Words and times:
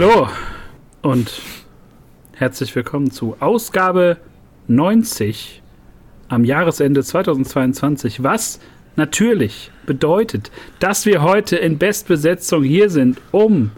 hallo 0.00 0.28
und 1.02 1.42
herzlich 2.30 2.72
willkommen 2.76 3.10
zu 3.10 3.36
Ausgabe 3.40 4.18
90 4.68 5.60
am 6.28 6.44
Jahresende 6.44 7.02
2022, 7.02 8.22
was 8.22 8.60
natürlich 8.94 9.72
bedeutet, 9.86 10.52
dass 10.78 11.04
wir 11.04 11.22
heute 11.22 11.56
in 11.56 11.78
Bestbesetzung 11.78 12.62
hier 12.62 12.90
sind, 12.90 13.20
um 13.32 13.72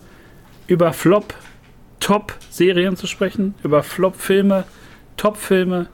über 0.66 0.93
Flop 0.93 1.33
Top-Serien 2.01 2.96
zu 2.96 3.07
sprechen, 3.07 3.55
über 3.65 3.82
Flop-Filme, 3.82 4.65
Top-Filme 5.16 5.87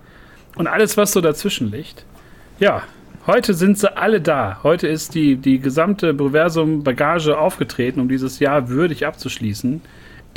und 0.57 0.67
alles, 0.67 0.97
was 0.97 1.13
so 1.13 1.21
dazwischen 1.21 1.71
liegt. 1.71 2.05
Ja, 2.59 2.83
heute 3.29 3.55
sind 3.55 3.79
sie 3.79 3.97
alle 3.97 4.21
da. 4.21 4.59
Heute 4.65 4.89
ist 4.89 5.15
die, 5.15 5.37
die 5.37 5.61
gesamte 5.61 6.13
Proversum-Bagage 6.13 7.39
aufgetreten, 7.39 8.01
um 8.01 8.09
dieses 8.09 8.41
Jahr 8.41 8.69
würdig 8.69 9.07
abzuschließen. 9.07 9.83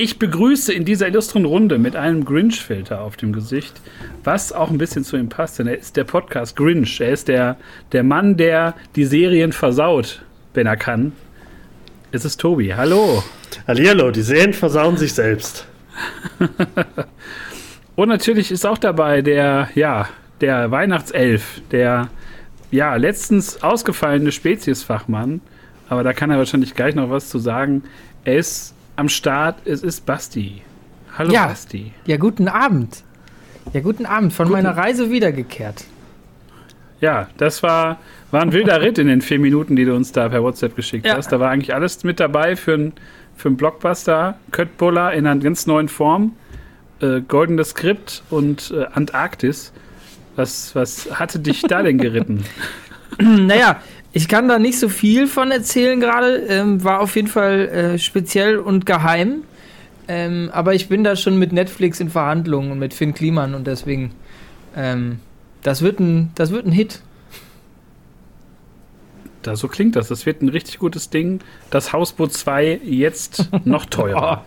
Ich 0.02 0.18
begrüße 0.18 0.72
in 0.72 0.86
dieser 0.86 1.10
illustren 1.10 1.44
Runde 1.44 1.78
mit 1.78 1.98
einem 1.98 2.24
Grinch-Filter 2.24 3.02
auf 3.02 3.18
dem 3.18 3.34
Gesicht, 3.34 3.82
was 4.24 4.54
auch 4.54 4.70
ein 4.70 4.78
bisschen 4.78 5.04
zu 5.04 5.18
ihm 5.18 5.28
passt, 5.28 5.60
denn 5.60 5.68
er 5.68 5.78
ist 5.78 5.98
der 5.98 6.06
Podcast 6.06 6.56
Grinch. 6.56 7.02
Er 7.02 7.10
ist 7.10 7.28
der, 7.28 7.58
der 7.92 8.04
Mann, 8.04 8.38
der 8.38 8.76
die 8.96 9.04
Serien 9.04 9.52
versaut, 9.52 10.22
wenn 10.54 10.68
er 10.68 10.78
kann. 10.78 11.12
Es 12.14 12.24
ist 12.24 12.40
Tobi. 12.40 12.74
Hallo. 12.74 13.26
Hallihallo, 13.68 14.12
die 14.12 14.22
Serien 14.22 14.54
versauen 14.54 14.96
sich 14.96 15.14
selbst. 15.14 15.68
Und 17.98 18.08
natürlich 18.08 18.52
ist 18.52 18.66
auch 18.66 18.78
dabei 18.78 19.22
der, 19.22 19.68
ja, 19.76 20.08
der 20.40 20.72
Weihnachtself, 20.72 21.62
der, 21.72 22.08
ja, 22.72 22.96
letztens 22.96 23.62
ausgefallene 23.64 24.32
Speziesfachmann. 24.32 25.42
Aber 25.90 26.06
da 26.06 26.14
kann 26.14 26.32
er 26.32 26.38
wahrscheinlich 26.38 26.74
gleich 26.74 26.96
noch 26.96 27.10
was 27.10 27.28
zu 27.28 27.38
sagen. 27.38 27.84
Er 28.24 28.38
ist 28.38 28.76
am 29.00 29.10
Start. 29.10 29.66
Es 29.66 29.82
ist 29.82 30.06
Basti. 30.06 30.62
Hallo 31.18 31.32
ja, 31.32 31.48
Basti. 31.48 31.94
Ja, 32.06 32.18
guten 32.18 32.48
Abend. 32.48 33.04
Ja, 33.74 33.82
guten 33.82 34.06
Abend. 34.06 34.34
Von 34.34 34.48
guten. 34.48 34.62
meiner 34.62 34.76
Reise 34.78 35.10
wiedergekehrt. 35.10 35.86
Ja, 37.00 37.30
das 37.38 37.64
war, 37.64 37.98
war 38.32 38.42
ein 38.42 38.52
wilder 38.52 38.82
Ritt 38.82 38.98
in 38.98 39.08
den 39.08 39.22
vier 39.22 39.40
Minuten, 39.40 39.78
die 39.78 39.86
du 39.86 39.96
uns 39.96 40.12
da 40.12 40.28
per 40.28 40.44
WhatsApp 40.44 40.76
geschickt 40.76 41.06
ja. 41.06 41.16
hast. 41.16 41.32
Da 41.32 41.40
war 41.40 41.50
eigentlich 41.50 41.74
alles 41.74 42.04
mit 42.04 42.20
dabei 42.20 42.58
für 42.58 42.74
einen 42.74 42.94
für 43.38 43.50
Blockbuster. 43.50 44.38
Köttbullar 44.52 45.14
in 45.14 45.26
einer 45.26 45.42
ganz 45.42 45.66
neuen 45.66 45.88
Form. 45.88 46.34
Äh, 47.02 47.22
goldenes 47.22 47.70
Skript 47.70 48.24
und 48.30 48.74
äh, 48.76 48.84
Antarktis. 48.92 49.72
Was, 50.36 50.76
was 50.76 51.18
hatte 51.18 51.40
dich 51.40 51.62
da 51.62 51.82
denn 51.82 51.98
geritten? 52.00 52.44
naja, 53.18 53.82
ich 54.12 54.28
kann 54.28 54.48
da 54.48 54.58
nicht 54.58 54.80
so 54.80 54.90
viel 54.90 55.28
von 55.28 55.52
erzählen 55.52 56.00
gerade. 56.00 56.38
Ähm, 56.48 56.84
war 56.84 57.02
auf 57.02 57.16
jeden 57.16 57.28
Fall 57.28 57.68
äh, 57.70 58.00
speziell 58.00 58.58
und 58.58 58.86
geheim. 58.86 59.44
Ähm, 60.08 60.50
aber 60.52 60.74
ich 60.74 60.90
bin 60.90 61.04
da 61.04 61.16
schon 61.16 61.38
mit 61.38 61.54
Netflix 61.54 62.00
in 62.00 62.10
Verhandlungen 62.10 62.72
und 62.72 62.80
mit 62.80 62.96
Finn 62.96 63.14
Kliman 63.14 63.54
und 63.54 63.68
deswegen, 63.68 64.12
ähm, 64.76 65.20
das, 65.62 65.84
wird 65.84 66.00
ein, 66.00 66.32
das 66.34 66.50
wird 66.50 66.66
ein 66.66 66.72
Hit. 66.72 67.02
Da, 69.44 69.56
so 69.56 69.68
klingt 69.68 69.96
das. 69.96 70.08
Das 70.08 70.26
wird 70.26 70.42
ein 70.42 70.50
richtig 70.50 70.80
gutes 70.80 71.12
Ding. 71.12 71.42
Das 71.70 71.94
Hausboot 71.94 72.34
2 72.34 72.82
jetzt 72.84 73.50
noch 73.66 73.86
teurer. 73.86 74.44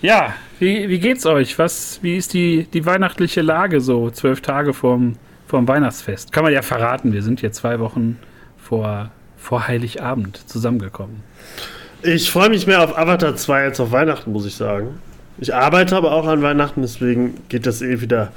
ja, 0.00 0.34
wie, 0.58 0.88
wie 0.88 0.98
geht's 0.98 1.26
euch? 1.26 1.58
Was, 1.58 1.98
wie 2.02 2.16
ist 2.16 2.32
die, 2.32 2.66
die 2.72 2.86
weihnachtliche 2.86 3.42
Lage 3.42 3.82
so? 3.82 4.10
Zwölf 4.10 4.40
Tage 4.40 4.72
vorm 4.72 5.16
vor 5.48 5.58
dem 5.58 5.66
Weihnachtsfest. 5.66 6.30
Kann 6.30 6.44
man 6.44 6.52
ja 6.52 6.62
verraten, 6.62 7.12
wir 7.12 7.22
sind 7.22 7.40
hier 7.40 7.50
zwei 7.52 7.80
Wochen 7.80 8.18
vor, 8.58 9.10
vor 9.38 9.66
Heiligabend 9.66 10.48
zusammengekommen. 10.48 11.22
Ich 12.02 12.30
freue 12.30 12.50
mich 12.50 12.66
mehr 12.66 12.84
auf 12.84 12.96
Avatar 12.96 13.34
2 13.34 13.64
als 13.64 13.80
auf 13.80 13.90
Weihnachten, 13.90 14.30
muss 14.30 14.46
ich 14.46 14.54
sagen. 14.54 15.00
Ich 15.38 15.54
arbeite 15.54 15.96
aber 15.96 16.12
auch 16.12 16.26
an 16.26 16.42
Weihnachten, 16.42 16.82
deswegen 16.82 17.42
geht 17.48 17.66
das 17.66 17.80
eh 17.80 18.00
wieder 18.02 18.32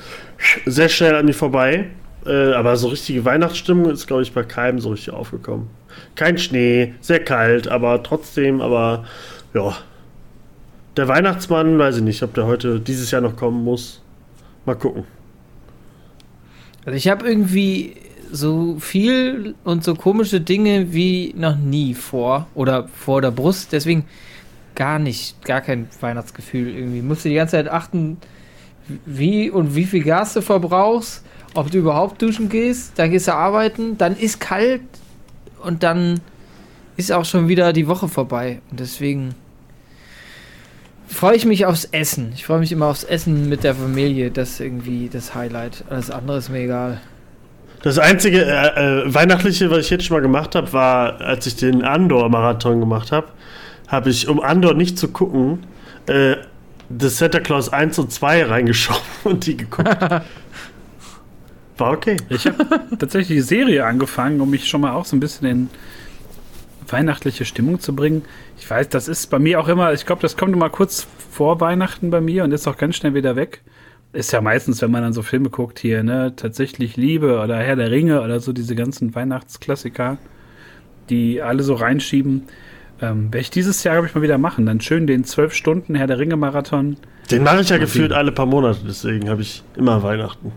sehr 0.65 0.87
schnell 0.87 1.15
an 1.15 1.25
mir 1.25 1.33
vorbei. 1.33 1.89
Äh, 2.25 2.53
aber 2.53 2.77
so 2.77 2.87
richtige 2.87 3.25
Weihnachtsstimmung 3.25 3.89
ist, 3.89 4.07
glaube 4.07 4.21
ich, 4.21 4.33
bei 4.33 4.43
keinem 4.43 4.79
so 4.79 4.91
richtig 4.91 5.13
aufgekommen. 5.13 5.69
Kein 6.15 6.37
Schnee, 6.37 6.93
sehr 7.01 7.23
kalt, 7.23 7.67
aber 7.67 8.03
trotzdem, 8.03 8.61
aber 8.61 9.03
ja. 9.53 9.75
Der 10.95 11.07
Weihnachtsmann, 11.07 11.77
weiß 11.77 11.97
ich 11.97 12.03
nicht, 12.03 12.23
ob 12.23 12.33
der 12.35 12.45
heute 12.45 12.79
dieses 12.79 13.11
Jahr 13.11 13.21
noch 13.21 13.35
kommen 13.35 13.63
muss. 13.63 14.01
Mal 14.65 14.75
gucken. 14.75 15.05
Also 16.85 16.97
ich 16.97 17.07
habe 17.07 17.27
irgendwie 17.27 17.95
so 18.31 18.77
viel 18.79 19.55
und 19.63 19.83
so 19.83 19.93
komische 19.95 20.41
Dinge 20.41 20.93
wie 20.93 21.33
noch 21.37 21.57
nie 21.57 21.93
vor 21.93 22.47
oder 22.55 22.87
vor 22.87 23.21
der 23.21 23.31
Brust. 23.31 23.73
Deswegen 23.73 24.05
gar 24.75 24.99
nicht, 24.99 25.43
gar 25.45 25.61
kein 25.61 25.87
Weihnachtsgefühl 25.99 26.69
irgendwie. 26.69 27.01
Musst 27.01 27.25
du 27.25 27.29
die 27.29 27.35
ganze 27.35 27.57
Zeit 27.57 27.69
achten, 27.69 28.17
wie 29.05 29.49
und 29.49 29.75
wie 29.75 29.85
viel 29.85 30.03
Gas 30.03 30.33
du 30.33 30.41
verbrauchst, 30.41 31.23
ob 31.53 31.69
du 31.69 31.79
überhaupt 31.79 32.21
duschen 32.21 32.49
gehst, 32.49 32.93
dann 32.95 33.11
gehst 33.11 33.27
du 33.27 33.33
arbeiten, 33.33 33.97
dann 33.97 34.15
ist 34.15 34.39
kalt 34.39 34.81
und 35.63 35.83
dann 35.83 36.21
ist 36.97 37.11
auch 37.11 37.25
schon 37.25 37.47
wieder 37.47 37.73
die 37.73 37.87
Woche 37.87 38.07
vorbei. 38.07 38.61
Und 38.71 38.79
deswegen 38.79 39.35
freue 41.13 41.35
ich 41.35 41.45
mich 41.45 41.65
aufs 41.65 41.85
Essen. 41.85 42.31
Ich 42.35 42.45
freue 42.45 42.59
mich 42.59 42.71
immer 42.71 42.87
aufs 42.87 43.03
Essen 43.03 43.49
mit 43.49 43.63
der 43.63 43.75
Familie. 43.75 44.31
Das 44.31 44.51
ist 44.51 44.59
irgendwie 44.59 45.09
das 45.11 45.35
Highlight. 45.35 45.83
Alles 45.89 46.09
andere 46.09 46.37
ist 46.37 46.49
mir 46.49 46.59
egal. 46.59 47.01
Das 47.83 47.97
einzige 47.97 48.45
äh, 48.45 49.05
äh, 49.05 49.13
Weihnachtliche, 49.13 49.71
was 49.71 49.79
ich 49.79 49.89
jetzt 49.89 50.05
schon 50.05 50.15
mal 50.15 50.21
gemacht 50.21 50.53
habe, 50.55 50.71
war, 50.73 51.19
als 51.21 51.47
ich 51.47 51.55
den 51.55 51.83
Andor-Marathon 51.83 52.79
gemacht 52.79 53.11
habe, 53.11 53.27
habe 53.87 54.09
ich, 54.09 54.27
um 54.27 54.39
Andor 54.39 54.75
nicht 54.75 54.99
zu 54.99 55.07
gucken, 55.07 55.63
äh, 56.05 56.35
The 56.99 57.09
Santa 57.09 57.39
Claus 57.39 57.69
1 57.69 57.97
und 57.99 58.11
2 58.11 58.45
reingeschoben 58.45 59.01
und 59.23 59.45
die 59.45 59.57
geguckt. 59.57 59.89
War 61.77 61.91
okay. 61.91 62.17
Ich 62.29 62.45
habe 62.45 62.57
tatsächlich 62.99 63.39
die 63.39 63.41
Serie 63.41 63.85
angefangen, 63.85 64.39
um 64.41 64.49
mich 64.49 64.67
schon 64.67 64.81
mal 64.81 64.91
auch 64.91 65.05
so 65.05 65.15
ein 65.15 65.19
bisschen 65.19 65.47
in 65.47 65.69
weihnachtliche 66.91 67.45
Stimmung 67.45 67.79
zu 67.79 67.95
bringen. 67.95 68.23
Ich 68.57 68.69
weiß, 68.69 68.89
das 68.89 69.07
ist 69.07 69.29
bei 69.29 69.39
mir 69.39 69.59
auch 69.59 69.67
immer, 69.67 69.93
ich 69.93 70.05
glaube, 70.05 70.21
das 70.21 70.37
kommt 70.37 70.53
immer 70.53 70.69
kurz 70.69 71.07
vor 71.31 71.59
Weihnachten 71.61 72.09
bei 72.09 72.21
mir 72.21 72.43
und 72.43 72.51
ist 72.51 72.67
auch 72.67 72.77
ganz 72.77 72.95
schnell 72.95 73.13
wieder 73.13 73.35
weg. 73.35 73.61
Ist 74.13 74.33
ja 74.33 74.41
meistens, 74.41 74.81
wenn 74.81 74.91
man 74.91 75.03
dann 75.03 75.13
so 75.13 75.21
Filme 75.21 75.49
guckt 75.49 75.79
hier, 75.79 76.03
ne, 76.03 76.33
tatsächlich 76.35 76.97
Liebe 76.97 77.39
oder 77.39 77.57
Herr 77.57 77.77
der 77.77 77.91
Ringe 77.91 78.21
oder 78.21 78.39
so 78.39 78.51
diese 78.51 78.75
ganzen 78.75 79.15
Weihnachtsklassiker, 79.15 80.17
die 81.09 81.41
alle 81.41 81.63
so 81.63 81.75
reinschieben. 81.75 82.43
Ähm, 83.01 83.25
Werde 83.25 83.39
ich 83.39 83.49
dieses 83.49 83.83
Jahr, 83.83 83.95
glaube 83.95 84.07
ich, 84.07 84.15
mal 84.15 84.21
wieder 84.21 84.37
machen. 84.37 84.65
Dann 84.65 84.81
schön 84.81 85.07
den 85.07 85.23
zwölf 85.23 85.53
Stunden 85.53 85.95
Herr 85.95 86.07
der 86.07 86.19
Ringe-Marathon. 86.19 86.97
Den 87.31 87.43
mache 87.43 87.61
ich 87.61 87.69
ja 87.69 87.77
gefühlt 87.77 88.11
alle 88.11 88.31
paar 88.33 88.45
Monate, 88.45 88.81
deswegen 88.85 89.29
habe 89.29 89.41
ich 89.41 89.63
immer 89.77 90.03
Weihnachten. 90.03 90.51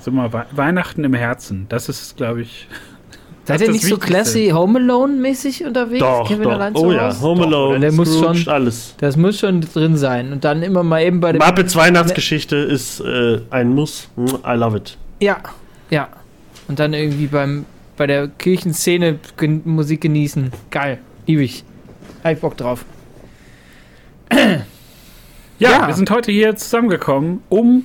So 0.00 0.10
mal 0.10 0.32
Weihnachten 0.52 1.04
im 1.04 1.14
Herzen. 1.14 1.66
Das 1.68 1.88
ist, 1.88 2.16
glaube 2.16 2.42
ich, 2.42 2.68
Seid 3.44 3.60
ihr 3.60 3.72
nicht 3.72 3.84
so 3.84 3.98
classy 3.98 4.50
Home 4.50 4.78
Alone 4.78 5.14
mäßig 5.14 5.64
unterwegs? 5.64 6.00
Doch, 6.00 6.28
Kevin 6.28 6.44
doch. 6.44 6.52
Allein 6.52 6.76
oh 6.76 6.92
ja, 6.92 7.20
Home 7.20 7.44
Alone, 7.44 7.80
der 7.80 7.92
muss 7.92 8.16
schon, 8.18 8.46
alles. 8.46 8.94
Das 8.98 9.16
muss 9.16 9.40
schon 9.40 9.60
drin 9.62 9.96
sein. 9.96 10.32
Und 10.32 10.44
dann 10.44 10.62
immer 10.62 10.84
mal 10.84 11.02
eben 11.02 11.20
bei 11.20 11.32
dem... 11.32 11.42
Muppets 11.44 11.74
Weihnachtsgeschichte 11.74 12.56
ist 12.56 13.00
äh, 13.00 13.40
ein 13.50 13.74
Muss. 13.74 14.08
I 14.16 14.54
love 14.54 14.76
it. 14.76 14.96
Ja, 15.20 15.38
ja. 15.90 16.08
Und 16.68 16.78
dann 16.78 16.94
irgendwie 16.94 17.26
beim, 17.26 17.64
bei 17.96 18.06
der 18.06 18.28
Kirchenszene 18.28 19.18
gen 19.36 19.62
Musik 19.64 20.02
genießen. 20.02 20.52
Geil, 20.70 20.98
liebe 21.26 21.42
ich. 21.42 21.64
Hab 22.22 22.32
ich 22.32 22.40
Bock 22.40 22.56
drauf. 22.56 22.84
ja, 24.32 24.64
ja, 25.58 25.86
wir 25.88 25.94
sind 25.94 26.10
heute 26.10 26.30
hier 26.30 26.54
zusammengekommen, 26.54 27.42
um 27.48 27.84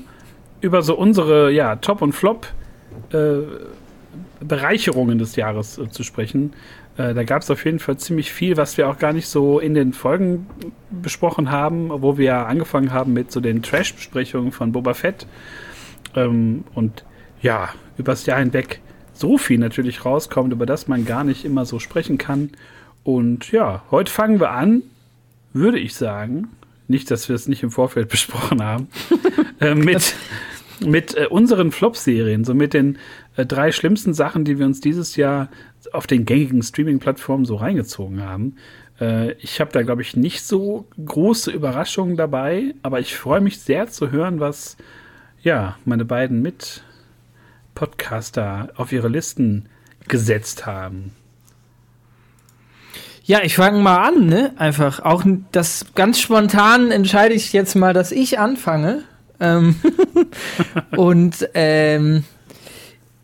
über 0.61 0.83
so 0.83 0.95
unsere 0.95 1.51
ja, 1.51 1.75
Top 1.77 2.03
und 2.03 2.13
Flop 2.13 2.47
äh, 3.11 3.39
Bereicherungen 4.39 5.17
des 5.17 5.35
Jahres 5.35 5.77
äh, 5.77 5.89
zu 5.89 6.03
sprechen. 6.03 6.53
Äh, 6.97 7.13
da 7.13 7.23
gab 7.23 7.41
es 7.41 7.51
auf 7.51 7.63
jeden 7.65 7.79
Fall 7.79 7.97
ziemlich 7.97 8.31
viel, 8.31 8.57
was 8.57 8.77
wir 8.77 8.89
auch 8.89 8.97
gar 8.97 9.13
nicht 9.13 9.27
so 9.27 9.59
in 9.59 9.73
den 9.73 9.93
Folgen 9.93 10.47
besprochen 10.89 11.51
haben, 11.51 11.89
wo 11.89 12.17
wir 12.17 12.47
angefangen 12.47 12.91
haben 12.91 13.13
mit 13.13 13.31
so 13.31 13.39
den 13.39 13.61
Trash-Besprechungen 13.61 14.51
von 14.51 14.71
Boba 14.71 14.93
Fett. 14.93 15.27
Ähm, 16.15 16.63
und 16.73 17.03
ja, 17.41 17.69
übers 17.97 18.25
Jahr 18.25 18.39
hinweg 18.39 18.81
so 19.13 19.37
viel 19.37 19.57
natürlich 19.57 20.05
rauskommt, 20.05 20.53
über 20.53 20.65
das 20.65 20.87
man 20.87 21.05
gar 21.05 21.23
nicht 21.23 21.45
immer 21.45 21.65
so 21.65 21.79
sprechen 21.79 22.17
kann. 22.17 22.51
Und 23.03 23.51
ja, 23.51 23.83
heute 23.91 24.11
fangen 24.11 24.39
wir 24.39 24.51
an, 24.51 24.83
würde 25.53 25.79
ich 25.79 25.95
sagen, 25.95 26.49
nicht, 26.87 27.11
dass 27.11 27.29
wir 27.29 27.35
es 27.35 27.47
nicht 27.47 27.63
im 27.63 27.71
Vorfeld 27.71 28.09
besprochen 28.09 28.63
haben, 28.63 28.87
äh, 29.59 29.75
mit, 29.75 30.15
mit 30.85 31.15
äh, 31.15 31.27
unseren 31.27 31.71
Flop-Serien, 31.71 32.43
so 32.43 32.53
mit 32.53 32.73
den 32.73 32.97
drei 33.45 33.71
schlimmsten 33.71 34.13
Sachen, 34.13 34.45
die 34.45 34.57
wir 34.57 34.65
uns 34.65 34.81
dieses 34.81 35.15
Jahr 35.15 35.49
auf 35.91 36.07
den 36.07 36.25
gängigen 36.25 36.63
Streaming-Plattformen 36.63 37.45
so 37.45 37.55
reingezogen 37.55 38.23
haben. 38.23 38.55
Äh, 38.99 39.33
ich 39.33 39.59
habe 39.59 39.71
da, 39.71 39.83
glaube 39.83 40.01
ich, 40.01 40.15
nicht 40.15 40.43
so 40.43 40.87
große 41.03 41.51
Überraschungen 41.51 42.17
dabei, 42.17 42.73
aber 42.81 42.99
ich 42.99 43.15
freue 43.15 43.41
mich 43.41 43.59
sehr 43.59 43.85
zu 43.87 44.09
hören, 44.11 44.39
was 44.39 44.75
ja 45.41 45.77
meine 45.85 46.05
beiden 46.05 46.41
Mit-Podcaster 46.41 48.69
auf 48.75 48.91
ihre 48.91 49.07
Listen 49.07 49.69
gesetzt 50.07 50.65
haben. 50.65 51.11
Ja, 53.23 53.43
ich 53.43 53.55
fange 53.55 53.79
mal 53.81 54.07
an, 54.07 54.25
ne? 54.27 54.53
Einfach. 54.55 55.01
Auch 55.01 55.25
das 55.51 55.87
ganz 55.95 56.21
spontan 56.21 56.91
entscheide 56.91 57.33
ich 57.33 57.51
jetzt 57.51 57.75
mal, 57.75 57.93
dass 57.93 58.13
ich 58.13 58.39
anfange. 58.39 59.03
Ähm 59.41 59.75
und 60.95 61.49
ähm, 61.53 62.23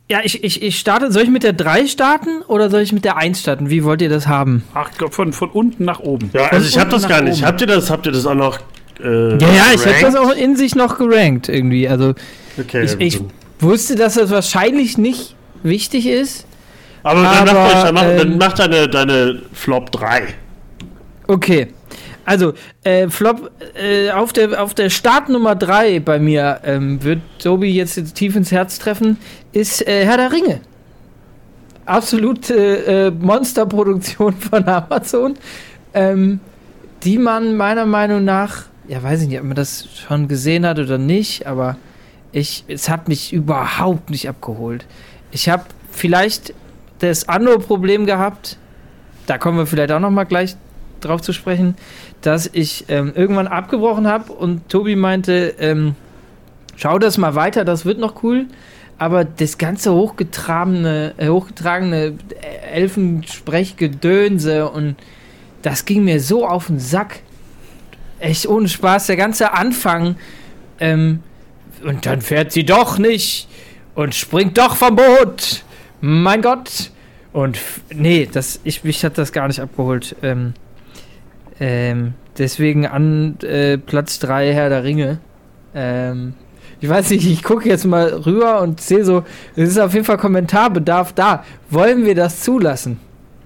ja, 0.09 0.19
ich, 0.23 0.43
ich, 0.43 0.61
ich 0.61 0.79
starte. 0.79 1.11
Soll 1.11 1.23
ich 1.23 1.29
mit 1.29 1.43
der 1.43 1.53
3 1.53 1.87
starten 1.87 2.41
oder 2.47 2.69
soll 2.69 2.81
ich 2.81 2.91
mit 2.91 3.05
der 3.05 3.17
1 3.17 3.39
starten? 3.39 3.69
Wie 3.69 3.83
wollt 3.83 4.01
ihr 4.01 4.09
das 4.09 4.27
haben? 4.27 4.63
Ach, 4.73 4.89
von, 5.09 5.33
von 5.33 5.49
unten 5.49 5.85
nach 5.85 5.99
oben. 5.99 6.29
Ja, 6.33 6.47
also 6.47 6.67
ich 6.67 6.77
habe 6.77 6.89
das 6.91 7.07
gar 7.07 7.21
nicht. 7.21 7.37
Oben. 7.37 7.45
Habt 7.47 7.61
ihr 7.61 7.67
das, 7.67 7.89
habt 7.89 8.05
ihr 8.05 8.11
das 8.11 8.25
auch 8.25 8.35
noch? 8.35 8.59
Äh, 9.01 9.37
ja, 9.37 9.47
ja, 9.53 9.63
ich 9.73 9.85
habe 9.85 10.01
das 10.01 10.15
auch 10.15 10.35
in 10.35 10.55
sich 10.55 10.75
noch 10.75 10.97
gerankt 10.97 11.49
irgendwie. 11.49 11.87
Also 11.87 12.13
okay, 12.59 12.83
ich, 12.83 12.99
ich 12.99 13.21
wusste, 13.59 13.95
dass 13.95 14.15
das 14.15 14.29
wahrscheinlich 14.29 14.97
nicht 14.97 15.35
wichtig 15.63 16.05
ist. 16.07 16.45
Aber, 17.01 17.23
dann, 17.23 17.49
aber, 17.49 17.53
mach, 17.53 17.83
dann, 17.83 17.93
mach, 17.93 18.03
ähm, 18.03 18.17
dann 18.17 18.37
mach 18.37 18.53
deine, 18.53 18.87
deine 18.87 19.41
Flop 19.51 19.91
3. 19.91 20.23
Okay. 21.27 21.67
Also, 22.25 22.53
äh, 22.83 23.09
Flop, 23.09 23.51
äh, 23.75 24.11
auf, 24.11 24.33
der, 24.33 24.61
auf 24.61 24.73
der 24.73 24.89
Startnummer 24.89 25.55
3 25.55 25.99
bei 25.99 26.19
mir 26.19 26.61
ähm, 26.63 27.03
wird 27.03 27.21
Tobi 27.39 27.73
jetzt, 27.73 28.15
tief 28.15 28.35
ins 28.35 28.51
Herz 28.51 28.79
treffen, 28.79 29.17
ist 29.51 29.85
äh, 29.87 30.05
Herr 30.05 30.17
der 30.17 30.31
Ringe. 30.31 30.61
Absolute 31.85 32.85
äh, 32.85 33.11
Monsterproduktion 33.11 34.33
von 34.39 34.67
Amazon, 34.67 35.33
ähm, 35.93 36.39
die 37.03 37.17
man 37.17 37.57
meiner 37.57 37.85
Meinung 37.85 38.23
nach, 38.23 38.63
ja, 38.87 39.03
weiß 39.03 39.23
ich 39.23 39.27
nicht, 39.27 39.39
ob 39.39 39.45
man 39.45 39.55
das 39.55 39.87
schon 40.07 40.29
gesehen 40.29 40.65
hat 40.65 40.79
oder 40.79 40.97
nicht, 40.97 41.45
aber 41.45 41.75
ich, 42.31 42.63
es 42.67 42.89
hat 42.89 43.09
mich 43.09 43.33
überhaupt 43.33 44.09
nicht 44.09 44.29
abgeholt. 44.29 44.85
Ich 45.31 45.49
habe 45.49 45.63
vielleicht 45.91 46.53
das 46.99 47.27
andere 47.27 47.59
Problem 47.59 48.05
gehabt, 48.05 48.57
da 49.27 49.37
kommen 49.37 49.57
wir 49.57 49.65
vielleicht 49.65 49.91
auch 49.91 49.99
noch 49.99 50.09
mal 50.09 50.23
gleich 50.23 50.55
drauf 51.01 51.21
zu 51.21 51.33
sprechen, 51.33 51.75
dass 52.23 52.49
ich 52.51 52.85
ähm, 52.87 53.11
irgendwann 53.15 53.47
abgebrochen 53.47 54.07
habe 54.07 54.33
und 54.33 54.69
Tobi 54.69 54.95
meinte, 54.95 55.53
ähm, 55.59 55.95
schau 56.75 56.97
das 56.97 57.17
mal 57.17 57.35
weiter, 57.35 57.65
das 57.65 57.85
wird 57.85 57.99
noch 57.99 58.23
cool. 58.23 58.47
Aber 58.97 59.25
das 59.25 59.57
ganze 59.57 59.93
hochgetragene, 59.93 61.13
äh, 61.17 61.27
hochgetragene 61.27 62.13
Elfensprechgedönse 62.71 64.69
und 64.69 64.95
das 65.61 65.85
ging 65.85 66.05
mir 66.05 66.21
so 66.21 66.47
auf 66.47 66.67
den 66.67 66.79
Sack. 66.79 67.19
Echt 68.19 68.47
ohne 68.47 68.69
Spaß. 68.69 69.07
Der 69.07 69.17
ganze 69.17 69.53
Anfang. 69.53 70.15
Ähm, 70.79 71.21
und 71.83 72.05
dann 72.05 72.21
fährt 72.21 72.53
sie 72.53 72.63
doch 72.65 72.97
nicht 72.97 73.49
und 73.95 74.15
springt 74.15 74.57
doch 74.57 74.77
vom 74.77 74.95
Boot. 74.95 75.63
Mein 75.99 76.41
Gott. 76.41 76.91
Und 77.33 77.57
nee, 77.93 78.29
das, 78.31 78.59
ich, 78.63 78.83
mich 78.83 79.03
hat 79.03 79.17
das 79.17 79.33
gar 79.33 79.47
nicht 79.47 79.59
abgeholt. 79.59 80.15
Ähm, 80.21 80.53
ähm, 81.63 82.13
deswegen 82.37 82.85
an 82.85 83.37
äh, 83.41 83.77
Platz 83.77 84.19
3 84.19 84.53
Herr 84.53 84.67
der 84.67 84.83
Ringe. 84.83 85.19
Ähm, 85.73 86.33
ich 86.81 86.89
weiß 86.89 87.11
nicht, 87.11 87.25
ich 87.25 87.41
gucke 87.41 87.69
jetzt 87.69 87.85
mal 87.85 88.07
rüber 88.07 88.61
und 88.61 88.81
sehe 88.81 89.05
so, 89.05 89.23
es 89.55 89.69
ist 89.69 89.79
auf 89.79 89.93
jeden 89.93 90.03
Fall 90.03 90.17
Kommentarbedarf 90.17 91.13
da. 91.13 91.45
Wollen 91.69 92.05
wir 92.05 92.15
das 92.15 92.41
zulassen? 92.41 92.99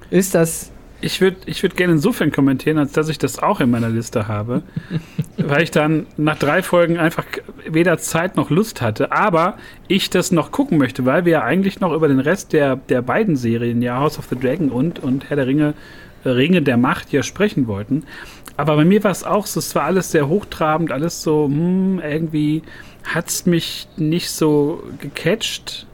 Ist 0.09 0.33
das. 0.33 0.71
Ich 0.99 1.21
würde 1.21 1.37
ich 1.45 1.61
würd 1.61 1.77
gerne 1.77 1.93
insofern 1.93 2.31
kommentieren, 2.31 2.79
als 2.79 2.91
dass 2.91 3.07
ich 3.07 3.19
das 3.19 3.37
auch 3.37 3.59
in 3.59 3.69
meiner 3.69 3.89
Liste 3.89 4.27
habe, 4.27 4.63
weil 5.37 5.61
ich 5.61 5.69
dann 5.69 6.07
nach 6.17 6.39
drei 6.39 6.63
Folgen 6.63 6.97
einfach 6.97 7.25
weder 7.69 7.99
Zeit 7.99 8.35
noch 8.35 8.49
Lust 8.49 8.81
hatte, 8.81 9.11
aber 9.11 9.57
ich 9.87 10.09
das 10.09 10.31
noch 10.31 10.49
gucken 10.49 10.79
möchte, 10.79 11.05
weil 11.05 11.23
wir 11.23 11.33
ja 11.33 11.43
eigentlich 11.43 11.79
noch 11.79 11.93
über 11.93 12.07
den 12.07 12.19
Rest 12.19 12.51
der, 12.51 12.77
der 12.77 13.03
beiden 13.03 13.35
Serien, 13.35 13.83
ja 13.83 13.99
House 13.99 14.17
of 14.17 14.25
the 14.31 14.35
Dragon 14.35 14.69
und, 14.69 14.97
und 14.97 15.29
Herr 15.29 15.35
der 15.35 15.45
Ringe, 15.45 15.75
Ringe 16.25 16.61
der 16.61 16.77
Macht 16.77 17.11
ja 17.11 17.23
sprechen 17.23 17.67
wollten. 17.67 18.03
Aber 18.57 18.75
bei 18.75 18.85
mir 18.85 19.03
war 19.03 19.11
es 19.11 19.23
auch 19.23 19.45
so, 19.45 19.59
es 19.59 19.75
war 19.75 19.83
alles 19.83 20.11
sehr 20.11 20.27
hochtrabend, 20.27 20.91
alles 20.91 21.21
so, 21.21 21.45
hm, 21.45 22.01
irgendwie 22.03 22.63
hat 23.03 23.29
es 23.29 23.45
mich 23.45 23.87
nicht 23.97 24.31
so 24.31 24.83
gecatcht. 24.99 25.85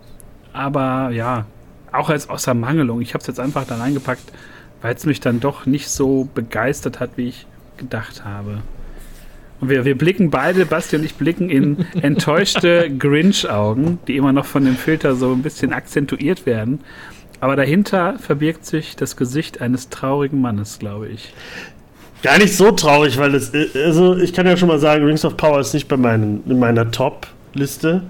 Aber 0.54 1.10
ja, 1.12 1.46
auch 1.92 2.10
als 2.10 2.30
außer 2.30 2.54
Mangelung. 2.54 3.02
Ich 3.02 3.14
habe 3.14 3.22
es 3.22 3.28
jetzt 3.28 3.40
einfach 3.40 3.66
da 3.66 3.78
reingepackt, 3.78 4.32
weil 4.82 4.96
es 4.96 5.06
mich 5.06 5.20
dann 5.20 5.40
doch 5.40 5.66
nicht 5.66 5.90
so 5.90 6.28
begeistert 6.34 7.00
hat, 7.00 7.12
wie 7.18 7.30
ich 7.30 7.48
gedacht 7.78 8.24
habe. 8.24 8.62
Und 9.62 9.70
wir, 9.70 9.86
wir 9.86 9.98
blicken 9.98 10.30
beide, 10.30 10.66
Basti 10.66 10.98
und 10.98 11.06
ich 11.06 11.16
blicken 11.16 11.50
in 11.50 11.86
enttäuschte 12.02 12.90
Grinch-Augen, 12.98 14.00
die 14.08 14.18
immer 14.18 14.34
noch 14.34 14.46
von 14.46 14.66
dem 14.66 14.76
Filter 14.76 15.16
so 15.16 15.32
ein 15.32 15.42
bisschen 15.42 15.72
akzentuiert 15.72 16.46
werden. 16.46 16.82
Aber 17.44 17.58
dahinter 17.58 18.20
verbirgt 18.20 18.66
sich 18.66 18.96
das 18.96 19.18
Gesicht 19.18 19.60
eines 19.60 19.90
traurigen 19.90 20.40
Mannes, 20.40 20.80
glaube 20.80 21.10
ich. 21.10 21.34
Gar 22.22 22.38
nicht 22.38 22.56
so 22.56 22.72
traurig, 22.72 23.18
weil 23.18 23.36
es, 23.36 23.52
also 23.76 24.16
ich 24.16 24.32
kann 24.32 24.48
ja 24.48 24.56
schon 24.56 24.70
mal 24.70 24.80
sagen, 24.80 25.04
Rings 25.04 25.26
of 25.26 25.36
Power 25.36 25.60
ist 25.60 25.74
nicht 25.74 25.90
bei 25.90 25.98
meinen, 25.98 26.42
in 26.48 26.58
meiner 26.58 26.90
Top-Liste. 26.90 28.04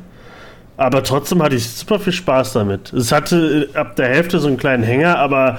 Aber 0.77 1.03
trotzdem 1.03 1.41
hatte 1.41 1.56
ich 1.56 1.68
super 1.68 2.00
viel 2.00 2.13
Spaß 2.13 2.53
damit. 2.53 2.94
Es 2.94 3.12
hatte 3.12 3.69
ab 3.74 3.95
der 3.95 4.09
Hälfte 4.09 4.38
so 4.38 4.47
einen 4.47 4.57
kleinen 4.57 4.83
Hänger, 4.83 5.18
aber 5.18 5.57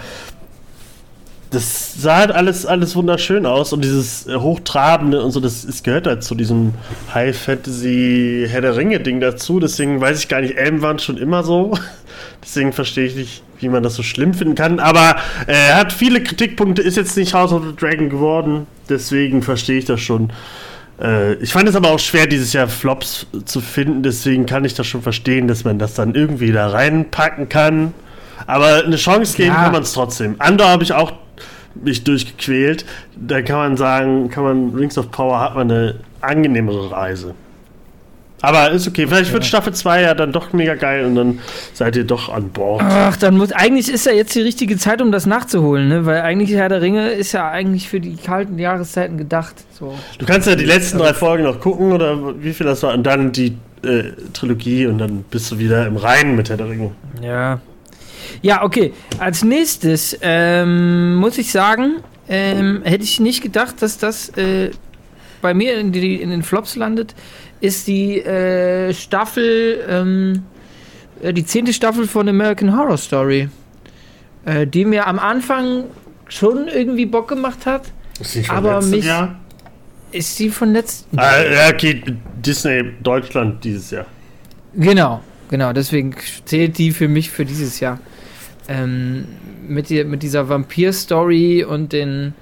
das 1.54 1.94
sah 1.94 2.16
halt 2.16 2.32
alles, 2.32 2.66
alles 2.66 2.96
wunderschön 2.96 3.46
aus 3.46 3.72
und 3.72 3.84
dieses 3.84 4.26
Hochtrabende 4.28 5.22
und 5.22 5.30
so, 5.30 5.40
das, 5.40 5.66
das 5.66 5.82
gehört 5.82 6.06
halt 6.06 6.24
zu 6.24 6.34
diesem 6.34 6.74
High 7.12 7.36
Fantasy 7.36 8.46
Herr 8.48 8.60
der 8.60 8.76
Ringe 8.76 9.00
Ding 9.00 9.20
dazu. 9.20 9.60
Deswegen 9.60 10.00
weiß 10.00 10.18
ich 10.18 10.28
gar 10.28 10.40
nicht, 10.40 10.56
Elben 10.56 10.82
waren 10.82 10.98
schon 10.98 11.16
immer 11.16 11.42
so. 11.42 11.78
Deswegen 12.42 12.72
verstehe 12.72 13.06
ich 13.06 13.16
nicht, 13.16 13.42
wie 13.60 13.68
man 13.68 13.82
das 13.82 13.94
so 13.94 14.02
schlimm 14.02 14.34
finden 14.34 14.54
kann. 14.54 14.80
Aber 14.80 15.16
äh, 15.46 15.52
er 15.52 15.76
hat 15.76 15.92
viele 15.92 16.22
Kritikpunkte, 16.22 16.82
ist 16.82 16.96
jetzt 16.96 17.16
nicht 17.16 17.34
House 17.34 17.52
of 17.52 17.62
the 17.64 17.76
Dragon 17.76 18.10
geworden. 18.10 18.66
Deswegen 18.88 19.42
verstehe 19.42 19.78
ich 19.78 19.84
das 19.84 20.00
schon. 20.00 20.30
Äh, 21.00 21.34
ich 21.34 21.52
fand 21.52 21.68
es 21.68 21.76
aber 21.76 21.90
auch 21.90 21.98
schwer, 21.98 22.26
dieses 22.26 22.52
Jahr 22.52 22.68
Flops 22.68 23.26
zu 23.44 23.60
finden. 23.60 24.02
Deswegen 24.02 24.46
kann 24.46 24.64
ich 24.64 24.74
das 24.74 24.86
schon 24.86 25.02
verstehen, 25.02 25.48
dass 25.48 25.64
man 25.64 25.78
das 25.78 25.94
dann 25.94 26.14
irgendwie 26.14 26.52
da 26.52 26.68
reinpacken 26.68 27.48
kann. 27.48 27.94
Aber 28.46 28.84
eine 28.84 28.96
Chance 28.96 29.36
geben 29.36 29.54
ja. 29.54 29.62
kann 29.62 29.72
man 29.72 29.82
es 29.82 29.92
trotzdem. 29.92 30.36
Andor 30.38 30.68
habe 30.68 30.82
ich 30.82 30.92
auch 30.92 31.12
mich 31.74 32.04
durchgequält. 32.04 32.84
Da 33.16 33.42
kann 33.42 33.56
man 33.56 33.76
sagen, 33.76 34.30
kann 34.30 34.44
man 34.44 34.74
Rings 34.74 34.98
of 34.98 35.10
Power 35.10 35.40
hat 35.40 35.54
man 35.54 35.70
eine 35.70 35.94
angenehmere 36.20 36.90
Reise. 36.90 37.34
Aber 38.44 38.70
ist 38.72 38.86
okay. 38.86 39.06
Vielleicht 39.06 39.32
wird 39.32 39.46
Staffel 39.46 39.72
2 39.72 40.02
ja 40.02 40.14
dann 40.14 40.30
doch 40.30 40.52
mega 40.52 40.74
geil 40.74 41.06
und 41.06 41.14
dann 41.14 41.38
seid 41.72 41.96
ihr 41.96 42.04
doch 42.04 42.28
an 42.28 42.50
Bord. 42.50 42.82
Ach, 42.84 43.16
dann 43.16 43.38
muss. 43.38 43.52
Eigentlich 43.52 43.90
ist 43.90 44.04
ja 44.04 44.12
jetzt 44.12 44.34
die 44.34 44.42
richtige 44.42 44.76
Zeit, 44.76 45.00
um 45.00 45.12
das 45.12 45.24
nachzuholen, 45.24 45.88
ne? 45.88 46.04
Weil 46.04 46.20
eigentlich 46.20 46.50
Herr 46.50 46.68
der 46.68 46.82
Ringe 46.82 47.08
ist 47.08 47.32
ja 47.32 47.48
eigentlich 47.48 47.88
für 47.88 48.00
die 48.00 48.16
kalten 48.16 48.58
Jahreszeiten 48.58 49.16
gedacht. 49.16 49.54
So. 49.72 49.94
Du 50.18 50.26
kannst 50.26 50.46
ja 50.46 50.56
die 50.56 50.66
letzten 50.66 50.98
drei 50.98 51.14
Folgen 51.14 51.44
noch 51.44 51.58
gucken 51.58 51.92
oder 51.92 52.42
wie 52.42 52.52
viel 52.52 52.66
das 52.66 52.82
war 52.82 52.92
und 52.92 53.04
dann 53.04 53.32
die 53.32 53.56
äh, 53.82 54.12
Trilogie 54.34 54.86
und 54.86 54.98
dann 54.98 55.24
bist 55.30 55.50
du 55.50 55.58
wieder 55.58 55.86
im 55.86 55.96
Reinen 55.96 56.36
mit 56.36 56.50
Herr 56.50 56.58
der 56.58 56.68
Ringe. 56.68 56.90
Ja. 57.22 57.60
Ja, 58.42 58.62
okay. 58.62 58.92
Als 59.18 59.44
nächstes 59.44 60.18
ähm, 60.22 61.16
muss 61.16 61.38
ich 61.38 61.50
sagen, 61.50 61.96
ähm, 62.28 62.82
hätte 62.84 63.04
ich 63.04 63.20
nicht 63.20 63.42
gedacht, 63.42 63.80
dass 63.80 63.98
das 63.98 64.30
äh, 64.30 64.70
bei 65.42 65.54
mir 65.54 65.76
in, 65.78 65.92
die, 65.92 66.20
in 66.20 66.30
den 66.30 66.42
Flops 66.42 66.76
landet 66.76 67.14
ist 67.60 67.86
die 67.86 68.20
äh, 68.20 68.92
Staffel, 68.92 69.84
ähm, 69.88 70.42
äh, 71.22 71.32
die 71.32 71.46
zehnte 71.46 71.72
Staffel 71.72 72.06
von 72.06 72.28
American 72.28 72.76
Horror 72.76 72.98
Story, 72.98 73.48
äh, 74.44 74.66
die 74.66 74.84
mir 74.84 75.06
am 75.06 75.18
Anfang 75.18 75.84
schon 76.28 76.68
irgendwie 76.68 77.06
Bock 77.06 77.28
gemacht 77.28 77.66
hat. 77.66 77.82
Ist 78.20 78.32
sie 78.32 78.44
von 78.44 78.56
aber 78.56 78.82
mich 78.82 79.04
Jahr? 79.06 79.38
ist 80.12 80.36
sie 80.36 80.48
von 80.48 80.72
letzten 80.72 81.18
ah, 81.18 81.42
Ja, 81.42 81.68
okay, 81.72 82.02
Disney 82.36 82.92
Deutschland 83.02 83.64
dieses 83.64 83.90
Jahr. 83.90 84.06
Genau, 84.74 85.20
genau, 85.48 85.72
deswegen 85.72 86.14
zählt 86.44 86.78
die 86.78 86.92
für 86.92 87.08
mich 87.08 87.30
für 87.30 87.44
dieses 87.44 87.80
Jahr. 87.80 87.98
Ähm, 88.68 89.26
mit, 89.66 89.90
die, 89.90 90.04
mit 90.04 90.22
dieser 90.22 90.48
Vampir-Story 90.48 91.64
und 91.64 91.92
den, 91.92 92.34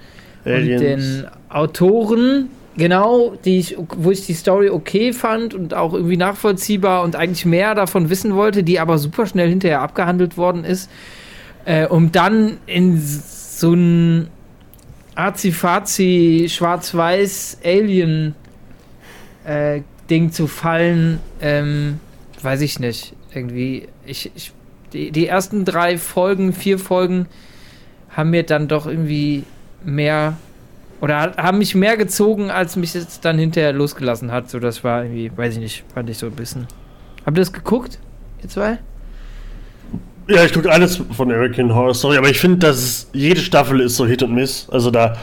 und 0.44 0.66
den 0.66 1.26
Autoren, 1.48 2.48
Genau, 2.76 3.34
die 3.44 3.58
ich, 3.58 3.76
wo 3.76 4.10
ich 4.10 4.24
die 4.24 4.32
Story 4.32 4.70
okay 4.70 5.12
fand 5.12 5.52
und 5.52 5.74
auch 5.74 5.92
irgendwie 5.92 6.16
nachvollziehbar 6.16 7.02
und 7.02 7.16
eigentlich 7.16 7.44
mehr 7.44 7.74
davon 7.74 8.08
wissen 8.08 8.34
wollte, 8.34 8.62
die 8.62 8.80
aber 8.80 8.96
super 8.96 9.26
schnell 9.26 9.50
hinterher 9.50 9.82
abgehandelt 9.82 10.38
worden 10.38 10.64
ist, 10.64 10.90
äh, 11.66 11.86
um 11.86 12.12
dann 12.12 12.56
in 12.66 12.98
so 12.98 13.74
ein 13.74 14.28
Azi-Fazi 15.16 16.46
schwarz-weiß 16.48 17.58
Alien 17.62 18.34
äh, 19.44 19.82
Ding 20.08 20.32
zu 20.32 20.46
fallen, 20.46 21.20
ähm, 21.42 22.00
weiß 22.40 22.62
ich 22.62 22.78
nicht. 22.78 23.14
Irgendwie, 23.34 23.88
ich, 24.06 24.30
ich 24.34 24.52
die, 24.92 25.10
die 25.10 25.26
ersten 25.26 25.64
drei 25.64 25.98
Folgen, 25.98 26.52
vier 26.52 26.78
Folgen 26.78 27.26
haben 28.10 28.30
mir 28.30 28.42
dann 28.42 28.68
doch 28.68 28.86
irgendwie 28.86 29.44
mehr 29.84 30.36
oder 31.00 31.34
haben 31.36 31.58
mich 31.58 31.74
mehr 31.74 31.96
gezogen, 31.96 32.50
als 32.50 32.76
mich 32.76 32.94
jetzt 32.94 33.24
dann 33.24 33.38
hinterher 33.38 33.72
losgelassen 33.72 34.30
hat. 34.30 34.48
So, 34.50 34.60
das 34.60 34.84
war 34.84 35.02
irgendwie, 35.04 35.32
weiß 35.34 35.54
ich 35.54 35.60
nicht, 35.60 35.84
fand 35.92 36.08
ich 36.08 36.18
so 36.18 36.26
ein 36.26 36.32
bisschen. 36.32 36.68
Habt 37.26 37.36
ihr 37.36 37.40
das 37.40 37.52
geguckt, 37.52 37.98
ihr 38.42 38.48
zwei? 38.48 38.78
Ja, 40.28 40.44
ich 40.44 40.52
gucke 40.52 40.70
alles 40.70 40.96
von 40.96 41.32
American 41.32 41.74
Horror 41.74 41.94
Story, 41.94 42.16
aber 42.16 42.30
ich 42.30 42.38
finde, 42.38 42.58
dass 42.58 43.08
jede 43.12 43.40
Staffel 43.40 43.80
ist 43.80 43.96
so 43.96 44.06
Hit 44.06 44.22
und 44.22 44.32
Miss. 44.32 44.68
Also 44.70 44.92
da 44.92 45.16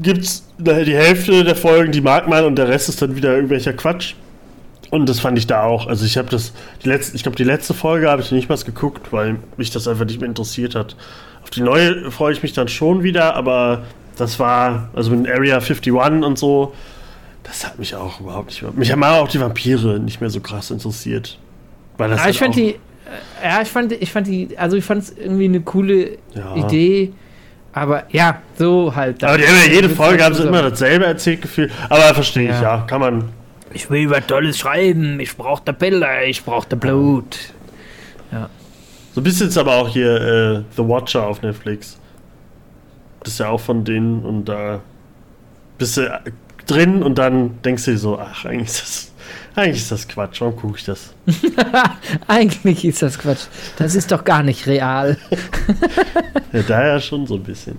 gibt's 0.00 0.48
die 0.58 0.96
Hälfte 0.96 1.44
der 1.44 1.54
Folgen, 1.54 1.92
die 1.92 2.00
mag 2.00 2.26
man 2.26 2.44
und 2.44 2.56
der 2.56 2.68
Rest 2.68 2.88
ist 2.88 3.00
dann 3.00 3.14
wieder 3.14 3.34
irgendwelcher 3.34 3.72
Quatsch. 3.72 4.14
Und 4.90 5.08
das 5.08 5.20
fand 5.20 5.38
ich 5.38 5.46
da 5.46 5.62
auch. 5.62 5.86
Also 5.86 6.04
ich 6.04 6.18
habe 6.18 6.28
das, 6.28 6.52
die 6.84 6.88
letzte, 6.88 7.16
ich 7.16 7.22
glaube, 7.22 7.36
die 7.36 7.44
letzte 7.44 7.74
Folge 7.74 8.10
habe 8.10 8.22
ich 8.22 8.32
nicht 8.32 8.48
mal 8.48 8.58
geguckt, 8.58 9.12
weil 9.12 9.36
mich 9.56 9.70
das 9.70 9.86
einfach 9.86 10.04
nicht 10.04 10.20
mehr 10.20 10.28
interessiert 10.28 10.74
hat. 10.74 10.96
Auf 11.42 11.50
die 11.50 11.62
neue 11.62 12.10
freue 12.10 12.32
ich 12.32 12.42
mich 12.42 12.52
dann 12.52 12.68
schon 12.68 13.02
wieder, 13.02 13.34
aber 13.36 13.82
das 14.16 14.38
war, 14.38 14.90
also 14.94 15.10
mit 15.12 15.30
Area 15.30 15.56
51 15.56 15.92
und 15.92 16.38
so, 16.38 16.74
das 17.44 17.64
hat 17.64 17.78
mich 17.78 17.94
auch 17.94 18.20
überhaupt 18.20 18.48
nicht 18.48 18.62
mehr. 18.62 18.72
Mich 18.74 18.92
haben 18.92 19.02
auch 19.02 19.28
die 19.28 19.40
Vampire 19.40 19.98
nicht 19.98 20.20
mehr 20.20 20.30
so 20.30 20.40
krass 20.40 20.70
interessiert. 20.70 21.38
Weil 21.96 22.10
das 22.10 22.18
ja, 22.18 22.24
halt 22.24 22.34
ich 22.34 22.40
fand 22.40 22.56
die, 22.56 22.70
äh, 22.70 22.78
ja, 23.42 23.62
ich 23.62 23.68
fand, 23.68 23.92
ich 23.92 24.12
fand 24.12 24.26
die, 24.26 24.58
also 24.58 24.76
ich 24.76 24.84
fand 24.84 25.02
es 25.02 25.16
irgendwie 25.16 25.46
eine 25.46 25.60
coole 25.60 26.18
ja. 26.34 26.56
Idee. 26.56 27.12
Aber 27.72 28.04
ja, 28.10 28.40
so 28.58 28.94
halt. 28.94 29.22
Aber 29.22 29.38
die 29.38 29.44
jede 29.70 29.88
Folge 29.88 30.24
haben 30.24 30.34
sie 30.34 30.42
immer 30.42 30.62
dasselbe 30.62 31.06
erzählt 31.06 31.42
gefühlt. 31.42 31.70
Aber 31.88 32.14
verstehe 32.14 32.48
ja. 32.48 32.56
ich, 32.56 32.62
ja, 32.62 32.78
kann 32.86 33.00
man. 33.00 33.39
Ich 33.72 33.88
will 33.90 34.10
was 34.10 34.26
Tolles 34.26 34.58
schreiben, 34.58 35.20
ich 35.20 35.36
brauche 35.36 35.62
der 35.64 35.72
Bilder, 35.72 36.24
ich 36.24 36.44
brauche 36.44 36.68
der 36.68 36.76
Blut. 36.76 37.38
Ja. 38.32 38.50
So 39.14 39.20
ein 39.20 39.24
bisschen 39.24 39.48
ist 39.48 39.58
aber 39.58 39.76
auch 39.76 39.88
hier 39.88 40.20
äh, 40.20 40.62
The 40.76 40.82
Watcher 40.82 41.26
auf 41.26 41.42
Netflix. 41.42 41.98
Das 43.22 43.34
ist 43.34 43.38
ja 43.38 43.48
auch 43.48 43.60
von 43.60 43.84
denen 43.84 44.24
und 44.24 44.46
da 44.46 44.80
bist 45.78 45.96
du 45.96 46.22
drin 46.66 47.02
und 47.02 47.18
dann 47.18 47.60
denkst 47.62 47.84
du 47.84 47.90
dir 47.92 47.98
so, 47.98 48.18
ach, 48.18 48.44
eigentlich 48.44 48.68
ist 48.68 48.82
das, 48.82 49.12
eigentlich 49.54 49.82
ist 49.82 49.92
das 49.92 50.08
Quatsch, 50.08 50.40
warum 50.40 50.56
gucke 50.56 50.78
ich 50.78 50.84
das? 50.84 51.14
eigentlich 52.26 52.84
ist 52.84 53.02
das 53.02 53.18
Quatsch. 53.18 53.46
Das 53.76 53.94
ist 53.94 54.10
doch 54.10 54.24
gar 54.24 54.42
nicht 54.42 54.66
real. 54.66 55.16
ja, 56.52 56.62
daher 56.62 57.00
schon 57.00 57.26
so 57.26 57.34
ein 57.34 57.42
bisschen. 57.42 57.76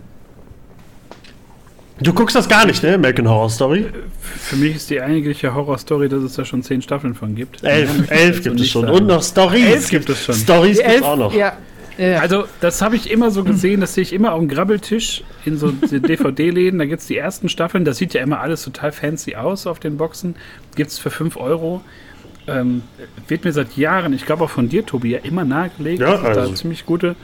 Du 2.01 2.13
guckst 2.13 2.35
das 2.35 2.49
gar 2.49 2.65
nicht, 2.65 2.81
ne? 2.81 2.95
American 2.95 3.29
Horror 3.29 3.49
Story? 3.49 3.85
Für 4.21 4.55
mich 4.55 4.75
ist 4.75 4.89
die 4.89 5.01
eigentliche 5.01 5.53
Horror 5.53 5.77
Story, 5.77 6.09
dass 6.09 6.23
es 6.23 6.33
da 6.33 6.45
schon 6.45 6.63
zehn 6.63 6.81
Staffeln 6.81 7.13
von 7.13 7.35
gibt. 7.35 7.63
Elf, 7.63 8.09
elf 8.09 8.43
gibt 8.43 8.59
es 8.59 8.69
schon. 8.69 8.83
Sagen. 8.83 8.97
Und 8.97 9.07
noch 9.07 9.21
Stories. 9.21 9.65
Elf 9.65 9.89
gibt 9.89 10.09
es 10.09 10.23
schon. 10.23 10.35
Stories 10.35 10.77
gibt 10.77 10.89
es 10.89 11.01
auch 11.03 11.15
noch. 11.15 11.33
Ja, 11.33 11.53
ja. 11.97 12.19
Also, 12.19 12.45
das 12.59 12.81
habe 12.81 12.95
ich 12.95 13.11
immer 13.11 13.29
so 13.29 13.43
gesehen, 13.43 13.81
das 13.81 13.93
sehe 13.93 14.01
ich 14.01 14.13
immer 14.13 14.33
auf 14.33 14.39
dem 14.39 14.47
Grabbeltisch 14.47 15.23
in 15.45 15.57
so 15.57 15.71
DVD-Läden. 15.71 16.79
Da 16.81 16.85
gibt 16.85 17.01
es 17.01 17.07
die 17.07 17.17
ersten 17.17 17.49
Staffeln, 17.49 17.85
das 17.85 17.97
sieht 17.97 18.15
ja 18.15 18.21
immer 18.21 18.39
alles 18.39 18.63
total 18.63 18.91
fancy 18.91 19.35
aus 19.35 19.67
auf 19.67 19.79
den 19.79 19.97
Boxen. 19.97 20.35
Gibt 20.75 20.89
es 20.89 20.97
für 20.97 21.11
5 21.11 21.37
Euro. 21.37 21.81
Ähm, 22.47 22.81
wird 23.27 23.45
mir 23.45 23.51
seit 23.51 23.77
Jahren, 23.77 24.13
ich 24.13 24.25
glaube 24.25 24.45
auch 24.45 24.49
von 24.49 24.67
dir, 24.67 24.83
Tobi, 24.83 25.11
ja 25.11 25.19
immer 25.19 25.45
nahegelegt. 25.45 26.01
Ja, 26.01 26.15
also. 26.15 26.49
da 26.49 26.55
ziemlich 26.55 26.87
gute. 26.87 27.15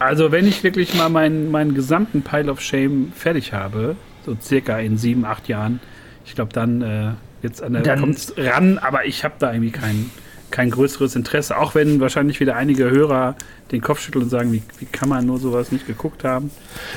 Also, 0.00 0.32
wenn 0.32 0.48
ich 0.48 0.64
wirklich 0.64 0.94
mal 0.94 1.08
meinen, 1.08 1.52
meinen 1.52 1.74
gesamten 1.74 2.22
Pile 2.22 2.50
of 2.50 2.60
Shame 2.60 3.12
fertig 3.14 3.52
habe, 3.52 3.94
so 4.26 4.36
circa 4.42 4.78
in 4.78 4.98
sieben, 4.98 5.24
acht 5.24 5.48
Jahren. 5.48 5.80
Ich 6.26 6.34
glaube, 6.34 6.52
dann 6.52 6.82
äh, 6.82 7.12
jetzt 7.42 7.62
an 7.62 7.72
der 7.72 7.96
kommt 7.96 8.34
ran, 8.36 8.78
aber 8.78 9.06
ich 9.06 9.24
habe 9.24 9.34
da 9.38 9.52
irgendwie 9.52 9.70
kein, 9.70 10.10
kein 10.50 10.70
größeres 10.70 11.14
Interesse. 11.14 11.56
Auch 11.56 11.74
wenn 11.74 12.00
wahrscheinlich 12.00 12.40
wieder 12.40 12.56
einige 12.56 12.90
Hörer 12.90 13.36
den 13.70 13.80
Kopf 13.80 14.00
schütteln 14.00 14.24
und 14.24 14.30
sagen, 14.30 14.52
wie, 14.52 14.62
wie 14.78 14.86
kann 14.86 15.08
man 15.08 15.24
nur 15.24 15.38
sowas 15.38 15.72
nicht 15.72 15.86
geguckt 15.86 16.24
haben? 16.24 16.50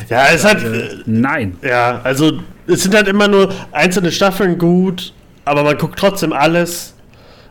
Ja, 0.09 0.25
es 0.33 0.43
hat. 0.43 0.63
Äh, 0.63 0.97
nein. 1.05 1.57
Ja, 1.61 2.01
also 2.03 2.39
es 2.67 2.83
sind 2.83 2.95
halt 2.95 3.07
immer 3.07 3.27
nur 3.27 3.53
einzelne 3.71 4.11
Staffeln 4.11 4.57
gut, 4.57 5.13
aber 5.45 5.63
man 5.63 5.77
guckt 5.77 5.97
trotzdem 5.99 6.33
alles. 6.33 6.95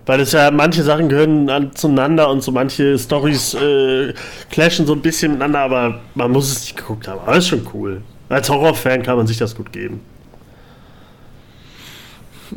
Weil 0.06 0.20
es 0.20 0.32
ja 0.32 0.50
manche 0.50 0.82
Sachen 0.82 1.10
gehören 1.10 1.50
an, 1.50 1.76
zueinander 1.76 2.30
und 2.30 2.42
so 2.42 2.50
manche 2.50 2.98
Stories 2.98 3.52
äh, 3.52 4.14
clashen 4.50 4.86
so 4.86 4.94
ein 4.94 5.02
bisschen 5.02 5.32
miteinander, 5.32 5.58
aber 5.58 6.00
man 6.14 6.30
muss 6.30 6.50
es 6.50 6.62
nicht 6.62 6.78
geguckt 6.78 7.06
haben. 7.06 7.20
Aber 7.20 7.32
es 7.32 7.44
ist 7.44 7.48
schon 7.48 7.66
cool. 7.74 8.00
Als 8.28 8.48
Horrorfan 8.50 9.02
kann 9.02 9.16
man 9.16 9.26
sich 9.26 9.38
das 9.38 9.54
gut 9.54 9.72
geben. 9.72 10.00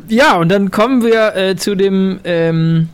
Ja, 0.08 0.36
und 0.36 0.48
dann 0.48 0.70
kommen 0.70 1.02
wir 1.02 1.36
äh, 1.36 1.56
zu 1.56 1.74
dem 1.74 2.20
ähm, 2.24 2.88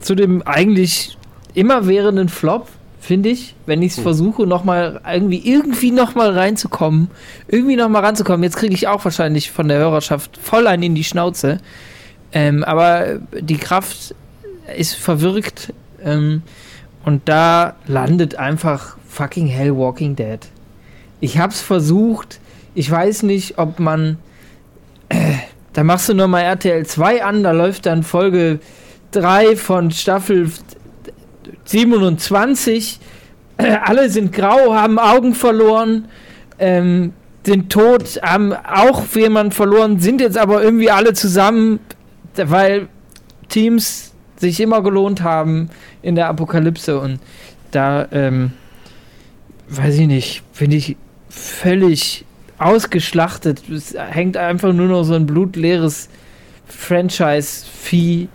zu 0.00 0.14
dem 0.14 0.42
eigentlich 0.42 1.16
immerwährenden 1.54 2.28
Flop, 2.28 2.68
finde 3.00 3.30
ich, 3.30 3.54
wenn 3.66 3.82
ich 3.82 3.92
es 3.92 3.96
hm. 3.98 4.04
versuche, 4.04 4.46
nochmal 4.46 5.00
irgendwie, 5.10 5.38
irgendwie 5.38 5.90
nochmal 5.90 6.30
reinzukommen, 6.30 7.10
irgendwie 7.48 7.76
nochmal 7.76 8.04
ranzukommen. 8.04 8.42
Jetzt 8.42 8.56
kriege 8.56 8.74
ich 8.74 8.88
auch 8.88 9.04
wahrscheinlich 9.04 9.50
von 9.50 9.68
der 9.68 9.78
Hörerschaft 9.78 10.36
voll 10.36 10.66
einen 10.66 10.82
in 10.82 10.94
die 10.94 11.04
Schnauze. 11.04 11.58
Ähm, 12.32 12.64
aber 12.64 13.20
die 13.40 13.58
Kraft 13.58 14.14
ist 14.76 14.94
verwirkt 14.94 15.72
ähm, 16.02 16.42
und 17.04 17.28
da 17.28 17.76
landet 17.86 18.36
einfach 18.36 18.96
fucking 19.08 19.46
Hell 19.46 19.76
Walking 19.76 20.16
Dead. 20.16 20.40
Ich 21.20 21.38
hab's 21.38 21.60
versucht. 21.60 22.40
Ich 22.74 22.90
weiß 22.90 23.22
nicht, 23.22 23.58
ob 23.58 23.78
man. 23.78 24.18
Äh, 25.08 25.34
da 25.72 25.82
machst 25.82 26.08
du 26.08 26.14
nochmal 26.14 26.42
RTL 26.42 26.86
2 26.86 27.24
an, 27.24 27.42
da 27.42 27.50
läuft 27.50 27.86
dann 27.86 28.04
Folge 28.04 28.60
3 29.10 29.56
von 29.56 29.90
Staffel 29.90 30.50
27. 31.64 33.00
Äh, 33.56 33.76
alle 33.82 34.08
sind 34.08 34.32
grau, 34.32 34.74
haben 34.74 34.98
Augen 34.98 35.34
verloren, 35.34 36.06
ähm, 36.58 37.12
sind 37.44 37.70
tot, 37.70 38.20
haben 38.22 38.52
auch 38.52 39.04
jemand 39.14 39.54
verloren, 39.54 40.00
sind 40.00 40.20
jetzt 40.20 40.38
aber 40.38 40.62
irgendwie 40.62 40.90
alle 40.90 41.12
zusammen, 41.12 41.80
weil 42.36 42.88
Teams 43.48 44.12
sich 44.36 44.60
immer 44.60 44.82
gelohnt 44.82 45.22
haben 45.22 45.70
in 46.02 46.14
der 46.14 46.28
Apokalypse 46.28 46.98
und 46.98 47.20
da, 47.70 48.08
ähm, 48.12 48.52
weiß 49.68 49.98
ich 49.98 50.06
nicht, 50.06 50.42
finde 50.52 50.76
ich 50.76 50.96
völlig 51.34 52.24
ausgeschlachtet. 52.58 53.68
Es 53.68 53.94
hängt 53.94 54.36
einfach 54.36 54.72
nur 54.72 54.86
noch 54.86 55.04
so 55.04 55.14
ein 55.14 55.26
blutleeres 55.26 56.08
Franchise-Vieh 56.66 58.28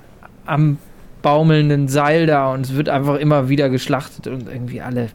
am 0.45 0.77
baumelnden 1.21 1.87
Seil 1.87 2.25
da 2.25 2.51
und 2.53 2.65
es 2.65 2.75
wird 2.75 2.89
einfach 2.89 3.15
immer 3.15 3.49
wieder 3.49 3.69
geschlachtet 3.69 4.27
und 4.27 4.47
irgendwie 4.47 4.81
alle. 4.81 5.09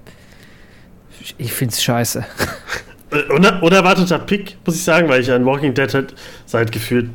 Ich 1.38 1.52
find's 1.52 1.82
scheiße. 1.82 2.24
Uner 3.30 3.62
unerwarteter 3.62 4.18
Pick, 4.18 4.56
muss 4.66 4.74
ich 4.74 4.82
sagen, 4.82 5.08
weil 5.08 5.20
ich 5.20 5.30
an 5.30 5.46
Walking 5.46 5.72
Dead 5.72 5.92
halt 5.94 6.14
seit 6.46 6.72
gefühlt 6.72 7.10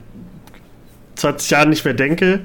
20 1.15 1.49
Jahren 1.49 1.69
nicht 1.69 1.83
mehr 1.83 1.93
denke. 1.93 2.41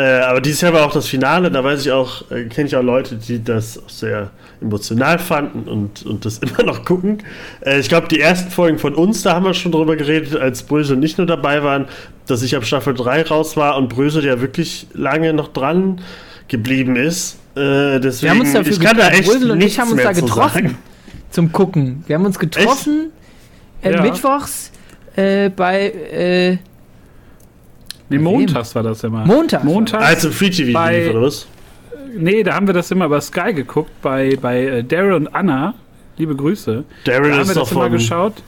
Äh, 0.00 0.20
aber 0.20 0.40
dieses 0.40 0.62
Jahr 0.62 0.72
war 0.72 0.86
auch 0.86 0.92
das 0.92 1.06
Finale, 1.06 1.50
da 1.50 1.62
weiß 1.62 1.82
ich 1.82 1.92
auch, 1.92 2.30
äh, 2.30 2.44
kenne 2.44 2.68
ich 2.68 2.74
auch 2.74 2.82
Leute, 2.82 3.16
die 3.16 3.44
das 3.44 3.78
sehr 3.86 4.30
emotional 4.62 5.18
fanden 5.18 5.68
und, 5.68 6.06
und 6.06 6.24
das 6.24 6.38
immer 6.38 6.62
noch 6.62 6.86
gucken. 6.86 7.18
Äh, 7.60 7.80
ich 7.80 7.90
glaube, 7.90 8.08
die 8.08 8.18
ersten 8.18 8.50
Folgen 8.50 8.78
von 8.78 8.94
uns, 8.94 9.22
da 9.22 9.34
haben 9.34 9.44
wir 9.44 9.52
schon 9.52 9.72
drüber 9.72 9.96
geredet, 9.96 10.36
als 10.40 10.62
Brösel 10.62 10.96
nicht 10.96 11.18
nur 11.18 11.26
dabei 11.26 11.62
waren, 11.62 11.86
dass 12.26 12.40
ich 12.40 12.56
ab 12.56 12.64
Staffel 12.64 12.94
3 12.94 13.24
raus 13.24 13.58
war 13.58 13.76
und 13.76 13.90
Brösel 13.90 14.24
ja 14.24 14.40
wirklich 14.40 14.86
lange 14.94 15.34
noch 15.34 15.48
dran 15.48 16.00
geblieben 16.48 16.96
ist. 16.96 17.36
Äh, 17.54 18.00
deswegen, 18.00 18.22
wir 18.22 18.30
haben 18.30 18.40
uns 18.40 18.52
dafür 18.54 18.72
ich 18.72 18.80
kann 18.80 18.96
da 18.96 19.08
echt 19.10 19.28
Brösel 19.28 19.50
und 19.50 19.60
ich 19.60 19.78
haben 19.78 19.92
uns 19.92 20.02
da 20.02 20.12
getroffen 20.12 20.78
zum 21.28 21.52
Gucken. 21.52 22.04
Wir 22.06 22.16
haben 22.16 22.24
uns 22.24 22.38
getroffen 22.38 23.12
äh, 23.82 23.92
ja. 23.92 24.00
mittwochs 24.00 24.72
bei 25.14 26.58
Nee, 28.10 28.18
montags 28.18 28.74
war 28.74 28.82
das 28.82 29.04
immer. 29.04 29.24
Montag. 29.24 29.64
Montag. 29.64 30.02
Also 30.02 30.30
Free 30.30 30.50
TV 30.50 30.72
bei, 30.72 31.10
oder 31.10 31.22
was? 31.22 31.46
Nee, 32.16 32.42
da 32.42 32.54
haben 32.54 32.66
wir 32.66 32.74
das 32.74 32.90
immer 32.90 33.08
bei 33.08 33.20
Sky 33.20 33.54
geguckt, 33.54 33.90
bei, 34.02 34.36
bei 34.40 34.64
äh, 34.64 34.84
Daryl 34.84 35.14
und 35.14 35.28
Anna. 35.28 35.74
Liebe 36.16 36.34
Grüße. 36.34 36.84
Daryl 37.04 37.30
da 37.30 37.38
haben 37.38 37.48
wir 37.48 37.54
das 37.54 37.72
immer 37.72 37.88
geschaut. 37.88 38.42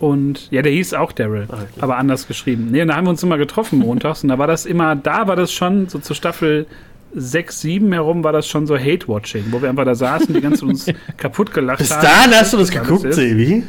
Und 0.00 0.50
ja, 0.50 0.62
der 0.62 0.72
hieß 0.72 0.94
auch 0.94 1.12
Daryl, 1.12 1.46
ah, 1.50 1.54
okay. 1.54 1.66
aber 1.80 1.98
anders 1.98 2.26
geschrieben. 2.26 2.68
Nee, 2.70 2.82
und 2.82 2.88
da 2.88 2.96
haben 2.96 3.06
wir 3.06 3.10
uns 3.10 3.22
immer 3.22 3.38
getroffen 3.38 3.78
montags 3.78 4.22
und 4.22 4.28
da 4.28 4.38
war 4.38 4.46
das 4.46 4.66
immer, 4.66 4.96
da 4.96 5.28
war 5.28 5.36
das 5.36 5.52
schon 5.52 5.88
so 5.88 5.98
zur 5.98 6.16
Staffel 6.16 6.66
6, 7.14 7.60
7 7.60 7.92
herum 7.92 8.24
war 8.24 8.32
das 8.32 8.48
schon 8.48 8.66
so 8.66 8.76
Hate-Watching, 8.76 9.44
wo 9.50 9.62
wir 9.62 9.68
einfach 9.68 9.84
da 9.84 9.94
saßen, 9.94 10.34
die 10.34 10.40
ganze 10.40 10.64
uns 10.64 10.86
kaputt 11.16 11.54
gelacht 11.54 11.78
Bis 11.78 11.90
haben. 11.90 12.00
Bis 12.00 12.10
dahin 12.10 12.32
hast 12.32 12.52
du 12.52 12.56
das 12.56 12.70
geguckt, 12.70 13.14
Sebi? 13.14 13.62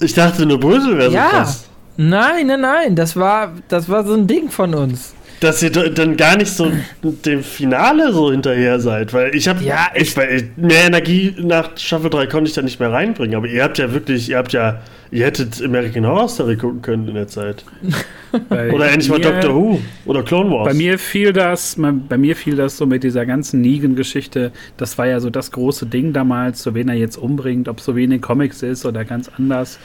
Ich 0.00 0.14
dachte 0.14 0.44
nur 0.44 0.60
Brüssel 0.60 0.98
wäre 0.98 1.12
ja. 1.12 1.24
so 1.24 1.36
krass. 1.36 1.69
Nein, 1.96 2.46
nein, 2.46 2.60
nein, 2.60 2.96
das 2.96 3.16
war, 3.16 3.54
das 3.68 3.88
war 3.88 4.04
so 4.04 4.14
ein 4.14 4.26
Ding 4.26 4.50
von 4.50 4.74
uns. 4.74 5.14
Dass 5.40 5.62
ihr 5.62 5.70
dann 5.70 6.18
gar 6.18 6.36
nicht 6.36 6.52
so 6.52 6.70
dem 7.02 7.42
Finale 7.42 8.12
so 8.12 8.30
hinterher 8.30 8.78
seid, 8.78 9.14
weil 9.14 9.34
ich 9.34 9.48
habe 9.48 9.64
ja, 9.64 9.88
ich, 9.94 10.14
mehr 10.14 10.84
Energie 10.86 11.34
nach 11.38 11.78
Staffel 11.78 12.10
3 12.10 12.26
konnte 12.26 12.48
ich 12.48 12.54
da 12.54 12.60
nicht 12.60 12.78
mehr 12.78 12.92
reinbringen, 12.92 13.36
aber 13.36 13.46
ihr 13.46 13.62
habt 13.62 13.78
ja 13.78 13.90
wirklich, 13.94 14.28
ihr 14.28 14.36
habt 14.36 14.52
ja, 14.52 14.82
ihr 15.10 15.24
hättet 15.24 15.62
American 15.64 16.06
Horror 16.06 16.28
Story 16.28 16.56
gucken 16.56 16.82
können 16.82 17.08
in 17.08 17.14
der 17.14 17.26
Zeit. 17.26 17.64
oder 18.50 18.90
endlich 18.90 19.08
mal 19.08 19.18
Doctor 19.18 19.54
Who 19.54 19.80
oder 20.04 20.22
Clone 20.22 20.50
Wars. 20.50 20.68
Bei 20.68 20.74
mir 20.74 20.98
fiel 20.98 21.32
das, 21.32 21.76
bei 21.78 22.18
mir 22.18 22.36
fiel 22.36 22.56
das 22.56 22.76
so 22.76 22.84
mit 22.84 23.02
dieser 23.02 23.24
ganzen 23.24 23.62
Negan-Geschichte, 23.62 24.52
das 24.76 24.98
war 24.98 25.06
ja 25.06 25.20
so 25.20 25.30
das 25.30 25.52
große 25.52 25.86
Ding 25.86 26.12
damals, 26.12 26.62
so 26.62 26.74
wen 26.74 26.90
er 26.90 26.96
jetzt 26.96 27.16
umbringt, 27.16 27.66
ob 27.66 27.80
so 27.80 27.96
wie 27.96 28.04
in 28.04 28.10
den 28.10 28.20
Comics 28.20 28.62
ist 28.62 28.84
oder 28.84 29.06
ganz 29.06 29.30
anders. 29.36 29.78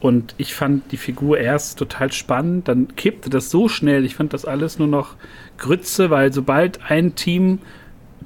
Und 0.00 0.34
ich 0.38 0.54
fand 0.54 0.90
die 0.92 0.96
Figur 0.96 1.38
erst 1.38 1.78
total 1.78 2.10
spannend, 2.10 2.68
dann 2.68 2.96
kippte 2.96 3.28
das 3.28 3.50
so 3.50 3.68
schnell. 3.68 4.04
Ich 4.04 4.14
fand 4.14 4.32
das 4.32 4.46
alles 4.46 4.78
nur 4.78 4.88
noch 4.88 5.16
Grütze, 5.58 6.08
weil 6.08 6.32
sobald 6.32 6.90
ein 6.90 7.14
Team 7.14 7.58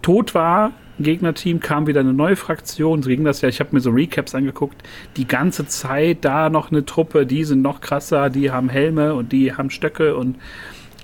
tot 0.01 0.35
war, 0.35 0.73
Gegnerteam 1.01 1.59
kam 1.59 1.87
wieder 1.87 2.01
eine 2.01 2.13
neue 2.13 2.37
Fraktion. 2.37 3.03
So 3.03 3.09
ging 3.09 3.25
das 3.25 3.41
ja. 3.41 3.49
Ich 3.49 3.61
habe 3.61 3.71
mir 3.73 3.81
so 3.81 3.91
Recaps 3.91 4.35
angeguckt. 4.35 4.83
Die 5.17 5.27
ganze 5.27 5.67
Zeit 5.67 6.19
da 6.25 6.51
noch 6.51 6.71
eine 6.71 6.85
Truppe, 6.85 7.27
die 7.27 7.45
sind 7.45 7.63
noch 7.63 7.81
krasser, 7.81 8.31
die 8.31 8.51
haben 8.51 8.69
Helme 8.69 9.15
und 9.15 9.33
die 9.33 9.53
haben 9.53 9.71
Stöcke 9.71 10.15
und 10.17 10.37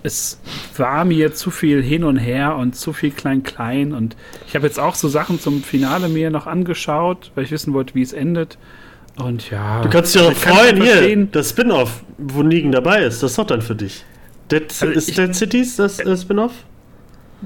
es 0.03 0.41
war 0.77 1.05
mir 1.05 1.35
zu 1.35 1.51
viel 1.51 1.83
hin 1.83 2.05
und 2.05 2.17
her 2.17 2.57
und 2.57 2.75
zu 2.75 2.93
viel 2.93 3.11
klein-klein. 3.11 3.93
Und 3.93 4.17
ich 4.47 4.55
habe 4.55 4.67
jetzt 4.67 4.79
auch 4.79 4.95
so 4.95 5.09
Sachen 5.09 5.41
zum 5.41 5.63
Finale 5.63 6.09
mir 6.09 6.31
noch 6.31 6.47
angeschaut, 6.47 7.33
weil 7.35 7.45
ich 7.45 7.51
wissen 7.51 7.75
wollte, 7.75 7.95
wie 7.95 8.03
es 8.03 8.13
endet. 8.13 8.57
Und 9.17 9.51
ja. 9.51 9.83
Du 9.83 9.91
kannst 9.91 10.15
dich 10.15 10.23
auch 10.23 10.33
freuen, 10.33 10.83
hier, 10.83 11.27
das 11.27 11.51
Spin-off, 11.51 12.03
wo 12.19 12.43
Negan 12.43 12.73
dabei 12.73 13.03
ist, 13.03 13.23
das 13.23 13.33
ist 13.33 13.39
doch 13.39 13.47
dann 13.47 13.63
für 13.63 13.75
dich. 13.75 14.05
Dead, 14.51 14.65
also 14.81 14.87
ist 14.87 15.17
Dead 15.17 15.35
Cities 15.35 15.77
das 15.77 16.01
äh, 16.01 16.17
Spin-off? 16.17 16.53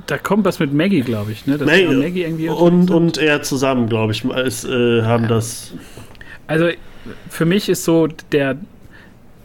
Da 0.06 0.18
kommt 0.18 0.44
was 0.44 0.59
mit 0.59 0.73
Maggie, 0.73 1.02
glaube 1.02 1.33
ich, 1.33 1.47
ne? 1.47 1.56
Das 1.56 1.66
Maggie, 1.66 1.94
Maggie 1.94 2.23
irgendwie 2.23 2.49
und, 2.49 2.90
und 2.90 3.18
er 3.18 3.42
zusammen, 3.42 3.88
glaube 3.88 4.12
ich, 4.12 4.25
ist, 4.25 4.64
äh, 4.64 5.02
haben 5.02 5.25
ja. 5.25 5.28
das. 5.28 5.73
Also 6.47 6.68
für 7.28 7.44
mich 7.44 7.68
ist 7.68 7.85
so 7.85 8.09
der, 8.33 8.56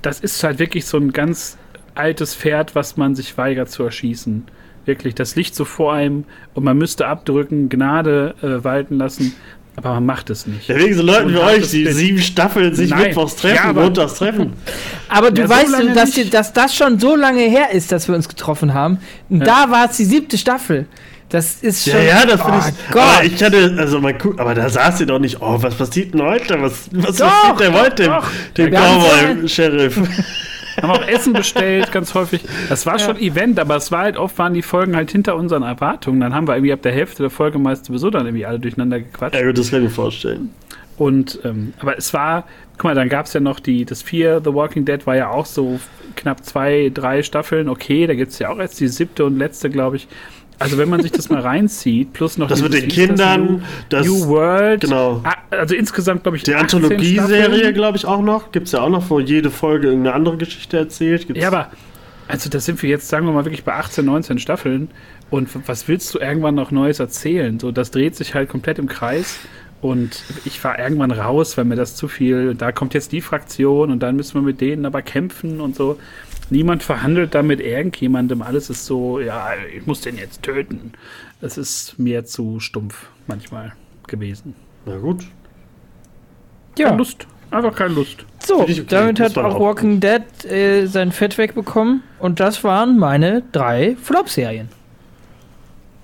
das 0.01 0.19
ist 0.19 0.43
halt 0.43 0.59
wirklich 0.59 0.85
so 0.85 0.97
ein 0.97 1.11
ganz 1.11 1.57
altes 1.93 2.33
Pferd, 2.33 2.75
was 2.75 2.97
man 2.97 3.15
sich 3.15 3.37
weigert 3.37 3.69
zu 3.69 3.83
erschießen. 3.83 4.45
Wirklich, 4.85 5.13
das 5.13 5.35
liegt 5.35 5.53
so 5.53 5.65
vor 5.65 5.93
einem 5.93 6.23
und 6.55 6.63
man 6.63 6.77
müsste 6.77 7.05
abdrücken, 7.07 7.69
Gnade 7.69 8.33
äh, 8.41 8.63
walten 8.63 8.97
lassen. 8.97 9.35
Aber 9.79 9.93
man 9.93 10.05
macht 10.07 10.29
es 10.29 10.45
nicht. 10.45 10.67
Ja, 10.67 10.75
wegen 10.75 10.93
so 10.93 11.01
Leuten 11.03 11.31
wie 11.31 11.37
euch, 11.37 11.69
die 11.69 11.87
sieben 11.87 12.19
Staffeln 12.19 12.75
sich 12.75 12.89
Nein. 12.89 13.03
mittwochs 13.03 13.37
treffen, 13.37 13.55
ja, 13.55 13.69
aber, 13.69 13.83
montags 13.83 14.15
treffen. 14.15 14.51
Aber 15.07 15.31
du 15.31 15.43
ja, 15.43 15.49
weißt, 15.49 15.71
so 15.71 15.93
dass, 15.93 16.11
die, 16.11 16.29
dass, 16.29 16.51
das 16.51 16.75
schon 16.75 16.99
so 16.99 17.15
lange 17.15 17.43
her 17.43 17.71
ist, 17.71 17.89
dass 17.91 18.09
wir 18.09 18.15
uns 18.15 18.27
getroffen 18.27 18.73
haben. 18.73 18.99
Und 19.29 19.39
ja. 19.39 19.45
da 19.45 19.71
war 19.71 19.89
es 19.89 19.95
die 19.95 20.03
siebte 20.03 20.37
Staffel. 20.37 20.85
Das 21.29 21.61
ist 21.61 21.85
schon. 21.85 21.93
Ja, 21.93 22.01
ja, 22.01 22.25
das 22.25 22.41
finde 22.41 22.59
oh 22.61 22.67
ich. 22.67 22.91
Gott. 22.91 23.01
Aber 23.01 23.23
ich 23.23 23.41
hatte, 23.41 23.75
also 23.77 24.01
man 24.01 24.17
guckt, 24.17 24.39
aber 24.39 24.53
da 24.53 24.67
saß 24.67 24.99
ihr 24.99 25.05
doch 25.05 25.19
nicht, 25.19 25.37
oh, 25.39 25.57
was 25.61 25.75
passiert 25.75 26.13
denn 26.13 26.23
heute? 26.23 26.61
Was, 26.61 26.89
was 26.91 27.15
doch, 27.15 27.27
passiert 27.27 27.59
denn 27.61 27.73
heute? 27.73 28.21
Dem 28.57 28.71
Cowboy-Sheriff. 28.73 29.97
haben 30.81 30.91
auch 30.91 31.07
Essen 31.07 31.33
bestellt, 31.33 31.91
ganz 31.91 32.13
häufig. 32.13 32.41
Das 32.69 32.85
war 32.85 32.97
ja. 32.97 33.05
schon 33.05 33.17
Event, 33.17 33.59
aber 33.59 33.75
es 33.75 33.91
war 33.91 34.03
halt 34.03 34.17
oft, 34.17 34.37
waren 34.37 34.53
die 34.53 34.61
Folgen 34.61 34.95
halt 34.95 35.11
hinter 35.11 35.35
unseren 35.35 35.63
Erwartungen. 35.63 36.19
Dann 36.19 36.33
haben 36.33 36.47
wir 36.47 36.55
irgendwie 36.55 36.73
ab 36.73 36.81
der 36.81 36.91
Hälfte 36.91 37.23
der 37.23 37.29
Folge 37.29 37.59
meist 37.59 37.85
sowieso 37.85 38.09
dann 38.09 38.25
irgendwie 38.25 38.45
alle 38.45 38.59
durcheinander 38.59 38.99
gequatscht. 38.99 39.39
Ja, 39.39 39.51
das 39.51 39.71
kann 39.71 39.79
ich 39.79 39.89
mir 39.89 39.93
vorstellen. 39.93 40.49
Und, 40.97 41.39
ähm, 41.45 41.73
aber 41.79 41.97
es 41.97 42.13
war, 42.13 42.43
guck 42.73 42.85
mal, 42.85 42.95
dann 42.95 43.07
gab 43.07 43.25
es 43.25 43.33
ja 43.33 43.39
noch 43.39 43.61
die, 43.61 43.85
das 43.85 44.01
Vier, 44.01 44.41
The 44.43 44.53
Walking 44.53 44.83
Dead 44.83 45.07
war 45.07 45.15
ja 45.15 45.29
auch 45.29 45.45
so 45.45 45.79
knapp 46.17 46.43
zwei, 46.43 46.91
drei 46.93 47.23
Staffeln. 47.23 47.69
Okay, 47.69 48.05
da 48.05 48.15
gibt 48.15 48.33
es 48.33 48.39
ja 48.39 48.49
auch 48.49 48.59
jetzt 48.59 48.79
die 48.81 48.89
siebte 48.89 49.23
und 49.23 49.37
letzte, 49.37 49.69
glaube 49.69 49.95
ich. 49.95 50.07
Also 50.59 50.77
wenn 50.77 50.89
man 50.89 51.01
sich 51.01 51.11
das 51.11 51.29
mal 51.29 51.41
reinzieht, 51.41 52.13
plus 52.13 52.37
noch 52.37 52.49
das 52.49 52.61
mit 52.61 52.73
den 52.73 52.89
Kindern, 52.89 53.63
das 53.87 54.05
New, 54.05 54.17
New 54.17 54.27
World, 54.27 54.81
genau. 54.81 55.21
Ah, 55.23 55.35
also 55.51 55.73
insgesamt 55.73 56.23
glaube 56.23 56.37
ich 56.37 56.43
die 56.43 56.53
Anthologieserie, 56.53 57.73
glaube 57.73 57.97
ich 57.97 58.05
auch 58.05 58.21
noch, 58.21 58.51
gibt 58.51 58.67
es 58.67 58.73
ja 58.73 58.81
auch 58.81 58.89
noch, 58.89 59.09
wo 59.09 59.19
jede 59.19 59.51
Folge 59.51 59.87
irgendeine 59.87 60.15
andere 60.15 60.37
Geschichte 60.37 60.77
erzählt. 60.77 61.27
Gibt's 61.27 61.41
ja, 61.41 61.47
aber 61.47 61.69
also 62.27 62.49
da 62.49 62.59
sind 62.59 62.83
wir 62.83 62.89
jetzt, 62.89 63.07
sagen 63.07 63.25
wir 63.25 63.31
mal 63.31 63.45
wirklich 63.45 63.63
bei 63.63 63.73
18, 63.73 64.05
19 64.05 64.39
Staffeln 64.39 64.89
und 65.29 65.49
was 65.67 65.87
willst 65.87 66.13
du 66.13 66.19
irgendwann 66.19 66.55
noch 66.55 66.71
Neues 66.71 66.99
erzählen? 66.99 67.59
So, 67.59 67.71
das 67.71 67.91
dreht 67.91 68.15
sich 68.15 68.33
halt 68.33 68.49
komplett 68.49 68.79
im 68.79 68.87
Kreis. 68.87 69.39
Und 69.81 70.23
ich 70.43 70.61
war 70.63 70.77
irgendwann 70.77 71.11
raus, 71.11 71.57
weil 71.57 71.63
mir 71.63 71.77
das 71.77 71.95
zu 71.95 72.07
viel. 72.09 72.53
Da 72.53 72.71
kommt 72.71 72.93
jetzt 72.93 73.13
die 73.13 73.21
Fraktion 73.21 73.91
und 73.91 74.03
dann 74.03 74.15
müssen 74.15 74.35
wir 74.35 74.41
mit 74.41 74.59
denen 74.59 74.85
aber 74.85 75.01
kämpfen 75.01 75.61
und 75.61 75.75
so. 75.75 75.97
Niemand 76.49 76.83
verhandelt 76.83 77.35
da 77.35 77.43
mit 77.43 77.59
irgendjemandem. 77.59 78.41
Alles 78.41 78.69
ist 78.69 78.85
so, 78.85 79.19
ja, 79.19 79.49
ich 79.75 79.85
muss 79.85 80.01
den 80.01 80.17
jetzt 80.17 80.41
töten. 80.41 80.93
Es 81.41 81.57
ist 81.57 81.99
mir 81.99 82.25
zu 82.25 82.59
stumpf 82.59 83.07
manchmal 83.27 83.73
gewesen. 84.07 84.55
Na 84.85 84.97
gut. 84.97 85.25
Ja. 86.77 86.87
Keine 86.87 86.97
Lust. 86.97 87.27
Einfach 87.51 87.75
keine 87.75 87.93
Lust. 87.93 88.25
So, 88.39 88.61
okay. 88.61 88.83
damit 88.87 89.19
hat 89.19 89.37
auch 89.37 89.59
Walking 89.59 89.99
Dead 89.99 90.45
äh, 90.45 90.85
sein 90.85 91.11
Fett 91.11 91.37
wegbekommen. 91.37 92.03
Und 92.19 92.39
das 92.39 92.63
waren 92.63 92.97
meine 92.97 93.43
drei 93.51 93.95
Flop-Serien. 94.01 94.69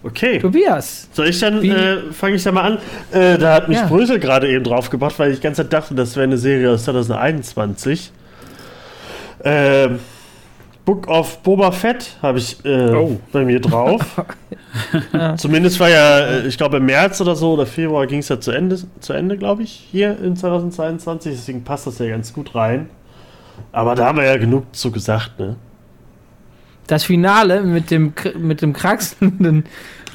Okay. 0.03 0.39
Tobias. 0.39 1.09
Soll 1.13 1.29
ich 1.29 1.39
dann, 1.39 1.63
äh, 1.63 2.11
fange 2.11 2.35
ich 2.35 2.43
da 2.43 2.51
mal 2.51 2.61
an? 2.61 2.77
Äh, 3.11 3.39
da 3.39 3.55
hat 3.55 3.69
mich 3.69 3.77
ja. 3.77 3.87
Brösel 3.87 4.19
gerade 4.19 4.47
eben 4.47 4.63
drauf 4.63 4.91
gebracht, 4.91 5.17
weil 5.17 5.31
ich 5.31 5.37
die 5.37 5.43
ganze 5.43 5.63
Zeit 5.63 5.73
dachte, 5.73 5.95
das 5.95 6.15
wäre 6.15 6.25
eine 6.25 6.37
Serie 6.37 6.71
aus 6.71 6.83
2021. 6.83 8.11
Ähm 9.43 9.99
Book 10.85 11.07
of 11.07 11.41
Boba 11.41 11.71
Fett 11.71 12.15
habe 12.21 12.37
ich 12.37 12.63
äh, 12.63 12.93
oh. 12.93 13.19
bei 13.31 13.43
mir 13.43 13.59
drauf. 13.59 14.23
Zumindest 15.37 15.79
war 15.79 15.89
ja, 15.89 16.19
äh, 16.19 16.47
ich 16.47 16.57
glaube 16.57 16.77
im 16.77 16.85
März 16.85 17.19
oder 17.21 17.35
so 17.35 17.53
oder 17.53 17.65
Februar 17.65 18.05
ging 18.05 18.19
es 18.19 18.29
ja 18.29 18.39
zu 18.39 18.51
Ende, 18.51 18.79
zu 18.99 19.13
Ende 19.13 19.37
glaube 19.37 19.63
ich, 19.63 19.87
hier 19.91 20.17
in 20.19 20.35
2022. 20.35 21.33
Deswegen 21.33 21.63
passt 21.63 21.87
das 21.87 21.97
ja 21.97 22.07
ganz 22.07 22.33
gut 22.33 22.53
rein. 22.53 22.89
Aber 23.71 23.95
da 23.95 24.05
haben 24.05 24.19
wir 24.19 24.25
ja 24.25 24.37
genug 24.37 24.75
zu 24.75 24.91
gesagt, 24.91 25.39
ne? 25.39 25.55
Das 26.87 27.03
Finale 27.03 27.63
mit 27.63 27.89
dem, 27.89 28.13
mit 28.37 28.61
dem 28.61 28.73
kraxenden. 28.73 29.65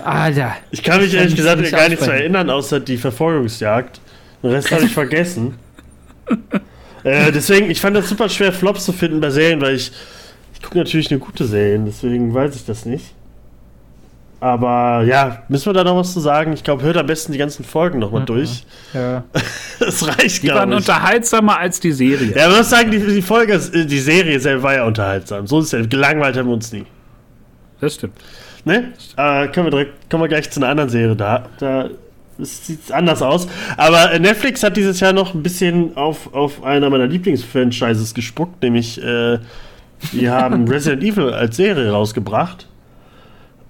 Alter. 0.04 0.56
Ich 0.70 0.83
kann 0.83 1.00
mich 1.00 1.14
ehrlich 1.14 1.37
gesagt 1.37 1.70
gar 1.70 1.88
nicht 1.88 2.02
so 2.02 2.11
erinnern, 2.11 2.50
außer 2.50 2.80
die 2.80 2.96
Verfolgungsjagd. 2.96 4.00
Den 4.42 4.50
Rest 4.50 4.70
habe 4.70 4.85
ich 4.85 4.92
vergessen. 4.92 5.56
äh, 7.04 7.33
deswegen, 7.33 7.70
ich 7.70 7.80
fand 7.80 7.96
das 7.96 8.09
super 8.09 8.28
schwer, 8.28 8.52
Flops 8.52 8.85
zu 8.85 8.92
finden 8.92 9.20
bei 9.20 9.30
Serien, 9.30 9.61
weil 9.61 9.74
ich 9.74 9.92
ich 10.61 10.66
gucke 10.66 10.79
natürlich 10.79 11.11
eine 11.11 11.18
gute 11.18 11.46
Serie, 11.46 11.81
deswegen 11.87 12.35
weiß 12.35 12.55
ich 12.55 12.66
das 12.66 12.85
nicht. 12.85 13.14
Aber 14.40 15.03
ja, 15.05 15.42
müssen 15.49 15.66
wir 15.66 15.73
da 15.73 15.85
noch 15.85 15.96
was 15.96 16.12
zu 16.12 16.20
sagen? 16.20 16.53
Ich 16.53 16.62
glaube, 16.64 16.83
hört 16.83 16.96
am 16.96 17.07
besten 17.07 17.33
die 17.33 17.38
ganzen 17.38 17.64
Folgen 17.64 17.99
nochmal 17.99 18.23
mhm. 18.23 18.27
durch. 18.27 18.64
Ja. 18.94 19.25
das 19.81 20.07
reicht, 20.07 20.42
Die 20.42 20.49
waren 20.49 20.70
ich. 20.70 20.79
unterhaltsamer 20.79 21.59
als 21.59 21.81
die 21.81 21.92
Serie. 21.92 22.35
Ja, 22.37 22.49
man 22.49 22.59
muss 22.59 22.70
sagen, 22.70 22.90
die, 22.90 22.99
die 22.99 23.23
Folge, 23.23 23.59
die 23.59 23.99
Serie 23.99 24.38
selber 24.40 24.62
war 24.62 24.75
ja 24.75 24.85
unterhaltsam. 24.85 25.46
So 25.46 25.61
ist 25.61 25.73
ja, 25.73 25.85
gelangweilt 25.85 26.37
haben 26.37 26.49
wir 26.49 26.55
uns 26.55 26.73
nie. 26.73 26.85
Das 27.81 27.94
stimmt. 27.94 28.14
Ne? 28.64 28.92
Äh, 29.16 29.49
können 29.49 29.66
wir 29.66 29.70
direkt, 29.70 30.11
kommen 30.11 30.25
wir 30.25 30.29
gleich 30.29 30.51
zu 30.51 30.61
einer 30.61 30.68
anderen 30.68 30.90
Serie 30.90 31.16
da. 31.16 31.46
Da 31.59 31.90
sieht 32.38 32.85
es 32.85 32.90
anders 32.90 33.23
aus. 33.23 33.46
Aber 33.77 34.18
Netflix 34.18 34.62
hat 34.62 34.77
dieses 34.77 35.01
Jahr 35.01 35.12
noch 35.12 35.35
ein 35.35 35.42
bisschen 35.42 35.96
auf, 35.96 36.33
auf 36.33 36.62
einer 36.64 36.88
meiner 36.88 37.07
Lieblingsfranchises 37.07 38.14
gespuckt, 38.14 38.62
nämlich 38.62 39.03
äh, 39.03 39.38
die 40.12 40.28
haben 40.28 40.66
Resident 40.68 41.02
Evil 41.02 41.30
als 41.30 41.56
Serie 41.56 41.90
rausgebracht. 41.90 42.68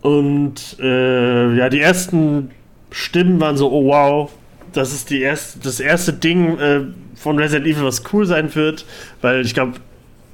Und 0.02 0.78
äh, 0.80 1.54
ja, 1.56 1.68
die 1.68 1.80
ersten 1.80 2.50
Stimmen 2.90 3.40
waren 3.40 3.56
so, 3.56 3.70
oh 3.70 3.86
wow, 3.86 4.30
das 4.72 4.92
ist 4.92 5.10
die 5.10 5.20
erste, 5.20 5.58
das 5.60 5.80
erste 5.80 6.12
Ding 6.12 6.58
äh, 6.58 6.80
von 7.14 7.38
Resident 7.38 7.66
Evil, 7.66 7.84
was 7.84 8.02
cool 8.12 8.24
sein 8.26 8.54
wird. 8.54 8.86
Weil 9.20 9.44
ich 9.44 9.54
glaube, 9.54 9.74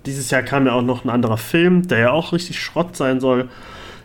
dieses 0.04 0.30
Jahr 0.30 0.42
kam 0.42 0.66
ja 0.66 0.72
auch 0.72 0.82
noch 0.82 1.04
ein 1.04 1.10
anderer 1.10 1.38
Film, 1.38 1.88
der 1.88 1.98
ja 1.98 2.10
auch 2.12 2.32
richtig 2.32 2.60
Schrott 2.60 2.96
sein 2.96 3.20
soll. 3.20 3.48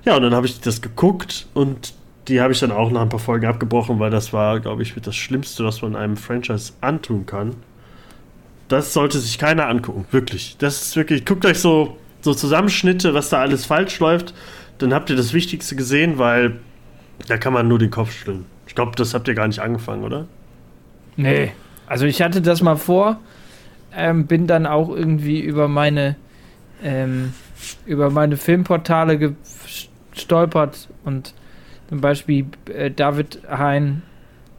Ja, 0.04 0.16
und 0.16 0.24
dann 0.24 0.34
habe 0.34 0.48
ich 0.48 0.60
das 0.60 0.82
geguckt 0.82 1.48
und 1.54 1.94
die 2.28 2.42
habe 2.42 2.54
ich 2.54 2.60
dann 2.60 2.72
auch 2.72 2.92
nach 2.92 3.02
ein 3.02 3.10
paar 3.10 3.20
Folgen 3.20 3.46
abgebrochen, 3.46 4.00
weil 4.00 4.10
das 4.10 4.34
war, 4.34 4.60
glaube 4.60 4.82
ich, 4.82 4.94
das 5.02 5.16
Schlimmste, 5.16 5.64
was 5.64 5.82
man 5.82 5.96
einem 5.96 6.18
Franchise 6.18 6.74
antun 6.82 7.26
kann. 7.26 7.56
Das 8.72 8.94
sollte 8.94 9.20
sich 9.20 9.38
keiner 9.38 9.68
angucken, 9.68 10.06
wirklich. 10.12 10.56
Das 10.58 10.82
ist 10.82 10.96
wirklich, 10.96 11.26
guckt 11.26 11.46
euch 11.46 11.60
so, 11.60 11.98
so 12.22 12.34
Zusammenschnitte, 12.34 13.14
was 13.14 13.28
da 13.28 13.42
alles 13.42 13.66
falsch 13.66 14.00
läuft, 14.00 14.34
dann 14.78 14.94
habt 14.94 15.10
ihr 15.10 15.18
das 15.18 15.34
Wichtigste 15.34 15.76
gesehen, 15.76 16.18
weil 16.18 16.60
da 17.28 17.38
kann 17.38 17.52
man 17.52 17.68
nur 17.68 17.80
den 17.80 17.92
Kopf 17.92 18.14
schütteln. 18.14 18.46
Ich 18.68 18.74
glaube, 18.74 18.94
das 18.96 19.14
habt 19.14 19.28
ihr 19.28 19.34
gar 19.34 19.48
nicht 19.48 19.60
angefangen, 19.60 20.06
oder? 20.06 20.26
Nee. 21.18 21.52
Also 21.86 22.06
ich 22.06 22.22
hatte 22.22 22.42
das 22.42 22.62
mal 22.62 22.78
vor, 22.78 23.20
ähm, 23.94 24.26
bin 24.26 24.48
dann 24.48 24.66
auch 24.66 24.88
irgendwie 24.88 25.42
über 25.42 25.68
meine 25.68 26.16
ähm, 26.82 27.34
über 27.86 28.10
meine 28.10 28.38
Filmportale 28.38 29.36
gestolpert 30.14 30.88
und 31.04 31.34
zum 31.90 32.00
Beispiel 32.00 32.46
äh, 32.74 32.90
David 32.90 33.42
Hein 33.50 34.02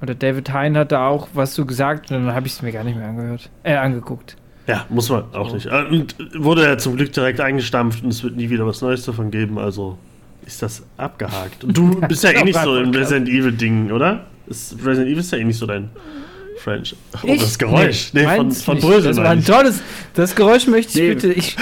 oder 0.02 0.14
David 0.14 0.52
Hein 0.52 0.76
hat 0.76 0.92
da 0.92 1.06
auch 1.06 1.28
was 1.32 1.54
so 1.54 1.64
gesagt 1.64 2.10
und 2.10 2.26
dann 2.26 2.34
habe 2.34 2.46
ich 2.46 2.54
es 2.54 2.62
mir 2.62 2.72
gar 2.72 2.84
nicht 2.84 2.96
mehr 2.96 3.08
angehört. 3.08 3.48
Äh, 3.62 3.76
angeguckt. 3.76 4.36
Ja, 4.66 4.86
muss 4.88 5.08
man 5.08 5.24
auch 5.32 5.50
oh. 5.50 5.54
nicht. 5.54 5.66
Äh, 5.66 5.84
und 5.84 6.16
wurde 6.34 6.64
ja 6.64 6.76
zum 6.76 6.96
Glück 6.96 7.12
direkt 7.12 7.40
eingestampft 7.40 8.02
und 8.02 8.10
es 8.10 8.22
wird 8.22 8.36
nie 8.36 8.50
wieder 8.50 8.66
was 8.66 8.82
Neues 8.82 9.04
davon 9.04 9.30
geben, 9.30 9.58
also 9.58 9.98
ist 10.44 10.62
das 10.62 10.84
abgehakt. 10.96 11.64
Und 11.64 11.76
du 11.76 12.00
bist 12.08 12.24
ja 12.24 12.30
eh 12.30 12.44
nicht 12.44 12.58
so 12.58 12.76
im 12.76 12.90
Resident 12.90 13.28
Evil-Ding, 13.28 13.92
oder? 13.92 14.26
Ist, 14.46 14.74
Resident 14.84 15.06
Evil 15.06 15.20
ist 15.20 15.32
ja 15.32 15.38
eh 15.38 15.44
nicht 15.44 15.58
so 15.58 15.66
dein 15.66 15.90
French. 16.62 16.94
Oh, 17.14 17.18
Ich? 17.26 17.40
das 17.42 17.58
Geräusch. 17.58 18.10
Nee, 18.12 18.24
Nee, 18.26 18.36
von, 18.36 18.50
von. 18.52 18.78
Brösel. 18.78 19.02
Das 19.10 19.16
war 19.16 19.30
ein 19.30 19.40
ich. 19.40 19.46
tolles. 19.46 19.80
Das 20.14 20.34
Geräusch 20.34 20.66
möchte 20.66 20.92
ich 21.00 21.08
Nee. 21.08 21.14
bitte. 21.14 21.32
Ich, 21.32 21.56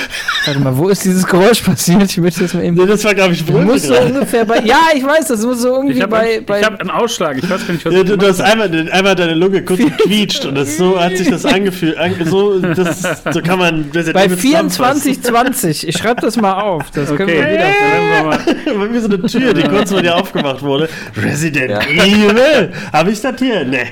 warte 0.44 0.60
mal, 0.60 0.76
wo 0.76 0.88
ist 0.88 1.04
dieses 1.04 1.26
Geräusch 1.26 1.60
passiert? 1.62 2.02
Ich 2.04 2.18
möchte 2.18 2.40
das 2.42 2.54
mal 2.54 2.64
eben. 2.64 2.76
Nee, 2.76 2.86
das 2.86 3.04
war, 3.04 3.14
glaube 3.14 3.32
ich, 3.32 3.44
Das 3.44 3.54
muss 3.54 3.64
Brösel. 3.82 3.96
so 3.96 4.02
ungefähr 4.14 4.44
bei. 4.44 4.58
Ja, 4.60 4.78
ich 4.94 5.04
weiß, 5.04 5.26
das 5.28 5.42
muss 5.44 5.62
so 5.62 5.68
irgendwie 5.76 5.94
Ich 5.94 6.02
habe 6.02 6.10
bei. 6.10 6.40
bei 6.46 6.62
hab 6.62 6.80
einen 6.80 6.90
Ausschlag. 6.90 7.38
Ich 7.38 7.48
weiß 7.48 7.66
gar 7.66 7.72
nicht, 7.72 7.84
was 7.86 7.92
Ja, 7.94 8.00
ich 8.00 8.06
du, 8.06 8.18
du 8.18 8.26
hast 8.28 8.40
einmal, 8.40 8.88
einmal 8.90 9.14
deine 9.14 9.34
Lunge 9.34 9.62
kurz 9.64 9.78
gequietscht 9.80 10.44
und 10.44 10.54
das, 10.54 10.76
so 10.76 11.00
hat 11.00 11.16
sich 11.16 11.28
das 11.30 11.44
angefühlt. 11.46 11.96
An, 11.96 12.14
so, 12.26 12.58
das, 12.58 13.02
so 13.32 13.40
kann 13.40 13.58
man 13.58 13.86
Resident 13.94 14.14
bei 14.14 14.24
Evil 14.26 14.36
zusammenfassen. 14.38 15.02
2420. 15.02 15.88
Ich 15.88 15.96
schreibe 15.96 16.20
das 16.20 16.36
mal 16.36 16.60
auf. 16.60 16.90
Das 16.90 17.08
können 17.14 17.30
Okay, 17.30 17.40
wir 17.40 17.52
wieder. 17.52 18.24
mal. 18.24 18.38
Bei 18.80 18.88
mir 18.88 19.00
so 19.00 19.08
eine 19.08 19.22
Tür, 19.22 19.54
die 19.54 19.62
kurz 19.68 19.90
vor 19.90 20.02
dir 20.02 20.16
aufgemacht 20.16 20.62
wurde. 20.62 20.88
Resident 21.16 21.72
Evil! 21.88 22.72
Habe 22.92 23.10
ich 23.10 23.20
das 23.20 23.38
hier? 23.38 23.64
Nee. 23.64 23.86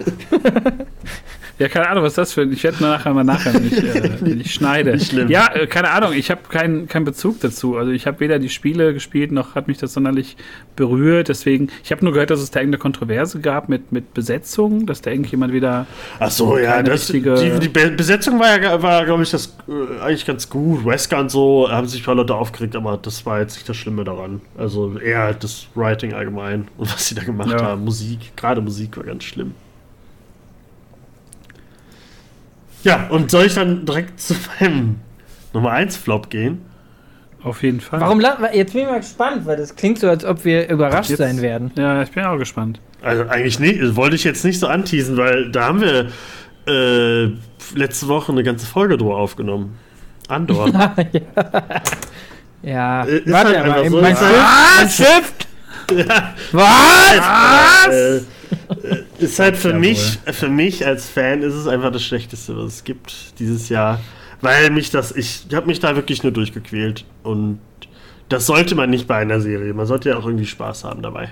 Ja, 1.58 1.68
keine 1.68 1.90
Ahnung, 1.90 2.04
was 2.04 2.14
das 2.14 2.32
für 2.32 2.40
ein. 2.40 2.52
Ich 2.54 2.64
werde 2.64 2.82
nachher 2.82 3.12
mal 3.12 3.22
nachher, 3.22 3.52
wenn 3.52 3.66
ich, 3.66 3.76
äh, 3.76 4.10
wenn 4.22 4.40
ich 4.40 4.54
schneide. 4.54 4.92
Nicht 4.92 5.10
schlimm. 5.10 5.28
Ja, 5.28 5.52
äh, 5.54 5.66
keine 5.66 5.90
Ahnung, 5.90 6.14
ich 6.14 6.30
habe 6.30 6.40
keinen 6.48 6.88
keinen 6.88 7.04
Bezug 7.04 7.38
dazu. 7.40 7.76
Also 7.76 7.92
ich 7.92 8.06
habe 8.06 8.18
weder 8.20 8.38
die 8.38 8.48
Spiele 8.48 8.94
gespielt, 8.94 9.30
noch 9.30 9.54
hat 9.56 9.68
mich 9.68 9.76
das 9.76 9.92
sonderlich 9.92 10.38
berührt. 10.74 11.28
Deswegen, 11.28 11.68
ich 11.84 11.92
habe 11.92 12.02
nur 12.02 12.14
gehört, 12.14 12.30
dass 12.30 12.40
es 12.40 12.50
da 12.50 12.60
irgendeine 12.60 12.80
Kontroverse 12.80 13.40
gab 13.40 13.68
mit, 13.68 13.92
mit 13.92 14.14
Besetzung, 14.14 14.86
dass 14.86 15.02
da 15.02 15.10
irgendjemand 15.10 15.52
wieder. 15.52 15.86
Ach 16.18 16.30
so, 16.30 16.56
ja, 16.56 16.82
das, 16.82 17.08
die, 17.08 17.20
die 17.20 17.68
Be- 17.68 17.90
Besetzung 17.90 18.40
war 18.40 18.58
ja, 18.58 18.80
war, 18.82 19.04
glaube 19.04 19.22
ich, 19.22 19.30
das 19.30 19.54
äh, 19.68 20.00
eigentlich 20.02 20.24
ganz 20.24 20.48
gut. 20.48 20.86
Wesker 20.86 21.18
und 21.20 21.30
so 21.30 21.68
haben 21.70 21.86
sich 21.86 22.00
ein 22.00 22.04
paar 22.06 22.14
Leute 22.14 22.36
aufgeregt, 22.36 22.74
aber 22.74 22.96
das 22.96 23.26
war 23.26 23.38
jetzt 23.38 23.56
nicht 23.56 23.68
das 23.68 23.76
Schlimme 23.76 24.04
daran. 24.04 24.40
Also 24.56 24.96
eher 24.98 25.18
halt 25.18 25.44
das 25.44 25.66
Writing 25.74 26.14
allgemein 26.14 26.68
und 26.78 26.90
was 26.90 27.06
sie 27.06 27.14
da 27.14 27.22
gemacht 27.22 27.50
Ja. 27.50 27.60
haben. 27.62 27.84
Musik, 27.84 28.34
gerade 28.34 28.62
Musik 28.62 28.96
war 28.96 29.04
ganz 29.04 29.24
schlimm. 29.24 29.52
Ja, 32.82 33.06
und 33.10 33.30
soll 33.30 33.46
ich 33.46 33.54
dann 33.54 33.84
direkt 33.84 34.20
zu 34.20 34.34
meinem 34.60 34.96
Nummer 35.52 35.72
1 35.72 35.96
Flop 35.96 36.30
gehen? 36.30 36.62
Auf 37.42 37.62
jeden 37.62 37.80
Fall. 37.80 38.00
Warum 38.00 38.20
Jetzt 38.52 38.72
bin 38.74 38.82
ich 38.82 38.88
mal 38.88 39.00
gespannt, 39.00 39.46
weil 39.46 39.56
das 39.56 39.74
klingt 39.74 39.98
so, 39.98 40.08
als 40.08 40.24
ob 40.24 40.44
wir 40.44 40.68
überrascht 40.68 41.10
Jetzt- 41.10 41.18
sein 41.18 41.40
werden. 41.40 41.70
Ja, 41.76 42.02
ich 42.02 42.10
bin 42.10 42.24
auch 42.24 42.36
gespannt. 42.38 42.80
Also 43.02 43.22
eigentlich 43.28 43.58
nicht, 43.58 43.96
wollte 43.96 44.14
ich 44.16 44.24
jetzt 44.24 44.44
nicht 44.44 44.58
so 44.60 44.66
anteasen, 44.66 45.16
weil 45.16 45.50
da 45.50 45.64
haben 45.64 45.80
wir 45.80 46.08
äh, 46.68 47.30
letzte 47.74 48.08
Woche 48.08 48.32
eine 48.32 48.42
ganze 48.42 48.66
Folge 48.66 48.98
drüber 48.98 49.16
aufgenommen. 49.16 49.76
Andor. 50.28 50.68
Ja, 52.62 53.04
Äh, 53.04 53.18
ist 53.20 53.32
warte 53.32 53.58
halt 53.58 53.86
eben 53.86 53.94
so, 53.94 54.00
mein 54.02 54.14
Stift, 54.16 54.36
mein 54.78 54.88
Stift! 54.90 55.48
Was? 56.52 57.88
Äh, 57.88 58.16
äh, 58.16 58.22
ist 59.20 59.38
halt 59.38 59.56
für 59.56 59.70
Ja, 59.70 59.78
mich, 59.78 60.18
für 60.26 60.48
mich 60.48 60.86
als 60.86 61.08
Fan 61.08 61.42
ist 61.42 61.54
es 61.54 61.66
einfach 61.66 61.92
das 61.92 62.02
Schlechteste, 62.04 62.56
was 62.56 62.74
es 62.74 62.84
gibt 62.84 63.38
dieses 63.38 63.68
Jahr. 63.68 64.00
Weil 64.40 64.70
mich 64.70 64.90
das, 64.90 65.12
ich, 65.14 65.44
ich 65.48 65.54
habe 65.54 65.66
mich 65.66 65.80
da 65.80 65.94
wirklich 65.96 66.22
nur 66.22 66.32
durchgequält. 66.32 67.04
Und 67.22 67.60
das 68.28 68.46
sollte 68.46 68.74
man 68.74 68.88
nicht 68.90 69.06
bei 69.06 69.16
einer 69.16 69.40
Serie. 69.40 69.74
Man 69.74 69.86
sollte 69.86 70.08
ja 70.10 70.16
auch 70.16 70.24
irgendwie 70.26 70.46
Spaß 70.46 70.84
haben 70.84 71.02
dabei. 71.02 71.30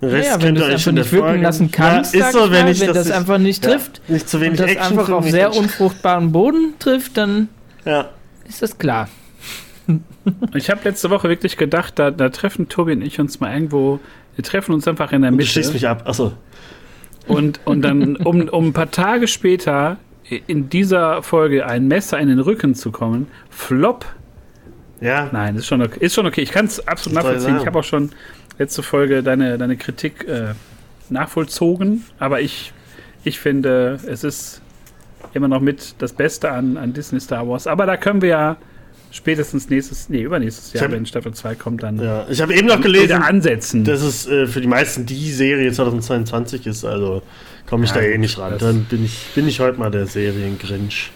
Den 0.00 0.10
Ja, 0.10 0.32
wenn 0.34 0.40
könnt 0.40 0.58
du 0.58 0.62
ihr 0.62 0.68
es 0.68 0.68
euch 0.68 0.72
einfach 0.74 0.88
in 0.88 0.94
der 0.96 1.04
nicht 1.04 1.12
wirken 1.12 1.26
Folge- 1.28 1.42
lassen 1.42 1.70
kannst, 1.70 2.14
ja, 2.14 2.26
ist 2.26 2.32
so, 2.32 2.50
wenn 2.50 2.64
mal, 2.64 2.72
ich 2.72 2.80
wenn 2.80 2.86
das, 2.88 2.96
das 2.96 3.06
nicht- 3.06 3.14
einfach 3.16 3.38
nicht 3.38 3.64
ja, 3.64 3.70
trifft 3.70 4.02
nicht 4.08 4.28
zu 4.28 4.36
und 4.38 4.42
wenig 4.42 4.58
das 4.58 4.70
Action 4.70 4.98
einfach 4.98 5.12
auf 5.14 5.30
sehr 5.30 5.54
unfruchtbaren 5.54 6.32
Boden 6.32 6.74
trifft, 6.80 7.16
dann 7.16 7.48
Ja. 7.84 8.08
ist 8.48 8.62
das 8.62 8.76
klar. 8.78 9.08
Ich 10.54 10.70
habe 10.70 10.80
letzte 10.84 11.10
Woche 11.10 11.28
wirklich 11.28 11.56
gedacht, 11.56 11.98
da, 11.98 12.10
da 12.10 12.28
treffen 12.30 12.68
Tobi 12.68 12.92
und 12.92 13.02
ich 13.02 13.18
uns 13.20 13.40
mal 13.40 13.52
irgendwo. 13.52 14.00
Wir 14.36 14.44
treffen 14.44 14.74
uns 14.74 14.86
einfach 14.88 15.12
in 15.12 15.22
der 15.22 15.30
Und 15.30 15.38
du 15.38 15.42
Mitte. 15.42 15.50
schießt 15.50 15.72
mich 15.72 15.86
ab. 15.86 16.02
Achso. 16.06 16.32
Und, 17.26 17.60
und 17.64 17.82
dann, 17.82 18.16
um, 18.16 18.48
um 18.48 18.68
ein 18.68 18.72
paar 18.72 18.90
Tage 18.90 19.28
später 19.28 19.98
in 20.46 20.68
dieser 20.68 21.22
Folge 21.22 21.66
ein 21.66 21.86
Messer 21.88 22.18
in 22.18 22.28
den 22.28 22.38
Rücken 22.40 22.74
zu 22.74 22.90
kommen, 22.90 23.28
flop. 23.50 24.06
Ja. 25.00 25.28
Nein, 25.32 25.56
ist 25.56 25.66
schon 25.66 25.82
okay. 25.82 25.98
Ist 26.00 26.14
schon 26.14 26.26
okay. 26.26 26.40
Ich 26.42 26.50
kann 26.50 26.66
es 26.66 26.86
absolut 26.86 27.16
nachvollziehen. 27.16 27.58
Ich 27.58 27.66
habe 27.66 27.78
auch 27.78 27.84
schon 27.84 28.10
letzte 28.58 28.82
Folge 28.82 29.22
deine, 29.22 29.58
deine 29.58 29.76
Kritik 29.76 30.26
äh, 30.26 30.54
nachvollzogen. 31.10 32.04
Aber 32.18 32.40
ich, 32.40 32.72
ich 33.24 33.38
finde, 33.38 33.98
es 34.06 34.24
ist 34.24 34.62
immer 35.34 35.48
noch 35.48 35.60
mit 35.60 35.96
das 35.98 36.12
Beste 36.12 36.50
an, 36.50 36.76
an 36.76 36.92
Disney 36.92 37.20
Star 37.20 37.48
Wars. 37.48 37.66
Aber 37.66 37.86
da 37.86 37.96
können 37.96 38.22
wir 38.22 38.28
ja 38.28 38.56
spätestens 39.12 39.70
nächstes, 39.70 40.08
nee, 40.08 40.22
übernächstes 40.22 40.72
Jahr, 40.72 40.84
hab- 40.84 40.90
wenn 40.92 41.06
Staffel 41.06 41.32
2 41.32 41.54
kommt, 41.54 41.82
dann 41.84 41.98
ja. 42.02 42.26
Ich 42.28 42.40
habe 42.42 42.54
eben 42.54 42.66
noch 42.66 42.80
gelesen, 42.80 43.22
ansetzen. 43.22 43.84
dass 43.84 44.02
es 44.02 44.26
äh, 44.26 44.46
für 44.46 44.60
die 44.60 44.66
meisten 44.66 45.06
die 45.06 45.30
Serie 45.32 45.70
2022 45.70 46.66
ist. 46.66 46.84
Also 46.84 47.22
komme 47.68 47.84
ich 47.84 47.90
Ja, 47.90 47.96
da 47.98 48.02
eh 48.02 48.18
nicht 48.18 48.38
ran. 48.38 48.58
Dann 48.58 48.84
bin 48.84 49.04
ich, 49.04 49.28
bin 49.34 49.46
ich 49.46 49.60
heute 49.60 49.78
mal 49.78 49.90
der 49.90 50.06
Serien-Grinch. 50.06 51.12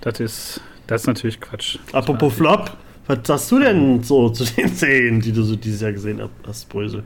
Das 0.00 0.20
ist, 0.20 0.60
das 0.86 1.02
ist 1.02 1.06
natürlich 1.08 1.40
Quatsch. 1.40 1.78
Apropos 1.92 2.32
Flop, 2.34 2.70
was 3.06 3.18
sagst 3.24 3.50
du 3.50 3.58
denn 3.58 4.02
so 4.02 4.30
zu 4.30 4.44
den 4.44 4.68
Serien, 4.68 5.20
die 5.20 5.32
du 5.32 5.42
so 5.42 5.56
dieses 5.56 5.80
Jahr 5.80 5.92
gesehen 5.92 6.20
hast, 6.46 6.68
Brösel? 6.68 7.02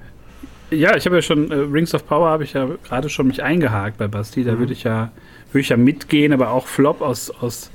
Ja, 0.70 0.96
ich 0.96 1.04
habe 1.06 1.16
ja 1.16 1.22
schon, 1.22 1.50
äh, 1.50 1.54
Rings 1.54 1.94
of 1.94 2.06
Power 2.06 2.28
habe 2.28 2.44
ich 2.44 2.52
ja 2.52 2.68
gerade 2.86 3.08
schon 3.08 3.26
mich 3.26 3.42
eingehakt 3.42 3.98
bei 3.98 4.06
Basti. 4.06 4.44
Da 4.44 4.58
würde 4.58 4.72
ich 4.72 4.84
ja, 4.84 5.10
würde 5.50 5.62
ich 5.62 5.70
ja 5.70 5.76
mitgehen, 5.76 6.32
aber 6.32 6.50
auch 6.50 6.66
Flop 6.68 7.00
aus, 7.00 7.30
aus 7.30 7.70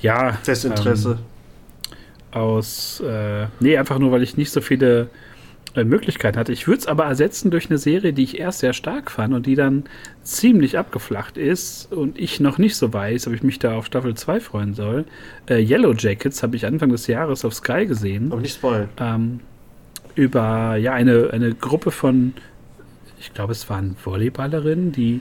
ja, 0.00 0.38
Desinteresse. 0.46 1.10
ähm, 1.12 1.18
aus, 2.30 3.00
äh, 3.00 3.46
nee, 3.60 3.76
einfach 3.76 3.98
nur, 3.98 4.12
weil 4.12 4.22
ich 4.22 4.36
nicht 4.36 4.50
so 4.50 4.60
viele 4.60 5.08
äh, 5.74 5.84
Möglichkeiten 5.84 6.38
hatte. 6.38 6.52
Ich 6.52 6.66
würde 6.66 6.80
es 6.80 6.86
aber 6.86 7.04
ersetzen 7.04 7.50
durch 7.50 7.68
eine 7.68 7.78
Serie, 7.78 8.12
die 8.12 8.22
ich 8.22 8.38
erst 8.38 8.60
sehr 8.60 8.72
stark 8.72 9.10
fand 9.10 9.34
und 9.34 9.46
die 9.46 9.54
dann 9.54 9.84
ziemlich 10.22 10.78
abgeflacht 10.78 11.36
ist 11.36 11.92
und 11.92 12.18
ich 12.18 12.40
noch 12.40 12.58
nicht 12.58 12.76
so 12.76 12.92
weiß, 12.92 13.26
ob 13.28 13.34
ich 13.34 13.42
mich 13.42 13.58
da 13.58 13.76
auf 13.76 13.86
Staffel 13.86 14.14
2 14.14 14.40
freuen 14.40 14.74
soll. 14.74 15.04
Äh, 15.48 15.62
Yellow 15.62 15.92
Jackets 15.92 16.42
habe 16.42 16.56
ich 16.56 16.66
Anfang 16.66 16.90
des 16.90 17.06
Jahres 17.06 17.44
auf 17.44 17.54
Sky 17.54 17.86
gesehen 17.86 18.32
Aber 18.32 18.40
nicht 18.40 18.54
spoilen. 18.54 18.88
ähm, 18.98 19.40
über 20.14 20.76
ja, 20.76 20.94
eine, 20.94 21.30
eine 21.32 21.54
Gruppe 21.54 21.90
von, 21.90 22.34
ich 23.20 23.32
glaube, 23.34 23.52
es 23.52 23.68
waren 23.70 23.94
Volleyballerinnen, 24.02 24.90
die 24.90 25.20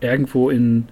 irgendwo 0.00 0.50
in, 0.50 0.86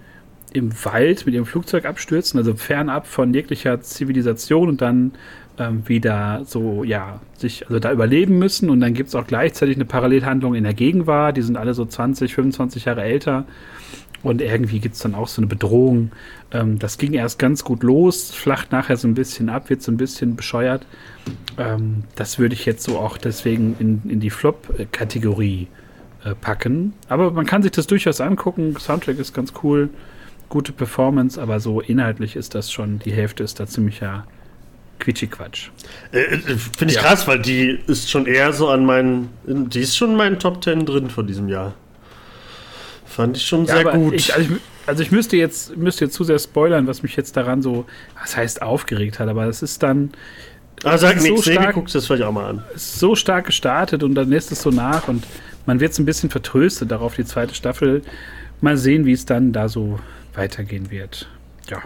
im 0.53 0.73
Wald 0.85 1.25
mit 1.25 1.35
ihrem 1.35 1.47
Flugzeug 1.47 1.85
abstürzen, 1.87 2.39
also 2.39 2.55
fernab 2.55 3.07
von 3.07 3.33
jeglicher 3.33 3.81
Zivilisation 3.81 4.69
und 4.69 4.83
dann 4.83 5.13
ähm, 5.59 5.87
wieder 5.89 6.43
so, 6.45 6.85
ja, 6.85 7.21
sich, 7.37 7.67
also 7.67 7.79
da 7.79 7.93
überleben 7.93 8.39
müssen. 8.39 8.71
Und 8.71 8.81
dann 8.81 8.95
gibt 8.95 9.09
es 9.09 9.15
auch 9.15 9.27
gleichzeitig 9.27 9.77
eine 9.77 9.85
Parallelhandlung 9.85 10.55
in 10.55 10.65
der 10.65 10.75
Gegenwart. 10.75 11.37
Die 11.37 11.43
sind 11.43 11.57
alle 11.57 11.75
so 11.75 11.85
20, 11.85 12.35
25 12.35 12.87
Jahre 12.87 13.03
älter. 13.03 13.45
Und 14.23 14.43
irgendwie 14.43 14.81
gibt 14.81 14.97
es 14.97 15.01
dann 15.01 15.15
auch 15.15 15.29
so 15.29 15.41
eine 15.41 15.47
Bedrohung. 15.47 16.11
Ähm, 16.51 16.79
das 16.79 16.99
ging 16.99 17.13
erst 17.13 17.39
ganz 17.39 17.63
gut 17.65 17.83
los, 17.83 18.33
flacht 18.33 18.73
nachher 18.73 18.97
so 18.97 19.07
ein 19.07 19.15
bisschen 19.15 19.49
ab, 19.49 19.71
wird 19.71 19.83
so 19.83 19.93
ein 19.93 19.97
bisschen 19.97 20.35
bescheuert. 20.35 20.87
Ähm, 21.57 22.05
das 22.17 22.39
würde 22.39 22.55
ich 22.55 22.67
jetzt 22.67 22.83
so 22.85 22.99
auch 22.99 23.17
deswegen 23.17 23.77
in, 23.79 24.03
in 24.09 24.21
die 24.21 24.31
Flop-Kategorie 24.31 25.69
äh, 26.25 26.35
packen. 26.35 26.95
Aber 27.09 27.31
man 27.31 27.47
kann 27.47 27.63
sich 27.63 27.71
das 27.71 27.87
durchaus 27.87 28.21
angucken. 28.21 28.75
Soundtrack 28.77 29.19
ist 29.19 29.35
ganz 29.35 29.53
cool, 29.63 29.89
gute 30.49 30.73
Performance, 30.73 31.41
aber 31.41 31.61
so 31.61 31.81
inhaltlich 31.81 32.35
ist 32.35 32.55
das 32.55 32.73
schon, 32.73 32.99
die 32.99 33.13
Hälfte 33.13 33.45
ist 33.45 33.61
da 33.61 33.67
ziemlicher 33.67 34.27
Quitschi-Quatsch. 34.99 35.69
Äh, 36.13 36.19
äh, 36.21 36.39
Finde 36.39 36.87
ich 36.93 36.95
Ja. 36.95 37.03
krass, 37.03 37.27
weil 37.29 37.39
die 37.41 37.79
ist 37.87 38.11
schon 38.11 38.27
eher 38.27 38.53
so 38.53 38.69
an 38.69 38.85
meinen. 38.87 39.29
Die 39.47 39.81
ist 39.81 39.97
schon 39.97 40.11
in 40.11 40.17
meinen 40.17 40.39
Top 40.39 40.63
10 40.63 40.85
drin 40.87 41.11
von 41.11 41.27
diesem 41.27 41.49
Jahr. 41.49 41.75
Fand 43.07 43.37
ich 43.37 43.47
schon 43.47 43.67
sehr 43.67 43.81
aber 43.81 43.93
gut. 43.93 44.15
Ich, 44.15 44.35
also, 44.35 44.55
ich, 44.55 44.61
also 44.87 45.03
ich 45.03 45.11
müsste 45.11 45.37
jetzt, 45.37 45.77
müsste 45.77 46.05
jetzt 46.07 46.15
zu 46.15 46.25
sehr 46.25 46.39
spoilern, 46.39 46.87
was 46.87 47.03
mich 47.03 47.17
jetzt 47.17 47.37
daran 47.37 47.63
so, 47.63 47.87
was 48.21 48.37
heißt 48.37 48.63
aufgeregt 48.63 49.19
hat, 49.19 49.29
aber 49.29 49.47
es 49.47 49.63
ist 49.63 49.83
dann 49.83 50.11
ah, 50.85 50.99
sag 50.99 51.19
so 51.21 51.29
nichts, 51.33 51.47
nee, 51.47 51.53
stark- 51.55 51.75
guckst 51.75 51.95
du 51.95 51.99
das 51.99 52.07
vielleicht 52.07 52.23
auch 52.23 52.33
mal 52.33 52.49
an. 52.51 52.63
es 52.75 52.85
ist 52.95 52.99
so 53.01 53.15
stark 53.17 53.47
gestartet 53.47 54.03
und 54.03 54.15
dann 54.15 54.29
lässt 54.29 54.53
es 54.53 54.63
so 54.63 54.71
nach 54.71 55.09
und 55.09 55.25
man 55.67 55.81
wird 55.81 55.95
so 55.95 56.03
ein 56.03 56.07
bisschen 56.07 56.31
vertröstet 56.31 56.91
darauf, 56.91 57.15
die 57.17 57.25
zweite 57.25 57.55
Staffel. 57.55 58.03
Mal 58.61 58.77
sehen, 58.77 59.05
wie 59.05 59.13
es 59.13 59.25
dann 59.27 59.53
da 59.53 59.69
so 59.69 59.99
weitergehen 60.35 60.91
wird. 60.91 61.29
Ja. 61.71 61.83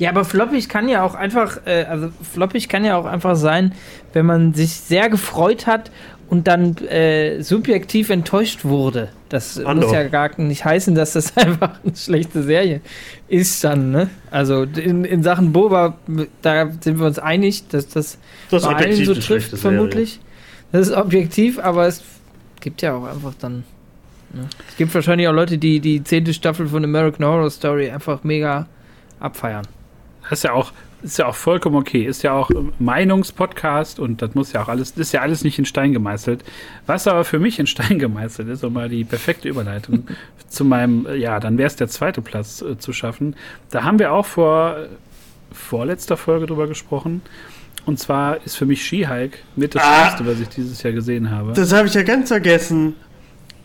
Ja, 0.00 0.08
aber 0.08 0.24
floppig 0.24 0.70
kann 0.70 0.88
ja 0.88 1.02
auch 1.02 1.14
einfach, 1.14 1.58
äh, 1.66 1.84
also 1.84 2.08
floppig 2.22 2.70
kann 2.70 2.86
ja 2.86 2.96
auch 2.96 3.04
einfach 3.04 3.36
sein, 3.36 3.74
wenn 4.14 4.24
man 4.24 4.54
sich 4.54 4.72
sehr 4.72 5.10
gefreut 5.10 5.66
hat 5.66 5.90
und 6.30 6.48
dann 6.48 6.74
äh, 6.78 7.42
subjektiv 7.42 8.08
enttäuscht 8.08 8.64
wurde. 8.64 9.10
Das 9.28 9.58
Andor. 9.58 9.74
muss 9.74 9.92
ja 9.92 10.04
gar 10.04 10.30
nicht 10.40 10.64
heißen, 10.64 10.94
dass 10.94 11.12
das 11.12 11.36
einfach 11.36 11.80
eine 11.84 11.94
schlechte 11.94 12.42
Serie 12.42 12.80
ist 13.28 13.62
dann, 13.62 13.90
ne? 13.90 14.08
Also 14.30 14.62
in, 14.62 15.04
in 15.04 15.22
Sachen 15.22 15.52
Boba, 15.52 15.98
da 16.40 16.70
sind 16.80 16.98
wir 16.98 17.06
uns 17.06 17.18
einig, 17.18 17.68
dass 17.68 17.86
das, 17.88 18.16
Das 18.50 18.62
bei 18.62 18.76
allen 18.76 19.04
so 19.04 19.14
trifft, 19.14 19.58
vermutlich. 19.58 20.18
Das 20.72 20.88
ist 20.88 20.96
objektiv, 20.96 21.58
aber 21.58 21.86
es 21.86 22.02
gibt 22.60 22.80
ja 22.80 22.94
auch 22.94 23.04
einfach 23.04 23.34
dann. 23.38 23.64
Ne? 24.32 24.48
Es 24.66 24.76
gibt 24.78 24.94
wahrscheinlich 24.94 25.28
auch 25.28 25.34
Leute, 25.34 25.58
die 25.58 25.80
die 25.80 26.02
zehnte 26.02 26.32
Staffel 26.32 26.68
von 26.68 26.82
American 26.84 27.26
Horror 27.26 27.50
Story 27.50 27.90
einfach 27.90 28.24
mega 28.24 28.66
abfeiern. 29.18 29.66
Das 30.28 30.40
ist 30.40 30.42
ja 30.44 30.52
auch 30.52 30.72
ist 31.02 31.18
ja 31.18 31.26
auch 31.26 31.34
vollkommen 31.34 31.76
okay. 31.76 32.04
Ist 32.04 32.22
ja 32.22 32.32
auch 32.32 32.50
Meinungspodcast 32.78 33.98
und 33.98 34.22
das 34.22 34.34
muss 34.34 34.52
ja 34.52 34.62
auch 34.62 34.68
alles, 34.68 34.92
ist 34.92 35.12
ja 35.12 35.22
alles 35.22 35.44
nicht 35.44 35.58
in 35.58 35.64
Stein 35.64 35.92
gemeißelt. 35.92 36.44
Was 36.86 37.06
aber 37.06 37.24
für 37.24 37.38
mich 37.38 37.58
in 37.58 37.66
Stein 37.66 37.98
gemeißelt 37.98 38.48
ist, 38.48 38.64
um 38.64 38.72
mal 38.72 38.88
die 38.88 39.04
perfekte 39.04 39.48
Überleitung 39.48 40.06
zu 40.48 40.64
meinem, 40.64 41.06
ja, 41.16 41.40
dann 41.40 41.58
wäre 41.58 41.66
es 41.66 41.76
der 41.76 41.88
zweite 41.88 42.22
Platz 42.22 42.62
äh, 42.62 42.78
zu 42.78 42.92
schaffen. 42.92 43.36
Da 43.70 43.84
haben 43.84 43.98
wir 43.98 44.12
auch 44.12 44.26
vor 44.26 44.76
vorletzter 45.52 46.16
Folge 46.16 46.46
drüber 46.46 46.68
gesprochen. 46.68 47.22
Und 47.86 47.98
zwar 47.98 48.44
ist 48.44 48.56
für 48.56 48.66
mich 48.66 48.84
Skihike 48.84 49.38
mit 49.56 49.74
das 49.74 49.82
ah, 49.82 50.08
Schönste, 50.08 50.26
was 50.26 50.40
ich 50.40 50.48
dieses 50.50 50.82
Jahr 50.82 50.92
gesehen 50.92 51.30
habe. 51.30 51.54
Das 51.54 51.72
habe 51.72 51.88
ich 51.88 51.94
ja 51.94 52.02
ganz 52.02 52.28
vergessen. 52.28 52.94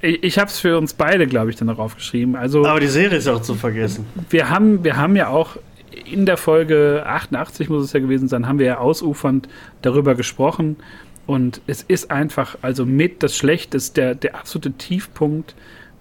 Ich, 0.01 0.23
ich 0.23 0.39
habe 0.39 0.49
es 0.49 0.57
für 0.57 0.77
uns 0.77 0.93
beide, 0.93 1.27
glaube 1.27 1.49
ich, 1.49 1.57
dann 1.57 1.67
noch 1.67 1.79
aufgeschrieben. 1.79 2.35
Also, 2.35 2.65
Aber 2.65 2.79
die 2.79 2.87
Serie 2.87 3.17
ist 3.17 3.27
auch 3.27 3.41
zu 3.41 3.55
vergessen. 3.55 4.05
Wir 4.29 4.49
haben, 4.49 4.83
wir 4.85 4.95
haben 4.95 5.15
ja 5.17 5.27
auch 5.27 5.57
in 6.05 6.25
der 6.25 6.37
Folge 6.37 7.03
88, 7.05 7.69
muss 7.69 7.83
es 7.83 7.93
ja 7.93 7.99
gewesen 7.99 8.27
sein, 8.27 8.47
haben 8.47 8.59
wir 8.59 8.65
ja 8.65 8.77
ausufernd 8.77 9.47
darüber 9.81 10.15
gesprochen. 10.15 10.77
Und 11.25 11.61
es 11.65 11.81
ist 11.81 12.11
einfach, 12.11 12.57
also 12.61 12.85
mit 12.85 13.23
das 13.23 13.35
Schlechteste, 13.35 14.01
der, 14.01 14.15
der 14.15 14.35
absolute 14.35 14.73
Tiefpunkt 14.73 15.55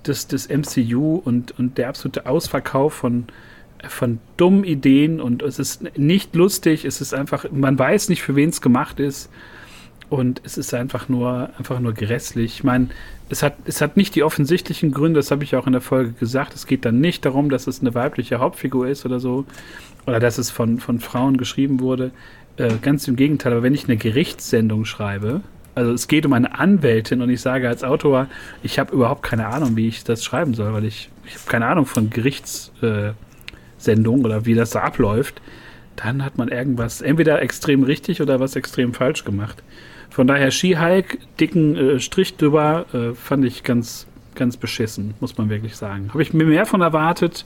des, 0.07 0.26
des 0.26 0.48
MCU 0.48 1.16
und, 1.24 1.59
und 1.59 1.78
der 1.78 1.88
absolute 1.88 2.26
Ausverkauf 2.26 2.92
von, 2.92 3.24
von 3.88 4.18
dummen 4.37 4.64
Ideen 4.64 5.20
und 5.20 5.42
es 5.42 5.59
ist 5.59 5.96
nicht 5.96 6.35
lustig, 6.35 6.85
es 6.85 7.00
ist 7.00 7.14
einfach, 7.14 7.46
man 7.50 7.78
weiß 7.78 8.11
nicht, 8.11 8.22
für 8.22 8.37
wen 8.37 8.50
es 8.50 8.61
gemacht 8.61 9.00
ist 9.00 9.30
und 10.14 10.40
es 10.44 10.57
ist 10.57 10.72
einfach 10.74 11.09
nur, 11.09 11.50
einfach 11.59 11.81
nur 11.81 11.92
grässlich. 11.92 12.57
Ich 12.57 12.64
meine, 12.64 12.88
es 13.29 13.42
hat, 13.42 13.55
es 13.64 13.81
hat 13.81 13.96
nicht 13.96 14.14
die 14.14 14.22
offensichtlichen 14.22 14.92
Gründe, 14.92 15.18
das 15.18 15.31
habe 15.31 15.44
ich 15.44 15.57
auch 15.57 15.66
in 15.66 15.72
der 15.72 15.81
Folge 15.81 16.12
gesagt. 16.12 16.55
Es 16.55 16.66
geht 16.66 16.85
dann 16.85 17.00
nicht 17.00 17.24
darum, 17.24 17.50
dass 17.50 17.66
es 17.66 17.81
eine 17.81 17.94
weibliche 17.94 18.38
Hauptfigur 18.38 18.87
ist 18.87 19.05
oder 19.05 19.18
so 19.18 19.44
oder 20.07 20.20
dass 20.20 20.38
es 20.38 20.50
von, 20.50 20.79
von 20.79 21.00
Frauen 21.00 21.37
geschrieben 21.37 21.81
wurde. 21.81 22.12
Äh, 22.57 22.74
ganz 22.81 23.09
im 23.09 23.16
Gegenteil, 23.16 23.53
aber 23.53 23.62
wenn 23.62 23.74
ich 23.74 23.85
eine 23.85 23.96
Gerichtssendung 23.96 24.85
schreibe, 24.85 25.40
also 25.74 25.92
es 25.92 26.07
geht 26.07 26.24
um 26.24 26.33
eine 26.33 26.57
Anwältin 26.57 27.20
und 27.20 27.31
ich 27.31 27.40
sage 27.40 27.68
als 27.68 27.83
Autor, 27.83 28.29
ich 28.62 28.79
habe 28.79 28.94
überhaupt 28.94 29.24
keine 29.24 29.48
Ahnung, 29.48 29.74
wie 29.74 29.88
ich 29.88 30.05
das 30.05 30.22
schreiben 30.22 30.55
soll, 30.55 30.72
weil 30.72 30.85
ich, 30.85 31.11
ich 31.27 31.35
habe 31.35 31.44
keine 31.46 31.66
Ahnung 31.66 31.87
von 31.87 32.11
Gerichts... 32.11 32.72
Äh, 32.83 33.12
oder 33.87 34.46
wie 34.46 34.55
das 34.55 34.70
da 34.70 34.81
abläuft, 34.81 35.42
dann 35.96 36.24
hat 36.24 36.38
man 36.38 36.48
irgendwas 36.48 37.03
entweder 37.03 37.42
extrem 37.42 37.83
richtig 37.83 38.22
oder 38.22 38.40
was 38.40 38.57
extrem 38.57 38.94
falsch 38.94 39.24
gemacht. 39.24 39.62
Von 40.14 40.29
daher 40.29 40.53
Skihike, 40.53 41.18
dicken 41.40 41.77
äh, 41.77 41.98
Strich 41.98 42.37
drüber, 42.37 42.87
äh, 42.94 43.16
fand 43.16 43.44
ich 43.44 43.64
ganz, 43.64 44.07
ganz 44.37 44.57
beschissen, 44.57 45.14
muss 45.18 45.37
man 45.38 45.50
wirklich 45.50 45.74
sagen. 45.74 46.11
Habe 46.11 46.22
ich 46.22 46.33
mir 46.33 46.44
mehr 46.44 46.66
von 46.66 46.83
erwartet 46.83 47.44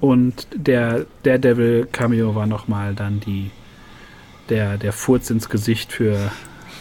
und 0.00 0.46
der 0.54 1.06
Daredevil 1.24 1.88
Cameo 1.90 2.36
war 2.36 2.46
nochmal 2.46 2.94
dann 2.94 3.18
die, 3.18 3.50
der, 4.48 4.78
der 4.78 4.92
Furz 4.92 5.28
ins 5.30 5.48
Gesicht 5.48 5.90
für 5.90 6.30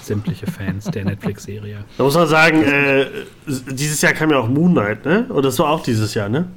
sämtliche 0.03 0.45
Fans 0.45 0.85
der 0.85 1.05
Netflix-Serie. 1.05 1.79
Da 1.97 2.03
muss 2.03 2.13
man 2.13 2.27
sagen, 2.27 2.61
äh, 2.61 3.07
dieses 3.47 3.99
Jahr 4.03 4.13
kam 4.13 4.29
ja 4.29 4.37
auch 4.37 4.47
Moon 4.47 4.73
Knight, 4.73 5.03
ne? 5.03 5.25
Oder 5.29 5.43
das 5.43 5.57
war 5.57 5.69
auch 5.69 5.81
dieses 5.81 6.13
Jahr, 6.13 6.29
ne? 6.29 6.47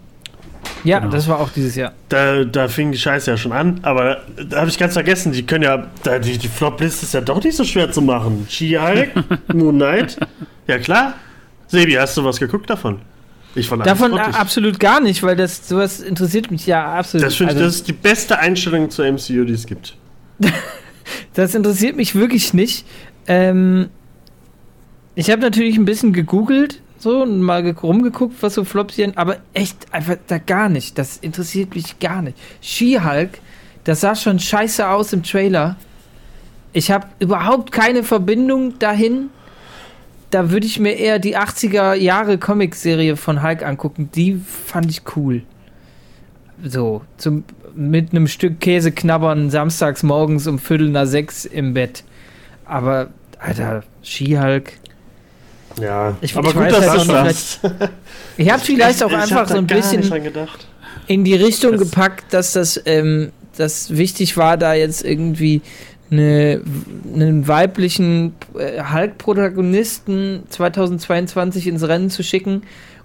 Ja, 0.84 0.98
genau. 0.98 1.12
das 1.12 1.28
war 1.28 1.40
auch 1.40 1.50
dieses 1.50 1.74
Jahr. 1.76 1.92
Da, 2.08 2.44
da 2.44 2.68
fing 2.68 2.92
die 2.92 2.98
Scheiße 2.98 3.30
ja 3.30 3.36
schon 3.36 3.52
an, 3.52 3.80
aber 3.82 4.22
da 4.48 4.60
habe 4.60 4.70
ich 4.70 4.78
ganz 4.78 4.94
vergessen, 4.94 5.32
die 5.32 5.44
können 5.44 5.64
ja, 5.64 5.86
da, 6.02 6.18
die, 6.18 6.38
die 6.38 6.48
Flop-Liste 6.48 7.06
ist 7.06 7.14
ja 7.14 7.20
doch 7.20 7.42
nicht 7.42 7.56
so 7.56 7.64
schwer 7.64 7.92
zu 7.92 8.02
machen. 8.02 8.46
She-Hulk, 8.48 9.10
Moon 9.54 9.76
Knight, 9.76 10.18
ja 10.66 10.78
klar. 10.78 11.14
Sebi, 11.68 11.92
hast 11.92 12.16
du 12.16 12.24
was 12.24 12.38
geguckt 12.38 12.68
davon? 12.68 13.00
Ich 13.54 13.68
fand 13.68 13.84
Davon 13.84 14.16
absolut 14.16 14.78
gar 14.78 15.00
nicht, 15.00 15.22
weil 15.22 15.36
das 15.36 15.68
sowas 15.68 16.00
interessiert 16.00 16.50
mich 16.50 16.66
ja 16.66 16.94
absolut. 16.94 17.26
Das 17.26 17.34
finde 17.34 17.52
ich, 17.52 17.58
also, 17.58 17.66
das 17.66 17.76
ist 17.76 17.88
die 17.88 17.92
beste 17.92 18.38
Einstellung 18.38 18.90
zur 18.90 19.10
MCU, 19.10 19.44
die 19.44 19.54
es 19.54 19.66
gibt. 19.66 19.96
das 21.34 21.54
interessiert 21.54 21.96
mich 21.96 22.14
wirklich 22.14 22.54
nicht. 22.54 22.86
Ähm, 23.26 23.88
ich 25.16 25.30
habe 25.30 25.42
natürlich 25.42 25.76
ein 25.76 25.84
bisschen 25.84 26.12
gegoogelt 26.12 26.80
so 27.02 27.22
und 27.22 27.40
mal 27.40 27.68
rumgeguckt, 27.70 28.42
was 28.42 28.54
so 28.54 28.64
Flops 28.64 28.94
hier, 28.94 29.12
aber 29.16 29.38
echt 29.54 29.92
einfach 29.92 30.16
da 30.26 30.38
gar 30.38 30.68
nicht. 30.68 30.98
Das 30.98 31.16
interessiert 31.16 31.74
mich 31.74 31.98
gar 31.98 32.22
nicht. 32.22 32.36
She-Hulk, 32.60 33.38
das 33.84 34.00
sah 34.00 34.14
schon 34.14 34.38
scheiße 34.38 34.88
aus 34.88 35.12
im 35.12 35.22
Trailer. 35.22 35.76
Ich 36.72 36.90
habe 36.90 37.08
überhaupt 37.18 37.72
keine 37.72 38.04
Verbindung 38.04 38.78
dahin. 38.78 39.30
Da 40.30 40.50
würde 40.50 40.66
ich 40.66 40.78
mir 40.78 40.92
eher 40.92 41.18
die 41.18 41.36
80er 41.36 41.94
Jahre 41.94 42.38
Comic-Serie 42.38 43.16
von 43.16 43.42
Hulk 43.42 43.64
angucken. 43.64 44.10
Die 44.14 44.34
fand 44.34 44.90
ich 44.90 45.02
cool. 45.16 45.42
So, 46.62 47.02
zum, 47.16 47.44
mit 47.74 48.12
einem 48.12 48.28
Stück 48.28 48.60
Käse 48.60 48.92
knabbern, 48.92 49.50
samstags 49.50 50.02
morgens 50.02 50.46
um 50.46 50.58
Viertel 50.58 50.90
nach 50.90 51.06
sechs 51.06 51.44
im 51.46 51.74
Bett. 51.74 52.04
Aber, 52.66 53.08
Alter, 53.40 53.82
She-Hulk, 54.02 54.74
ja, 55.80 56.16
ich, 56.20 56.36
aber 56.36 56.48
ich 56.48 56.54
gut, 56.54 56.70
dass 56.70 56.88
halt 56.88 57.08
du 57.08 57.12
das 57.12 57.58
Ich 58.36 58.50
habe 58.50 58.62
vielleicht 58.62 59.02
auch 59.02 59.10
ich, 59.10 59.16
einfach 59.16 59.48
so 59.48 59.56
ein 59.56 59.66
bisschen 59.66 60.02
in 61.06 61.24
die 61.24 61.34
Richtung 61.34 61.72
das 61.72 61.80
gepackt, 61.80 62.32
dass 62.32 62.52
das, 62.52 62.80
ähm, 62.86 63.32
das 63.56 63.96
wichtig 63.96 64.36
war, 64.36 64.56
da 64.56 64.74
jetzt 64.74 65.04
irgendwie 65.04 65.62
eine, 66.10 66.62
einen 67.12 67.46
weiblichen 67.46 68.34
äh, 68.56 68.82
Hulk-Protagonisten 68.82 70.44
2022 70.48 71.66
ins 71.66 71.86
Rennen 71.86 72.10
zu 72.10 72.22
schicken, 72.22 72.62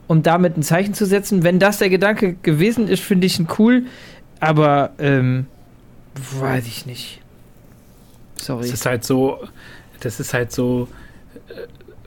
um 0.08 0.24
damit 0.24 0.58
ein 0.58 0.64
Zeichen 0.64 0.94
zu 0.94 1.06
setzen. 1.06 1.44
Wenn 1.44 1.60
das 1.60 1.78
der 1.78 1.90
Gedanke 1.90 2.34
gewesen 2.34 2.88
ist, 2.88 3.04
finde 3.04 3.28
ich 3.28 3.40
ihn 3.40 3.48
cool, 3.60 3.86
aber 4.40 4.92
ähm, 5.00 5.48
weiß 6.40 6.66
ich 6.68 6.86
nicht. 6.86 7.22
Sorry. 8.40 8.62
Das 8.62 8.72
ist 8.72 8.86
halt 8.86 9.04
so, 9.04 9.40
das 10.00 10.20
ist 10.20 10.34
halt 10.34 10.52
so, 10.52 10.88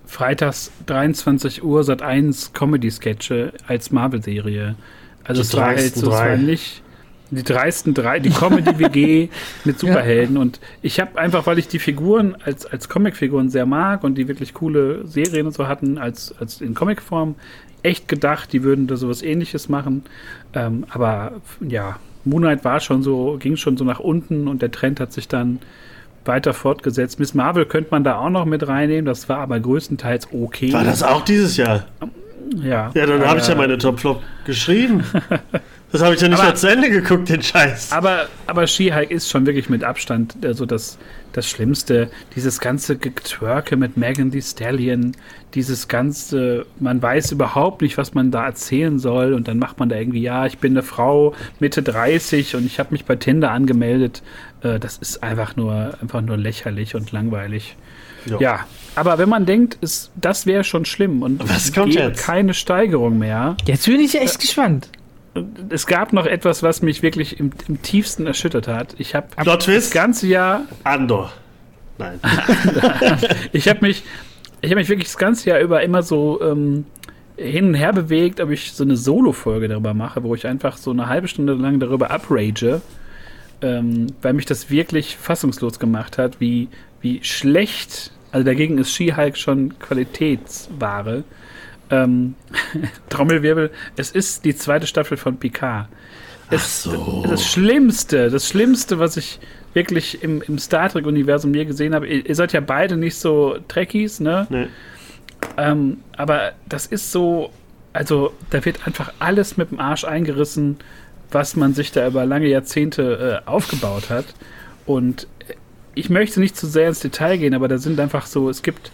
freitags 0.09 0.73
23 0.87 1.63
Uhr 1.63 1.85
Sat 1.85 2.03
1 2.03 2.55
Comedy-Sketche 2.55 3.53
als 3.67 3.93
Marvel-Serie. 3.93 4.75
Also 5.23 5.43
die 5.43 5.47
es 5.47 5.57
war 5.57 5.67
halt 5.67 5.95
so, 5.95 6.09
es 6.09 6.13
war 6.13 6.37
nicht 6.37 6.83
die 7.31 7.43
dreisten 7.43 7.93
drei, 7.93 8.19
die 8.19 8.31
Comedy-WG 8.31 9.29
mit 9.65 9.79
Superhelden. 9.79 10.37
Ja. 10.37 10.43
Und 10.43 10.61
ich 10.81 10.99
habe 10.99 11.19
einfach, 11.19 11.47
weil 11.47 11.59
ich 11.59 11.69
die 11.69 11.79
Figuren 11.79 12.37
als, 12.43 12.65
als 12.65 12.89
Comic-Figuren 12.89 13.51
sehr 13.51 13.67
mag 13.67 14.03
und 14.03 14.17
die 14.17 14.29
wirklich 14.29 14.55
coole 14.55 15.07
Serien 15.07 15.47
und 15.47 15.53
so 15.53 15.69
hatten, 15.69 15.99
als, 15.99 16.35
als 16.41 16.63
in 16.63 16.75
Comic-Form, 16.75 17.35
echt 17.83 18.09
gedacht, 18.09 18.53
die 18.55 18.63
würden 18.63 18.87
da 18.87 18.97
sowas 18.97 19.23
ähnliches 19.23 19.69
machen. 19.69 20.05
Ähm, 20.55 20.87
aber 20.89 21.33
ja, 21.61 21.99
Moonlight 22.25 22.65
war 22.65 22.81
schon 22.81 23.03
so, 23.03 23.37
ging 23.39 23.57
schon 23.57 23.77
so 23.77 23.85
nach 23.85 24.01
unten 24.01 24.49
und 24.49 24.63
der 24.63 24.71
Trend 24.71 24.99
hat 24.99 25.13
sich 25.13 25.29
dann 25.29 25.59
weiter 26.29 26.55
fortgesetzt. 26.55 27.19
Miss 27.19 27.35
Marvel 27.35 27.67
könnte 27.67 27.91
man 27.91 28.05
da 28.05 28.19
auch 28.19 28.31
noch 28.31 28.45
mit 28.45 28.69
reinnehmen, 28.69 29.05
das 29.05 29.29
war 29.29 29.39
aber 29.39 29.59
größtenteils 29.59 30.29
okay. 30.33 30.73
War 30.73 30.85
das 30.85 31.03
auch 31.03 31.25
dieses 31.25 31.57
Jahr? 31.57 31.87
Ja. 32.57 32.91
Ja, 32.95 33.07
dann 33.07 33.23
äh, 33.23 33.27
habe 33.27 33.41
ich 33.41 33.49
ja 33.49 33.55
meine 33.55 33.79
Top 33.79 33.99
Flop 33.99 34.23
geschrieben. 34.45 35.05
Das 35.91 36.03
habe 36.03 36.15
ich 36.15 36.21
ja 36.21 36.29
nicht 36.29 36.39
aber, 36.39 36.49
mehr 36.49 36.55
zu 36.55 36.67
Ende 36.69 36.91
geguckt, 36.91 37.31
den 37.31 37.43
Scheiß. 37.43 37.93
Aber, 37.93 38.27
aber 38.47 38.67
She-Hulk 38.67 39.11
ist 39.11 39.31
schon 39.31 39.47
wirklich 39.47 39.71
mit 39.71 39.85
Abstand 39.85 40.37
also 40.45 40.67
das, 40.67 40.99
das 41.33 41.49
Schlimmste. 41.49 42.11
Dieses 42.37 42.61
ganze 42.61 42.97
Getwerke 42.97 43.77
mit 43.77 43.97
Megan 43.97 44.31
Thee 44.31 44.43
Stallion, 44.43 45.13
dieses 45.55 45.89
ganze, 45.89 46.67
man 46.79 47.01
weiß 47.01 47.33
überhaupt 47.33 47.81
nicht, 47.81 47.97
was 47.97 48.13
man 48.13 48.31
da 48.31 48.45
erzählen 48.45 48.99
soll 48.99 49.33
und 49.33 49.49
dann 49.49 49.59
macht 49.59 49.79
man 49.79 49.89
da 49.89 49.97
irgendwie, 49.97 50.21
ja, 50.21 50.45
ich 50.45 50.59
bin 50.59 50.73
eine 50.73 50.83
Frau 50.83 51.35
Mitte 51.59 51.83
30 51.83 52.55
und 52.57 52.67
ich 52.67 52.79
habe 52.79 52.91
mich 52.93 53.07
bei 53.07 53.17
Tinder 53.17 53.51
angemeldet. 53.51 54.23
Äh, 54.63 54.79
das 54.79 54.99
ist 54.99 55.23
einfach 55.23 55.57
nur, 55.57 55.97
einfach 56.03 56.21
nur 56.21 56.37
lächerlich 56.37 56.97
und 56.97 57.13
langweilig. 57.13 57.77
Jo. 58.27 58.39
Ja, 58.41 58.67
aber 58.95 59.17
wenn 59.17 59.29
man 59.31 59.47
denkt, 59.47 59.79
es, 59.81 60.11
das 60.17 60.45
wäre 60.45 60.65
schon 60.65 60.85
schlimm 60.85 61.23
und 61.23 61.43
es 61.51 61.73
gibt 61.73 62.19
keine 62.19 62.53
Steigerung 62.53 63.19
mehr. 63.19 63.57
Jetzt 63.65 63.87
bin 63.87 64.01
ich 64.01 64.21
echt 64.21 64.35
äh, 64.35 64.39
gespannt 64.41 64.89
es 65.71 65.87
gab 65.87 66.13
noch 66.13 66.27
etwas, 66.27 66.63
was 66.63 66.83
mich 66.83 67.03
wirklich 67.03 67.39
im, 67.39 67.51
im 67.69 67.83
tiefsten 67.83 68.27
erschüttert 68.27 68.69
hat. 68.69 68.95
Ich 68.99 69.15
habe 69.15 69.29
das 69.83 69.91
ganze 69.91 70.27
Jahr. 70.27 70.63
Andor. 70.85 71.33
Nein. 71.99 72.21
ich 73.53 73.69
habe 73.69 73.81
mich, 73.83 74.03
ich 74.61 74.71
habe 74.71 74.81
mich 74.81 74.89
wirklich 74.89 75.09
das 75.09 75.19
ganze 75.19 75.51
Jahr 75.51 75.61
über 75.61 75.83
immer 75.83 76.03
so 76.03 76.41
ähm, 76.43 76.87
hin 77.37 77.67
und 77.69 77.75
her 77.75 77.93
bewegt, 77.93 78.41
ob 78.41 78.51
ich 78.51 78.73
so 78.73 78.85
eine 78.85 78.97
Solo-Folge 78.97 79.69
darüber 79.69 79.95
mache, 79.95 80.23
wo 80.23 80.35
ich 80.35 80.47
einfach 80.47 80.77
so 80.77 80.91
eine 80.91 81.09
halbe 81.09 81.29
Stunde 81.29 81.55
lang 81.55 81.81
darüber 81.81 82.11
uprage, 82.15 82.81
ähm, 83.63 84.09
weil 84.23 84.33
mich 84.33 84.47
das 84.47 84.71
wirklich 84.71 85.17
fassungslos 85.17 85.79
gemacht 85.79 86.19
hat, 86.19 86.41
wie, 86.41 86.69
wie 87.01 87.23
schlecht, 87.23 88.13
also 88.33 88.45
dagegen 88.45 88.79
ist 88.79 88.93
She-Hulk 88.93 89.37
schon 89.37 89.79
Qualitätsware 89.79 91.25
ähm, 91.91 92.35
Trommelwirbel, 93.09 93.71
es 93.97 94.11
ist 94.11 94.45
die 94.45 94.55
zweite 94.55 94.87
Staffel 94.87 95.17
von 95.17 95.37
Picard. 95.37 95.89
Es, 96.51 96.85
so. 96.85 97.25
Das 97.29 97.45
Schlimmste, 97.45 98.31
das 98.31 98.49
Schlimmste, 98.49 98.99
was 98.99 99.17
ich 99.17 99.39
wirklich 99.75 100.23
im, 100.23 100.43
im 100.43 100.59
Star 100.59 100.89
Trek-Universum 100.89 101.55
je 101.55 101.65
gesehen 101.67 101.95
habe, 101.95 102.07
ihr, 102.07 102.27
ihr, 102.27 102.35
seid 102.35 102.53
ja 102.53 102.61
beide 102.61 102.97
nicht 102.97 103.17
so 103.17 103.59
Trekkies, 103.69 104.21
ne? 104.21 104.47
Nee. 104.49 104.69
Ähm, 105.57 105.99
aber 106.17 106.53
das 106.69 106.87
ist 106.87 107.13
so, 107.13 107.51
also 107.93 108.33
da 108.51 108.65
wird 108.65 108.87
einfach 108.87 109.13
alles 109.19 109.57
mit 109.57 109.71
dem 109.71 109.79
Arsch 109.79 110.05
eingerissen, 110.05 110.79
was 111.31 111.55
man 111.57 111.75
sich 111.75 111.93
da 111.93 112.07
über 112.07 112.25
lange 112.25 112.49
Jahrzehnte 112.49 113.43
äh, 113.47 113.49
aufgebaut 113.49 114.11
hat. 114.11 114.27
Und 114.87 115.27
ich 115.95 116.11
möchte 116.11 116.41
nicht 116.41 116.57
zu 116.57 116.67
sehr 116.67 116.89
ins 116.89 117.01
Detail 117.01 117.37
gehen, 117.37 117.55
aber 117.55 117.69
da 117.69 117.79
sind 117.79 118.01
einfach 118.01 118.27
so, 118.27 118.49
es 118.49 118.63
gibt 118.63 118.91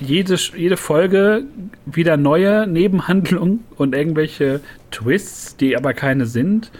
jede, 0.00 0.36
jede 0.56 0.76
Folge 0.76 1.44
wieder 1.86 2.16
neue 2.16 2.66
Nebenhandlungen 2.66 3.64
und 3.76 3.94
irgendwelche 3.94 4.60
Twists, 4.90 5.56
die 5.56 5.76
aber 5.76 5.94
keine 5.94 6.26
sind. 6.26 6.70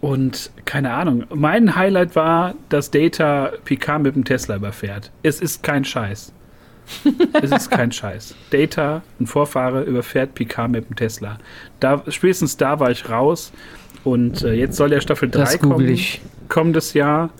Und 0.00 0.50
keine 0.64 0.92
Ahnung, 0.92 1.24
mein 1.32 1.76
Highlight 1.76 2.16
war, 2.16 2.54
dass 2.68 2.90
Data 2.90 3.52
Picard 3.64 4.02
mit 4.02 4.16
dem 4.16 4.24
Tesla 4.24 4.56
überfährt. 4.56 5.12
Es 5.22 5.40
ist 5.40 5.62
kein 5.62 5.84
Scheiß. 5.84 6.32
es 7.40 7.50
ist 7.52 7.70
kein 7.70 7.92
Scheiß. 7.92 8.34
Data, 8.50 9.02
ein 9.20 9.26
Vorfahre, 9.28 9.82
überfährt 9.84 10.34
Picard 10.34 10.72
mit 10.72 10.88
dem 10.88 10.96
Tesla. 10.96 11.38
Da, 11.78 12.02
spätestens 12.08 12.56
da 12.56 12.80
war 12.80 12.90
ich 12.90 13.08
raus. 13.08 13.52
Und 14.02 14.42
äh, 14.42 14.54
jetzt 14.54 14.76
soll 14.76 14.90
der 14.90 15.00
Staffel 15.00 15.30
3 15.30 15.58
kommen, 15.58 15.88
ich. 15.88 16.20
kommendes 16.48 16.94
Jahr. 16.94 17.30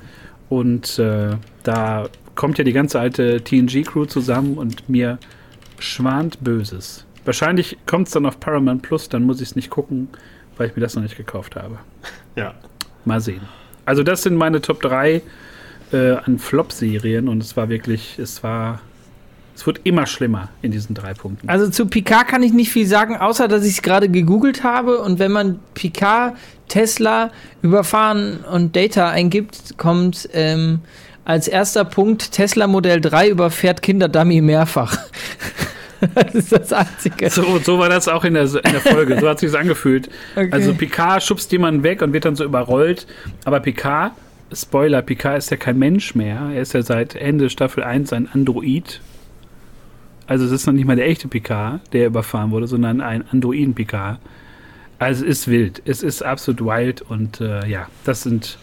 Und 0.49 1.01
äh, 1.01 1.31
da 1.65 2.09
kommt 2.35 2.59
ja 2.59 2.65
die 2.65 2.73
ganze 2.73 3.01
alte 3.01 3.43
TNG-Crew 3.43 4.07
zusammen 4.07 4.59
und 4.59 4.89
mir 4.89 5.19
schwant 5.79 6.43
Böses. 6.43 7.05
Wahrscheinlich 7.25 7.77
kommt 7.87 8.09
es 8.09 8.15
dann 8.15 8.27
auf 8.27 8.41
Paramount 8.41 8.83
Plus, 8.83 9.09
dann 9.09 9.25
muss 9.25 9.41
ich 9.41 9.51
es 9.51 9.57
nicht 9.57 9.71
gucken, 9.71 10.09
weil 10.57 10.69
ich 10.69 10.77
mir 10.77 10.83
das 10.83 10.95
noch 10.95 11.03
nicht 11.03 11.17
gekauft 11.17 11.57
habe. 11.57 11.79
Ja. 12.35 12.55
Mal 13.05 13.21
sehen. 13.21 13.43
Also, 13.85 14.03
das 14.03 14.23
sind 14.23 14.37
meine 14.37 14.61
Top 14.61 14.81
3 14.81 15.23
äh, 15.93 16.13
an 16.13 16.39
Flop-Serien 16.39 17.29
und 17.29 17.43
es 17.43 17.57
war 17.57 17.69
wirklich, 17.69 18.19
es 18.19 18.43
war. 18.43 18.81
Es 19.55 19.67
wird 19.67 19.81
immer 19.85 20.07
schlimmer 20.07 20.49
in 20.63 20.73
diesen 20.73 20.95
drei 20.95 21.13
Punkten. 21.13 21.47
Also 21.47 21.69
zu 21.69 21.85
Picard 21.85 22.27
kann 22.27 22.43
ich 22.43 22.55
nicht 22.55 22.73
viel 22.73 22.87
sagen, 22.87 23.17
außer 23.17 23.49
dass 23.49 23.67
ich 23.67 23.75
es 23.75 23.83
gerade 23.83 24.09
gegoogelt 24.09 24.65
habe 24.65 24.99
und 25.01 25.19
wenn 25.19 25.31
man 25.31 25.61
Picard, 25.75 26.39
Tesla, 26.69 27.31
Überfahren 27.61 28.39
und 28.45 28.75
Data 28.75 29.11
eingibt, 29.11 29.77
kommt 29.77 30.27
ähm, 30.33 30.81
als 31.25 31.49
erster 31.49 31.85
Punkt 31.85 32.33
Tesla 32.33 32.67
Modell 32.67 33.01
3 33.01 33.29
überfährt 33.29 33.83
Kinderdummy 33.83 34.41
mehrfach. 34.41 34.97
das 36.15 36.35
ist 36.35 36.53
das 36.53 36.73
Einzige. 36.73 37.31
So, 37.31 37.59
so 37.59 37.79
war 37.79 37.89
das 37.89 38.09
auch 38.09 38.25
in 38.25 38.35
der, 38.35 38.45
in 38.45 38.73
der 38.73 38.81
Folge. 38.81 39.21
So 39.21 39.29
hat 39.29 39.39
sich 39.39 39.57
angefühlt. 39.57 40.09
Okay. 40.35 40.49
Also 40.51 40.75
Picard 40.75 41.23
schubst 41.23 41.53
jemanden 41.53 41.83
weg 41.83 42.03
und 42.03 42.13
wird 42.13 42.25
dann 42.25 42.37
so 42.37 42.45
überrollt. 42.45 43.07
Aber 43.45 43.61
Picard, 43.61 44.13
Spoiler, 44.53 45.03
Picard 45.03 45.39
ist 45.39 45.51
ja 45.51 45.57
kein 45.57 45.79
Mensch 45.79 46.15
mehr. 46.15 46.51
Er 46.55 46.63
ist 46.63 46.75
ja 46.75 46.83
seit 46.83 47.15
Ende 47.15 47.51
Staffel 47.51 47.85
1 47.85 48.13
ein 48.13 48.29
Android. 48.33 49.01
Also 50.27 50.45
es 50.45 50.51
ist 50.51 50.67
noch 50.67 50.75
nicht 50.75 50.87
mal 50.87 50.97
der 50.97 51.07
echte 51.07 51.29
Picard, 51.29 51.81
der 51.93 52.07
überfahren 52.07 52.51
wurde, 52.51 52.67
sondern 52.67 53.01
ein 53.01 53.25
Androiden-Picard. 53.31 54.19
Also 54.99 55.25
es 55.25 55.39
ist 55.39 55.49
wild. 55.49 55.83
Es 55.85 56.03
ist 56.03 56.23
absolut 56.23 56.61
wild 56.61 57.03
und 57.03 57.41
äh, 57.41 57.67
ja, 57.67 57.89
das 58.05 58.23
sind 58.23 58.59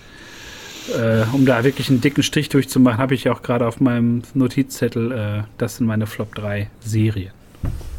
äh, 0.88 1.24
um 1.34 1.46
da 1.46 1.64
wirklich 1.64 1.90
einen 1.90 2.02
dicken 2.02 2.24
Strich 2.24 2.50
durchzumachen, 2.50 2.98
habe 2.98 3.14
ich 3.14 3.30
auch 3.30 3.42
gerade 3.42 3.68
auf 3.68 3.80
meinem 3.80 4.24
Notizzettel, 4.34 5.12
äh, 5.12 5.44
das 5.58 5.78
sind 5.78 5.88
meine 5.88 6.08
Flop 6.08 6.36
3 6.36 6.70
Serien. 6.80 7.32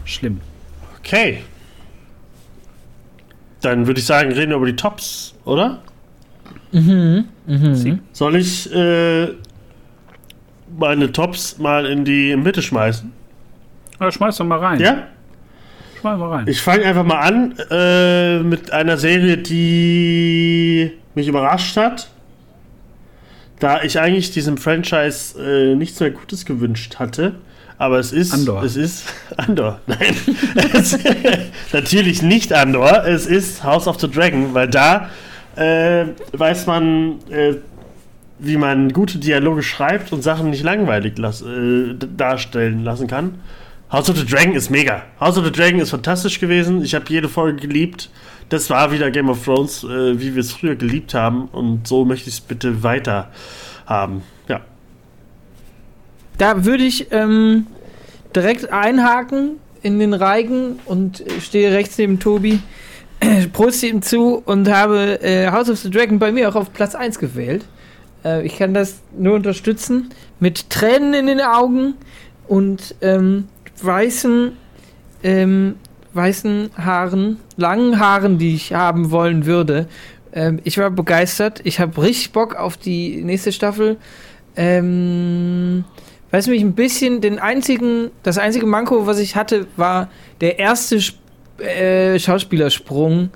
Schlimm. 0.04 0.40
Okay. 0.98 1.42
Dann 3.60 3.86
würde 3.86 4.00
ich 4.00 4.06
sagen, 4.06 4.32
reden 4.32 4.50
wir 4.50 4.56
über 4.56 4.66
die 4.66 4.76
Tops, 4.76 5.34
oder? 5.44 5.82
Mhm. 6.72 7.24
mhm. 7.46 8.00
Soll 8.12 8.36
ich 8.36 8.72
äh, 8.72 9.28
meine 10.78 11.12
Tops 11.12 11.58
mal 11.58 11.86
in 11.86 12.04
die 12.04 12.36
Mitte 12.36 12.62
schmeißen? 12.62 13.12
Ja, 14.00 14.10
schmeiß 14.10 14.36
doch 14.38 14.46
mal 14.46 14.58
rein. 14.58 14.80
Ja? 14.80 15.08
Schmeiß 16.00 16.18
mal 16.18 16.28
rein. 16.28 16.46
Ich 16.48 16.60
fange 16.62 16.84
einfach 16.84 17.04
mal 17.04 17.20
an 17.20 17.54
äh, 17.70 18.38
mit 18.42 18.72
einer 18.72 18.96
Serie, 18.96 19.36
die 19.36 20.92
mich 21.14 21.28
überrascht 21.28 21.76
hat 21.76 22.08
da 23.60 23.82
ich 23.82 24.00
eigentlich 24.00 24.32
diesem 24.32 24.56
Franchise 24.56 25.40
äh, 25.40 25.74
nichts 25.76 26.00
mehr 26.00 26.10
Gutes 26.10 26.44
gewünscht 26.44 26.96
hatte. 26.98 27.34
Aber 27.78 27.98
es 27.98 28.12
ist. 28.12 28.34
Andor. 28.34 28.62
Es 28.62 28.76
ist. 28.76 29.04
Andor. 29.36 29.80
Nein. 29.86 30.14
es, 30.74 30.98
natürlich 31.72 32.22
nicht 32.22 32.52
Andor. 32.52 33.06
Es 33.06 33.26
ist 33.26 33.62
House 33.64 33.86
of 33.86 33.98
the 34.00 34.10
Dragon, 34.10 34.52
weil 34.52 34.68
da 34.68 35.08
äh, 35.56 36.06
weiß 36.32 36.66
man, 36.66 37.20
äh, 37.30 37.54
wie 38.38 38.56
man 38.56 38.92
gute 38.92 39.18
Dialoge 39.18 39.62
schreibt 39.62 40.12
und 40.12 40.22
Sachen 40.22 40.50
nicht 40.50 40.62
langweilig 40.62 41.16
las 41.18 41.42
äh, 41.42 41.94
darstellen 42.16 42.84
lassen 42.84 43.06
kann. 43.06 43.36
House 43.90 44.08
of 44.08 44.16
the 44.16 44.26
Dragon 44.26 44.54
ist 44.54 44.70
mega. 44.70 45.02
House 45.18 45.36
of 45.36 45.44
the 45.44 45.52
Dragon 45.52 45.80
ist 45.80 45.90
fantastisch 45.90 46.38
gewesen. 46.38 46.84
Ich 46.84 46.94
habe 46.94 47.06
jede 47.08 47.28
Folge 47.28 47.60
geliebt. 47.60 48.10
Das 48.50 48.68
war 48.68 48.90
wieder 48.90 49.12
Game 49.12 49.30
of 49.30 49.44
Thrones, 49.44 49.84
äh, 49.84 50.20
wie 50.20 50.34
wir 50.34 50.40
es 50.40 50.52
früher 50.52 50.74
geliebt 50.74 51.14
haben. 51.14 51.46
Und 51.52 51.86
so 51.86 52.04
möchte 52.04 52.28
ich 52.28 52.34
es 52.34 52.40
bitte 52.40 52.82
weiter 52.82 53.30
haben. 53.86 54.22
Ja. 54.48 54.60
Da 56.36 56.64
würde 56.64 56.82
ich 56.82 57.12
ähm, 57.12 57.68
direkt 58.34 58.72
einhaken 58.72 59.52
in 59.82 60.00
den 60.00 60.14
Reigen 60.14 60.80
und 60.84 61.24
stehe 61.40 61.72
rechts 61.72 61.96
neben 61.96 62.18
Tobi. 62.18 62.60
Prost 63.52 63.84
ihm 63.84 64.02
zu 64.02 64.42
und 64.44 64.68
habe 64.68 65.22
äh, 65.22 65.50
House 65.52 65.70
of 65.70 65.78
the 65.78 65.90
Dragon 65.90 66.18
bei 66.18 66.32
mir 66.32 66.48
auch 66.48 66.56
auf 66.56 66.72
Platz 66.72 66.96
1 66.96 67.20
gewählt. 67.20 67.64
Äh, 68.24 68.44
ich 68.44 68.58
kann 68.58 68.74
das 68.74 69.00
nur 69.16 69.34
unterstützen. 69.34 70.10
Mit 70.40 70.70
Tränen 70.70 71.14
in 71.14 71.26
den 71.28 71.40
Augen 71.40 71.94
und 72.48 72.96
ähm, 73.00 73.46
weißen, 73.80 74.52
ähm, 75.22 75.76
weißen 76.12 76.70
Haaren, 76.76 77.38
langen 77.56 77.98
Haaren, 77.98 78.38
die 78.38 78.54
ich 78.54 78.74
haben 78.74 79.10
wollen 79.10 79.46
würde. 79.46 79.86
Ähm, 80.32 80.60
ich 80.64 80.78
war 80.78 80.90
begeistert. 80.90 81.60
Ich 81.64 81.80
habe 81.80 82.02
richtig 82.02 82.32
Bock 82.32 82.54
auf 82.56 82.76
die 82.76 83.22
nächste 83.22 83.52
Staffel. 83.52 83.96
Ähm, 84.56 85.84
weiß 86.30 86.48
mich 86.48 86.62
ein 86.62 86.74
bisschen, 86.74 87.20
den 87.20 87.38
einzigen, 87.38 88.10
das 88.22 88.38
einzige 88.38 88.66
Manko, 88.66 89.06
was 89.06 89.18
ich 89.18 89.36
hatte, 89.36 89.66
war 89.76 90.10
der 90.40 90.58
erste 90.58 91.00
äh, 91.58 92.18
Schauspielersprung, 92.18 93.30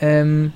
ähm, 0.00 0.52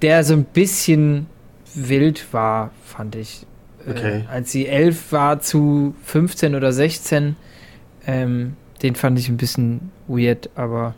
der 0.00 0.24
so 0.24 0.34
ein 0.34 0.44
bisschen 0.44 1.26
wild 1.74 2.32
war, 2.32 2.70
fand 2.84 3.16
ich. 3.16 3.46
Äh, 3.86 3.90
okay. 3.90 4.18
Äh, 4.18 4.32
als 4.32 4.52
sie 4.52 4.66
elf 4.66 5.12
war 5.12 5.40
zu 5.40 5.94
15 6.04 6.54
oder 6.54 6.72
16, 6.72 7.36
ähm, 8.06 8.56
den 8.82 8.94
fand 8.94 9.18
ich 9.18 9.28
ein 9.28 9.36
bisschen 9.36 9.90
weird, 10.08 10.50
aber 10.56 10.94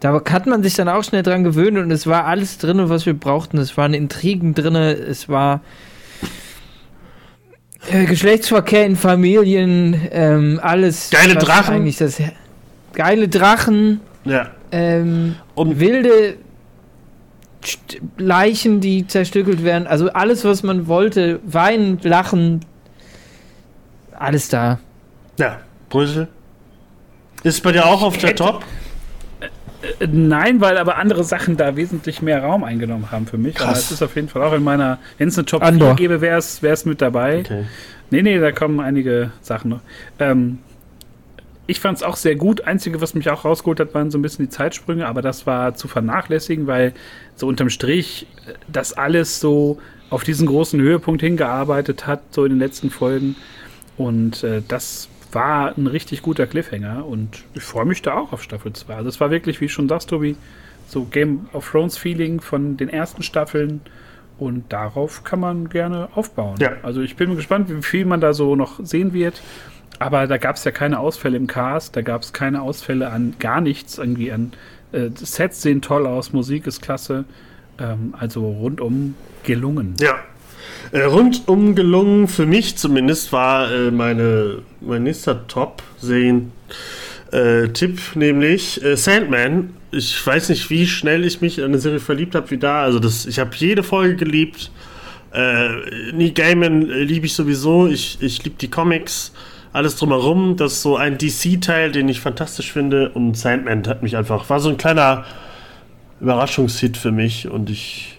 da 0.00 0.20
hat 0.30 0.46
man 0.46 0.62
sich 0.62 0.74
dann 0.74 0.88
auch 0.88 1.02
schnell 1.02 1.22
dran 1.22 1.42
gewöhnt 1.44 1.78
und 1.78 1.90
es 1.90 2.06
war 2.06 2.26
alles 2.26 2.58
drin, 2.58 2.88
was 2.88 3.06
wir 3.06 3.14
brauchten. 3.14 3.58
Es 3.58 3.76
waren 3.76 3.94
Intrigen 3.94 4.54
drin, 4.54 4.76
es 4.76 5.28
war 5.28 5.62
äh, 7.90 8.04
Geschlechtsverkehr 8.04 8.84
in 8.84 8.96
Familien, 8.96 10.08
ähm, 10.10 10.60
alles. 10.62 11.10
Geile 11.10 11.36
Drachen. 11.36 11.76
Eigentlich 11.76 11.96
das, 11.96 12.20
geile 12.92 13.28
Drachen. 13.28 14.00
Ja. 14.24 14.50
Ähm, 14.72 15.36
und 15.54 15.80
wilde 15.80 16.36
Leichen, 18.18 18.80
die 18.80 19.06
zerstückelt 19.06 19.64
werden. 19.64 19.86
Also 19.86 20.12
alles, 20.12 20.44
was 20.44 20.62
man 20.62 20.88
wollte. 20.88 21.40
Weinen, 21.44 21.98
lachen. 22.02 22.64
Alles 24.12 24.48
da. 24.48 24.78
Ja, 25.38 25.60
Brüssel. 25.88 26.28
Ist 27.46 27.62
bei 27.62 27.70
dir 27.70 27.86
auch 27.86 28.02
auf 28.02 28.18
der 28.18 28.34
Top? 28.34 28.64
Äh, 30.00 30.08
nein, 30.10 30.60
weil 30.60 30.78
aber 30.78 30.98
andere 30.98 31.22
Sachen 31.22 31.56
da 31.56 31.76
wesentlich 31.76 32.20
mehr 32.20 32.42
Raum 32.42 32.64
eingenommen 32.64 33.12
haben 33.12 33.28
für 33.28 33.38
mich. 33.38 33.54
Krass. 33.54 33.68
Aber 33.68 33.78
es 33.78 33.90
ist 33.92 34.02
auf 34.02 34.16
jeden 34.16 34.28
Fall 34.28 34.42
auch 34.42 34.52
in 34.52 34.64
meiner, 34.64 34.98
wenn 35.18 35.28
es 35.28 35.38
eine 35.38 35.46
Top 35.46 35.62
Andor. 35.62 35.96
4 35.96 36.08
gäbe, 36.08 36.20
wäre 36.20 36.38
es 36.38 36.84
mit 36.84 37.00
dabei. 37.00 37.40
Okay. 37.40 37.64
Nee, 38.10 38.22
nee, 38.22 38.40
da 38.40 38.50
kommen 38.50 38.80
einige 38.80 39.30
Sachen 39.42 39.70
noch. 39.70 39.80
Ähm, 40.18 40.58
ich 41.68 41.78
fand 41.78 41.98
es 41.98 42.02
auch 42.02 42.16
sehr 42.16 42.34
gut. 42.34 42.62
Einzige, 42.62 43.00
was 43.00 43.14
mich 43.14 43.30
auch 43.30 43.44
rausgeholt 43.44 43.78
hat, 43.78 43.94
waren 43.94 44.10
so 44.10 44.18
ein 44.18 44.22
bisschen 44.22 44.46
die 44.46 44.50
Zeitsprünge, 44.50 45.06
aber 45.06 45.22
das 45.22 45.46
war 45.46 45.76
zu 45.76 45.86
vernachlässigen, 45.86 46.66
weil 46.66 46.94
so 47.36 47.46
unterm 47.46 47.70
Strich 47.70 48.26
äh, 48.48 48.54
das 48.66 48.92
alles 48.92 49.38
so 49.38 49.78
auf 50.10 50.24
diesen 50.24 50.48
großen 50.48 50.80
Höhepunkt 50.80 51.20
hingearbeitet 51.20 52.08
hat, 52.08 52.22
so 52.32 52.44
in 52.44 52.50
den 52.50 52.58
letzten 52.58 52.90
Folgen. 52.90 53.36
Und 53.96 54.42
äh, 54.42 54.62
das 54.66 55.08
war 55.36 55.76
ein 55.76 55.86
richtig 55.86 56.22
guter 56.22 56.46
Cliffhanger 56.46 57.04
und 57.04 57.44
ich 57.52 57.62
freue 57.62 57.84
mich 57.84 58.00
da 58.00 58.14
auch 58.14 58.32
auf 58.32 58.42
Staffel 58.42 58.72
2. 58.72 58.96
Also 58.96 59.10
es 59.10 59.20
war 59.20 59.30
wirklich, 59.30 59.60
wie 59.60 59.68
schon 59.68 59.86
sagst, 59.86 60.08
Tobi, 60.08 60.34
so 60.88 61.04
Game 61.04 61.46
of 61.52 61.70
Thrones 61.70 61.98
Feeling 61.98 62.40
von 62.40 62.78
den 62.78 62.88
ersten 62.88 63.22
Staffeln 63.22 63.82
und 64.38 64.72
darauf 64.72 65.24
kann 65.24 65.38
man 65.38 65.68
gerne 65.68 66.08
aufbauen. 66.14 66.56
Ja. 66.58 66.72
Also 66.82 67.02
ich 67.02 67.16
bin 67.16 67.36
gespannt, 67.36 67.68
wie 67.68 67.82
viel 67.82 68.06
man 68.06 68.22
da 68.22 68.32
so 68.32 68.56
noch 68.56 68.80
sehen 68.82 69.12
wird. 69.12 69.42
Aber 69.98 70.26
da 70.26 70.38
gab 70.38 70.56
es 70.56 70.64
ja 70.64 70.70
keine 70.70 70.98
Ausfälle 71.00 71.36
im 71.36 71.46
Cast, 71.46 71.96
da 71.96 72.00
gab 72.00 72.22
es 72.22 72.32
keine 72.32 72.62
Ausfälle 72.62 73.10
an 73.10 73.34
gar 73.38 73.60
nichts, 73.60 73.98
irgendwie 73.98 74.32
an 74.32 74.52
äh, 74.92 75.10
Sets 75.14 75.60
sehen 75.60 75.82
toll 75.82 76.06
aus, 76.06 76.32
Musik 76.32 76.66
ist 76.66 76.80
klasse. 76.80 77.26
Ähm, 77.78 78.14
also 78.18 78.48
rundum 78.48 79.16
gelungen. 79.42 79.96
Ja, 80.00 80.18
äh, 80.92 81.02
rundum 81.02 81.74
gelungen, 81.74 82.28
für 82.28 82.46
mich 82.46 82.76
zumindest, 82.76 83.32
war 83.32 83.70
äh, 83.70 83.90
meine, 83.90 84.58
mein 84.80 85.02
nächster 85.02 85.46
Top-Serien. 85.48 86.52
Äh, 87.32 87.68
nämlich 88.14 88.82
äh, 88.84 88.96
Sandman. 88.96 89.74
Ich 89.90 90.24
weiß 90.24 90.48
nicht, 90.50 90.70
wie 90.70 90.86
schnell 90.86 91.24
ich 91.24 91.40
mich 91.40 91.58
in 91.58 91.64
eine 91.64 91.78
Serie 91.78 92.00
verliebt 92.00 92.34
habe 92.34 92.50
wie 92.50 92.58
da. 92.58 92.82
Also 92.82 92.98
das, 92.98 93.26
ich 93.26 93.38
habe 93.38 93.50
jede 93.56 93.82
Folge 93.82 94.16
geliebt. 94.16 94.70
Äh, 95.32 96.12
Neil 96.12 96.30
Gaiman 96.30 96.88
äh, 96.88 97.02
liebe 97.02 97.26
ich 97.26 97.34
sowieso. 97.34 97.88
Ich, 97.88 98.18
ich 98.20 98.42
liebe 98.44 98.56
die 98.60 98.70
Comics, 98.70 99.32
alles 99.72 99.96
drumherum. 99.96 100.56
Das 100.56 100.74
ist 100.74 100.82
so 100.82 100.96
ein 100.96 101.18
DC-Teil, 101.18 101.92
den 101.92 102.08
ich 102.08 102.20
fantastisch 102.20 102.72
finde. 102.72 103.10
Und 103.10 103.36
Sandman 103.36 103.86
hat 103.86 104.02
mich 104.02 104.16
einfach, 104.16 104.48
war 104.48 104.60
so 104.60 104.68
ein 104.68 104.76
kleiner 104.76 105.24
Überraschungshit 106.20 106.96
für 106.96 107.12
mich. 107.12 107.48
Und 107.48 107.70
ich. 107.70 108.15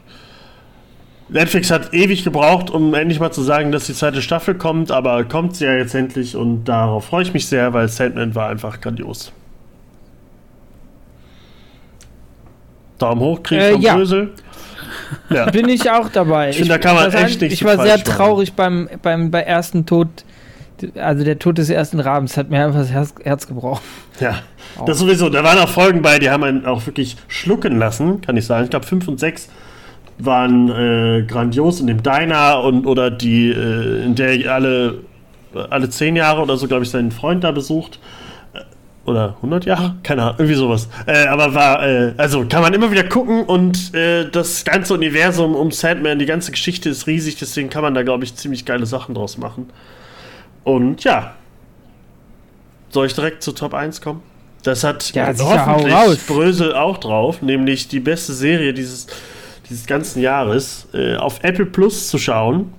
Netflix 1.30 1.72
hat 1.72 1.94
ewig 1.94 2.24
gebraucht, 2.24 2.70
um 2.70 2.94
endlich 2.94 3.20
mal 3.20 3.32
zu 3.32 3.42
sagen, 3.42 3.72
dass 3.72 3.86
die 3.86 3.94
zweite 3.94 4.22
Staffel 4.22 4.56
kommt, 4.56 4.92
aber 4.92 5.26
kommt 5.26 5.56
sie 5.58 5.66
ja 5.66 5.74
jetzt 5.74 5.94
endlich 5.94 6.36
und 6.38 6.66
darauf 6.66 7.06
freue 7.06 7.24
ich 7.24 7.34
mich 7.34 7.48
sehr, 7.48 7.74
weil 7.74 7.90
Sandman 7.90 8.34
war 8.34 8.50
einfach 8.50 8.80
grandios. 8.80 9.34
Daumen 12.98 13.22
hoch, 13.22 13.44
Krieg 13.44 13.60
Äh, 13.60 13.72
vom 13.74 13.82
ja. 13.82 13.96
Brösel. 13.96 14.32
Ja. 15.30 15.46
Bin 15.52 15.70
ich 15.70 15.90
auch 15.92 16.10
dabei. 16.10 16.50
Ich 16.50 16.58
finde, 16.58 16.70
da 16.74 16.78
kann 16.78 16.96
man 16.96 17.12
echt 17.14 17.42
nichts 17.42 17.54
Ich 17.56 17.66
war 17.66 17.78
sehr 17.78 17.98
machen. 17.98 18.04
traurig 18.06 18.54
beim, 18.54 18.90
beim 19.02 19.30
bei 19.30 19.42
ersten 19.42 19.86
Tod, 19.86 20.08
also 20.96 21.24
der 21.24 21.38
Tod 21.40 21.58
des 21.58 21.70
ersten 21.70 22.00
Rabens 22.00 22.38
hat 22.38 22.50
mir 22.50 22.66
einfach 22.66 22.80
das 22.80 22.92
Herz, 22.92 23.14
Herz 23.24 23.48
gebrochen. 23.48 23.84
Ja, 24.20 24.40
das 24.86 25.00
sowieso. 25.00 25.30
Da 25.30 25.44
waren 25.44 25.60
auch 25.60 25.70
Folgen 25.70 26.02
bei, 26.02 26.20
die 26.20 26.30
haben 26.30 26.44
einen 26.44 26.66
auch 26.66 26.86
wirklich 26.88 27.18
schlucken 27.28 27.78
lassen, 27.78 28.22
kann 28.22 28.38
ich 28.38 28.46
sagen. 28.46 28.64
Ich 28.64 28.70
glaube, 28.70 28.86
5 28.86 29.08
und 29.10 29.20
6 29.20 29.50
waren 30.20 30.70
äh, 30.70 31.24
grandios 31.28 31.80
in 31.80 31.88
dem 31.88 32.02
Diner 32.02 32.62
und 32.64 32.86
oder 32.86 33.12
die, 33.12 33.50
äh, 33.50 34.04
in 34.04 34.16
der 34.16 34.52
alle, 34.52 35.00
alle 35.70 35.90
10 35.90 36.16
Jahre 36.16 36.42
oder 36.42 36.58
so, 36.58 36.68
glaube 36.68 36.84
ich, 36.84 36.90
seinen 36.90 37.12
Freund 37.12 37.44
da 37.44 37.52
besucht. 37.52 38.00
Äh, 38.54 38.62
Oder 39.06 39.36
100 39.38 39.66
Jahre? 39.66 39.96
Keine 40.04 40.24
Ahnung, 40.24 40.36
irgendwie 40.40 40.56
sowas. 40.56 40.90
Äh, 41.06 41.28
aber 41.28 41.54
war, 41.54 41.88
äh, 41.88 42.14
also 42.18 42.46
kann 42.48 42.62
man 42.62 42.74
immer 42.74 42.92
wieder 42.92 43.04
gucken 43.04 43.44
und 43.44 43.94
äh, 43.94 44.30
das 44.30 44.66
ganze 44.66 44.94
Universum 44.96 45.56
um 45.56 45.72
Sandman, 45.72 46.18
die 46.18 46.26
ganze 46.26 46.52
Geschichte 46.52 46.90
ist 46.90 47.06
riesig, 47.06 47.38
deswegen 47.38 47.70
kann 47.70 47.84
man 47.84 47.94
da, 47.94 48.02
glaube 48.02 48.24
ich, 48.24 48.36
ziemlich 48.36 48.66
geile 48.66 48.86
Sachen 48.88 49.14
draus 49.14 49.38
machen. 49.38 49.70
Und 50.64 51.04
ja, 51.04 51.36
soll 52.90 53.06
ich 53.06 53.14
direkt 53.14 53.44
zu 53.44 53.52
Top 53.52 53.74
1 53.74 54.02
kommen? 54.02 54.22
Das 54.64 54.84
hat 54.84 55.14
Ja, 55.14 55.28
hoffentlich 55.40 56.26
Brösel 56.26 56.74
auch 56.74 56.98
drauf, 56.98 57.42
nämlich 57.42 57.88
die 57.88 58.00
beste 58.00 58.34
Serie 58.34 58.74
dieses, 58.74 59.08
dieses 59.70 59.86
ganzen 59.86 60.22
Jahres 60.22 60.88
äh, 60.94 61.16
auf 61.16 61.44
Apple 61.44 61.66
Plus 61.66 62.10
zu 62.10 62.18
schauen. 62.18 62.74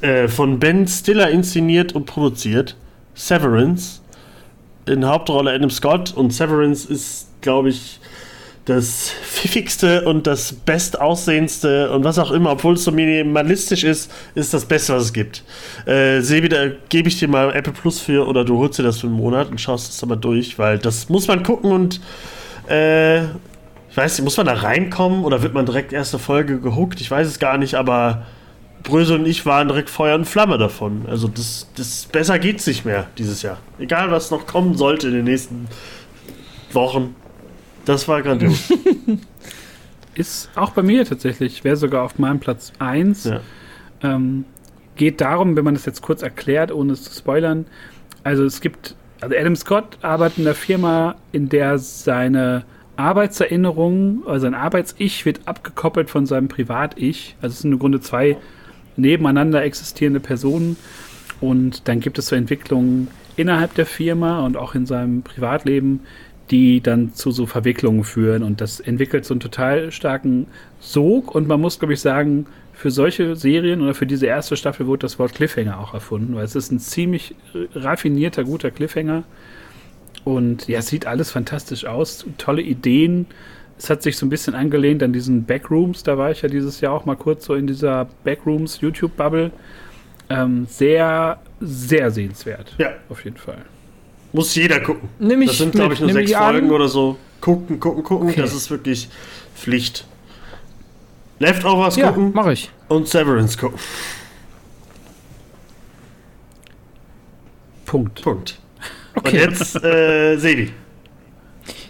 Äh, 0.00 0.28
von 0.28 0.58
Ben 0.58 0.86
Stiller 0.86 1.30
inszeniert 1.30 1.94
und 1.94 2.06
produziert. 2.06 2.76
Severance. 3.14 4.00
In 4.86 5.06
Hauptrolle 5.06 5.52
Adam 5.52 5.70
Scott. 5.70 6.12
Und 6.16 6.32
Severance 6.32 6.88
ist, 6.88 7.28
glaube 7.40 7.70
ich, 7.70 8.00
das 8.66 9.12
pfiffigste 9.24 10.04
und 10.04 10.26
das 10.26 10.52
bestaussehendste 10.52 11.90
und 11.90 12.04
was 12.04 12.18
auch 12.18 12.30
immer, 12.30 12.52
obwohl 12.52 12.74
es 12.74 12.84
so 12.84 12.92
minimalistisch 12.92 13.84
ist, 13.84 14.10
ist 14.34 14.54
das 14.54 14.64
Beste, 14.64 14.94
was 14.94 15.04
es 15.04 15.12
gibt. 15.12 15.42
Äh, 15.86 16.20
Sebi, 16.20 16.48
da 16.48 16.68
gebe 16.88 17.08
ich 17.08 17.18
dir 17.18 17.28
mal 17.28 17.52
Apple 17.52 17.72
Plus 17.72 18.00
für 18.00 18.26
oder 18.28 18.44
du 18.44 18.58
holst 18.58 18.78
dir 18.78 18.82
das 18.82 18.98
für 19.00 19.06
einen 19.06 19.16
Monat 19.16 19.50
und 19.50 19.60
schaust 19.60 19.92
es 19.92 20.02
aber 20.02 20.16
durch, 20.16 20.58
weil 20.58 20.78
das 20.78 21.08
muss 21.08 21.26
man 21.26 21.42
gucken 21.42 21.72
und 21.72 22.00
äh, 22.68 23.22
ich 23.90 23.96
weiß 23.96 24.16
nicht, 24.18 24.24
muss 24.24 24.36
man 24.36 24.46
da 24.46 24.54
reinkommen 24.54 25.24
oder 25.24 25.42
wird 25.42 25.52
man 25.52 25.66
direkt 25.66 25.92
erste 25.92 26.18
Folge 26.18 26.60
gehuckt? 26.60 27.00
Ich 27.00 27.10
weiß 27.10 27.26
es 27.26 27.38
gar 27.38 27.58
nicht, 27.58 27.74
aber 27.74 28.24
Brösel 28.82 29.18
und 29.18 29.26
ich 29.26 29.44
waren 29.46 29.68
direkt 29.68 29.90
Feuer 29.90 30.14
und 30.14 30.26
Flamme 30.26 30.58
davon. 30.58 31.06
Also 31.08 31.28
das, 31.28 31.68
das 31.76 32.06
besser 32.06 32.38
geht's 32.38 32.66
nicht 32.66 32.84
mehr 32.84 33.08
dieses 33.18 33.42
Jahr. 33.42 33.58
Egal 33.78 34.10
was 34.10 34.30
noch 34.30 34.46
kommen 34.46 34.76
sollte 34.76 35.08
in 35.08 35.14
den 35.14 35.24
nächsten 35.24 35.66
Wochen. 36.72 37.16
Das 37.84 38.06
war 38.06 38.22
grandios. 38.22 38.72
Ist 40.14 40.50
auch 40.54 40.70
bei 40.70 40.82
mir 40.82 41.04
tatsächlich, 41.04 41.64
wäre 41.64 41.76
sogar 41.76 42.04
auf 42.04 42.18
meinem 42.18 42.40
Platz 42.40 42.72
1. 42.78 43.24
ja. 43.24 43.40
Ähm, 44.02 44.44
geht 44.96 45.20
darum, 45.20 45.56
wenn 45.56 45.64
man 45.64 45.74
das 45.74 45.86
jetzt 45.86 46.02
kurz 46.02 46.22
erklärt, 46.22 46.70
ohne 46.70 46.92
es 46.92 47.02
zu 47.02 47.18
spoilern. 47.18 47.66
Also 48.22 48.44
es 48.44 48.60
gibt, 48.60 48.94
also 49.20 49.34
Adam 49.34 49.56
Scott 49.56 49.98
arbeitet 50.02 50.38
in 50.38 50.46
einer 50.46 50.54
Firma, 50.54 51.14
in 51.32 51.48
der 51.48 51.78
seine 51.78 52.64
Arbeitserinnerungen, 53.00 54.22
also 54.26 54.42
sein 54.42 54.54
Arbeits-Ich 54.54 55.24
wird 55.26 55.40
abgekoppelt 55.46 56.10
von 56.10 56.26
seinem 56.26 56.48
Privat-Ich. 56.48 57.36
Also 57.42 57.54
es 57.54 57.60
sind 57.60 57.72
im 57.72 57.78
Grunde 57.78 58.00
zwei 58.00 58.36
nebeneinander 58.96 59.62
existierende 59.62 60.20
Personen. 60.20 60.76
Und 61.40 61.88
dann 61.88 62.00
gibt 62.00 62.18
es 62.18 62.26
so 62.28 62.36
Entwicklungen 62.36 63.08
innerhalb 63.36 63.74
der 63.74 63.86
Firma 63.86 64.44
und 64.44 64.56
auch 64.56 64.74
in 64.74 64.86
seinem 64.86 65.22
Privatleben, 65.22 66.00
die 66.50 66.80
dann 66.80 67.14
zu 67.14 67.30
so 67.30 67.46
Verwicklungen 67.46 68.04
führen. 68.04 68.42
Und 68.42 68.60
das 68.60 68.80
entwickelt 68.80 69.24
so 69.24 69.34
einen 69.34 69.40
total 69.40 69.92
starken 69.92 70.46
Sog. 70.80 71.34
Und 71.34 71.48
man 71.48 71.60
muss, 71.60 71.78
glaube 71.78 71.94
ich, 71.94 72.00
sagen, 72.00 72.46
für 72.80 72.90
solche 72.90 73.36
Serien 73.36 73.82
oder 73.82 73.94
für 73.94 74.06
diese 74.06 74.26
erste 74.26 74.56
Staffel 74.56 74.86
wurde 74.86 75.00
das 75.00 75.18
Wort 75.18 75.34
Cliffhanger 75.34 75.78
auch 75.78 75.92
erfunden, 75.92 76.34
weil 76.34 76.44
es 76.44 76.56
ist 76.56 76.72
ein 76.72 76.78
ziemlich 76.78 77.34
äh, 77.54 77.78
raffinierter, 77.78 78.42
guter 78.44 78.70
Cliffhanger. 78.70 79.24
Und 80.24 80.68
ja, 80.68 80.78
es 80.80 80.88
sieht 80.88 81.06
alles 81.06 81.30
fantastisch 81.30 81.86
aus, 81.86 82.26
tolle 82.38 82.62
Ideen. 82.62 83.26
Es 83.78 83.88
hat 83.88 84.02
sich 84.02 84.16
so 84.18 84.26
ein 84.26 84.28
bisschen 84.28 84.54
angelehnt 84.54 85.02
an 85.02 85.12
diesen 85.12 85.44
Backrooms, 85.44 86.02
da 86.02 86.18
war 86.18 86.30
ich 86.30 86.42
ja 86.42 86.48
dieses 86.50 86.80
Jahr 86.82 86.92
auch 86.92 87.06
mal 87.06 87.16
kurz 87.16 87.46
so 87.46 87.54
in 87.54 87.66
dieser 87.66 88.08
Backrooms 88.24 88.80
YouTube-Bubble. 88.82 89.50
Ähm, 90.28 90.66
sehr, 90.68 91.40
sehr 91.60 92.10
sehenswert. 92.10 92.74
Ja. 92.78 92.90
Auf 93.08 93.24
jeden 93.24 93.38
Fall. 93.38 93.62
Muss 94.32 94.54
jeder 94.54 94.78
gucken. 94.80 95.08
Nimm 95.18 95.42
ich 95.42 95.48
das 95.48 95.58
sind, 95.58 95.72
glaube 95.72 95.94
ich, 95.94 96.00
nur 96.00 96.12
sechs 96.12 96.30
ich 96.30 96.36
an. 96.36 96.52
Folgen 96.52 96.70
oder 96.70 96.86
so. 96.88 97.16
Gucken, 97.40 97.80
gucken, 97.80 98.02
gucken. 98.04 98.28
Okay. 98.28 98.40
Das 98.40 98.54
ist 98.54 98.70
wirklich 98.70 99.08
Pflicht. 99.56 100.06
Leftovers 101.40 101.96
Ja, 101.96 102.08
gucken 102.12 102.32
mache 102.34 102.52
ich. 102.52 102.70
und 102.88 103.08
Severance 103.08 103.56
gucken. 103.58 103.78
Punkt. 107.86 108.22
Punkt. 108.22 108.59
Und 109.22 109.28
Okay. 109.28 109.38
jetzt 109.38 109.82
äh, 109.82 110.36
Sebi. 110.36 110.70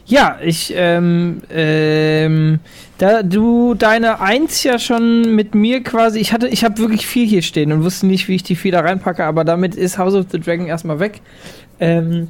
Ja, 0.07 0.39
ich, 0.43 0.73
ähm, 0.75 1.41
ähm, 1.53 2.59
da 2.99 3.23
du 3.23 3.75
deine 3.75 4.21
Eins 4.21 4.65
ja 4.65 4.81
schon 4.81 5.37
mit 5.37 5.55
mir 5.55 5.85
quasi, 5.85 6.19
ich 6.19 6.33
hatte, 6.33 6.49
ich 6.49 6.65
habe 6.65 6.79
wirklich 6.79 7.07
viel 7.07 7.29
hier 7.29 7.43
stehen 7.43 7.71
und 7.71 7.85
wusste 7.85 8.07
nicht, 8.07 8.27
wie 8.27 8.35
ich 8.35 8.43
die 8.43 8.57
viel 8.57 8.73
da 8.73 8.81
reinpacke, 8.81 9.25
aber 9.25 9.45
damit 9.45 9.77
ist 9.77 9.99
House 9.99 10.15
of 10.15 10.27
the 10.33 10.41
Dragon 10.41 10.67
erstmal 10.67 10.99
weg. 10.99 11.21
Ähm, 11.79 12.29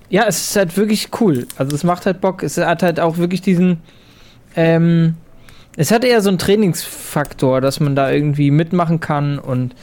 Ja, 0.09 0.25
es 0.27 0.39
ist 0.39 0.55
halt 0.55 0.77
wirklich 0.77 1.09
cool. 1.19 1.45
Also 1.57 1.75
es 1.75 1.83
macht 1.83 2.05
halt 2.05 2.21
Bock. 2.21 2.41
Es 2.41 2.57
hat 2.57 2.83
halt 2.83 2.99
auch 2.99 3.17
wirklich 3.17 3.41
diesen, 3.41 3.81
ähm, 4.55 5.15
es 5.75 5.91
hat 5.91 6.03
eher 6.03 6.21
so 6.21 6.29
einen 6.29 6.37
Trainingsfaktor, 6.37 7.61
dass 7.61 7.79
man 7.79 7.95
da 7.95 8.11
irgendwie 8.11 8.51
mitmachen 8.51 8.99
kann 8.99 9.39
und 9.39 9.75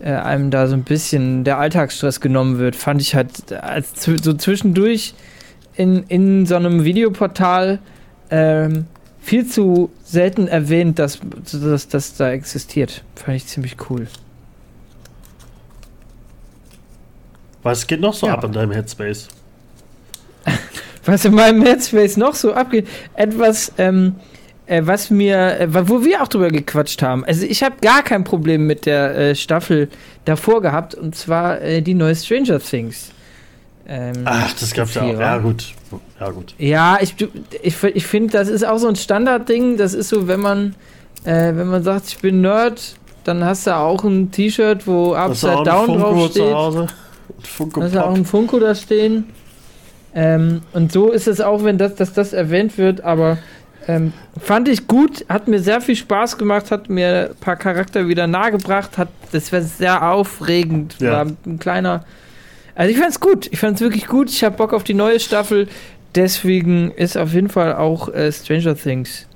äh, 0.00 0.12
einem 0.12 0.50
da 0.50 0.66
so 0.66 0.74
ein 0.74 0.84
bisschen 0.84 1.44
der 1.44 1.58
Alltagsstress 1.58 2.20
genommen 2.20 2.58
wird. 2.58 2.76
Fand 2.76 3.00
ich 3.00 3.14
halt 3.14 3.52
als 3.52 4.04
so 4.04 4.34
zwischendurch 4.34 5.14
in, 5.74 6.04
in 6.08 6.46
so 6.46 6.56
einem 6.56 6.84
Videoportal 6.84 7.78
ähm, 8.30 8.86
viel 9.20 9.46
zu 9.46 9.90
selten 10.04 10.48
erwähnt, 10.48 10.98
dass, 10.98 11.20
dass 11.52 11.88
das 11.88 12.16
da 12.16 12.30
existiert. 12.30 13.04
Fand 13.16 13.36
ich 13.36 13.46
ziemlich 13.46 13.76
cool. 13.90 14.06
Was 17.62 17.86
geht 17.86 18.00
noch 18.00 18.14
so 18.14 18.26
Ja. 18.26 18.34
ab 18.34 18.44
in 18.44 18.52
deinem 18.52 18.72
Headspace? 18.72 19.28
Was 21.04 21.24
in 21.24 21.34
meinem 21.34 21.62
Headspace 21.62 22.16
noch 22.16 22.34
so 22.34 22.52
abgeht, 22.54 22.86
etwas, 23.14 23.72
ähm, 23.78 24.16
äh, 24.70 24.86
was 24.86 25.10
mir, 25.10 25.60
äh, 25.60 25.68
wo 25.88 26.04
wir 26.04 26.22
auch 26.22 26.28
drüber 26.28 26.48
gequatscht 26.48 27.02
haben. 27.02 27.24
Also 27.24 27.44
ich 27.44 27.62
habe 27.64 27.76
gar 27.82 28.02
kein 28.02 28.22
Problem 28.22 28.66
mit 28.68 28.86
der 28.86 29.16
äh, 29.16 29.34
Staffel 29.34 29.88
davor 30.24 30.62
gehabt 30.62 30.94
und 30.94 31.16
zwar 31.16 31.60
äh, 31.60 31.82
die 31.82 31.94
neue 31.94 32.14
Stranger 32.14 32.60
Things. 32.60 33.10
Ähm, 33.88 34.22
Ach, 34.24 34.52
das 34.52 34.72
gab's 34.72 34.94
ja 34.94 35.02
auch. 35.02 35.18
Ja, 35.18 35.38
gut. 35.38 35.74
Ja, 36.20 36.30
gut. 36.30 36.54
Ja, 36.58 36.98
ich, 37.00 37.16
ich, 37.62 37.82
ich 37.82 38.06
finde, 38.06 38.32
das 38.32 38.48
ist 38.48 38.64
auch 38.64 38.78
so 38.78 38.86
ein 38.86 38.94
Standardding. 38.94 39.76
Das 39.76 39.92
ist 39.92 40.08
so, 40.08 40.28
wenn 40.28 40.40
man, 40.40 40.76
äh, 41.24 41.52
wenn 41.56 41.66
man 41.66 41.82
sagt, 41.82 42.06
ich 42.06 42.18
bin 42.18 42.40
Nerd, 42.40 42.94
dann 43.24 43.44
hast 43.44 43.66
du 43.66 43.74
auch 43.74 44.04
ein 44.04 44.30
T-Shirt, 44.30 44.86
wo 44.86 45.14
Upside 45.14 45.64
Down 45.64 45.98
drauf 45.98 46.30
steht. 46.30 46.44
Zu 46.44 46.54
Hause. 46.54 46.86
Funko 47.42 47.82
hast 47.82 47.94
du 47.96 48.06
auch 48.06 48.14
ein 48.14 48.24
Funko 48.24 48.60
da 48.60 48.76
stehen. 48.76 49.24
Ähm, 50.14 50.62
und 50.72 50.92
so 50.92 51.10
ist 51.10 51.26
es 51.26 51.40
auch, 51.40 51.64
wenn 51.64 51.76
das, 51.78 51.96
dass 51.96 52.12
das 52.12 52.32
erwähnt 52.32 52.78
wird, 52.78 53.00
aber 53.00 53.38
ähm, 53.88 54.12
fand 54.38 54.68
ich 54.68 54.86
gut, 54.86 55.24
hat 55.28 55.48
mir 55.48 55.60
sehr 55.60 55.80
viel 55.80 55.96
Spaß 55.96 56.36
gemacht, 56.38 56.70
hat 56.70 56.90
mir 56.90 57.30
ein 57.30 57.36
paar 57.40 57.56
Charakter 57.56 58.08
wieder 58.08 58.26
nahegebracht, 58.26 58.98
hat, 58.98 59.08
das 59.32 59.52
war 59.52 59.62
sehr 59.62 60.10
aufregend, 60.10 60.96
ja. 61.00 61.12
war 61.12 61.26
ein 61.46 61.58
kleiner. 61.58 62.04
Also 62.74 62.92
ich 62.92 62.98
fand 62.98 63.10
es 63.10 63.20
gut, 63.20 63.48
ich 63.50 63.58
fand 63.58 63.76
es 63.76 63.80
wirklich 63.80 64.06
gut, 64.06 64.30
ich 64.30 64.44
habe 64.44 64.56
Bock 64.56 64.72
auf 64.72 64.84
die 64.84 64.94
neue 64.94 65.18
Staffel, 65.18 65.68
deswegen 66.14 66.90
ist 66.92 67.16
auf 67.16 67.32
jeden 67.32 67.48
Fall 67.48 67.74
auch 67.74 68.08
äh, 68.12 68.30
Stranger 68.30 68.76
Things 68.76 69.26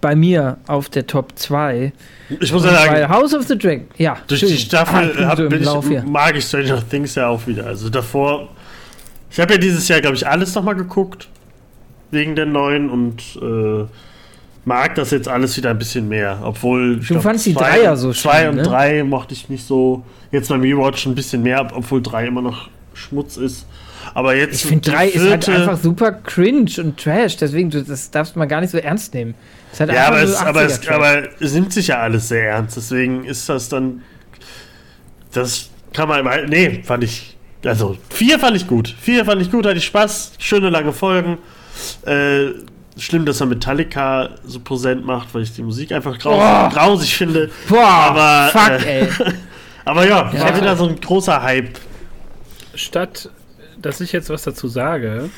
bei 0.00 0.14
mir 0.14 0.56
auf 0.66 0.88
der 0.88 1.06
Top 1.06 1.32
2. 1.36 1.92
Ich 2.40 2.52
muss 2.52 2.64
ja 2.64 2.70
sagen, 2.70 2.92
bei 2.92 3.08
House 3.08 3.34
of 3.34 3.46
the 3.46 3.58
Dragon, 3.58 3.86
ja. 3.96 4.16
Durch 4.26 4.40
schön. 4.40 4.48
die 4.50 4.56
Staffel 4.56 5.12
ah, 5.18 5.28
hab, 5.28 5.38
ich, 5.38 6.02
mag 6.04 6.36
ich 6.36 6.44
Stranger 6.44 6.82
Things 6.88 7.14
ja 7.14 7.28
auch 7.28 7.46
wieder. 7.46 7.66
Also 7.66 7.88
davor, 7.90 8.48
ich 9.30 9.38
habe 9.40 9.54
ja 9.54 9.58
dieses 9.58 9.88
Jahr, 9.88 10.00
glaube 10.00 10.16
ich, 10.16 10.26
alles 10.26 10.54
nochmal 10.54 10.76
geguckt 10.76 11.28
wegen 12.10 12.36
der 12.36 12.46
neuen 12.46 12.90
und 12.90 13.38
äh, 13.40 13.86
mag 14.64 14.94
das 14.94 15.10
jetzt 15.10 15.28
alles 15.28 15.56
wieder 15.56 15.70
ein 15.70 15.78
bisschen 15.78 16.08
mehr. 16.08 16.40
Obwohl. 16.42 16.96
Du 16.96 17.06
glaub, 17.06 17.22
fandst 17.22 17.46
die 17.46 17.54
Dreier 17.54 17.96
so 17.96 18.12
schön. 18.12 18.22
Zwei 18.22 18.48
und 18.48 18.56
ne? 18.56 18.62
drei 18.62 19.04
mochte 19.04 19.34
ich 19.34 19.48
nicht 19.48 19.66
so. 19.66 20.04
Jetzt 20.32 20.48
beim 20.48 20.60
Rewatch 20.60 21.06
ein 21.06 21.14
bisschen 21.14 21.42
mehr, 21.42 21.66
obwohl 21.74 22.02
drei 22.02 22.26
immer 22.26 22.42
noch 22.42 22.68
Schmutz 22.94 23.36
ist. 23.36 23.66
Aber 24.14 24.34
jetzt. 24.34 24.54
Ich 24.54 24.64
finde 24.64 24.90
drei 24.90 25.08
ist 25.08 25.28
halt 25.28 25.48
einfach 25.48 25.78
super 25.78 26.12
cringe 26.12 26.70
und 26.78 26.98
trash. 26.98 27.36
Deswegen, 27.36 27.70
das 27.70 28.10
darfst 28.10 28.34
du 28.34 28.38
mal 28.38 28.46
gar 28.46 28.60
nicht 28.60 28.70
so 28.70 28.78
ernst 28.78 29.14
nehmen. 29.14 29.34
Halt 29.78 29.92
ja, 29.92 30.06
aber, 30.06 30.26
so 30.26 30.32
es, 30.32 30.40
aber, 30.40 30.62
es, 30.62 30.88
aber 30.88 31.22
es 31.40 31.54
nimmt 31.54 31.72
sich 31.72 31.88
ja 31.88 31.98
alles 32.00 32.28
sehr 32.28 32.50
ernst. 32.50 32.76
Deswegen 32.76 33.24
ist 33.24 33.48
das 33.48 33.68
dann. 33.68 34.02
Das 35.32 35.70
kann 35.92 36.08
man. 36.08 36.48
Nee, 36.48 36.82
fand 36.84 37.04
ich. 37.04 37.36
Also, 37.64 37.96
vier 38.08 38.38
fand 38.38 38.56
ich 38.56 38.66
gut. 38.66 38.94
Vier 39.00 39.24
fand 39.24 39.42
ich 39.42 39.50
gut, 39.50 39.66
hatte 39.66 39.78
ich 39.78 39.84
Spaß. 39.84 40.32
Schöne 40.38 40.70
lange 40.70 40.92
Folgen. 40.92 41.38
Äh, 42.06 42.52
schlimm, 42.98 43.24
dass 43.24 43.40
er 43.40 43.46
Metallica 43.46 44.30
so 44.44 44.60
präsent 44.60 45.04
macht, 45.04 45.34
weil 45.34 45.42
ich 45.42 45.54
die 45.54 45.62
Musik 45.62 45.92
einfach 45.92 46.18
grausig, 46.18 46.74
grausig 46.74 47.16
finde. 47.16 47.50
Boah, 47.68 47.84
aber, 47.84 48.50
fuck, 48.52 48.86
äh, 48.86 49.00
ey. 49.00 49.08
aber 49.84 50.06
ja, 50.06 50.32
ja, 50.32 50.40
war 50.40 50.56
wieder 50.56 50.76
so 50.76 50.86
ein 50.86 51.00
großer 51.00 51.42
Hype. 51.42 51.78
Statt, 52.74 53.30
dass 53.80 54.00
ich 54.00 54.12
jetzt 54.12 54.30
was 54.30 54.42
dazu 54.42 54.68
sage, 54.68 55.30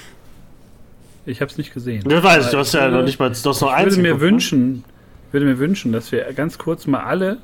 ich 1.24 1.40
habe 1.40 1.50
es 1.50 1.58
nicht 1.58 1.72
gesehen. 1.72 2.02
Das 2.08 2.22
weiß 2.22 2.46
ich, 2.46 2.50
du 2.50 2.58
hast 2.58 2.74
ja 2.74 2.88
noch 2.88 3.02
nicht 3.02 3.18
mal, 3.18 3.30
du 3.30 3.50
hast 3.50 3.60
noch 3.60 3.72
eins. 3.72 3.92
Ich 3.92 3.98
würde 3.98 4.02
mir 4.02 4.08
geguckt, 4.08 4.22
ne? 4.22 4.30
wünschen, 4.30 4.84
würde 5.30 5.46
mir 5.46 5.58
wünschen, 5.58 5.92
dass 5.92 6.10
wir 6.12 6.24
ganz 6.32 6.58
kurz 6.58 6.86
mal 6.86 7.00
alle 7.00 7.38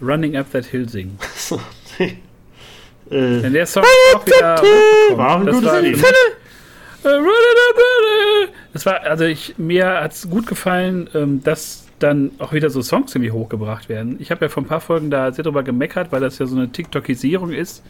Running 0.00 0.36
Up 0.36 0.50
That 0.52 0.66
Hill 0.66 0.88
singen. 0.88 1.18
äh, 1.98 2.10
Denn 3.10 3.52
der 3.52 3.66
Song 3.66 3.82
ist 3.82 4.16
auch 4.16 4.26
wieder 4.26 4.62
War 5.16 5.40
ein 5.40 5.46
gutes 5.46 5.82
Lied. 5.82 6.04
Das 8.72 8.86
war, 8.86 9.02
also 9.02 9.24
ich, 9.24 9.58
mir 9.58 9.86
hat 10.02 10.12
es 10.12 10.28
gut 10.28 10.46
gefallen, 10.46 11.08
ähm, 11.14 11.42
dass 11.42 11.86
dann 11.98 12.32
auch 12.38 12.52
wieder 12.52 12.68
so 12.70 12.82
Songs 12.82 13.14
irgendwie 13.14 13.30
hochgebracht 13.30 13.88
werden. 13.88 14.16
Ich 14.18 14.30
habe 14.30 14.44
ja 14.44 14.48
vor 14.48 14.62
ein 14.62 14.66
paar 14.66 14.80
Folgen 14.80 15.10
da 15.10 15.32
sehr 15.32 15.44
drüber 15.44 15.62
gemeckert, 15.62 16.12
weil 16.12 16.20
das 16.20 16.38
ja 16.38 16.46
so 16.46 16.56
eine 16.56 16.70
TikTokisierung 16.70 17.52
ist. 17.52 17.82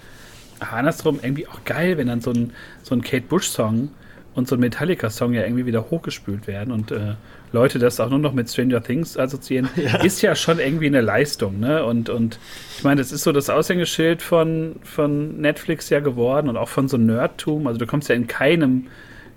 Andersrum 0.61 1.19
irgendwie 1.23 1.49
auch 1.49 1.65
geil, 1.65 1.99
wenn 1.99 2.07
dann 2.07 2.21
so 2.21 2.31
ein, 2.31 2.53
so 2.83 2.95
ein 2.95 3.03
Kate 3.03 3.27
Bush-Song 3.27 3.91
und 4.37 4.47
so 4.47 4.55
ein 4.55 4.61
Metallica-Song 4.61 5.32
ja 5.32 5.43
irgendwie 5.43 5.66
wieder 5.66 5.91
hochgespült 5.91 6.47
werden 6.47 6.72
und 6.72 6.93
äh, 6.93 7.14
Leute 7.53 7.80
das 7.80 7.99
auch 7.99 8.11
nur 8.11 8.20
noch 8.20 8.32
mit 8.32 8.49
Stranger 8.49 8.82
Things 8.82 9.18
assoziieren, 9.18 9.68
ja. 9.76 9.97
ist 10.03 10.22
ja 10.22 10.37
schon 10.37 10.61
irgendwie 10.61 10.87
eine 10.87 11.01
Leistung, 11.01 11.59
ne? 11.59 11.84
Und, 11.84 12.09
und 12.09 12.39
ich 12.76 12.84
meine, 12.84 13.01
das 13.01 13.11
ist 13.11 13.24
so 13.24 13.32
das 13.32 13.51
Aushängeschild 13.51 14.22
von, 14.22 14.76
von 14.84 15.41
Netflix 15.41 15.91
ja 15.91 15.99
geworden 15.99 16.49
und 16.49 16.57
auch 16.57 16.68
von 16.68 16.87
so 16.87 16.97
Nerdtum. 16.97 17.66
Also 17.66 17.78
du 17.78 17.87
kommst 17.87 18.09
ja 18.09 18.14
in 18.14 18.28
keinem 18.28 18.87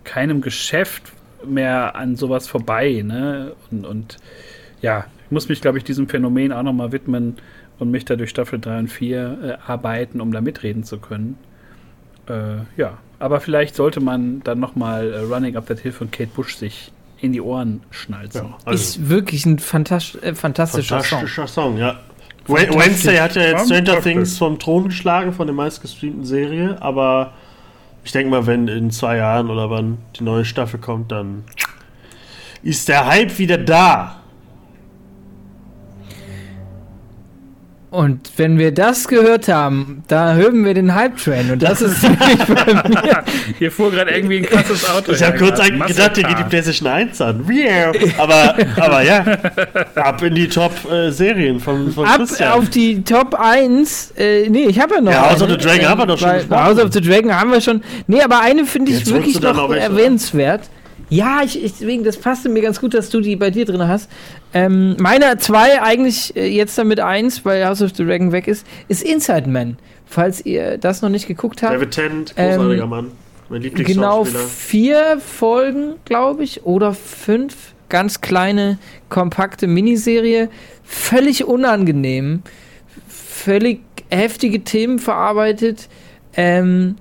keinem 0.04 0.42
Geschäft 0.42 1.04
mehr 1.46 1.96
an 1.96 2.16
sowas 2.16 2.48
vorbei. 2.48 3.04
Ne? 3.06 3.54
Und, 3.72 3.86
und 3.86 4.18
ja, 4.82 5.06
ich 5.26 5.32
muss 5.32 5.50
mich, 5.50 5.62
glaube 5.62 5.78
ich, 5.78 5.84
diesem 5.84 6.08
Phänomen 6.08 6.52
auch 6.52 6.64
nochmal 6.64 6.92
widmen 6.92 7.38
und 7.78 7.92
mich 7.92 8.06
da 8.06 8.16
durch 8.16 8.30
Staffel 8.30 8.60
3 8.60 8.80
und 8.80 8.88
4 8.88 9.38
äh, 9.42 9.72
arbeiten, 9.72 10.22
um 10.22 10.32
da 10.32 10.42
mitreden 10.42 10.84
zu 10.84 11.00
können. 11.00 11.38
Äh, 12.28 12.58
ja, 12.76 12.98
aber 13.20 13.42
vielleicht 13.42 13.76
sollte 13.76 14.00
man 14.00 14.42
dann 14.44 14.60
nochmal 14.60 15.14
äh, 15.14 15.20
Running 15.20 15.56
Up 15.58 15.68
That 15.68 15.80
Hill 15.80 15.92
von 15.92 16.10
Kate 16.10 16.32
Bush 16.34 16.56
sich 16.56 16.92
in 17.22 17.34
die 17.34 17.42
Ohren 17.42 17.82
schnalzen. 17.92 18.48
Ja, 18.48 18.58
also 18.66 18.82
ist 18.82 19.10
wirklich 19.10 19.46
ein 19.46 19.60
fantastisch, 19.60 20.22
äh, 20.24 20.34
fantastischer, 20.34 21.02
fantastischer 21.02 21.48
Song. 21.48 21.76
Song 21.76 21.78
ja. 21.78 22.00
Wednesday 22.48 23.18
hat 23.18 23.36
ja 23.36 23.44
jetzt 23.44 23.66
Stranger 23.66 24.02
Things 24.02 24.38
vom 24.38 24.58
Thron 24.58 24.86
geschlagen 24.86 25.34
von 25.34 25.46
der 25.46 25.54
meistgestreamten 25.54 26.26
Serie, 26.26 26.82
aber 26.82 27.34
ich 28.04 28.12
denke 28.12 28.32
mal, 28.32 28.48
wenn 28.48 28.68
in 28.68 28.90
zwei 28.90 29.18
Jahren 29.18 29.50
oder 29.50 29.70
wann 29.70 30.00
die 30.18 30.24
neue 30.24 30.46
Staffel 30.46 30.80
kommt, 30.80 31.12
dann 31.12 31.44
ist 32.64 32.88
der 32.90 33.06
Hype 33.06 33.38
wieder 33.38 33.58
da. 33.58 34.19
Und 37.92 38.32
wenn 38.38 38.60
wir 38.60 38.72
das 38.72 39.08
gehört 39.08 39.48
haben, 39.48 40.04
da 40.08 40.36
hören 40.36 40.64
wir 40.64 40.76
den 40.76 40.94
Hype-Train. 40.94 41.50
Und 41.50 41.64
das 41.64 41.82
ist 41.82 42.02
ziemlich 42.02 42.38
bei 42.48 42.88
mir. 42.88 43.24
Hier 43.58 43.72
fuhr 43.72 43.90
gerade 43.90 44.12
irgendwie 44.12 44.38
ein 44.38 44.46
krasses 44.46 44.88
Auto. 44.88 45.12
Ich 45.12 45.24
habe 45.24 45.40
kurz 45.40 45.60
gedacht, 45.60 46.16
hier 46.16 46.24
geht 46.24 46.38
die 46.38 46.44
PlayStation 46.44 46.88
1 46.88 47.20
an. 47.22 47.46
Aber, 48.20 48.56
aber 48.78 49.02
ja, 49.02 49.26
ab 49.96 50.22
in 50.22 50.36
die 50.36 50.48
Top-Serien 50.48 51.60
von, 51.60 51.92
von 51.92 52.06
ab 52.06 52.18
Christian. 52.18 52.52
auf 52.52 52.70
die 52.70 53.04
Top 53.04 53.34
1. 53.34 54.14
Äh, 54.18 54.50
nee, 54.50 54.66
ich 54.66 54.80
habe 54.80 54.96
ja 54.96 55.02
noch. 55.02 55.12
Ja, 55.12 55.32
House 55.32 55.42
of 55.42 55.50
the 55.50 55.58
Dragon 55.58 55.90
haben 55.90 56.00
wir 56.00 56.06
doch 56.06 56.20
schon. 56.20 56.50
House 56.52 56.80
of 56.80 56.94
the 56.94 57.02
Dragon 57.02 57.34
haben 57.34 57.52
wir 57.52 57.62
schon. 57.62 57.82
Nee, 58.06 58.22
aber 58.22 58.42
eine 58.42 58.66
finde 58.66 58.92
ich 58.92 59.00
Jetzt 59.00 59.12
wirklich 59.12 59.42
noch 59.42 59.72
erwähnenswert. 59.72 60.62
Ja, 61.10 61.42
ich, 61.44 61.64
ich, 61.64 61.72
deswegen, 61.72 62.04
das 62.04 62.18
passte 62.18 62.50
mir 62.50 62.62
ganz 62.62 62.80
gut, 62.80 62.94
dass 62.94 63.10
du 63.10 63.20
die 63.20 63.36
bei 63.36 63.50
dir 63.50 63.66
drin 63.66 63.88
hast. 63.88 64.10
Ähm, 64.54 64.96
meine 65.00 65.38
zwei, 65.38 65.82
eigentlich 65.82 66.36
äh, 66.36 66.48
jetzt 66.48 66.78
damit 66.78 67.00
eins, 67.00 67.46
weil 67.46 67.66
House 67.66 67.82
of 67.82 67.92
the 67.96 68.04
Dragon 68.04 68.32
weg 68.32 68.48
ist, 68.48 68.66
ist 68.88 69.04
Inside 69.04 69.48
Man. 69.50 69.78
Falls 70.06 70.44
ihr 70.44 70.78
das 70.80 71.02
noch 71.02 71.10
nicht 71.10 71.28
geguckt 71.28 71.62
habt. 71.62 71.76
David 71.76 71.92
Tennant, 71.92 72.36
großartiger 72.36 72.84
ähm, 72.84 72.90
Mann. 72.90 73.12
Mein 73.50 73.62
Genau 73.62 74.26
vier 74.26 75.20
Folgen, 75.20 75.96
glaube 76.06 76.44
ich, 76.44 76.66
oder 76.66 76.94
fünf. 76.94 77.74
Ganz 77.90 78.22
kleine, 78.22 78.78
kompakte 79.10 79.66
Miniserie. 79.66 80.50
Völlig 80.84 81.46
unangenehm. 81.46 82.44
Völlig 83.08 83.82
heftige 84.10 84.64
Themen 84.64 85.00
verarbeitet. 85.00 85.90
Ähm, 86.36 86.96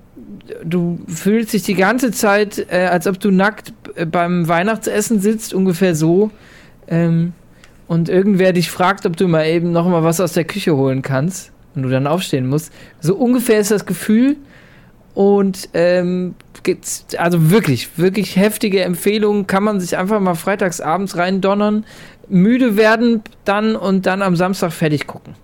du 0.64 0.98
fühlst 1.08 1.52
dich 1.52 1.62
die 1.62 1.74
ganze 1.74 2.12
Zeit, 2.12 2.66
äh, 2.70 2.86
als 2.86 3.06
ob 3.06 3.20
du 3.20 3.30
nackt 3.30 3.72
äh, 3.94 4.06
beim 4.06 4.48
Weihnachtsessen 4.48 5.20
sitzt, 5.20 5.52
ungefähr 5.52 5.94
so. 5.94 6.30
Ähm, 6.88 7.32
und 7.86 8.08
irgendwer 8.08 8.52
dich 8.52 8.70
fragt, 8.70 9.06
ob 9.06 9.16
du 9.16 9.28
mal 9.28 9.46
eben 9.46 9.72
noch 9.72 9.88
mal 9.88 10.04
was 10.04 10.20
aus 10.20 10.34
der 10.34 10.44
Küche 10.44 10.76
holen 10.76 11.02
kannst 11.02 11.52
und 11.74 11.82
du 11.82 11.88
dann 11.88 12.06
aufstehen 12.06 12.46
musst. 12.46 12.72
So 13.00 13.16
ungefähr 13.16 13.60
ist 13.60 13.70
das 13.70 13.86
Gefühl. 13.86 14.36
Und 15.14 15.70
ähm, 15.74 16.34
also 17.16 17.50
wirklich, 17.50 17.98
wirklich 17.98 18.36
heftige 18.36 18.82
Empfehlungen. 18.82 19.46
Kann 19.46 19.64
man 19.64 19.80
sich 19.80 19.96
einfach 19.96 20.20
mal 20.20 20.34
freitags 20.34 20.80
abends 20.80 21.16
reindonnern, 21.16 21.84
müde 22.28 22.76
werden 22.76 23.22
dann 23.44 23.74
und 23.74 24.06
dann 24.06 24.22
am 24.22 24.36
Samstag 24.36 24.72
fertig 24.72 25.06
gucken. 25.06 25.34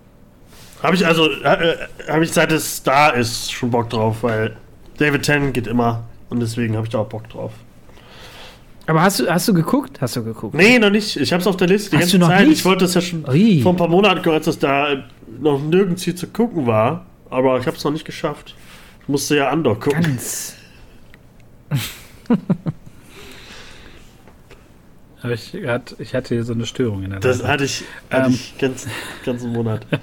Habe 0.83 0.95
ich 0.95 1.05
also, 1.05 1.29
äh, 1.29 1.77
habe 2.07 2.23
ich 2.23 2.31
seit 2.31 2.51
es 2.51 2.83
da 2.83 3.09
ist 3.09 3.51
schon 3.51 3.71
Bock 3.71 3.89
drauf, 3.89 4.17
weil 4.21 4.55
David 4.97 5.23
Tennant 5.23 5.53
geht 5.53 5.67
immer 5.67 6.03
und 6.29 6.39
deswegen 6.41 6.75
habe 6.75 6.85
ich 6.85 6.91
da 6.91 6.99
auch 6.99 7.09
Bock 7.09 7.27
drauf. 7.29 7.51
Aber 8.87 9.01
hast 9.01 9.19
du, 9.19 9.27
hast 9.27 9.47
du 9.47 9.53
geguckt? 9.53 9.99
Hast 10.01 10.15
du 10.15 10.23
geguckt? 10.23 10.55
Nee, 10.55 10.79
noch 10.79 10.89
nicht. 10.89 11.17
Ich 11.17 11.33
habe 11.33 11.41
es 11.41 11.47
auf 11.47 11.57
der 11.57 11.67
Liste 11.67 11.89
die 11.91 11.95
hast 11.97 12.03
ganze 12.03 12.19
du 12.19 12.25
noch 12.25 12.29
Zeit. 12.29 12.47
Nicht? 12.47 12.59
Ich 12.59 12.65
wollte 12.65 12.85
das 12.85 12.93
ja 12.93 13.01
schon 13.01 13.27
Ui. 13.27 13.61
vor 13.61 13.73
ein 13.73 13.77
paar 13.77 13.87
Monaten 13.87 14.21
gehört, 14.21 14.45
dass 14.45 14.59
das 14.59 14.69
da 14.69 15.03
noch 15.39 15.59
nirgends 15.61 16.03
hier 16.03 16.15
zu 16.15 16.27
gucken 16.27 16.67
war. 16.67 17.05
Aber 17.29 17.59
ich 17.59 17.65
habe 17.65 17.75
es 17.75 17.83
noch 17.83 17.91
nicht 17.91 18.05
geschafft. 18.05 18.55
Ich 19.01 19.09
musste 19.09 19.35
ja 19.35 19.49
Andor 19.49 19.79
gucken. 19.79 20.01
Ganz. 20.01 20.55
Aber 25.21 25.33
ich, 25.33 25.55
ich 25.55 26.13
hatte 26.13 26.35
hier 26.35 26.43
so 26.43 26.53
eine 26.53 26.67
Störung 26.67 27.03
in 27.03 27.09
der 27.09 27.19
Das 27.19 27.43
hatte 27.43 27.63
ich, 27.65 27.83
hatte 28.11 28.27
ähm. 28.27 28.33
ich 28.33 28.55
ganz, 28.59 28.87
ganzen 29.25 29.51
Monat. 29.51 29.87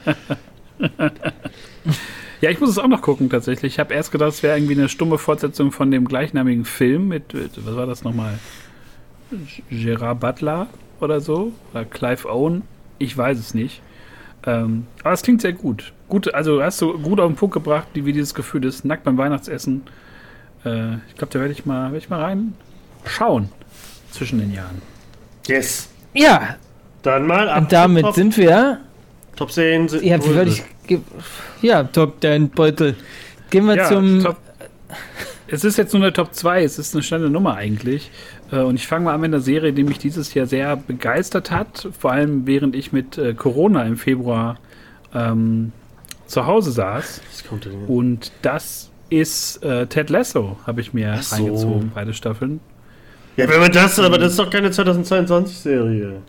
Ja, 2.43 2.51
ich 2.51 2.59
muss 2.59 2.71
es 2.71 2.79
auch 2.79 2.89
noch 2.89 3.03
gucken 3.03 3.31
tatsächlich. 3.31 3.75
Ich 3.75 3.79
habe 3.79 3.95
erst 3.95 4.11
gedacht, 4.11 4.33
es 4.33 4.43
wäre 4.43 4.59
irgendwie 4.59 4.75
eine 4.75 4.89
stumme 4.89 5.17
Fortsetzung 5.17 5.71
von 5.71 5.93
dem 5.93 6.09
gleichnamigen 6.09 6.65
Film 6.65 7.07
mit 7.07 7.23
was 7.33 7.77
war 7.77 7.87
das 7.87 8.03
nochmal? 8.03 8.37
Gerard 9.71 10.21
Butler 10.21 10.67
oder 11.01 11.21
so. 11.21 11.53
Oder 11.73 11.85
Clive 11.85 12.29
Owen. 12.29 12.63
Ich 12.99 13.17
weiß 13.17 13.39
es 13.39 13.55
nicht. 13.55 13.83
Ähm, 14.45 14.87
aber 15.03 15.13
es 15.13 15.23
klingt 15.23 15.41
sehr 15.41 15.53
gut. 15.53 15.93
gut. 16.09 16.33
Also 16.35 16.63
hast 16.63 16.81
du 16.81 16.99
gut 16.99 17.21
auf 17.21 17.31
den 17.31 17.37
Punkt 17.37 17.55
gebracht, 17.55 17.89
wie 17.95 18.13
dieses 18.13 18.35
Gefühl 18.35 18.65
ist, 18.65 18.85
nackt 18.85 19.05
beim 19.05 19.17
Weihnachtsessen. 19.17 19.83
Äh, 20.65 20.95
ich 21.09 21.17
glaube, 21.17 21.33
da 21.33 21.41
werde 21.41 21.53
ich, 21.53 21.65
mal, 21.65 21.93
werd 21.93 22.03
ich 22.03 22.11
mal 22.11 22.21
rein 22.21 22.55
schauen 23.05 23.49
zwischen 24.11 24.39
den 24.39 24.53
Jahren. 24.53 24.83
Yes. 25.47 25.89
Ja. 26.15 26.57
Dann 27.03 27.27
mal 27.27 27.49
ab. 27.49 27.63
Und 27.63 27.73
damit 27.73 28.05
Top, 28.05 28.15
sind 28.15 28.37
wir. 28.37 28.81
Top 29.37 29.51
10 29.51 29.89
sind. 29.89 30.05
Ja, 30.05 30.19
wie 30.25 30.51
ich, 30.51 30.63
ja, 31.63 31.85
Top 31.85 32.21
10 32.21 32.51
Beutel. 32.51 32.97
Gehen 33.51 33.67
wir 33.67 33.77
ja, 33.77 33.89
zum. 33.89 34.23
Top, 34.23 34.37
es 35.49 35.65
ist 35.65 35.77
jetzt 35.77 35.93
nur 35.93 36.03
eine 36.03 36.13
Top 36.13 36.35
2, 36.35 36.63
es 36.63 36.79
ist 36.79 36.95
eine 36.95 37.03
schnelle 37.03 37.29
Nummer 37.29 37.57
eigentlich. 37.57 38.11
Äh, 38.53 38.61
und 38.61 38.77
ich 38.77 38.87
fange 38.87 39.07
mal 39.07 39.15
an 39.15 39.21
mit 39.21 39.31
einer 39.31 39.41
Serie, 39.41 39.73
die 39.73 39.83
mich 39.83 39.99
dieses 39.99 40.33
Jahr 40.35 40.47
sehr 40.47 40.77
begeistert 40.77 41.51
hat. 41.51 41.89
Vor 41.99 42.13
allem 42.13 42.47
während 42.47 42.77
ich 42.77 42.93
mit 42.93 43.19
äh, 43.19 43.35
Corona 43.35 43.85
im 43.85 43.97
Februar 43.97 44.59
ähm, 45.15 45.73
zu 46.27 46.47
Hause 46.47 46.71
saß. 46.71 47.23
Und 47.89 48.31
das 48.43 48.91
ist 49.11 49.63
äh, 49.65 49.87
Ted 49.87 50.11
Lasso, 50.11 50.59
habe 50.67 50.81
ich 50.81 50.95
mir 50.95 51.19
so. 51.21 51.37
reingezogen, 51.37 51.93
beide 51.95 52.15
Staffeln. 52.15 52.61
Ja, 53.37 53.49
wenn 53.49 53.61
man 53.61 53.73
das, 53.73 53.99
aber 53.99 54.19
das 54.19 54.33
ist 54.33 54.39
doch 54.39 54.51
keine 54.51 54.69
2022-Serie. 54.69 56.21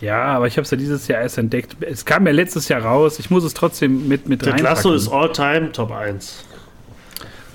Ja, 0.00 0.24
aber 0.26 0.46
ich 0.46 0.56
habe 0.56 0.62
es 0.62 0.70
ja 0.70 0.76
dieses 0.76 1.08
Jahr 1.08 1.22
erst 1.22 1.38
entdeckt. 1.38 1.76
Es 1.80 2.04
kam 2.04 2.24
ja 2.26 2.32
letztes 2.32 2.68
Jahr 2.68 2.82
raus. 2.82 3.18
Ich 3.18 3.30
muss 3.30 3.42
es 3.42 3.54
trotzdem 3.54 4.06
mit 4.06 4.28
mit 4.28 4.42
Ted 4.42 4.60
Lasso 4.60 4.92
ist 4.92 5.08
All-Time 5.08 5.72
Top 5.72 5.90
1. 5.90 6.44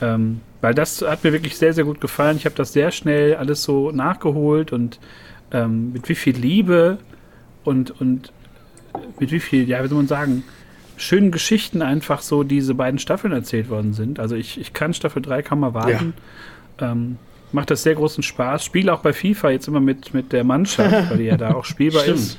Ähm, 0.02 0.42
weil 0.64 0.74
das 0.74 1.02
hat 1.02 1.26
mir 1.26 1.34
wirklich 1.34 1.58
sehr, 1.58 1.74
sehr 1.74 1.84
gut 1.84 2.00
gefallen. 2.00 2.38
Ich 2.38 2.46
habe 2.46 2.56
das 2.56 2.72
sehr 2.72 2.92
schnell 2.92 3.36
alles 3.36 3.64
so 3.64 3.92
nachgeholt 3.92 4.72
und 4.72 4.98
ähm, 5.52 5.92
mit 5.92 6.08
wie 6.08 6.16
viel 6.16 6.38
Liebe 6.38 7.00
und, 7.66 8.00
und 8.00 8.32
mit 9.20 9.34
wie 9.34 9.42
viel, 9.42 9.68
ja, 9.68 9.84
wie 9.84 9.90
soll 9.90 9.98
man 9.98 10.08
sagen, 10.08 10.46
schönen 10.96 11.32
Geschichten 11.32 11.82
einfach 11.82 12.22
so 12.22 12.44
diese 12.44 12.76
beiden 12.76 12.98
Staffeln 12.98 13.34
erzählt 13.34 13.70
worden 13.70 13.92
sind. 13.92 14.22
Also 14.22 14.38
ich, 14.38 14.58
ich 14.58 14.72
kann 14.72 14.94
Staffel 14.94 15.22
3 15.22 15.42
kaum 15.42 15.60
mal 15.60 15.74
warten. 15.74 16.14
Ja. 16.80 16.94
Ähm, 16.94 17.18
macht 17.52 17.70
das 17.70 17.84
sehr 17.84 17.96
großen 17.96 18.24
Spaß. 18.24 18.64
Spiele 18.64 18.94
auch 18.94 19.02
bei 19.02 19.12
FIFA 19.12 19.50
jetzt 19.50 19.68
immer 19.68 19.82
mit, 19.82 20.14
mit 20.14 20.32
der 20.32 20.46
Mannschaft, 20.46 20.92
weil 21.10 21.18
die 21.18 21.26
ja 21.26 21.36
da 21.36 21.56
auch 21.56 21.66
spielbar 21.66 22.06
ist. 22.06 22.38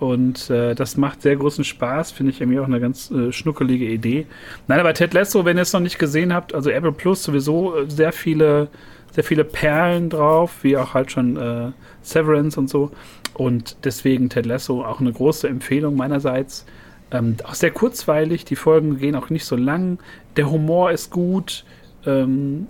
Und 0.00 0.48
äh, 0.48 0.74
das 0.74 0.96
macht 0.96 1.22
sehr 1.22 1.36
großen 1.36 1.64
Spaß, 1.64 2.12
finde 2.12 2.32
ich 2.32 2.40
irgendwie 2.40 2.60
auch 2.60 2.66
eine 2.66 2.80
ganz 2.80 3.10
äh, 3.10 3.32
schnuckelige 3.32 3.86
Idee. 3.86 4.26
Nein, 4.68 4.78
aber 4.78 4.94
Ted 4.94 5.12
Lasso, 5.12 5.44
wenn 5.44 5.56
ihr 5.56 5.62
es 5.62 5.72
noch 5.72 5.80
nicht 5.80 5.98
gesehen 5.98 6.32
habt, 6.32 6.54
also 6.54 6.70
Apple 6.70 6.92
Plus 6.92 7.24
sowieso 7.24 7.76
äh, 7.76 7.90
sehr 7.90 8.12
viele, 8.12 8.68
sehr 9.12 9.24
viele 9.24 9.44
Perlen 9.44 10.08
drauf, 10.08 10.62
wie 10.62 10.76
auch 10.76 10.94
halt 10.94 11.10
schon 11.10 11.36
äh, 11.36 11.72
Severance 12.02 12.58
und 12.58 12.70
so. 12.70 12.92
Und 13.34 13.76
deswegen 13.84 14.28
Ted 14.28 14.46
Lasso 14.46 14.84
auch 14.84 15.00
eine 15.00 15.12
große 15.12 15.48
Empfehlung 15.48 15.96
meinerseits. 15.96 16.64
Ähm, 17.10 17.36
auch 17.44 17.54
sehr 17.54 17.70
kurzweilig, 17.70 18.44
die 18.44 18.56
Folgen 18.56 18.98
gehen 18.98 19.16
auch 19.16 19.30
nicht 19.30 19.46
so 19.46 19.56
lang. 19.56 19.98
Der 20.36 20.50
Humor 20.50 20.92
ist 20.92 21.10
gut. 21.10 21.64
Ähm, 22.06 22.68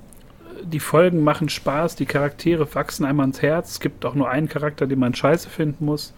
die 0.64 0.80
Folgen 0.80 1.22
machen 1.22 1.48
Spaß, 1.48 1.96
die 1.96 2.06
Charaktere 2.06 2.74
wachsen 2.74 3.04
einmal 3.04 3.26
ins 3.26 3.42
Herz. 3.42 3.72
Es 3.72 3.80
gibt 3.80 4.04
auch 4.04 4.14
nur 4.14 4.28
einen 4.28 4.48
Charakter, 4.48 4.86
den 4.86 4.98
man 4.98 5.14
scheiße 5.14 5.48
finden 5.48 5.84
muss. 5.84 6.14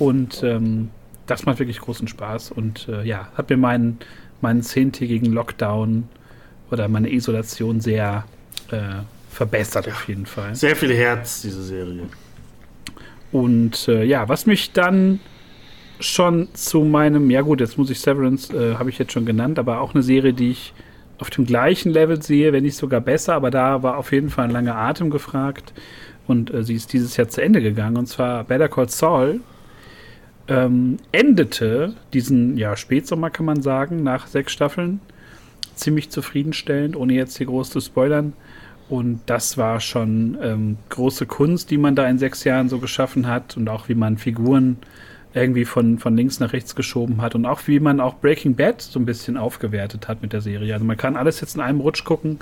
Und 0.00 0.42
ähm, 0.42 0.88
das 1.26 1.46
macht 1.46 1.60
wirklich 1.60 1.78
großen 1.78 2.08
Spaß. 2.08 2.50
Und 2.50 2.88
äh, 2.88 3.04
ja, 3.04 3.28
hat 3.36 3.50
mir 3.50 3.56
meinen, 3.56 3.98
meinen 4.40 4.62
zehntägigen 4.62 5.32
Lockdown 5.32 6.08
oder 6.70 6.88
meine 6.88 7.12
Isolation 7.12 7.80
sehr 7.80 8.24
äh, 8.70 9.02
verbessert 9.30 9.86
auf 9.86 10.08
jeden 10.08 10.26
Fall. 10.26 10.54
Sehr 10.54 10.74
viel 10.74 10.94
Herz, 10.94 11.42
diese 11.42 11.62
Serie. 11.62 12.02
Und 13.30 13.86
äh, 13.88 14.04
ja, 14.04 14.28
was 14.28 14.46
mich 14.46 14.72
dann 14.72 15.20
schon 16.00 16.48
zu 16.54 16.80
meinem, 16.80 17.30
ja 17.30 17.42
gut, 17.42 17.60
jetzt 17.60 17.78
muss 17.78 17.90
ich 17.90 18.00
Severance, 18.00 18.52
äh, 18.52 18.76
habe 18.76 18.90
ich 18.90 18.98
jetzt 18.98 19.12
schon 19.12 19.26
genannt, 19.26 19.58
aber 19.58 19.80
auch 19.80 19.94
eine 19.94 20.02
Serie, 20.02 20.32
die 20.32 20.50
ich 20.50 20.72
auf 21.18 21.28
dem 21.28 21.44
gleichen 21.44 21.92
Level 21.92 22.22
sehe, 22.22 22.52
wenn 22.52 22.64
nicht 22.64 22.76
sogar 22.76 23.00
besser, 23.02 23.34
aber 23.34 23.50
da 23.50 23.82
war 23.82 23.98
auf 23.98 24.10
jeden 24.10 24.30
Fall 24.30 24.46
ein 24.46 24.50
langer 24.50 24.76
Atem 24.76 25.10
gefragt 25.10 25.74
und 26.26 26.52
äh, 26.52 26.64
sie 26.64 26.74
ist 26.74 26.92
dieses 26.94 27.16
Jahr 27.18 27.28
zu 27.28 27.42
Ende 27.42 27.60
gegangen 27.60 27.98
und 27.98 28.06
zwar 28.06 28.44
Better 28.44 28.68
Call 28.68 28.88
Saul 28.88 29.40
ähm, 30.50 30.96
endete 31.12 31.94
diesen 32.12 32.58
ja, 32.58 32.76
Spätsommer, 32.76 33.30
kann 33.30 33.46
man 33.46 33.62
sagen, 33.62 34.02
nach 34.02 34.26
sechs 34.26 34.52
Staffeln 34.52 35.00
ziemlich 35.74 36.10
zufriedenstellend, 36.10 36.96
ohne 36.96 37.14
jetzt 37.14 37.38
hier 37.38 37.46
groß 37.46 37.70
zu 37.70 37.80
spoilern. 37.80 38.34
Und 38.88 39.20
das 39.26 39.56
war 39.56 39.78
schon 39.78 40.36
ähm, 40.42 40.76
große 40.88 41.24
Kunst, 41.26 41.70
die 41.70 41.78
man 41.78 41.94
da 41.94 42.08
in 42.08 42.18
sechs 42.18 42.42
Jahren 42.42 42.68
so 42.68 42.78
geschaffen 42.78 43.28
hat 43.28 43.56
und 43.56 43.68
auch 43.68 43.88
wie 43.88 43.94
man 43.94 44.18
Figuren 44.18 44.78
irgendwie 45.32 45.64
von, 45.64 46.00
von 46.00 46.16
links 46.16 46.40
nach 46.40 46.52
rechts 46.52 46.74
geschoben 46.74 47.22
hat 47.22 47.36
und 47.36 47.46
auch 47.46 47.60
wie 47.68 47.78
man 47.78 48.00
auch 48.00 48.16
Breaking 48.16 48.56
Bad 48.56 48.82
so 48.82 48.98
ein 48.98 49.06
bisschen 49.06 49.36
aufgewertet 49.36 50.08
hat 50.08 50.22
mit 50.22 50.32
der 50.32 50.40
Serie. 50.40 50.74
Also 50.74 50.84
man 50.84 50.96
kann 50.96 51.16
alles 51.16 51.40
jetzt 51.40 51.54
in 51.54 51.60
einem 51.60 51.80
Rutsch 51.80 52.04
gucken 52.04 52.40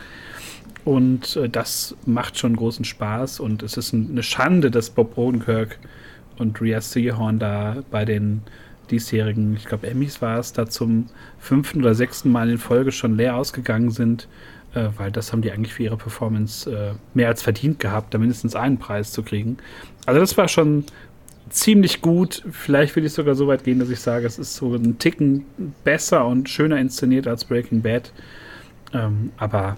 und 0.87 1.37
äh, 1.37 1.51
das 1.51 1.95
macht 2.07 2.39
schon 2.39 2.57
großen 2.57 2.87
Spaß 2.87 3.41
und 3.41 3.63
es 3.63 3.77
ist 3.77 3.93
ein, 3.93 4.09
eine 4.11 4.23
Schande, 4.23 4.71
dass 4.71 4.89
Bob 4.89 5.19
Odenkirk 5.19 5.79
und 6.39 6.61
Rhea 6.61 6.81
Seahorn 6.81 7.39
da 7.39 7.83
bei 7.91 8.05
den 8.05 8.43
diesjährigen, 8.91 9.55
ich 9.57 9.67
glaube 9.67 9.87
Emmys 9.89 10.23
war 10.23 10.39
es, 10.39 10.53
da 10.53 10.67
zum 10.67 11.07
fünften 11.39 11.81
oder 11.81 11.95
sechsten 11.95 12.31
Mal 12.31 12.51
in 12.51 12.59
Folge 12.59 12.93
schon 12.93 13.17
leer 13.17 13.37
ausgegangen 13.37 13.91
sind, 13.91 14.29
äh, 14.75 14.89
weil 14.97 15.11
das 15.11 15.33
haben 15.33 15.43
die 15.43 15.53
eigentlich 15.53 15.75
für 15.75 15.83
ihre 15.83 15.97
Performance 15.97 16.71
äh, 16.71 16.95
mehr 17.15 17.29
als 17.29 17.43
verdient 17.43 17.79
gehabt, 17.81 18.15
da 18.15 18.19
mindestens 18.19 18.55
einen 18.55 18.79
Preis 18.79 19.13
zu 19.13 19.23
kriegen. 19.23 19.59
Also 20.07 20.21
das 20.21 20.37
war 20.37 20.49
schon 20.49 20.85
ziemlich 21.51 22.01
gut. 22.01 22.43
Vielleicht 22.51 22.97
will 22.97 23.05
ich 23.05 23.13
sogar 23.13 23.35
so 23.35 23.47
weit 23.47 23.65
gehen, 23.65 23.79
dass 23.79 23.91
ich 23.91 24.01
sage, 24.01 24.27
es 24.27 24.39
ist 24.39 24.55
so 24.57 24.75
ein 24.75 24.99
Ticken 24.99 25.45
besser 25.85 26.27
und 26.27 26.49
schöner 26.49 26.79
inszeniert 26.79 27.27
als 27.27 27.45
Breaking 27.45 27.83
Bad. 27.83 28.13
Ähm, 28.93 29.33
aber 29.37 29.77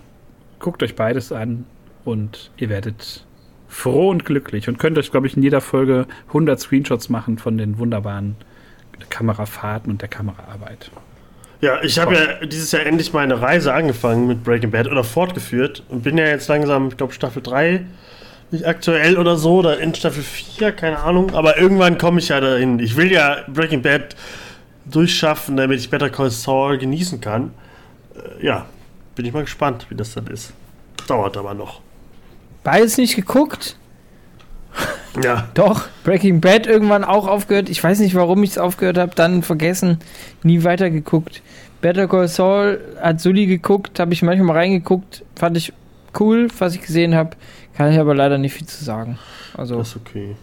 guckt 0.59 0.83
euch 0.83 0.95
beides 0.95 1.33
an 1.33 1.65
und 2.05 2.51
ihr 2.57 2.69
werdet 2.69 3.25
froh 3.71 4.11
und 4.11 4.27
glücklich 4.27 4.68
und 4.68 4.79
könnt 4.79 4.99
euch, 4.99 5.11
glaube 5.11 5.27
ich, 5.27 5.37
in 5.37 5.43
jeder 5.43 5.61
Folge 5.61 6.07
100 6.29 6.61
Screenshots 6.61 7.09
machen 7.09 7.39
von 7.39 7.57
den 7.57 7.79
wunderbaren 7.79 8.37
Kamerafahrten 9.09 9.91
und 9.91 10.03
der 10.03 10.09
Kameraarbeit. 10.09 10.91
Ja, 11.62 11.83
ich 11.83 11.99
habe 11.99 12.14
ja 12.14 12.47
dieses 12.47 12.73
Jahr 12.73 12.85
endlich 12.85 13.12
meine 13.12 13.41
Reise 13.41 13.73
angefangen 13.73 14.27
mit 14.27 14.45
Breaking 14.45 14.71
Bad 14.71 14.89
oder 14.89 15.05
fortgeführt 15.05 15.83
und 15.89 16.03
bin 16.03 16.18
ja 16.18 16.27
jetzt 16.27 16.49
langsam, 16.49 16.89
ich 16.89 16.97
glaube, 16.97 17.12
Staffel 17.12 17.43
3 17.43 17.85
nicht 18.51 18.66
aktuell 18.66 19.16
oder 19.16 19.37
so, 19.37 19.59
oder 19.59 19.79
in 19.79 19.95
Staffel 19.95 20.23
4, 20.23 20.73
keine 20.73 20.99
Ahnung. 20.99 21.35
Aber 21.35 21.59
irgendwann 21.59 21.99
komme 21.99 22.18
ich 22.18 22.29
ja 22.29 22.41
dahin. 22.41 22.81
Ich 22.81 22.97
will 22.97 23.12
ja 23.12 23.45
Breaking 23.47 23.83
Bad 23.83 24.16
durchschaffen, 24.87 25.57
damit 25.57 25.79
ich 25.79 25.89
Better 25.89 26.11
Call 26.11 26.31
Saul 26.31 26.79
genießen 26.79 27.21
kann. 27.21 27.53
Äh, 28.16 28.45
ja, 28.45 28.66
bin 29.14 29.25
ich 29.25 29.33
mal 29.33 29.43
gespannt, 29.43 29.87
wie 29.89 29.95
das 29.95 30.14
dann 30.14 30.27
ist. 30.27 30.53
Dauert 31.07 31.37
aber 31.37 31.55
noch. 31.55 31.81
Beides 32.63 32.99
nicht 32.99 33.17
geguckt? 33.17 33.77
Ja. 35.23 35.49
Doch, 35.55 35.89
Breaking 36.05 36.41
Bad 36.41 36.67
irgendwann 36.67 37.05
auch 37.05 37.27
aufgehört. 37.27 37.69
Ich 37.69 37.83
weiß 37.83 38.01
nicht, 38.01 38.15
warum 38.15 38.43
ich 38.43 38.51
es 38.51 38.59
aufgehört 38.59 38.99
habe, 38.99 39.15
dann 39.15 39.43
vergessen, 39.43 39.99
nie 40.43 40.63
weitergeguckt. 40.65 41.43
Better 41.81 42.09
Call 42.09 42.29
Saul 42.29 42.81
hat 43.01 43.21
Sully 43.21 43.47
geguckt, 43.47 43.99
habe 43.99 44.13
ich 44.13 44.23
manchmal 44.23 44.57
reingeguckt, 44.57 45.25
fand 45.35 45.57
ich 45.57 45.73
cool, 46.19 46.49
was 46.59 46.75
ich 46.75 46.83
gesehen 46.83 47.15
habe. 47.15 47.31
Kann 47.75 47.93
ich 47.93 47.99
aber 47.99 48.15
leider 48.15 48.37
nicht 48.37 48.53
viel 48.53 48.67
zu 48.67 48.85
sagen. 48.85 49.19
Also, 49.57 49.79
das 49.79 49.89
ist 49.89 49.97
okay. 49.97 50.37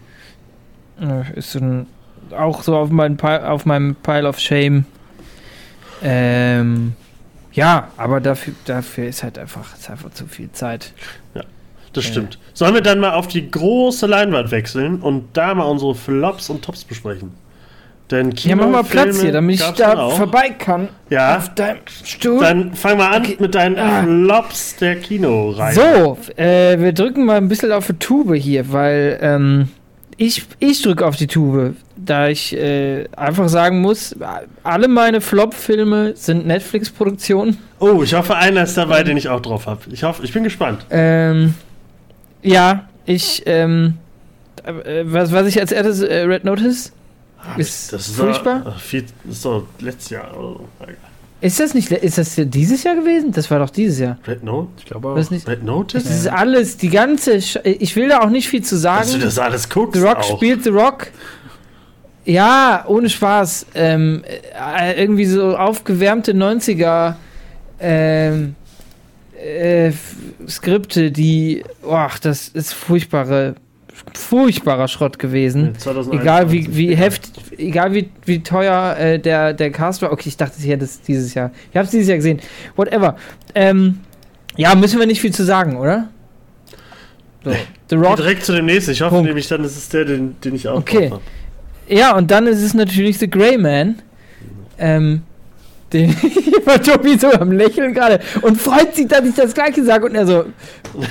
Ist 1.36 1.56
ein, 1.56 1.86
auch 2.36 2.64
so 2.64 2.76
auf, 2.76 2.90
mein, 2.90 3.20
auf 3.22 3.66
meinem 3.66 3.96
Pile 3.96 4.28
of 4.28 4.40
Shame. 4.40 4.86
Ähm, 6.02 6.94
ja, 7.52 7.90
aber 7.98 8.20
dafür, 8.20 8.54
dafür 8.66 9.08
ist 9.08 9.24
halt 9.24 9.38
einfach, 9.38 9.76
ist 9.76 9.90
einfach 9.90 10.12
zu 10.12 10.26
viel 10.26 10.52
Zeit. 10.52 10.94
Ja, 11.36 11.44
das 11.98 12.06
stimmt. 12.06 12.40
Sollen 12.54 12.74
wir 12.74 12.82
dann 12.82 13.00
mal 13.00 13.14
auf 13.14 13.28
die 13.28 13.50
große 13.50 14.06
Leinwand 14.06 14.52
wechseln 14.52 15.02
und 15.02 15.26
da 15.34 15.54
mal 15.54 15.66
unsere 15.66 15.96
Flops 15.96 16.50
und 16.50 16.64
Tops 16.64 16.84
besprechen? 16.84 17.32
Denn 18.10 18.34
Kino 18.34 18.56
ja, 18.56 18.56
mach 18.56 18.72
mal 18.72 18.84
Platz 18.84 19.20
hier, 19.20 19.34
damit 19.34 19.56
ich 19.56 19.62
da 19.62 20.10
vorbei 20.12 20.52
kann. 20.58 20.88
Ja. 21.10 21.38
Auf 21.38 21.54
deinem 21.56 21.80
Stuhl. 22.06 22.40
Dann 22.40 22.74
fang 22.74 22.98
mal 22.98 23.12
an 23.12 23.24
okay. 23.24 23.36
mit 23.40 23.54
deinen 23.54 23.78
ah. 23.78 24.04
Flops 24.04 24.78
der 24.78 24.96
Kinoreihe. 24.96 25.76
So, 25.76 26.18
äh, 26.38 26.80
wir 26.80 26.94
drücken 26.94 27.26
mal 27.26 27.36
ein 27.36 27.50
bisschen 27.50 27.72
auf 27.74 27.88
die 27.88 27.94
Tube 27.94 28.36
hier, 28.36 28.72
weil 28.72 29.20
ähm, 29.22 29.68
ich, 30.16 30.46
ich 30.60 30.82
drücke 30.82 31.06
auf 31.06 31.18
die 31.18 31.28
Tube, 31.28 31.76
da 31.98 32.30
ich 32.30 32.56
äh, 32.56 33.06
einfach 33.16 33.50
sagen 33.50 33.82
muss, 33.82 34.16
alle 34.64 34.88
meine 34.88 35.20
Flop-Filme 35.20 36.16
sind 36.16 36.48
Netflix-Produktionen. 36.48 37.58
Oh, 37.80 38.02
ich 38.04 38.14
hoffe, 38.14 38.36
einer 38.36 38.64
ist 38.64 38.78
dabei, 38.78 39.04
den 39.04 39.18
ich 39.18 39.28
auch 39.28 39.42
drauf 39.42 39.68
habe. 39.68 39.82
Ich 39.92 40.04
hoffe, 40.04 40.24
ich 40.24 40.32
bin 40.32 40.44
gespannt. 40.44 40.86
Ähm, 40.90 41.56
ja, 42.42 42.88
ich, 43.06 43.44
ähm, 43.46 43.96
äh, 44.64 45.04
was, 45.06 45.32
was 45.32 45.48
ich 45.48 45.60
als 45.60 45.72
erstes, 45.72 46.02
äh, 46.02 46.22
Red 46.22 46.44
Notice 46.44 46.92
ist, 47.58 47.94
das 47.94 48.08
ist 48.08 48.16
furchtbar. 48.18 48.62
Doch, 48.66 48.80
viel, 48.80 49.06
das 49.24 49.38
ist 49.38 49.46
doch 49.46 49.64
letztes 49.80 50.10
Jahr 50.10 50.38
oder 50.38 50.60
so. 50.60 50.68
Ist 51.40 51.60
das 51.60 51.76
nicht, 51.76 51.92
ist 51.92 52.18
das 52.18 52.34
dieses 52.36 52.84
Jahr 52.84 52.96
gewesen? 52.96 53.32
Das 53.32 53.52
war 53.52 53.60
doch 53.60 53.70
dieses 53.70 54.00
Jahr. 54.00 54.18
Red 54.28 54.44
Note? 54.44 54.70
Ich 54.80 54.86
glaube 54.86 55.10
auch. 55.10 55.16
Das 55.16 55.30
nicht, 55.30 55.48
Red 55.48 55.64
Notice? 55.64 56.04
das 56.04 56.12
ist 56.12 56.28
alles, 56.28 56.78
die 56.78 56.90
ganze, 56.90 57.40
Sch 57.42 57.60
ich 57.64 57.96
will 57.96 58.10
da 58.10 58.22
auch 58.22 58.30
nicht 58.30 58.50
viel 58.50 58.64
zu 58.64 58.76
sagen. 58.76 59.02
Dass 59.02 59.14
du 59.14 59.20
das 59.20 59.38
alles 59.38 59.70
guckst 59.70 60.02
The 60.02 60.08
Rock 60.08 60.18
auch. 60.18 60.38
spielt 60.38 60.64
The 60.64 60.72
Rock. 60.72 61.08
Ja, 62.26 62.84
ohne 62.88 63.10
Spaß. 63.10 63.68
Ähm, 63.76 64.24
äh, 64.26 65.00
irgendwie 65.00 65.26
so 65.26 65.56
aufgewärmte 65.56 66.34
90er 66.34 67.16
ähm, 67.80 68.56
äh, 69.42 69.92
Skripte, 70.48 71.12
die, 71.12 71.64
ach, 71.90 72.20
das 72.20 72.48
ist 72.50 72.74
furchtbare, 72.74 73.56
furchtbarer 74.14 74.88
Schrott 74.88 75.20
gewesen. 75.20 75.76
2021. 75.78 76.22
Egal 76.22 76.52
wie, 76.52 76.76
wie 76.76 76.96
heftig, 76.96 77.32
egal 77.58 77.94
wie, 77.94 78.10
wie 78.26 78.42
teuer 78.44 78.96
äh, 78.98 79.20
der, 79.20 79.54
der 79.54 79.72
Cast 79.72 80.02
war. 80.02 80.12
Okay, 80.12 80.30
ich 80.30 80.38
dachte, 80.38 80.56
ich 80.60 80.68
hätte 80.68 80.86
es 80.86 81.02
dieses 81.02 81.34
Jahr. 81.34 81.52
Ich 81.72 81.76
habe 81.78 81.86
es 81.86 81.92
dieses 81.92 82.08
Jahr 82.08 82.18
gesehen. 82.18 82.40
Whatever. 82.76 83.16
Ähm, 83.56 84.00
ja, 84.56 84.74
müssen 84.76 85.00
wir 85.00 85.06
nicht 85.08 85.22
viel 85.22 85.34
zu 85.34 85.44
sagen, 85.44 85.78
oder? 85.78 86.10
So. 87.44 87.52
The 87.90 87.96
Rock. 87.96 88.18
direkt 88.18 88.44
zu 88.44 88.54
dem 88.54 88.66
nächsten. 88.66 88.92
Ich 88.92 89.02
hoffe 89.02 89.12
Punkt. 89.16 89.28
nämlich 89.28 89.48
dann, 89.48 89.64
ist 89.64 89.78
es 89.78 89.88
der, 89.90 90.06
den, 90.06 90.36
den 90.42 90.56
ich 90.56 90.68
auch 90.68 90.78
Okay. 90.80 91.10
habe. 91.12 91.22
Ja, 91.88 92.16
und 92.18 92.30
dann 92.32 92.48
ist 92.48 92.62
es 92.62 92.74
natürlich 92.74 93.18
The 93.20 93.30
Grey 93.30 93.58
Man. 93.58 94.02
Ähm, 94.78 95.22
den 95.94 96.14
war 96.66 96.82
Tobi 96.82 97.18
so 97.18 97.32
am 97.32 97.52
Lächeln 97.52 97.94
gerade 97.94 98.20
und 98.42 98.60
freut 98.62 98.96
sich, 98.96 99.08
dass 99.08 99.26
ich 99.26 99.36
das 99.36 99.54
gleiche 99.54 99.84
sage. 99.84 100.06
Und 100.06 100.16
er 100.16 100.28
so, 100.28 100.46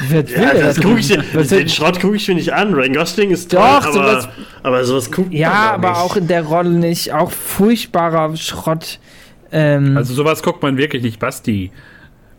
wer 0.08 0.28
will 0.28 0.34
Ja, 0.34 0.48
er 0.50 0.62
das 0.66 0.80
gucke 0.80 0.98
ich 0.98 1.10
Was 1.34 1.48
Den 1.48 1.58
will- 1.60 1.68
Schrott 1.68 2.00
gucke 2.00 2.16
ich 2.16 2.28
mir 2.28 2.34
nicht 2.34 2.52
an. 2.52 2.74
Ryan 2.74 2.92
Gosling 2.94 3.30
ist 3.30 3.50
toll, 3.50 3.60
Doch, 3.60 3.86
aber, 3.86 3.92
sowas- 3.92 4.28
aber 4.62 4.84
sowas 4.84 5.10
guckt 5.10 5.28
man 5.28 5.36
Ja, 5.36 5.72
aber 5.72 5.90
nicht. 5.90 5.98
auch 6.00 6.16
in 6.16 6.26
der 6.28 6.42
Rolle 6.42 6.70
nicht. 6.70 7.12
Auch 7.12 7.30
furchtbarer 7.30 8.36
Schrott. 8.36 8.98
Ähm, 9.52 9.96
Also 9.96 10.12
sowas 10.14 10.42
guckt 10.42 10.62
man 10.62 10.76
wirklich 10.76 11.02
nicht, 11.02 11.18
Basti. 11.18 11.70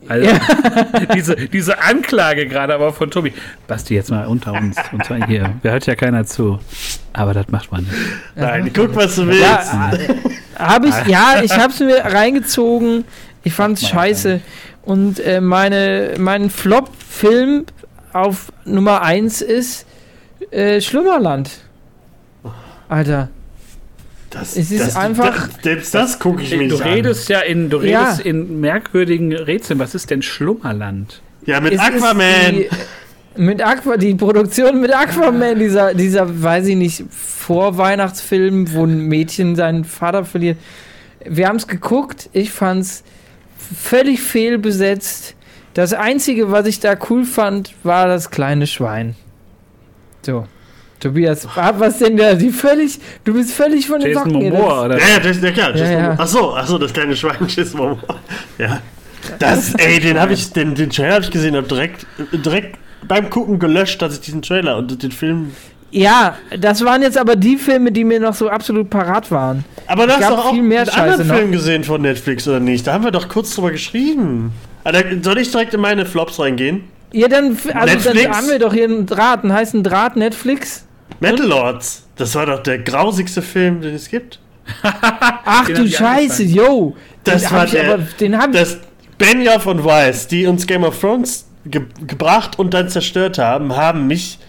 Also, 0.08 0.30
diese, 1.14 1.36
diese 1.36 1.82
Anklage 1.82 2.48
gerade 2.48 2.74
aber 2.74 2.94
von 2.94 3.12
Tobi. 3.12 3.34
Basti, 3.68 3.96
jetzt 3.96 4.12
mal 4.12 4.28
unter 4.28 4.54
uns. 4.54 4.78
Und 4.92 5.04
zwar 5.06 5.26
hier. 5.28 5.54
Wer 5.62 5.74
hört 5.74 5.86
ja 5.86 5.96
keiner 5.96 6.26
zu. 6.26 6.60
Aber 7.14 7.34
das 7.34 7.48
macht 7.50 7.72
man 7.72 7.84
nicht. 7.84 7.94
Nein, 8.36 8.72
guck, 8.74 8.96
was 8.96 9.16
du 9.16 9.28
willst. 9.28 9.42
ja, 9.42 9.94
äh, 9.94 10.16
hab 10.58 10.86
ich, 10.86 11.08
ja, 11.08 11.42
ich 11.44 11.52
hab's 11.52 11.80
mir 11.80 11.98
reingezogen. 11.98 13.06
Ich 13.44 13.54
fand's 13.54 13.82
Mach 13.84 13.94
mal 13.94 14.02
scheiße. 14.02 14.42
Und 14.84 15.20
äh, 15.20 15.42
meine, 15.42 16.14
mein 16.18 16.50
Flop-Film 16.50 17.66
auf 18.14 18.52
Nummer 18.66 19.02
1 19.02 19.42
ist 19.42 19.86
äh, 20.52 20.80
Schlummerland. 20.82 21.52
Alter. 22.90 23.30
Das, 24.30 24.58
Es 24.58 24.72
ist 24.72 24.88
das, 24.88 24.96
einfach- 24.96 25.48
Das, 25.48 25.64
selbst 25.64 25.94
das 25.96 26.20
gucke 26.20 26.42
ich 26.44 26.52
mir 26.52 26.68
Du 26.68 26.76
nicht 26.76 26.86
redest 26.86 27.30
ja 27.30 27.40
in, 27.40 27.70
du 27.70 27.82
Ja. 27.82 28.04
redest 28.10 28.22
in 28.26 28.60
merkwürdigen 28.60 29.34
Rätseln. 29.34 29.80
Was 29.80 29.96
ist 29.96 30.10
denn 30.10 30.22
Schlummerland? 30.22 31.22
an. 31.22 31.46
Ja, 31.46 31.62
mit 31.62 31.74
Es 31.74 31.80
Aquaman. 31.80 32.26
Die, 32.52 32.70
mit 33.38 33.62
Aqua, 33.66 33.96
die 33.98 34.16
Produktion 34.16 34.82
mit 34.82 34.94
Aquaman, 34.94 35.58
dieser, 35.60 35.94
dieser, 35.94 36.42
weiß 36.44 36.68
ich 36.68 36.76
nicht, 36.76 37.04
Vorweihnachtsfilm, 37.10 38.74
wo 38.74 38.84
ein 38.84 39.00
Mädchen 39.08 39.56
seinen 39.56 39.86
Vater 39.86 40.26
verliert. 40.26 40.58
Wir 41.26 41.48
haben 41.48 41.56
es 41.58 41.68
geguckt, 41.68 42.30
ich 42.34 42.52
fand's 42.52 43.04
völlig 43.80 44.22
fehlbesetzt. 44.22 45.36
Das 45.74 45.94
Einzige, 45.94 46.52
was 46.52 46.66
ich 46.68 46.80
da 46.80 46.96
cool 47.10 47.24
fand, 47.26 47.74
war 47.84 48.08
das 48.08 48.30
kleine 48.32 48.66
Schwein. 48.68 49.16
So. 50.26 50.48
Tobias, 51.00 51.48
was 51.56 52.00
denn 52.00 52.18
da? 52.18 52.34
Die 52.34 52.50
völlig, 52.50 53.00
du 53.24 53.34
bist 53.34 53.52
völlig 53.54 53.88
von 53.88 54.00
den 54.00 54.14
Jason 54.14 54.32
Socken. 54.32 54.50
Momoa, 54.50 54.86
oder? 54.86 55.00
Ja, 55.00 55.08
ja, 55.08 55.20
das, 55.20 55.42
ja 55.42 55.52
klar. 55.52 55.70
Ja, 55.70 55.76
Jason 55.76 55.94
ja. 55.94 56.02
Momoa. 56.02 56.16
Ach 56.20 56.28
so, 56.28 56.56
ach 56.56 56.68
so, 56.68 56.78
das 56.78 56.94
kleine 56.94 57.16
Schwein 57.16 57.38
Jason 57.48 57.80
Momoa. 57.80 58.20
Ja. 58.58 58.82
Das, 59.40 59.76
ey, 59.76 60.00
den 60.00 60.20
habe 60.20 60.34
ich, 60.34 60.52
den, 60.54 60.74
den 60.74 60.90
Trailer 60.90 61.16
habe 61.16 61.24
ich 61.26 61.32
gesehen, 61.32 61.56
habe 61.56 61.68
direkt, 61.68 62.06
direkt 62.32 62.78
beim 63.08 63.30
Gucken 63.30 63.60
gelöscht, 63.60 64.02
dass 64.02 64.14
ich 64.14 64.22
diesen 64.22 64.42
Trailer 64.42 64.78
und 64.78 65.02
den 65.02 65.12
Film. 65.12 65.52
Ja, 65.92 66.38
das 66.60 66.84
waren 66.84 67.02
jetzt 67.02 67.18
aber 67.18 67.36
die 67.36 67.58
Filme, 67.58 67.92
die 67.92 68.04
mir 68.04 68.20
noch 68.20 68.34
so 68.34 68.50
absolut 68.50 68.90
parat 68.90 69.32
waren. 69.32 69.64
Aber 69.86 70.06
du 70.06 70.14
hast 70.14 70.30
doch 70.30 70.46
auch 70.46 70.52
viel 70.52 70.62
mehr 70.62 70.82
einen 70.82 70.90
Scheiße 70.90 71.02
anderen 71.02 71.28
noch. 71.28 71.36
Film 71.36 71.52
gesehen 71.52 71.84
von 71.84 72.02
Netflix 72.02 72.48
oder 72.48 72.60
nicht? 72.60 72.88
Da 72.88 72.94
haben 72.94 73.04
wir 73.04 73.12
doch 73.12 73.30
kurz 73.30 73.56
drüber 73.56 73.72
geschrieben. 73.72 74.52
Da, 74.84 75.02
soll 75.22 75.38
ich 75.38 75.52
direkt 75.52 75.74
in 75.74 75.82
meine 75.82 76.06
Flops 76.06 76.40
reingehen? 76.40 76.84
Ja, 77.14 77.28
dann, 77.28 77.58
also 77.74 78.14
dann 78.14 78.36
haben 78.36 78.50
wir 78.50 78.60
doch 78.60 78.74
hier 78.74 78.84
einen 78.84 79.06
Draht, 79.06 79.44
einen 79.44 79.54
heißen 79.54 79.82
Draht 79.82 80.18
Netflix. 80.18 80.86
Metal 81.20 81.46
Lords. 81.46 82.04
Das 82.16 82.34
war 82.36 82.46
doch 82.46 82.64
der 82.64 82.80
grausigste 82.80 83.42
Film, 83.42 83.82
den 83.82 83.96
es 83.96 84.10
gibt. 84.10 84.40
Ach 84.84 85.66
Den 85.66 85.76
du 85.76 85.88
Scheiße, 85.88 86.44
yo. 86.44 86.96
Das 87.24 87.42
den 87.44 87.52
war 87.52 87.60
hab 87.60 87.66
ich 87.68 87.72
der- 87.72 87.94
aber, 87.94 88.04
den 88.20 88.38
hab 88.38 88.52
Das 88.52 88.78
Benioff 89.18 89.66
und 89.66 89.84
Weiss, 89.84 90.28
die 90.28 90.46
uns 90.46 90.68
Game 90.68 90.84
of 90.84 91.00
Thrones 91.00 91.48
ge 91.66 91.84
gebracht 92.06 92.60
und 92.60 92.74
dann 92.74 92.90
zerstört 92.90 93.38
haben, 93.38 93.76
haben 93.76 94.08
mich 94.08 94.40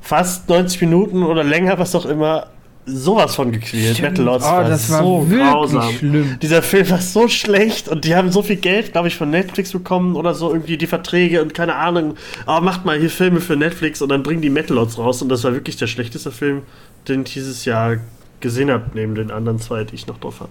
fast 0.00 0.48
90 0.48 0.80
Minuten 0.82 1.22
oder 1.22 1.42
länger, 1.44 1.78
was 1.78 1.94
auch 1.94 2.06
immer, 2.06 2.48
sowas 2.86 3.34
von 3.34 3.50
gequält. 3.52 3.96
Stimmt. 3.96 4.10
Metal 4.10 4.24
Lords 4.24 4.44
Oh, 4.44 4.48
war, 4.50 4.64
das 4.68 4.90
war 4.90 5.02
so 5.02 5.28
wirklich 5.28 5.50
grausam. 5.50 5.92
schlimm. 5.92 6.36
Dieser 6.40 6.62
Film 6.62 6.88
war 6.90 7.00
so 7.00 7.26
schlecht 7.28 7.88
und 7.88 8.04
die 8.04 8.14
haben 8.14 8.30
so 8.30 8.42
viel 8.42 8.56
Geld, 8.56 8.92
glaube 8.92 9.08
ich, 9.08 9.16
von 9.16 9.28
Netflix 9.30 9.72
bekommen 9.72 10.14
oder 10.16 10.34
so 10.34 10.52
irgendwie 10.52 10.76
die 10.76 10.86
Verträge 10.86 11.42
und 11.42 11.52
keine 11.52 11.74
Ahnung. 11.74 12.14
Aber 12.46 12.60
macht 12.64 12.84
mal 12.84 12.98
hier 12.98 13.10
Filme 13.10 13.40
für 13.40 13.56
Netflix 13.56 14.00
und 14.02 14.08
dann 14.10 14.22
bringen 14.22 14.40
die 14.40 14.50
Metal 14.50 14.76
Lords 14.76 14.98
raus 14.98 15.20
und 15.20 15.28
das 15.28 15.42
war 15.44 15.52
wirklich 15.52 15.76
der 15.76 15.88
schlechteste 15.88 16.30
Film, 16.30 16.62
den 17.08 17.22
ich 17.22 17.32
dieses 17.34 17.64
Jahr 17.64 17.96
gesehen 18.40 18.70
habe, 18.70 18.84
neben 18.94 19.14
den 19.14 19.30
anderen 19.30 19.58
zwei, 19.58 19.82
die 19.84 19.94
ich 19.96 20.06
noch 20.06 20.18
drauf 20.18 20.40
habe. 20.40 20.50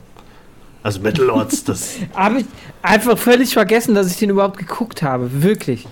Also 0.84 1.00
Metal 1.00 1.26
Lords, 1.26 1.64
das 1.64 1.96
hab 2.14 2.38
ich 2.38 2.46
einfach 2.82 3.18
völlig 3.18 3.54
vergessen, 3.54 3.96
dass 3.96 4.12
ich 4.12 4.18
den 4.18 4.30
überhaupt 4.30 4.58
geguckt 4.58 5.02
habe. 5.02 5.42
Wirklich. 5.42 5.88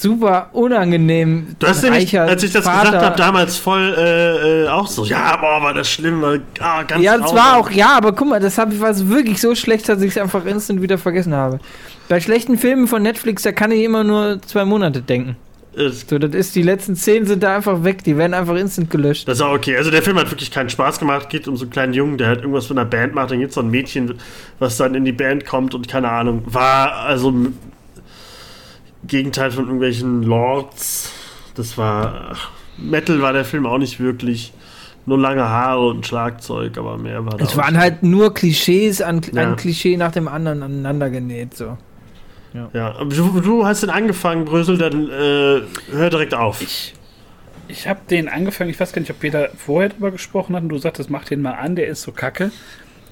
Super 0.00 0.48
unangenehm. 0.52 1.56
Du 1.58 1.66
hast 1.66 1.82
nämlich, 1.82 2.18
als 2.18 2.42
ich 2.42 2.52
das 2.52 2.64
Vater. 2.64 2.86
gesagt 2.86 3.04
habe, 3.04 3.16
damals 3.16 3.58
voll 3.58 3.94
äh, 3.98 4.64
äh, 4.64 4.68
auch 4.68 4.86
so, 4.86 5.04
ja, 5.04 5.36
boah, 5.36 5.62
war 5.62 5.74
das 5.74 5.90
schlimm, 5.90 6.22
war 6.22 6.38
ah, 6.58 6.82
ganz 6.84 7.02
Ja, 7.02 7.18
das 7.18 7.26
grausam. 7.26 7.36
war 7.36 7.58
auch, 7.58 7.70
ja, 7.70 7.98
aber 7.98 8.12
guck 8.12 8.28
mal, 8.28 8.40
das 8.40 8.56
hab, 8.56 8.80
war 8.80 8.96
wirklich 9.10 9.42
so 9.42 9.54
schlecht, 9.54 9.90
dass 9.90 10.00
ich 10.00 10.12
es 10.12 10.18
einfach 10.18 10.46
instant 10.46 10.80
wieder 10.80 10.96
vergessen 10.96 11.34
habe. 11.34 11.60
Bei 12.08 12.18
schlechten 12.18 12.56
Filmen 12.56 12.86
von 12.86 13.02
Netflix, 13.02 13.42
da 13.42 13.52
kann 13.52 13.72
ich 13.72 13.84
immer 13.84 14.02
nur 14.02 14.40
zwei 14.40 14.64
Monate 14.64 15.02
denken. 15.02 15.36
So, 15.76 16.18
das 16.18 16.34
ist, 16.34 16.56
die 16.56 16.62
letzten 16.62 16.96
zehn 16.96 17.26
sind 17.26 17.42
da 17.42 17.56
einfach 17.56 17.84
weg, 17.84 18.02
die 18.02 18.16
werden 18.16 18.32
einfach 18.32 18.56
instant 18.56 18.90
gelöscht. 18.90 19.28
Das 19.28 19.38
war 19.40 19.52
okay. 19.52 19.76
Also 19.76 19.90
der 19.90 20.02
Film 20.02 20.18
hat 20.18 20.30
wirklich 20.30 20.50
keinen 20.50 20.70
Spaß 20.70 20.98
gemacht. 20.98 21.28
Geht 21.28 21.46
um 21.46 21.56
so 21.56 21.64
einen 21.64 21.70
kleinen 21.70 21.92
Jungen, 21.92 22.18
der 22.18 22.26
halt 22.26 22.40
irgendwas 22.40 22.66
von 22.66 22.76
einer 22.76 22.88
Band 22.88 23.14
macht. 23.14 23.30
Dann 23.30 23.38
gibt 23.38 23.50
es 23.50 23.54
so 23.54 23.60
ein 23.60 23.70
Mädchen, 23.70 24.14
was 24.58 24.78
dann 24.78 24.94
in 24.94 25.04
die 25.04 25.12
Band 25.12 25.46
kommt 25.46 25.74
und 25.74 25.86
keine 25.86 26.08
Ahnung. 26.10 26.42
War 26.46 26.94
also 26.94 27.32
Gegenteil 29.06 29.50
von 29.50 29.64
irgendwelchen 29.64 30.22
Lords. 30.22 31.12
Das 31.54 31.76
war. 31.78 32.30
Ach, 32.32 32.50
Metal 32.78 33.20
war 33.22 33.32
der 33.32 33.44
Film 33.44 33.66
auch 33.66 33.78
nicht 33.78 34.00
wirklich. 34.00 34.52
Nur 35.06 35.18
lange 35.18 35.42
Haare 35.48 35.88
und 35.88 36.06
Schlagzeug, 36.06 36.76
aber 36.76 36.98
mehr 36.98 37.24
war 37.24 37.36
da 37.36 37.44
Es 37.44 37.56
waren 37.56 37.78
halt 37.78 38.02
nur 38.02 38.34
Klischees 38.34 39.00
an 39.00 39.22
Ja. 39.32 39.42
ein 39.48 39.56
Klischee 39.56 39.96
nach 39.96 40.12
dem 40.12 40.28
anderen 40.28 40.62
aneinander 40.62 41.08
genäht. 41.08 41.56
So. 41.56 41.78
Ja, 42.74 42.94
aber 42.96 43.14
du, 43.14 43.40
du 43.40 43.64
hast 43.64 43.82
den 43.82 43.90
angefangen, 43.90 44.44
Brösel, 44.44 44.76
dann 44.76 45.08
äh, 45.08 45.62
hör 45.92 46.10
direkt 46.10 46.34
auf. 46.34 46.60
Ich, 46.60 46.94
ich 47.68 47.88
habe 47.88 48.00
den 48.10 48.28
angefangen, 48.28 48.70
ich 48.70 48.78
weiß 48.78 48.92
gar 48.92 49.00
nicht, 49.00 49.10
ob 49.10 49.22
wir 49.22 49.30
da 49.30 49.48
vorher 49.56 49.88
drüber 49.88 50.10
gesprochen 50.10 50.54
hatten. 50.54 50.68
Du 50.68 50.76
sagtest, 50.76 51.10
mach 51.10 51.24
den 51.24 51.40
mal 51.42 51.52
an, 51.52 51.76
der 51.76 51.86
ist 51.86 52.02
so 52.02 52.12
kacke. 52.12 52.50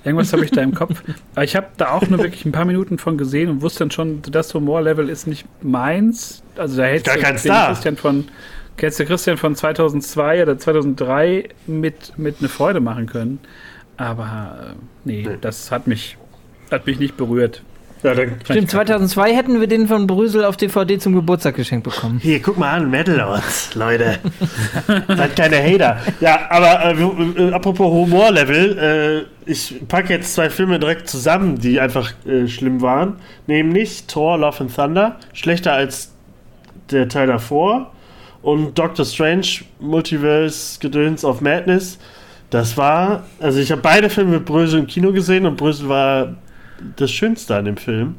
Irgendwas 0.05 0.33
habe 0.33 0.45
ich 0.45 0.51
da 0.51 0.63
im 0.63 0.75
Kopf. 0.75 1.03
Aber 1.35 1.45
ich 1.45 1.57
habe 1.57 1.67
da 1.77 1.91
auch 1.91 2.09
nur 2.09 2.19
wirklich 2.19 2.45
ein 2.45 2.53
paar 2.53 2.65
Minuten 2.65 2.99
von 2.99 3.19
gesehen 3.19 3.49
und 3.51 3.63
wusste 3.63 3.81
dann 3.81 3.91
schon, 3.91 4.23
das 4.23 4.55
Humorlevel 4.55 5.09
ist 5.09 5.27
nicht 5.27 5.45
meins. 5.63 6.43
Also 6.57 6.77
da 6.79 6.85
hätte 6.85 7.11
ich. 7.17 7.23
Christian 7.69 7.97
von, 7.97 8.29
hättest 8.77 9.01
du 9.01 9.05
Christian 9.07 9.37
von 9.37 9.55
2002 9.57 10.43
oder 10.43 10.59
2003 10.59 11.49
mit, 11.67 12.19
mit 12.19 12.37
eine 12.41 12.49
Freude 12.49 12.81
machen 12.81 13.07
können. 13.07 13.41
Aber 13.97 14.75
äh, 14.75 14.75
nee, 15.05 15.27
Nee. 15.29 15.37
das 15.41 15.71
hat 15.73 15.87
mich, 15.87 16.17
hat 16.71 16.87
mich 16.87 16.99
nicht 16.99 17.17
berührt. 17.17 17.63
Ja, 18.03 18.15
dann, 18.15 18.37
Stimmt, 18.45 18.71
2002 18.71 19.35
hätten 19.35 19.61
wir 19.61 19.67
den 19.67 19.89
von 19.89 20.07
Brüssel 20.07 20.45
auf 20.45 20.57
DVD 20.57 20.99
zum 20.99 21.15
Geburtstag 21.15 21.57
geschenkt 21.57 21.85
bekommen. 21.85 22.21
Hier, 22.23 22.41
guck 22.41 22.57
mal 22.57 22.71
an, 22.71 22.91
Metal 22.91 23.17
Lords, 23.17 23.75
Leute. 23.75 24.19
Seid 24.87 25.35
keine 25.35 25.57
Hater. 25.57 25.99
Ja, 26.21 26.49
aber 26.51 26.85
äh, 26.85 27.43
äh, 27.43 27.53
apropos 27.53 27.91
Humorlevel, 27.91 29.27
äh, 29.47 29.51
ich 29.51 29.83
packe 29.89 30.13
jetzt 30.13 30.35
zwei 30.35 30.49
Filme 30.49 30.79
direkt 30.79 31.09
zusammen, 31.09 31.59
die 31.59 31.81
einfach 31.81 32.13
äh, 32.27 32.47
schlimm 32.47 32.81
waren. 32.83 33.17
Nämlich 33.47 34.05
Thor, 34.07 34.39
Love 34.39 34.61
and 34.61 34.75
Thunder, 34.75 35.17
schlechter 35.33 35.73
als 35.73 36.13
der 36.91 37.09
Teil 37.09 37.27
davor. 37.27 37.93
Und 38.43 38.79
Doctor 38.79 39.05
Strange, 39.05 39.47
Multiverse, 39.81 40.79
Gedöns 40.79 41.25
of 41.25 41.41
Madness. 41.41 41.99
Das 42.51 42.77
war, 42.77 43.25
also 43.41 43.59
ich 43.59 43.73
habe 43.73 43.83
beide 43.83 44.09
Filme 44.09 44.37
mit 44.37 44.45
Brösel 44.45 44.81
im 44.81 44.87
Kino 44.87 45.13
gesehen 45.13 45.45
und 45.45 45.57
Brösel 45.57 45.89
war 45.89 46.37
das 46.97 47.11
Schönste 47.11 47.57
an 47.57 47.65
dem 47.65 47.77
Film. 47.77 48.17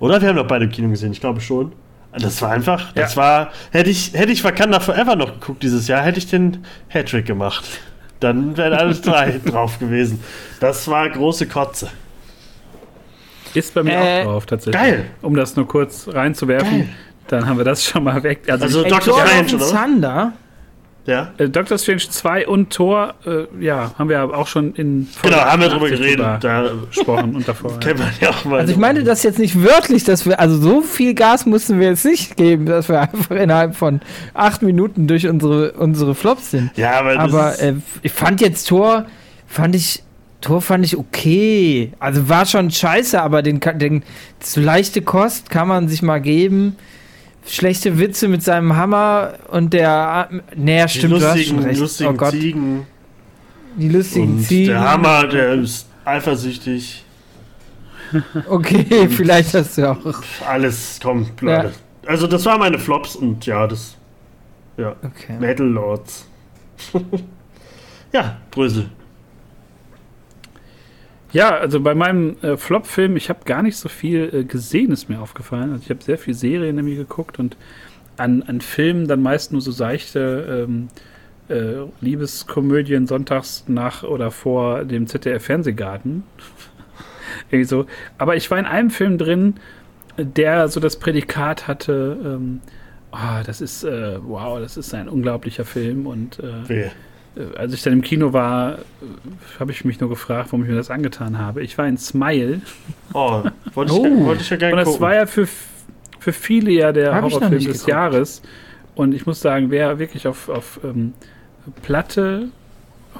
Oder? 0.00 0.20
Wir 0.20 0.28
haben 0.28 0.36
doch 0.36 0.46
beide 0.46 0.64
im 0.66 0.70
Kino 0.70 0.88
gesehen, 0.88 1.12
ich 1.12 1.20
glaube 1.20 1.40
schon. 1.40 1.72
Das 2.18 2.40
war 2.40 2.50
einfach, 2.52 2.92
das 2.92 3.14
Ja. 3.14 3.20
war, 3.22 3.52
hätte 3.70 3.90
ich, 3.90 4.12
hätte 4.14 4.32
ich 4.32 4.42
Wakanda 4.42 4.80
Forever 4.80 5.14
noch 5.16 5.34
geguckt 5.34 5.62
dieses 5.62 5.88
Jahr, 5.88 6.02
hätte 6.02 6.18
ich 6.18 6.26
den 6.28 6.64
Hattrick 6.88 7.26
gemacht. 7.26 7.64
Dann 8.20 8.56
wären 8.56 8.72
alles 8.72 9.00
drei 9.02 9.38
drauf 9.44 9.78
gewesen. 9.78 10.20
Das 10.60 10.88
war 10.88 11.08
große 11.08 11.46
Kotze. 11.46 11.88
Ist 13.54 13.74
bei 13.74 13.82
mir 13.82 13.92
Äh, 13.92 14.20
auch 14.22 14.24
drauf, 14.32 14.46
tatsächlich. 14.46 14.80
geil. 14.82 15.04
Um 15.22 15.34
das 15.34 15.56
nur 15.56 15.66
kurz 15.68 16.08
reinzuwerfen, 16.08 16.78
Geil. 16.80 16.88
dann 17.28 17.46
haben 17.46 17.58
wir 17.58 17.64
das 17.64 17.84
schon 17.84 18.04
mal 18.04 18.22
weg. 18.22 18.42
Also, 18.48 18.64
Also 18.64 18.82
Dr. 18.84 19.20
Strange, 19.20 19.54
oder? 19.54 19.66
Thunder. 19.70 20.32
Ja. 21.08 21.32
äh, 21.38 21.48
Doctor 21.48 21.78
Strange 21.78 22.02
2 22.10 22.46
und 22.46 22.70
Thor, 22.70 23.14
äh, 23.24 23.64
ja, 23.64 23.92
haben 23.98 24.10
wir 24.10 24.22
auch 24.24 24.46
schon 24.46 24.74
in 24.74 25.06
Folge 25.06 25.36
Genau, 25.36 25.50
haben 25.50 25.62
wir 25.62 25.68
drüber 25.70 25.86
88 25.86 26.00
geredet. 26.00 26.44
Da 26.44 26.70
gesprochen 26.86 27.34
und 27.34 27.48
davor. 27.48 27.70
ja. 27.72 27.78
kennt 27.78 27.98
man 27.98 28.10
ja 28.20 28.28
auch 28.28 28.44
mal. 28.44 28.60
Also 28.60 28.72
ich 28.72 28.78
meine 28.78 29.02
das 29.04 29.22
jetzt 29.22 29.38
nicht 29.38 29.62
wörtlich, 29.62 30.04
dass 30.04 30.26
wir, 30.26 30.38
also 30.38 30.58
so 30.58 30.82
viel 30.82 31.14
Gas 31.14 31.46
mussten 31.46 31.80
wir 31.80 31.88
jetzt 31.88 32.04
nicht 32.04 32.36
geben, 32.36 32.66
dass 32.66 32.90
wir 32.90 33.00
einfach 33.00 33.36
innerhalb 33.36 33.74
von 33.74 34.00
acht 34.34 34.60
Minuten 34.60 35.06
durch 35.06 35.26
unsere, 35.26 35.72
unsere 35.72 36.14
Flops 36.14 36.50
sind. 36.50 36.70
ja, 36.76 36.98
aber, 36.98 37.18
Aber 37.18 37.58
äh, 37.58 37.74
ich 38.02 38.12
fand 38.12 38.42
jetzt 38.42 38.68
Tor, 38.68 39.06
fand 39.46 39.74
ich, 39.74 40.02
Tor 40.42 40.60
fand 40.60 40.84
ich 40.84 40.98
okay. 40.98 41.92
Also 41.98 42.28
war 42.28 42.44
schon 42.44 42.70
scheiße, 42.70 43.20
aber 43.20 43.40
den, 43.40 43.60
den 43.76 44.02
so 44.40 44.60
leichte 44.60 45.00
Kost 45.00 45.48
kann 45.48 45.68
man 45.68 45.88
sich 45.88 46.02
mal 46.02 46.20
geben. 46.20 46.76
Schlechte 47.48 47.98
Witze 47.98 48.28
mit 48.28 48.42
seinem 48.42 48.76
Hammer 48.76 49.34
und 49.48 49.72
der, 49.72 50.28
naja, 50.54 50.86
die 50.86 50.98
stimmt, 50.98 51.14
du 51.14 51.16
hast 51.26 51.36
lustigen, 51.36 51.62
recht. 51.62 51.80
lustigen 51.80 52.10
oh 52.10 52.14
Gott, 52.14 52.30
Ziegen 52.32 52.86
die 53.76 53.88
lustigen 53.88 54.36
und 54.36 54.42
Ziegen. 54.42 54.72
der 54.72 54.80
Hammer, 54.80 55.26
der 55.26 55.54
ist 55.54 55.88
eifersüchtig. 56.04 57.04
Okay, 58.48 59.06
vielleicht 59.10 59.52
hast 59.52 59.76
du 59.76 59.90
auch. 59.90 59.98
Alles 60.46 60.98
kommt, 61.02 61.38
Leute. 61.42 61.74
Also 62.06 62.26
das 62.26 62.42
waren 62.46 62.58
meine 62.58 62.78
Flops 62.78 63.14
und 63.14 63.44
ja, 63.44 63.66
das 63.66 63.98
Okay. 64.78 65.38
Metal 65.38 65.66
Lords. 65.66 66.26
ja, 68.12 68.38
Brösel. 68.50 68.88
Ja, 71.32 71.56
also 71.56 71.80
bei 71.80 71.94
meinem 71.94 72.36
äh, 72.42 72.56
Flop-Film, 72.56 73.16
ich 73.16 73.28
habe 73.28 73.40
gar 73.44 73.62
nicht 73.62 73.76
so 73.76 73.88
viel 73.88 74.30
äh, 74.32 74.44
gesehen, 74.44 74.92
ist 74.92 75.08
mir 75.08 75.20
aufgefallen. 75.20 75.72
Also 75.72 75.82
ich 75.84 75.90
habe 75.90 76.02
sehr 76.02 76.18
viel 76.18 76.34
Serien 76.34 76.76
nämlich 76.76 76.96
geguckt 76.96 77.38
und 77.38 77.56
an, 78.16 78.42
an 78.42 78.60
Filmen 78.60 79.06
dann 79.06 79.22
meist 79.22 79.52
nur 79.52 79.60
so 79.60 79.70
seichte 79.70 80.66
ähm, 80.66 80.88
äh, 81.48 81.86
Liebeskomödien 82.00 83.06
sonntags 83.06 83.64
nach 83.68 84.02
oder 84.02 84.30
vor 84.30 84.84
dem 84.84 85.06
ZDF-Fernsehgarten. 85.06 86.24
Irgendwie 87.50 87.64
so. 87.64 87.86
Aber 88.16 88.36
ich 88.36 88.50
war 88.50 88.58
in 88.58 88.64
einem 88.64 88.90
Film 88.90 89.18
drin, 89.18 89.54
der 90.16 90.68
so 90.68 90.80
das 90.80 90.98
Prädikat 90.98 91.68
hatte, 91.68 92.18
ähm, 92.24 92.60
ah, 93.12 93.42
das 93.42 93.60
ist, 93.60 93.84
äh, 93.84 94.18
wow, 94.22 94.58
das 94.58 94.76
ist 94.76 94.94
ein 94.94 95.08
unglaublicher 95.08 95.64
Film 95.64 96.06
und 96.06 96.38
Wehe. 96.66 96.86
äh, 96.86 96.90
als 97.56 97.72
ich 97.72 97.82
dann 97.82 97.92
im 97.92 98.02
Kino 98.02 98.32
war, 98.32 98.74
äh, 98.78 98.80
habe 99.60 99.70
ich 99.72 99.84
mich 99.84 100.00
nur 100.00 100.08
gefragt, 100.08 100.46
warum 100.52 100.62
ich 100.64 100.70
mir 100.70 100.76
das 100.76 100.90
angetan 100.90 101.38
habe. 101.38 101.62
Ich 101.62 101.76
war 101.78 101.86
in 101.86 101.96
Smile 101.98 102.60
Oh, 103.12 103.42
wollte 103.74 103.92
Oh. 103.92 104.06
ich, 104.06 104.24
wollte 104.24 104.42
ich 104.42 104.50
ja 104.50 104.56
gerne 104.56 104.74
und 104.74 104.78
das 104.78 104.86
gucken. 104.88 105.00
war 105.02 105.14
ja 105.14 105.26
für, 105.26 105.46
für 106.18 106.32
viele 106.32 106.70
ja 106.72 106.92
der 106.92 107.14
Hab 107.14 107.22
Horrorfilm 107.24 107.52
des 107.52 107.64
geguckt. 107.64 107.88
Jahres. 107.88 108.42
Und 108.94 109.14
ich 109.14 109.26
muss 109.26 109.40
sagen, 109.40 109.70
wer 109.70 109.98
wirklich 109.98 110.26
auf, 110.26 110.48
auf 110.48 110.80
ähm, 110.82 111.12
platte 111.82 112.48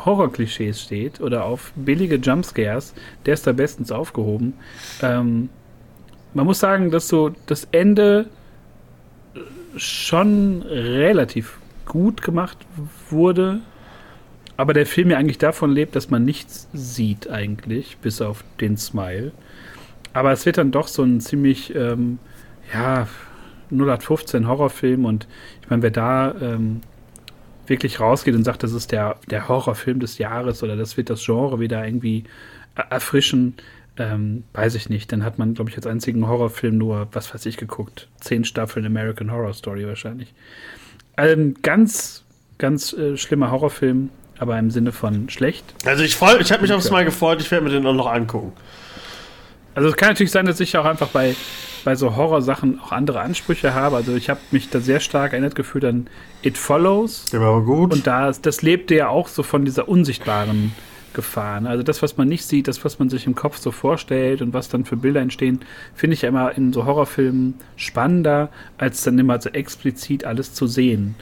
Horrorklischees 0.05 0.81
steht 0.83 1.21
oder 1.21 1.45
auf 1.45 1.73
billige 1.77 2.17
Jumpscares, 2.17 2.95
der 3.27 3.35
ist 3.35 3.47
da 3.47 3.53
bestens 3.53 3.91
aufgehoben. 3.93 4.55
Ähm, 5.03 5.49
man 6.35 6.45
muss 6.47 6.59
sagen, 6.61 6.91
dass 6.91 7.09
so 7.09 7.31
das 7.47 7.67
Ende 7.73 8.27
schon 9.77 10.63
relativ 10.63 11.59
gut 11.87 12.23
gemacht 12.23 12.59
wurde, 13.11 13.61
aber 14.59 14.75
der 14.75 14.87
Film 14.87 15.11
ja 15.11 15.19
eigentlich 15.19 15.39
davon 15.39 15.73
lebt, 15.73 15.97
dass 15.97 16.11
man 16.11 16.25
nichts 16.27 16.69
sieht 16.75 17.31
eigentlich, 17.31 17.99
bis 17.99 18.23
auf 18.23 18.45
den 18.61 18.79
Smile. 18.79 19.35
Aber 20.13 20.33
es 20.33 20.47
wird 20.47 20.59
dann 20.59 20.73
doch 20.73 20.89
so 20.89 21.03
ein 21.05 21.21
ziemlich, 21.21 21.75
ähm, 21.75 22.21
ja, 22.75 23.09
0815 23.71 24.49
Horrorfilm 24.49 25.05
und 25.07 25.29
ich 25.63 25.71
meine, 25.71 25.83
wer 25.83 25.93
da 25.93 26.35
ähm, 26.41 26.83
wirklich 27.67 28.01
rausgeht 28.01 28.35
und 28.35 28.45
sagt, 28.45 28.63
das 28.63 28.73
ist 28.73 28.93
der, 28.93 29.19
der 29.31 29.49
Horrorfilm 29.49 30.01
des 30.01 30.19
Jahres 30.19 30.63
oder 30.63 30.77
das 30.77 30.97
wird 30.97 31.11
das 31.11 31.25
Genre 31.25 31.61
wieder 31.61 31.85
irgendwie 31.87 32.25
er- 32.75 32.91
erfrischen, 32.93 33.57
ähm, 33.99 34.45
weiß 34.55 34.75
ich 34.77 34.89
nicht. 34.91 35.13
Dann 35.13 35.25
hat 35.25 35.39
man, 35.39 35.55
glaube 35.55 35.71
ich, 35.71 35.77
als 35.77 35.87
einzigen 35.87 36.27
Horrorfilm 36.29 36.79
nur, 36.79 37.09
was 37.13 37.33
weiß 37.35 37.47
ich, 37.47 37.57
geguckt. 37.59 38.09
Zehn 38.21 38.45
Staffeln 38.45 38.87
American 38.87 39.31
Horror 39.33 39.55
Story 39.55 39.87
wahrscheinlich. 39.87 40.35
Ein 41.17 41.55
ganz, 41.63 42.25
ganz 42.59 42.93
äh, 42.93 43.17
schlimmer 43.17 43.51
Horrorfilm, 43.51 44.11
aber 44.39 44.59
im 44.59 44.71
Sinne 44.71 44.93
von 44.93 45.29
schlecht. 45.29 45.65
Also 45.85 46.03
ich 46.03 46.17
freu, 46.17 46.37
ich 46.39 46.53
habe 46.53 46.63
mich 46.63 46.73
aufs 46.73 46.91
Mal 46.91 47.05
gefreut, 47.05 47.41
ich 47.41 47.51
werde 47.51 47.65
mir 47.65 47.71
den 47.71 47.87
auch 47.87 47.95
noch 47.95 48.11
angucken. 48.11 48.53
Also 49.75 49.91
es 49.91 49.97
kann 49.97 50.09
natürlich 50.09 50.33
sein, 50.33 50.47
dass 50.47 50.59
ich 50.59 50.77
auch 50.77 50.85
einfach 50.85 51.09
bei, 51.09 51.37
bei 51.85 51.95
so 51.95 52.17
Horrorsachen 52.17 52.81
auch 52.81 52.91
andere 52.91 53.21
Ansprüche 53.21 53.75
habe. 53.75 53.97
Also 53.97 54.17
ich 54.17 54.29
habe 54.29 54.41
mich 54.51 54.71
da 54.71 54.81
sehr 54.81 54.99
stark 54.99 55.33
erinnert 55.33 55.55
gefühlt 55.55 55.85
an 55.85 56.09
It 56.43 56.59
Follows. 56.59 57.27
Der 57.27 57.41
war 57.41 57.49
aber 57.49 57.63
gut. 57.63 57.93
Und 57.93 58.07
da, 58.07 58.33
das 58.33 58.63
lebte 58.63 58.97
ja 58.97 59.09
auch 59.09 59.29
so 59.29 59.45
von 59.45 59.65
dieser 59.65 59.89
unsichtbaren 59.89 60.73
Gefahr. 61.13 61.65
Also 61.65 61.83
das, 61.83 62.03
was 62.03 62.17
man 62.17 62.29
nicht 62.29 62.45
sieht, 62.45 62.69
das, 62.69 62.85
was 62.85 62.99
man 62.99 63.09
sich 63.09 63.27
im 63.27 63.35
Kopf 63.35 63.59
so 63.59 63.71
vorstellt 63.71 64.43
und 64.43 64.53
was 64.53 64.69
dann 64.69 64.85
für 64.85 64.97
Bilder 64.97 65.21
entstehen, 65.21 65.61
finde 65.95 66.15
ich 66.15 66.23
ja 66.23 66.29
immer 66.29 66.57
in 66.57 66.73
so 66.73 66.85
Horrorfilmen 66.85 67.55
spannender, 67.77 68.51
als 68.79 69.03
dann 69.03 69.19
immer 69.19 69.41
so 69.41 69.51
explizit 69.51 70.25
alles 70.25 70.55
zu 70.55 70.67
sehen. 70.67 71.15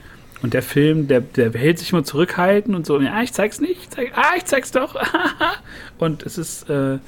Und 0.46 0.54
der 0.54 0.62
Film, 0.62 1.08
der, 1.08 1.22
der 1.22 1.52
hält 1.54 1.80
sich 1.80 1.90
immer 1.90 2.04
zurückhalten 2.04 2.76
und 2.76 2.86
so, 2.86 3.00
ja, 3.00 3.20
ich 3.20 3.32
zeig's 3.32 3.60
nicht, 3.60 3.80
ich 3.80 3.90
zeig, 3.90 4.12
ah, 4.14 4.34
ich 4.36 4.44
zeig's 4.44 4.70
doch. 4.70 4.94
und 5.98 6.22
es 6.22 6.38
ist, 6.38 6.70
äh, 6.70 7.00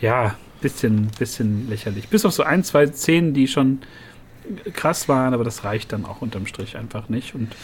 ja, 0.00 0.34
bisschen, 0.62 1.08
bisschen 1.18 1.68
lächerlich. 1.68 2.08
Bis 2.08 2.24
auf 2.24 2.32
so 2.32 2.42
ein, 2.42 2.64
zwei 2.64 2.86
Szenen, 2.86 3.34
die 3.34 3.48
schon 3.48 3.80
krass 4.72 5.10
waren, 5.10 5.34
aber 5.34 5.44
das 5.44 5.62
reicht 5.62 5.92
dann 5.92 6.06
auch 6.06 6.22
unterm 6.22 6.46
Strich 6.46 6.78
einfach 6.78 7.10
nicht. 7.10 7.34
Und 7.34 7.54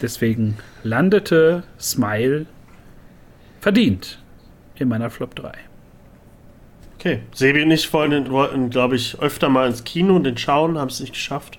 deswegen 0.00 0.56
landete 0.82 1.64
Smile 1.78 2.46
verdient 3.60 4.18
in 4.76 4.88
meiner 4.88 5.10
Flop 5.10 5.34
3. 5.34 5.52
Okay. 6.98 7.20
Sebi 7.34 7.64
und 7.64 7.70
ich 7.70 7.92
wollten, 7.92 8.30
wollten 8.30 8.70
glaube 8.70 8.96
ich, 8.96 9.20
öfter 9.20 9.50
mal 9.50 9.68
ins 9.68 9.84
Kino 9.84 10.16
und 10.16 10.24
den 10.24 10.38
schauen, 10.38 10.78
haben 10.78 10.88
es 10.88 11.00
nicht 11.00 11.12
geschafft. 11.12 11.58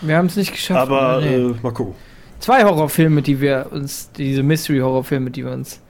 Wir 0.00 0.16
haben 0.16 0.24
es 0.28 0.36
nicht 0.36 0.52
geschafft. 0.52 0.80
Aber 0.80 1.20
nee. 1.20 1.34
äh, 1.34 1.54
mal 1.62 1.74
gucken. 1.74 2.05
Zwei 2.38 2.64
Horrorfilme, 2.64 3.22
die 3.22 3.40
wir 3.40 3.68
uns, 3.70 4.10
diese 4.12 4.42
Mystery-Horrorfilme, 4.42 5.30
die 5.30 5.44
wir 5.44 5.52
uns. 5.52 5.80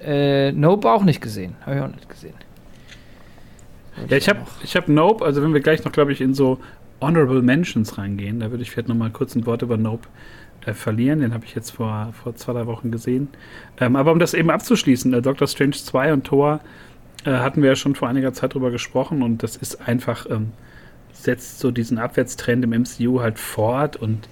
Äh, 0.00 0.52
Nope 0.52 0.90
auch 0.90 1.04
nicht 1.04 1.20
gesehen. 1.20 1.56
Habe 1.62 1.76
ich 1.76 1.82
auch 1.82 1.94
nicht 1.94 2.08
gesehen. 2.08 2.34
Ja, 4.08 4.16
ich 4.16 4.28
habe 4.28 4.40
ich 4.62 4.76
hab 4.76 4.88
Nope, 4.88 5.24
also 5.24 5.42
wenn 5.42 5.54
wir 5.54 5.60
gleich 5.60 5.84
noch, 5.84 5.92
glaube 5.92 6.12
ich, 6.12 6.20
in 6.20 6.34
so 6.34 6.58
Honorable 7.00 7.42
Mentions 7.42 7.98
reingehen, 7.98 8.40
da 8.40 8.50
würde 8.50 8.62
ich 8.62 8.70
vielleicht 8.70 8.88
noch 8.88 8.94
mal 8.94 9.10
kurz 9.10 9.34
ein 9.34 9.46
Wort 9.46 9.62
über 9.62 9.76
Nope 9.76 10.08
äh, 10.64 10.72
verlieren. 10.72 11.20
Den 11.20 11.34
habe 11.34 11.44
ich 11.44 11.54
jetzt 11.54 11.70
vor, 11.70 12.12
vor 12.22 12.34
zwei, 12.36 12.52
drei 12.52 12.66
Wochen 12.66 12.90
gesehen. 12.90 13.28
Ähm, 13.80 13.96
aber 13.96 14.12
um 14.12 14.18
das 14.18 14.34
eben 14.34 14.50
abzuschließen, 14.50 15.12
äh, 15.14 15.22
Doctor 15.22 15.48
Strange 15.48 15.72
2 15.72 16.12
und 16.12 16.24
Thor 16.24 16.60
äh, 17.24 17.30
hatten 17.30 17.62
wir 17.62 17.70
ja 17.70 17.76
schon 17.76 17.94
vor 17.94 18.08
einiger 18.08 18.32
Zeit 18.32 18.54
drüber 18.54 18.70
gesprochen 18.70 19.22
und 19.22 19.42
das 19.42 19.56
ist 19.56 19.86
einfach, 19.86 20.26
ähm, 20.30 20.52
setzt 21.12 21.58
so 21.58 21.70
diesen 21.70 21.98
Abwärtstrend 21.98 22.64
im 22.64 22.70
MCU 22.70 23.20
halt 23.20 23.38
fort 23.38 23.96
und 23.96 24.28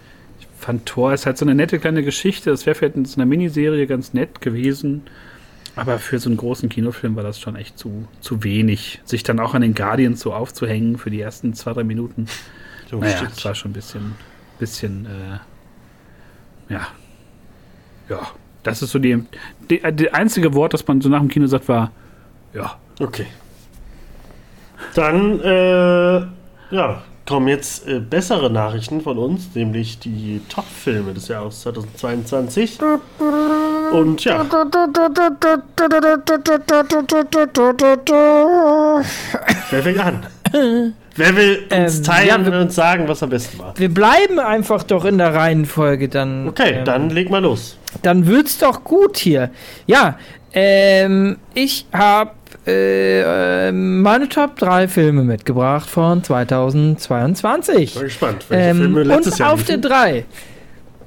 fand 0.64 0.86
Thor 0.86 1.12
ist 1.12 1.26
halt 1.26 1.38
so 1.38 1.44
eine 1.44 1.54
nette 1.54 1.78
kleine 1.78 2.02
Geschichte. 2.02 2.50
Das 2.50 2.66
wäre 2.66 2.74
vielleicht 2.74 2.96
in 2.96 3.04
so 3.04 3.16
einer 3.16 3.26
Miniserie 3.26 3.86
ganz 3.86 4.14
nett 4.14 4.40
gewesen. 4.40 5.02
Aber 5.76 5.98
für 5.98 6.18
so 6.18 6.28
einen 6.28 6.36
großen 6.36 6.68
Kinofilm 6.68 7.16
war 7.16 7.22
das 7.22 7.38
schon 7.40 7.56
echt 7.56 7.78
zu, 7.78 8.06
zu 8.20 8.44
wenig. 8.44 9.00
Sich 9.04 9.22
dann 9.24 9.40
auch 9.40 9.54
an 9.54 9.62
den 9.62 9.74
Guardians 9.74 10.20
so 10.20 10.32
aufzuhängen 10.32 10.98
für 10.98 11.10
die 11.10 11.20
ersten 11.20 11.52
zwei, 11.54 11.72
drei 11.72 11.84
Minuten. 11.84 12.26
So, 12.90 12.98
Naja, 12.98 13.16
stimmt. 13.16 13.32
das 13.36 13.44
war 13.44 13.54
schon 13.54 13.70
ein 13.72 13.74
bisschen, 13.74 14.14
bisschen, 14.58 15.06
äh, 15.06 16.72
ja. 16.72 16.86
Ja, 18.08 18.30
das 18.62 18.82
ist 18.82 18.90
so 18.90 18.98
die, 18.98 19.24
die, 19.70 19.80
die 19.92 20.12
einzige 20.12 20.54
Wort, 20.54 20.74
das 20.74 20.86
man 20.86 21.00
so 21.00 21.08
nach 21.08 21.20
dem 21.20 21.28
Kino 21.28 21.46
sagt, 21.46 21.68
war, 21.68 21.90
ja. 22.52 22.78
Okay. 23.00 23.26
Dann, 24.94 25.40
äh, 25.40 26.20
ja, 26.70 27.02
kommen 27.26 27.48
jetzt 27.48 27.86
äh, 27.88 28.00
bessere 28.00 28.50
Nachrichten 28.50 29.00
von 29.00 29.18
uns, 29.18 29.48
nämlich 29.54 29.98
die 29.98 30.40
Top-Filme 30.48 31.14
des 31.14 31.28
Jahres 31.28 31.60
2022. 31.62 32.78
Und 33.92 34.24
ja, 34.24 34.44
wer 39.70 39.82
fängt 39.82 39.98
an? 40.00 40.26
Wer 41.16 41.36
will 41.36 41.58
uns 41.70 41.98
Ähm, 41.98 42.04
teilen 42.04 42.28
ja, 42.28 42.44
wir- 42.46 42.52
und 42.52 42.58
uns 42.60 42.74
sagen, 42.74 43.08
was 43.08 43.22
am 43.22 43.30
besten 43.30 43.58
war? 43.58 43.74
Wir 43.76 43.92
bleiben 43.92 44.38
einfach 44.40 44.82
doch 44.82 45.04
in 45.04 45.18
der 45.18 45.32
Reihenfolge, 45.34 46.08
dann. 46.08 46.48
Okay, 46.48 46.78
ähm, 46.78 46.84
dann 46.84 47.10
leg 47.10 47.30
mal 47.30 47.42
los. 47.42 47.78
Dann 48.02 48.26
wird's 48.26 48.58
doch 48.58 48.82
gut 48.82 49.16
hier. 49.16 49.50
Ja, 49.86 50.18
ähm, 50.52 51.38
ich 51.54 51.86
habe 51.92 52.32
äh, 52.66 53.68
ähm, 53.68 54.02
meine 54.02 54.28
Top 54.28 54.56
3 54.58 54.88
Filme 54.88 55.22
mitgebracht 55.24 55.88
von 55.88 56.22
2022. 56.24 57.94
Bin 57.94 58.02
gespannt, 58.04 58.44
welche 58.48 58.70
Ähm, 58.70 58.76
Filme 58.78 59.02
letztes 59.02 59.34
und 59.34 59.38
Jahr 59.40 59.52
auf 59.52 59.64
der 59.64 59.76
liefen. 59.76 59.88
3. 59.90 60.24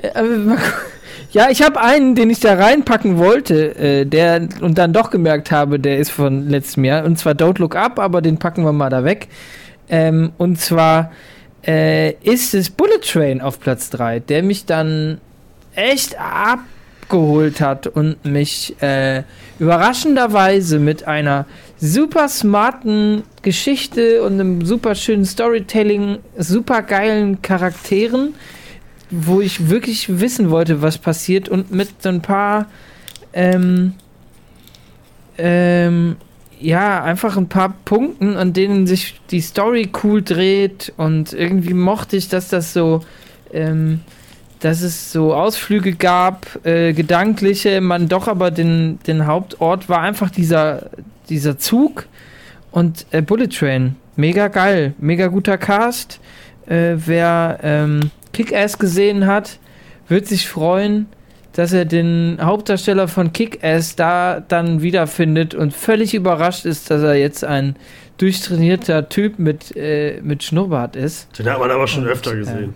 Äh, 0.01 0.09
gu- 0.13 0.55
Ja, 1.31 1.49
ich 1.49 1.61
habe 1.61 1.81
einen, 1.81 2.15
den 2.15 2.29
ich 2.29 2.39
da 2.39 2.53
reinpacken 2.53 3.17
wollte, 3.17 3.75
äh, 3.75 4.05
der 4.05 4.47
und 4.61 4.77
dann 4.77 4.93
doch 4.93 5.09
gemerkt 5.09 5.51
habe, 5.51 5.79
der 5.79 5.97
ist 5.97 6.09
von 6.11 6.47
letztem 6.47 6.85
Jahr. 6.85 7.03
Und 7.03 7.17
zwar 7.19 7.33
Don't 7.33 7.59
Look 7.59 7.75
Up, 7.75 7.99
aber 7.99 8.21
den 8.21 8.37
packen 8.37 8.63
wir 8.63 8.71
mal 8.71 8.89
da 8.89 9.03
weg. 9.03 9.27
Ähm, 9.89 10.31
und 10.37 10.59
zwar 10.61 11.11
äh, 11.65 12.11
ist 12.23 12.53
es 12.53 12.69
Bullet 12.69 12.99
Train 13.01 13.41
auf 13.41 13.59
Platz 13.59 13.89
3, 13.89 14.19
der 14.19 14.41
mich 14.43 14.65
dann 14.65 15.19
echt 15.75 16.15
abgeholt 17.07 17.61
hat 17.61 17.87
und 17.87 18.23
mich 18.25 18.75
äh, 18.81 19.23
überraschenderweise 19.59 20.77
mit 20.79 21.07
einer 21.07 21.45
super 21.79 22.27
smarten 22.27 23.23
Geschichte 23.41 24.23
und 24.23 24.33
einem 24.33 24.65
super 24.65 24.93
schönen 24.93 25.25
Storytelling, 25.25 26.17
super 26.37 26.81
geilen 26.81 27.41
Charakteren, 27.41 28.35
wo 29.09 29.39
ich 29.39 29.69
wirklich 29.69 30.19
wissen 30.19 30.49
wollte, 30.49 30.81
was 30.81 30.97
passiert 30.97 31.47
und 31.47 31.71
mit 31.71 32.01
so 32.01 32.09
ein 32.09 32.21
paar 32.21 32.65
ähm, 33.31 33.93
ähm, 35.37 36.17
ja, 36.59 37.03
einfach 37.03 37.37
ein 37.37 37.47
paar 37.47 37.73
Punkten, 37.85 38.35
an 38.35 38.51
denen 38.51 38.85
sich 38.87 39.21
die 39.31 39.41
Story 39.41 39.89
cool 40.03 40.23
dreht 40.23 40.91
und 40.97 41.31
irgendwie 41.31 41.75
mochte 41.75 42.17
ich, 42.17 42.27
dass 42.27 42.49
das 42.49 42.73
so, 42.73 43.01
ähm, 43.53 44.01
dass 44.59 44.81
es 44.81 45.11
so 45.11 45.33
Ausflüge 45.33 45.93
gab, 45.93 46.65
äh, 46.65 46.93
gedankliche, 46.93 47.81
man 47.81 48.07
doch 48.07 48.27
aber 48.27 48.51
den, 48.51 48.99
den 49.05 49.27
Hauptort 49.27 49.89
war 49.89 50.01
einfach 50.01 50.29
dieser, 50.29 50.89
dieser 51.29 51.57
Zug 51.57 52.07
und 52.71 53.05
äh, 53.11 53.21
Bullet 53.21 53.47
Train. 53.47 53.95
Mega 54.15 54.47
geil, 54.47 54.93
mega 54.97 55.27
guter 55.27 55.57
Cast. 55.57 56.19
Äh, 56.65 56.95
wer 56.97 57.59
ähm, 57.61 58.11
Kick-Ass 58.33 58.79
gesehen 58.79 59.27
hat, 59.27 59.59
wird 60.07 60.27
sich 60.27 60.47
freuen 60.47 61.07
dass 61.57 61.73
er 61.73 61.85
den 61.85 62.37
Hauptdarsteller 62.39 63.07
von 63.07 63.33
Kick-Ass 63.33 63.95
da 63.95 64.43
dann 64.47 64.83
wiederfindet 64.83 65.55
und 65.55 65.73
völlig 65.73 66.13
überrascht 66.13 66.65
ist, 66.65 66.91
dass 66.91 67.01
er 67.01 67.15
jetzt 67.15 67.43
ein 67.43 67.75
durchtrainierter 68.19 69.09
Typ 69.09 69.39
mit, 69.39 69.75
äh, 69.75 70.21
mit 70.21 70.43
Schnurrbart 70.43 70.95
ist. 70.95 71.27
Den 71.39 71.49
hat 71.49 71.57
man 71.57 71.71
aber 71.71 71.87
schon 71.87 72.03
und, 72.03 72.09
öfter 72.09 72.35
gesehen. 72.35 72.75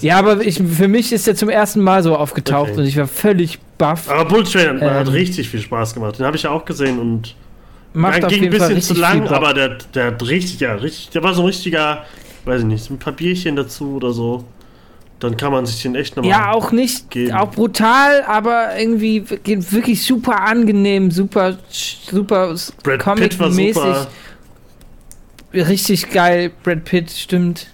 Ja, 0.00 0.18
aber 0.18 0.40
ich, 0.40 0.62
für 0.62 0.88
mich 0.88 1.12
ist 1.12 1.28
er 1.28 1.34
zum 1.34 1.48
ersten 1.48 1.80
Mal 1.80 2.02
so 2.02 2.16
aufgetaucht 2.16 2.70
okay. 2.72 2.80
und 2.80 2.86
ich 2.86 2.96
war 2.96 3.06
völlig 3.06 3.58
baff. 3.78 4.08
Aber 4.08 4.24
Bull 4.24 4.44
Train 4.44 4.78
ähm, 4.80 4.90
hat 4.90 5.12
richtig 5.12 5.48
viel 5.48 5.60
Spaß 5.60 5.94
gemacht. 5.94 6.18
Den 6.18 6.26
habe 6.26 6.36
ich 6.36 6.44
ja 6.44 6.50
auch 6.50 6.64
gesehen 6.64 6.98
und 6.98 7.34
macht 7.92 8.26
ging 8.28 8.44
ein 8.44 8.50
bisschen 8.50 8.80
zu 8.80 8.94
lang, 8.94 9.26
aber 9.28 9.54
der, 9.54 9.78
der 9.94 10.06
hat 10.06 10.22
richtig, 10.26 10.60
ja, 10.60 10.74
richtig, 10.74 11.10
der 11.10 11.22
war 11.22 11.34
so 11.34 11.42
ein 11.42 11.46
richtiger, 11.46 12.04
weiß 12.44 12.60
ich 12.60 12.66
nicht, 12.66 12.90
ein 12.90 12.98
Papierchen 12.98 13.56
dazu 13.56 13.96
oder 13.96 14.12
so. 14.12 14.44
Dann 15.20 15.36
kann 15.36 15.52
man 15.52 15.66
sich 15.66 15.80
den 15.82 15.94
echt 15.94 16.16
nochmal. 16.16 16.32
Ja, 16.32 16.50
auch 16.50 16.72
nicht, 16.72 17.10
geben. 17.10 17.32
auch 17.32 17.52
brutal, 17.52 18.24
aber 18.26 18.76
irgendwie 18.76 19.24
wirklich 19.30 20.02
super 20.02 20.40
angenehm, 20.40 21.12
super, 21.12 21.58
super 21.70 22.56
Comic-mäßig. 22.98 24.08
Richtig 25.54 26.10
geil, 26.10 26.50
Brad 26.64 26.84
Pitt, 26.84 27.10
stimmt. 27.12 27.68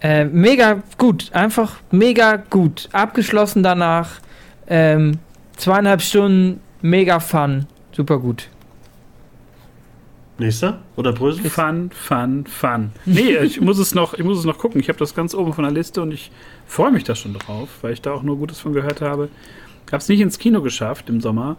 Äh, 0.00 0.24
mega 0.24 0.82
gut, 0.98 1.30
einfach 1.32 1.76
mega 1.90 2.36
gut. 2.36 2.88
Abgeschlossen 2.92 3.62
danach. 3.62 4.20
Ähm, 4.68 5.18
zweieinhalb 5.56 6.02
Stunden, 6.02 6.60
mega 6.82 7.20
fun, 7.20 7.66
super 7.92 8.18
gut. 8.18 8.48
Nächster? 10.38 10.80
Oder 10.96 11.12
Brösel? 11.12 11.48
Fun, 11.48 11.90
fun, 11.94 12.44
fun. 12.46 12.90
Nee, 13.06 13.38
ich 13.38 13.60
muss 13.62 13.78
es 13.78 13.94
noch, 13.94 14.12
ich 14.14 14.24
muss 14.24 14.38
es 14.38 14.44
noch 14.44 14.58
gucken. 14.58 14.80
Ich 14.80 14.88
habe 14.88 14.98
das 14.98 15.14
ganz 15.14 15.34
oben 15.34 15.54
von 15.54 15.64
der 15.64 15.72
Liste 15.72 16.02
und 16.02 16.12
ich 16.12 16.30
freue 16.66 16.90
mich 16.90 17.04
da 17.04 17.14
schon 17.14 17.32
drauf, 17.32 17.68
weil 17.80 17.94
ich 17.94 18.02
da 18.02 18.12
auch 18.12 18.22
nur 18.22 18.36
Gutes 18.36 18.60
von 18.60 18.74
gehört 18.74 19.00
habe. 19.00 19.30
Ich 19.86 19.92
habe 19.92 20.02
es 20.02 20.08
nicht 20.08 20.20
ins 20.20 20.38
Kino 20.38 20.60
geschafft 20.60 21.08
im 21.08 21.22
Sommer, 21.22 21.56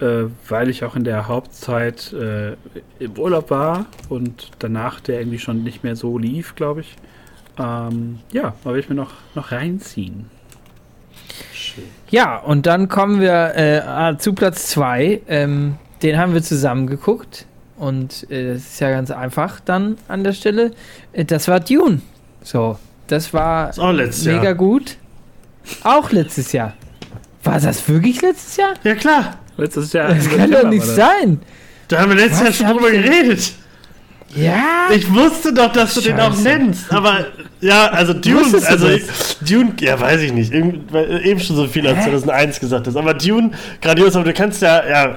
äh, 0.00 0.24
weil 0.48 0.68
ich 0.68 0.82
auch 0.82 0.96
in 0.96 1.04
der 1.04 1.28
Hauptzeit 1.28 2.12
äh, 2.12 2.56
im 2.98 3.16
Urlaub 3.16 3.50
war 3.50 3.86
und 4.08 4.50
danach 4.58 4.98
der 5.00 5.20
irgendwie 5.20 5.38
schon 5.38 5.62
nicht 5.62 5.84
mehr 5.84 5.94
so 5.94 6.18
lief, 6.18 6.56
glaube 6.56 6.80
ich. 6.80 6.96
Ähm, 7.58 8.20
ja, 8.32 8.54
aber 8.64 8.76
ich 8.76 8.88
mir 8.88 8.94
noch, 8.94 9.12
noch 9.34 9.52
reinziehen. 9.52 10.26
Schön. 11.52 11.84
Ja, 12.10 12.36
und 12.38 12.66
dann 12.66 12.88
kommen 12.88 13.20
wir 13.20 13.54
äh, 13.56 14.18
zu 14.18 14.32
Platz 14.32 14.66
2. 14.68 15.22
Ähm, 15.28 15.76
den 16.02 16.18
haben 16.18 16.34
wir 16.34 16.42
zusammen 16.42 16.86
geguckt. 16.86 17.46
Und 17.76 18.28
äh, 18.30 18.54
das 18.54 18.62
ist 18.62 18.80
ja 18.80 18.90
ganz 18.90 19.10
einfach 19.10 19.60
dann 19.60 19.98
an 20.08 20.24
der 20.24 20.32
Stelle. 20.32 20.72
Äh, 21.12 21.24
das 21.24 21.48
war 21.48 21.60
Dune. 21.60 22.00
So, 22.42 22.78
das 23.06 23.32
war 23.32 23.66
das 23.72 24.24
mega 24.24 24.44
Jahr. 24.44 24.54
gut. 24.54 24.96
Auch 25.84 26.10
letztes 26.12 26.52
Jahr. 26.52 26.74
War 27.44 27.60
das 27.60 27.88
wirklich 27.88 28.20
letztes 28.22 28.56
Jahr? 28.56 28.74
Ja, 28.84 28.94
klar. 28.94 29.38
Letztes 29.56 29.92
Jahr. 29.92 30.08
Das 30.14 30.28
kann 30.28 30.50
doch 30.50 30.68
nicht 30.68 30.84
sein. 30.84 31.40
Da 31.88 32.00
haben 32.00 32.10
wir 32.10 32.16
letztes 32.16 32.40
Was? 32.40 32.58
Jahr 32.58 32.68
schon 32.68 32.76
drüber 32.76 32.90
geredet. 32.90 33.52
Ja. 34.34 34.88
Ich 34.94 35.12
wusste 35.12 35.52
doch, 35.52 35.72
dass 35.72 35.94
du 35.94 36.00
Scheiße. 36.00 36.12
den 36.14 36.20
auch 36.20 36.36
nennst. 36.36 36.92
Aber 36.92 37.26
ja, 37.60 37.86
also 37.88 38.12
Dune, 38.12 38.44
also 38.66 38.88
ich, 38.88 39.02
Dune, 39.40 39.72
ja, 39.80 39.98
weiß 39.98 40.20
ich 40.22 40.32
nicht. 40.32 40.52
eben 40.52 41.40
schon 41.40 41.56
so 41.56 41.66
viel 41.66 41.86
als 41.86 42.04
2001 42.04 42.60
gesagt 42.60 42.86
hast. 42.86 42.96
Aber 42.96 43.14
Dune, 43.14 43.52
grandios, 43.80 44.14
aber 44.16 44.24
du 44.26 44.32
kannst 44.34 44.62
ja, 44.62 44.86
ja. 44.86 45.16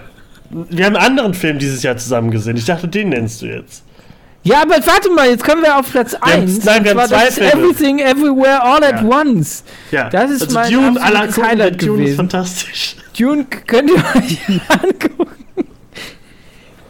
Wir 0.49 0.85
haben 0.85 0.95
einen 0.95 1.05
anderen 1.05 1.33
Film 1.33 1.59
dieses 1.59 1.81
Jahr 1.83 1.95
zusammen 1.97 2.29
gesehen. 2.31 2.57
Ich 2.57 2.65
dachte, 2.65 2.87
den 2.87 3.09
nennst 3.09 3.41
du 3.41 3.45
jetzt. 3.47 3.83
Ja, 4.43 4.63
aber 4.63 4.75
warte 4.85 5.09
mal, 5.11 5.29
jetzt 5.29 5.43
kommen 5.43 5.61
wir 5.61 5.77
auf 5.77 5.91
Platz 5.91 6.15
1. 6.15 6.65
Nein, 6.65 6.83
wir 6.83 6.95
haben 6.95 7.07
zwei 7.07 7.25
das 7.25 7.35
Filme. 7.35 7.51
Everything 7.51 7.99
Everywhere 7.99 8.63
All 8.63 8.83
at 8.83 9.01
ja. 9.01 9.07
Once. 9.07 9.63
Ja. 9.91 10.09
Das 10.09 10.31
ist 10.31 10.41
also 10.41 10.55
mein 10.55 10.71
Dune, 10.71 10.99
Highlight 11.03 11.81
Dune 11.81 11.91
gewesen. 11.97 12.09
ist 12.09 12.15
fantastisch. 12.15 12.95
Dune 13.17 13.45
könnt 13.67 13.91
ihr 13.91 13.97
euch 13.97 14.39
angucken. 14.67 15.10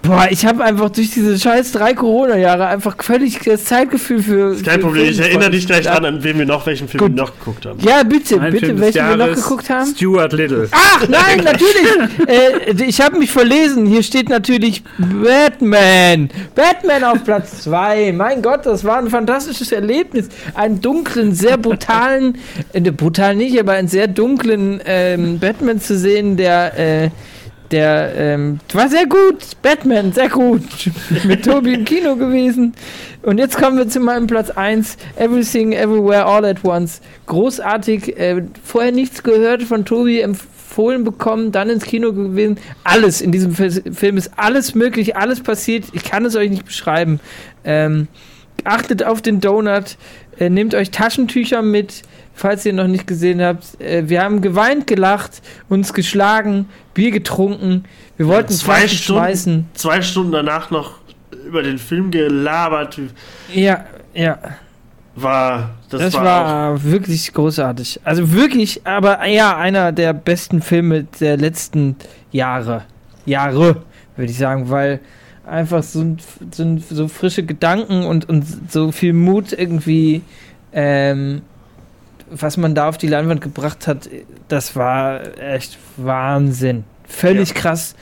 Boah, 0.03 0.27
ich 0.31 0.45
habe 0.47 0.63
einfach 0.63 0.89
durch 0.89 1.11
diese 1.11 1.37
scheiß 1.37 1.73
drei 1.73 1.93
Corona-Jahre 1.93 2.65
einfach 2.65 2.95
völlig 3.03 3.39
das 3.39 3.65
Zeitgefühl 3.65 4.23
für. 4.23 4.49
Das 4.49 4.57
ist 4.57 4.65
kein 4.65 4.79
für 4.79 4.87
Problem, 4.87 5.09
ich 5.09 5.19
erinnere 5.19 5.51
dich 5.51 5.67
gleich 5.67 5.85
dran, 5.85 6.03
an 6.05 6.23
wen 6.23 6.39
wir 6.39 6.45
noch, 6.45 6.65
welchen 6.65 6.87
Film 6.87 7.03
Gut. 7.03 7.11
wir 7.11 7.21
noch 7.23 7.37
geguckt 7.37 7.65
haben. 7.67 7.79
Ja, 7.81 8.01
bitte, 8.01 8.37
mein 8.37 8.51
bitte, 8.51 8.79
welchen 8.79 9.07
wir 9.07 9.17
noch 9.17 9.35
geguckt 9.35 9.69
haben. 9.69 9.93
Stuart 9.95 10.33
Little. 10.33 10.69
Ach, 10.71 11.07
nein, 11.07 11.41
natürlich! 11.43 12.27
äh, 12.27 12.83
ich 12.83 12.99
habe 12.99 13.19
mich 13.19 13.29
verlesen. 13.29 13.85
Hier 13.85 14.01
steht 14.01 14.29
natürlich 14.29 14.83
Batman. 14.97 16.29
Batman 16.55 17.03
auf 17.03 17.23
Platz 17.23 17.59
2. 17.63 18.11
Mein 18.13 18.41
Gott, 18.41 18.65
das 18.65 18.83
war 18.83 18.97
ein 18.97 19.09
fantastisches 19.09 19.71
Erlebnis. 19.71 20.29
Einen 20.55 20.81
dunklen, 20.81 21.35
sehr 21.35 21.57
brutalen, 21.57 22.39
äh, 22.73 22.81
brutal 22.81 23.35
nicht, 23.35 23.59
aber 23.59 23.73
einen 23.73 23.87
sehr 23.87 24.07
dunklen 24.07 24.81
ähm, 24.83 25.37
Batman 25.37 25.79
zu 25.79 25.95
sehen, 25.95 26.37
der. 26.37 26.79
Äh, 26.79 27.09
der 27.71 28.13
ähm, 28.15 28.59
war 28.73 28.89
sehr 28.89 29.05
gut. 29.05 29.61
Batman, 29.61 30.11
sehr 30.11 30.29
gut. 30.29 30.61
Mit 31.25 31.45
Tobi 31.45 31.73
im 31.73 31.85
Kino 31.85 32.15
gewesen. 32.15 32.73
Und 33.23 33.37
jetzt 33.37 33.57
kommen 33.57 33.77
wir 33.77 33.87
zu 33.87 33.99
meinem 33.99 34.27
Platz 34.27 34.49
1. 34.49 34.97
Everything, 35.15 35.73
Everywhere, 35.73 36.25
All 36.25 36.45
at 36.45 36.63
Once. 36.63 37.01
Großartig. 37.27 38.17
Äh, 38.17 38.43
vorher 38.63 38.91
nichts 38.91 39.23
gehört 39.23 39.63
von 39.63 39.85
Tobi, 39.85 40.19
empfohlen 40.19 41.03
bekommen, 41.03 41.51
dann 41.51 41.69
ins 41.69 41.85
Kino 41.85 42.13
gewesen. 42.13 42.59
Alles 42.83 43.21
in 43.21 43.31
diesem 43.31 43.53
Film 43.53 44.17
ist 44.17 44.31
alles 44.37 44.75
möglich, 44.75 45.15
alles 45.15 45.41
passiert. 45.41 45.85
Ich 45.93 46.03
kann 46.03 46.25
es 46.25 46.35
euch 46.35 46.49
nicht 46.49 46.65
beschreiben. 46.65 47.19
Ähm, 47.63 48.07
achtet 48.63 49.03
auf 49.03 49.21
den 49.21 49.39
Donut. 49.39 49.97
Äh, 50.39 50.49
nehmt 50.49 50.73
euch 50.75 50.91
Taschentücher 50.91 51.61
mit 51.61 52.03
falls 52.33 52.65
ihr 52.65 52.73
noch 52.73 52.87
nicht 52.87 53.07
gesehen 53.07 53.41
habt. 53.41 53.79
Äh, 53.81 54.09
wir 54.09 54.23
haben 54.23 54.41
geweint, 54.41 54.87
gelacht, 54.87 55.41
uns 55.69 55.93
geschlagen, 55.93 56.67
Bier 56.93 57.11
getrunken. 57.11 57.85
Wir 58.17 58.25
ja, 58.25 58.33
wollten 58.33 58.53
zwei 58.53 58.87
Stunden, 58.87 59.21
schmeißen. 59.21 59.65
Zwei 59.73 60.01
Stunden 60.01 60.31
danach 60.31 60.71
noch 60.71 60.95
über 61.45 61.63
den 61.63 61.77
Film 61.77 62.11
gelabert. 62.11 62.99
Ja, 63.53 63.85
ja. 64.13 64.37
War 65.15 65.71
das, 65.89 66.01
das 66.01 66.13
war, 66.13 66.23
war 66.23 66.83
wirklich 66.83 67.33
großartig. 67.33 67.99
Also 68.05 68.31
wirklich, 68.31 68.85
aber 68.85 69.25
ja, 69.27 69.57
einer 69.57 69.91
der 69.91 70.13
besten 70.13 70.61
Filme 70.61 71.03
der 71.19 71.35
letzten 71.35 71.97
Jahre. 72.31 72.83
Jahre, 73.25 73.83
würde 74.15 74.31
ich 74.31 74.37
sagen, 74.37 74.69
weil 74.69 75.01
einfach 75.45 75.83
so, 75.83 76.15
so, 76.51 76.77
so 76.89 77.07
frische 77.07 77.43
Gedanken 77.43 78.05
und, 78.05 78.29
und 78.29 78.71
so 78.71 78.91
viel 78.91 79.11
Mut 79.11 79.51
irgendwie 79.51 80.21
ähm, 80.71 81.41
was 82.31 82.57
man 82.57 82.73
da 82.73 82.87
auf 82.89 82.97
die 82.97 83.07
Leinwand 83.07 83.41
gebracht 83.41 83.87
hat, 83.87 84.09
das 84.47 84.75
war 84.75 85.37
echt 85.39 85.77
Wahnsinn. 85.97 86.85
Völlig 87.03 87.49
ja. 87.49 87.55
krass. 87.55 87.95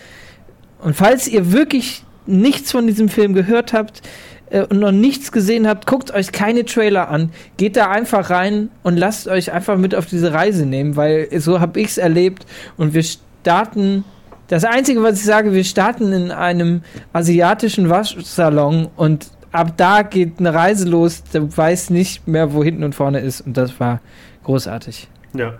Und 0.80 0.96
falls 0.96 1.28
ihr 1.28 1.52
wirklich 1.52 2.04
nichts 2.26 2.72
von 2.72 2.88
diesem 2.88 3.10
Film 3.10 3.34
gehört 3.34 3.74
habt 3.74 4.02
äh, 4.50 4.62
und 4.62 4.80
noch 4.80 4.92
nichts 4.92 5.32
gesehen 5.32 5.68
habt, 5.68 5.88
guckt 5.88 6.12
euch 6.14 6.32
keine 6.32 6.64
Trailer 6.64 7.10
an. 7.10 7.32
Geht 7.58 7.76
da 7.76 7.90
einfach 7.90 8.30
rein 8.30 8.70
und 8.84 8.98
lasst 8.98 9.28
euch 9.28 9.52
einfach 9.52 9.78
mit 9.78 9.96
auf 9.96 10.06
diese 10.06 10.32
Reise 10.32 10.66
nehmen, 10.66 10.96
weil 10.96 11.28
so 11.40 11.60
habe 11.60 11.80
ich 11.80 11.88
es 11.88 11.98
erlebt. 11.98 12.46
Und 12.78 12.94
wir 12.94 13.04
starten. 13.04 14.06
Das 14.48 14.64
Einzige, 14.64 15.04
was 15.04 15.20
ich 15.20 15.26
sage, 15.26 15.54
wir 15.54 15.64
starten 15.64 16.12
in 16.12 16.32
einem 16.32 16.82
asiatischen 17.14 17.90
Waschsalon 17.90 18.88
und 18.96 19.28
ab 19.52 19.74
da 19.78 20.02
geht 20.02 20.40
eine 20.40 20.54
Reise 20.54 20.88
los, 20.88 21.24
du 21.32 21.56
weißt 21.56 21.92
nicht 21.92 22.28
mehr, 22.28 22.54
wo 22.54 22.64
hinten 22.64 22.84
und 22.84 22.96
vorne 22.96 23.20
ist. 23.20 23.42
Und 23.42 23.58
das 23.58 23.80
war 23.80 24.02
großartig. 24.44 25.08
Ja. 25.34 25.56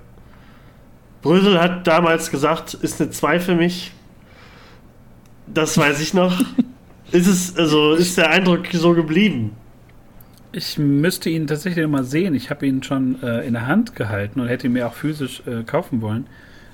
Brösel 1.22 1.60
hat 1.60 1.86
damals 1.86 2.32
gesagt, 2.32 2.74
ist 2.76 3.02
eine 3.02 3.10
2 3.10 3.40
für 3.40 3.56
mich. 3.56 3.92
Das 5.48 5.78
weiß 5.78 6.00
ich 6.00 6.14
noch. 6.14 6.40
ist 7.12 7.28
es, 7.28 7.58
also 7.58 7.94
ist 7.94 8.18
der 8.18 8.30
Eindruck 8.30 8.68
so 8.72 8.94
geblieben? 8.94 9.56
Ich 10.52 10.78
müsste 10.78 11.30
ihn 11.30 11.46
tatsächlich 11.46 11.88
mal 11.88 12.04
sehen. 12.04 12.34
Ich 12.34 12.50
habe 12.50 12.66
ihn 12.66 12.82
schon 12.82 13.22
äh, 13.22 13.46
in 13.46 13.54
der 13.54 13.68
Hand 13.68 13.96
gehalten 13.96 14.40
und 14.40 14.48
hätte 14.48 14.68
ihn 14.68 14.74
mir 14.74 14.88
auch 14.88 14.94
physisch 14.94 15.44
äh, 15.46 15.64
kaufen 15.64 16.02
wollen. 16.02 16.28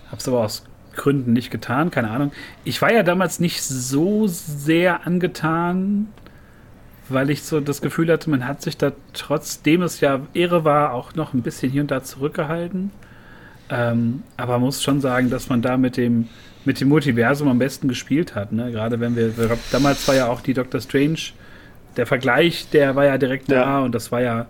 Habe 0.07 0.17
es 0.17 0.27
aber 0.27 0.41
aus 0.41 0.63
Gründen 0.95 1.33
nicht 1.33 1.51
getan, 1.51 1.91
keine 1.91 2.09
Ahnung. 2.09 2.31
Ich 2.63 2.81
war 2.81 2.93
ja 2.93 3.03
damals 3.03 3.39
nicht 3.39 3.61
so 3.61 4.27
sehr 4.27 5.05
angetan, 5.05 6.07
weil 7.09 7.29
ich 7.29 7.43
so 7.43 7.59
das 7.59 7.81
Gefühl 7.81 8.11
hatte, 8.11 8.29
man 8.29 8.47
hat 8.47 8.61
sich 8.61 8.77
da 8.77 8.91
trotzdem 9.13 9.81
es 9.81 9.99
ja 9.99 10.21
Ehre 10.33 10.63
war, 10.65 10.93
auch 10.93 11.15
noch 11.15 11.33
ein 11.33 11.41
bisschen 11.41 11.71
hier 11.71 11.81
und 11.81 11.91
da 11.91 12.03
zurückgehalten. 12.03 12.91
Ähm, 13.69 14.23
aber 14.37 14.59
muss 14.59 14.83
schon 14.83 15.01
sagen, 15.01 15.29
dass 15.29 15.49
man 15.49 15.61
da 15.61 15.77
mit 15.77 15.97
dem, 15.97 16.29
mit 16.65 16.79
dem 16.79 16.89
Multiversum 16.89 17.47
am 17.47 17.59
besten 17.59 17.87
gespielt 17.87 18.35
hat. 18.35 18.51
Ne? 18.51 18.71
Gerade 18.71 18.99
wenn 18.99 19.15
wir, 19.15 19.33
damals 19.71 20.07
war 20.07 20.15
ja 20.15 20.27
auch 20.27 20.41
die 20.41 20.53
Doctor 20.53 20.81
Strange, 20.81 21.19
der 21.97 22.05
Vergleich, 22.05 22.69
der 22.71 22.95
war 22.95 23.05
ja 23.05 23.17
direkt 23.17 23.49
ja. 23.49 23.63
da 23.63 23.79
und 23.79 23.95
das 23.95 24.11
war 24.11 24.21
ja, 24.21 24.47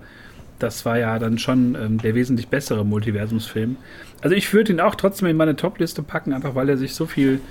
das 0.60 0.86
war 0.86 0.98
ja 0.98 1.20
dann 1.20 1.38
schon 1.38 1.76
ähm, 1.76 1.98
der 2.00 2.16
wesentlich 2.16 2.48
bessere 2.48 2.86
Multiversumsfilm. 2.86 3.78
Also 4.22 4.36
ich 4.36 4.52
würde 4.54 4.74
ihn 4.74 4.80
auch 4.80 4.96
trotzdem 4.96 5.28
in 5.28 5.38
meine 5.38 5.56
Top-Liste 5.56 6.02
packen, 6.04 6.34
einfach 6.34 6.56
weil 6.56 6.70
er 6.70 6.78
sich 6.78 6.96
so 6.96 7.06
viel, 7.06 7.42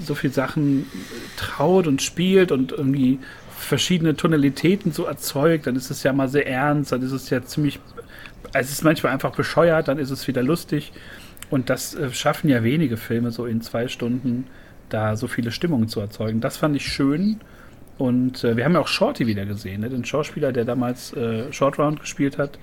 so 0.00 0.14
viel 0.14 0.32
Sachen 0.32 0.86
traut 1.36 1.86
und 1.86 2.02
spielt 2.02 2.52
und 2.52 2.72
irgendwie 2.72 3.18
verschiedene 3.68 4.16
Tonalitäten 4.16 4.92
so 4.92 5.04
erzeugt. 5.04 5.66
Dann 5.66 5.76
ist 5.76 5.90
es 5.90 6.02
ja 6.02 6.12
mal 6.12 6.28
sehr 6.28 6.46
ernst, 6.46 6.92
dann 6.92 7.02
ist 7.02 7.12
es 7.12 7.30
ja 7.30 7.42
ziemlich 7.42 7.78
es 8.52 8.70
ist 8.70 8.84
manchmal 8.84 9.12
einfach 9.12 9.34
bescheuert, 9.34 9.88
dann 9.88 9.98
ist 9.98 10.10
es 10.10 10.26
wieder 10.26 10.42
lustig. 10.42 10.92
Und 11.50 11.70
das 11.70 11.94
äh, 11.94 12.12
schaffen 12.12 12.48
ja 12.48 12.62
wenige 12.62 12.96
Filme, 12.96 13.30
so 13.30 13.46
in 13.46 13.60
zwei 13.60 13.88
Stunden 13.88 14.46
da 14.88 15.16
so 15.16 15.28
viele 15.28 15.50
Stimmungen 15.50 15.88
zu 15.88 16.00
erzeugen. 16.00 16.40
Das 16.40 16.56
fand 16.56 16.76
ich 16.76 16.86
schön. 16.86 17.40
Und 17.98 18.44
äh, 18.44 18.56
wir 18.56 18.64
haben 18.64 18.74
ja 18.74 18.80
auch 18.80 18.88
Shorty 18.88 19.26
wieder 19.26 19.44
gesehen, 19.44 19.80
ne? 19.80 19.90
den 19.90 20.04
Schauspieler, 20.04 20.52
der 20.52 20.64
damals 20.64 21.12
äh, 21.14 21.52
Short 21.52 21.78
Round 21.78 22.00
gespielt 22.00 22.38
hat 22.38 22.58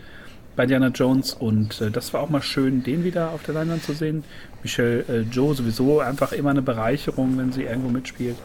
bei 0.56 0.66
Diana 0.66 0.88
Jones. 0.88 1.34
Und 1.34 1.82
äh, 1.82 1.91
das 1.91 2.14
war 2.14 2.22
auch 2.22 2.30
mal 2.30 2.41
schön, 2.41 2.84
den 2.84 3.03
wieder 3.03 3.32
auf 3.32 3.43
der 3.43 3.53
Leinwand 3.56 3.84
zu 3.84 3.93
sehen. 3.93 4.24
Michelle 4.64 5.03
äh, 5.10 5.22
Joe 5.22 5.53
sowieso 5.53 5.99
einfach 5.99 6.32
immer 6.32 6.51
eine 6.51 6.62
Bereicherung, 6.62 7.38
wenn 7.38 7.51
sie 7.51 7.64
irgendwo 7.64 7.89
mitspielt. 7.89 8.38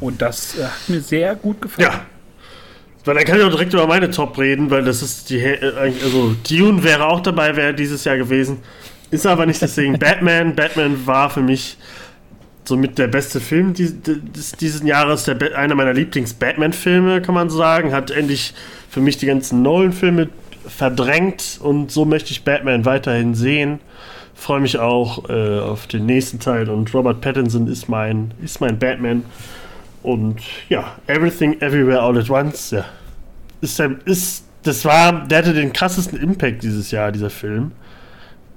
Und 0.00 0.20
das 0.20 0.58
äh, 0.58 0.64
hat 0.64 0.88
mir 0.88 1.00
sehr 1.00 1.34
gut 1.34 1.60
gefallen. 1.60 1.88
Ja, 1.90 2.06
weil 3.04 3.16
dann 3.16 3.24
kann 3.24 3.38
ich 3.38 3.44
auch 3.44 3.50
direkt 3.50 3.72
über 3.74 3.86
meine 3.86 4.10
Top 4.10 4.38
reden, 4.38 4.70
weil 4.70 4.84
das 4.84 5.02
ist 5.02 5.30
die. 5.30 5.38
Äh, 5.38 5.72
also, 5.76 6.36
Dune 6.48 6.84
wäre 6.84 7.06
auch 7.06 7.20
dabei, 7.20 7.56
wäre 7.56 7.74
dieses 7.74 8.04
Jahr 8.04 8.16
gewesen. 8.16 8.58
Ist 9.10 9.26
aber 9.26 9.46
nicht 9.46 9.60
deswegen. 9.60 9.98
Batman. 9.98 10.54
Batman 10.54 11.06
war 11.06 11.30
für 11.30 11.42
mich 11.42 11.76
somit 12.64 12.98
der 12.98 13.08
beste 13.08 13.40
Film 13.40 13.74
dieses, 13.74 14.52
dieses 14.60 14.82
Jahres. 14.84 15.24
Der, 15.24 15.58
einer 15.58 15.74
meiner 15.74 15.92
Lieblings-Batman-Filme, 15.92 17.22
kann 17.22 17.34
man 17.34 17.50
sagen. 17.50 17.92
Hat 17.92 18.10
endlich 18.10 18.54
für 18.88 19.00
mich 19.00 19.16
die 19.18 19.26
ganzen 19.26 19.62
Nolan-Filme 19.62 20.28
verdrängt 20.66 21.58
und 21.60 21.90
so 21.90 22.04
möchte 22.04 22.30
ich 22.30 22.44
Batman 22.44 22.84
weiterhin 22.84 23.34
sehen. 23.34 23.80
Freue 24.34 24.60
mich 24.60 24.78
auch 24.78 25.28
äh, 25.28 25.58
auf 25.58 25.88
den 25.88 26.06
nächsten 26.06 26.38
Teil 26.38 26.70
und 26.70 26.92
Robert 26.94 27.20
Pattinson 27.20 27.66
ist 27.66 27.88
mein, 27.88 28.32
ist 28.42 28.60
mein 28.60 28.78
Batman. 28.78 29.24
Und 30.02 30.40
ja, 30.68 30.96
Everything 31.06 31.60
Everywhere 31.60 32.00
All 32.00 32.18
at 32.18 32.28
Once, 32.28 32.72
ja. 32.72 32.84
Ist, 33.60 33.80
ist, 34.04 34.44
das 34.64 34.84
war, 34.84 35.26
der 35.26 35.38
hatte 35.38 35.54
den 35.54 35.72
krassesten 35.72 36.18
Impact 36.18 36.62
dieses 36.62 36.90
Jahr, 36.90 37.12
dieser 37.12 37.30
Film. 37.30 37.72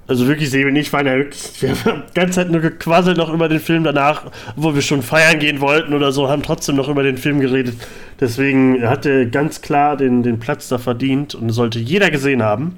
Also 0.08 0.28
wirklich, 0.28 0.54
und 0.54 0.76
ich 0.76 0.92
waren 0.92 1.06
ja 1.06 1.16
wirklich, 1.16 1.60
wir 1.60 1.70
haben 1.84 2.04
die 2.08 2.14
ganze 2.14 2.34
Zeit 2.34 2.50
nur 2.50 2.60
gequasselt 2.60 3.16
noch 3.16 3.32
über 3.32 3.48
den 3.48 3.58
Film 3.58 3.82
danach, 3.82 4.30
wo 4.54 4.74
wir 4.74 4.82
schon 4.82 5.02
feiern 5.02 5.40
gehen 5.40 5.60
wollten 5.60 5.94
oder 5.94 6.12
so, 6.12 6.28
haben 6.28 6.42
trotzdem 6.42 6.76
noch 6.76 6.88
über 6.88 7.02
den 7.02 7.18
Film 7.18 7.40
geredet. 7.40 7.74
Deswegen 8.20 8.88
hat 8.88 9.04
er 9.04 9.26
ganz 9.26 9.62
klar 9.62 9.96
den, 9.96 10.22
den 10.22 10.38
Platz 10.38 10.68
da 10.68 10.78
verdient 10.78 11.34
und 11.34 11.50
sollte 11.50 11.80
jeder 11.80 12.10
gesehen 12.10 12.42
haben. 12.42 12.76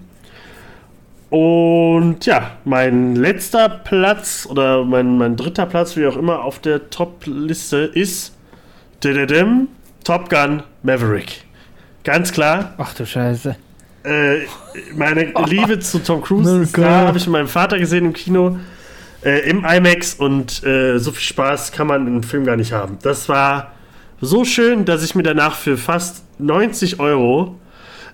Und 1.28 2.24
ja, 2.24 2.52
mein 2.64 3.14
letzter 3.14 3.68
Platz 3.68 4.46
oder 4.50 4.84
mein, 4.84 5.18
mein 5.18 5.36
dritter 5.36 5.66
Platz, 5.66 5.96
wie 5.96 6.06
auch 6.06 6.16
immer, 6.16 6.42
auf 6.42 6.58
der 6.58 6.88
Top-Liste 6.88 7.78
ist 7.78 8.38
Top 10.05 10.28
Gun 10.28 10.62
Maverick. 10.82 11.44
Ganz 12.05 12.32
klar. 12.32 12.74
Ach 12.78 12.94
du 12.94 13.05
Scheiße. 13.07 13.57
Äh, 14.05 14.38
meine 14.94 15.32
Liebe 15.46 15.78
zu 15.78 15.99
Tom 15.99 16.22
Cruise 16.22 16.68
habe 16.76 17.18
ich 17.18 17.26
mit 17.26 17.32
meinem 17.32 17.49
Vater 17.49 17.78
gesehen 17.78 18.07
im 18.07 18.12
Kino 18.12 18.59
äh, 19.24 19.49
im 19.49 19.64
IMAX 19.64 20.14
und 20.14 20.64
äh, 20.64 20.99
so 20.99 21.12
viel 21.12 21.22
Spaß 21.22 21.72
kann 21.72 21.86
man 21.86 22.07
im 22.07 22.22
Film 22.22 22.44
gar 22.44 22.57
nicht 22.57 22.72
haben. 22.72 22.99
Das 23.03 23.28
war 23.28 23.72
so 24.20 24.44
schön, 24.44 24.84
dass 24.84 25.05
ich 25.05 25.14
mir 25.14 25.22
danach 25.22 25.55
für 25.55 25.76
fast 25.76 26.24
90 26.38 27.01
Euro 27.01 27.57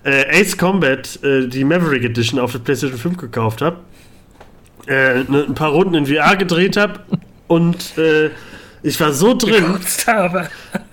äh, 0.03 0.41
Ace 0.41 0.57
Combat, 0.57 1.19
äh, 1.23 1.47
die 1.47 1.63
Maverick 1.63 2.03
Edition 2.03 2.39
auf 2.39 2.51
der 2.51 2.59
PlayStation 2.59 2.99
5 2.99 3.17
gekauft 3.17 3.61
habe, 3.61 3.77
äh, 4.87 5.23
ne, 5.23 5.45
ein 5.47 5.55
paar 5.55 5.71
Runden 5.71 5.95
in 5.95 6.05
VR 6.05 6.35
gedreht 6.35 6.77
habe 6.77 6.99
und 7.47 7.93
ich 8.85 8.99
war 8.99 9.11
so 9.11 9.33
drin. 9.33 9.65
Gekotzt 9.65 10.05
habe. 10.05 10.47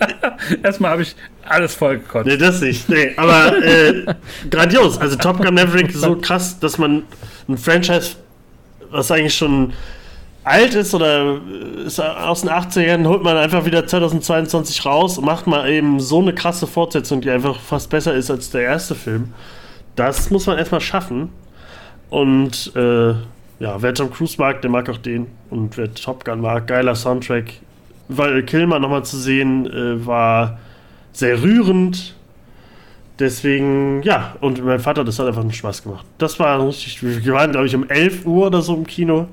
Erstmal 0.62 0.92
habe 0.92 1.02
ich 1.02 1.14
alles 1.44 1.74
voll 1.74 1.98
gekotzt. 1.98 2.26
Nee, 2.26 2.38
das 2.38 2.62
nicht. 2.62 2.88
Nee, 2.88 3.12
aber 3.16 3.62
äh, 3.62 4.14
grandios. 4.50 4.98
Also 4.98 5.16
Top 5.16 5.42
Gun 5.42 5.54
Maverick 5.54 5.92
so 5.92 6.16
krass, 6.20 6.58
dass 6.58 6.78
man 6.78 7.02
ein 7.48 7.58
Franchise, 7.58 8.16
was 8.90 9.10
eigentlich 9.10 9.34
schon 9.34 9.74
alt 10.42 10.74
ist 10.74 10.94
oder 10.94 11.38
ist 11.84 12.00
aus 12.00 12.40
den 12.40 12.50
80ern, 12.50 13.06
holt 13.06 13.22
man 13.22 13.36
einfach 13.36 13.66
wieder 13.66 13.86
2022 13.86 14.86
raus 14.86 15.18
und 15.18 15.26
macht 15.26 15.46
mal 15.46 15.68
eben 15.68 16.00
so 16.00 16.20
eine 16.20 16.34
krasse 16.34 16.66
Fortsetzung, 16.66 17.20
die 17.20 17.30
einfach 17.30 17.60
fast 17.60 17.90
besser 17.90 18.14
ist 18.14 18.30
als 18.30 18.50
der 18.50 18.62
erste 18.62 18.94
Film. 18.94 19.34
Das 19.96 20.30
muss 20.30 20.46
man 20.46 20.56
erstmal 20.56 20.80
schaffen. 20.80 21.28
Und 22.08 22.72
äh, 22.74 23.10
ja, 23.60 23.80
wer 23.80 23.92
Tom 23.92 24.10
Cruise 24.10 24.36
mag, 24.38 24.62
der 24.62 24.70
mag 24.70 24.88
auch 24.88 24.96
den. 24.96 25.26
Und 25.50 25.76
wer 25.76 25.92
Top 25.92 26.24
Gun 26.24 26.40
mag, 26.40 26.66
geiler 26.66 26.94
Soundtrack, 26.94 27.52
weil 28.08 28.42
Kilmer 28.42 28.78
nochmal 28.78 29.04
zu 29.04 29.16
sehen 29.16 29.66
äh, 29.66 30.06
war 30.06 30.58
sehr 31.12 31.42
rührend. 31.42 32.14
Deswegen, 33.18 34.02
ja, 34.02 34.34
und 34.40 34.64
mein 34.64 34.80
Vater, 34.80 35.04
das 35.04 35.18
hat 35.18 35.26
einfach 35.26 35.42
einen 35.42 35.52
Spaß 35.52 35.82
gemacht. 35.82 36.04
Das 36.18 36.40
war 36.40 36.66
richtig, 36.66 37.02
wir 37.02 37.32
waren, 37.34 37.52
glaube 37.52 37.66
ich, 37.66 37.74
um 37.74 37.88
11 37.88 38.26
Uhr 38.26 38.46
oder 38.46 38.62
so 38.62 38.74
im 38.74 38.86
Kino. 38.86 39.28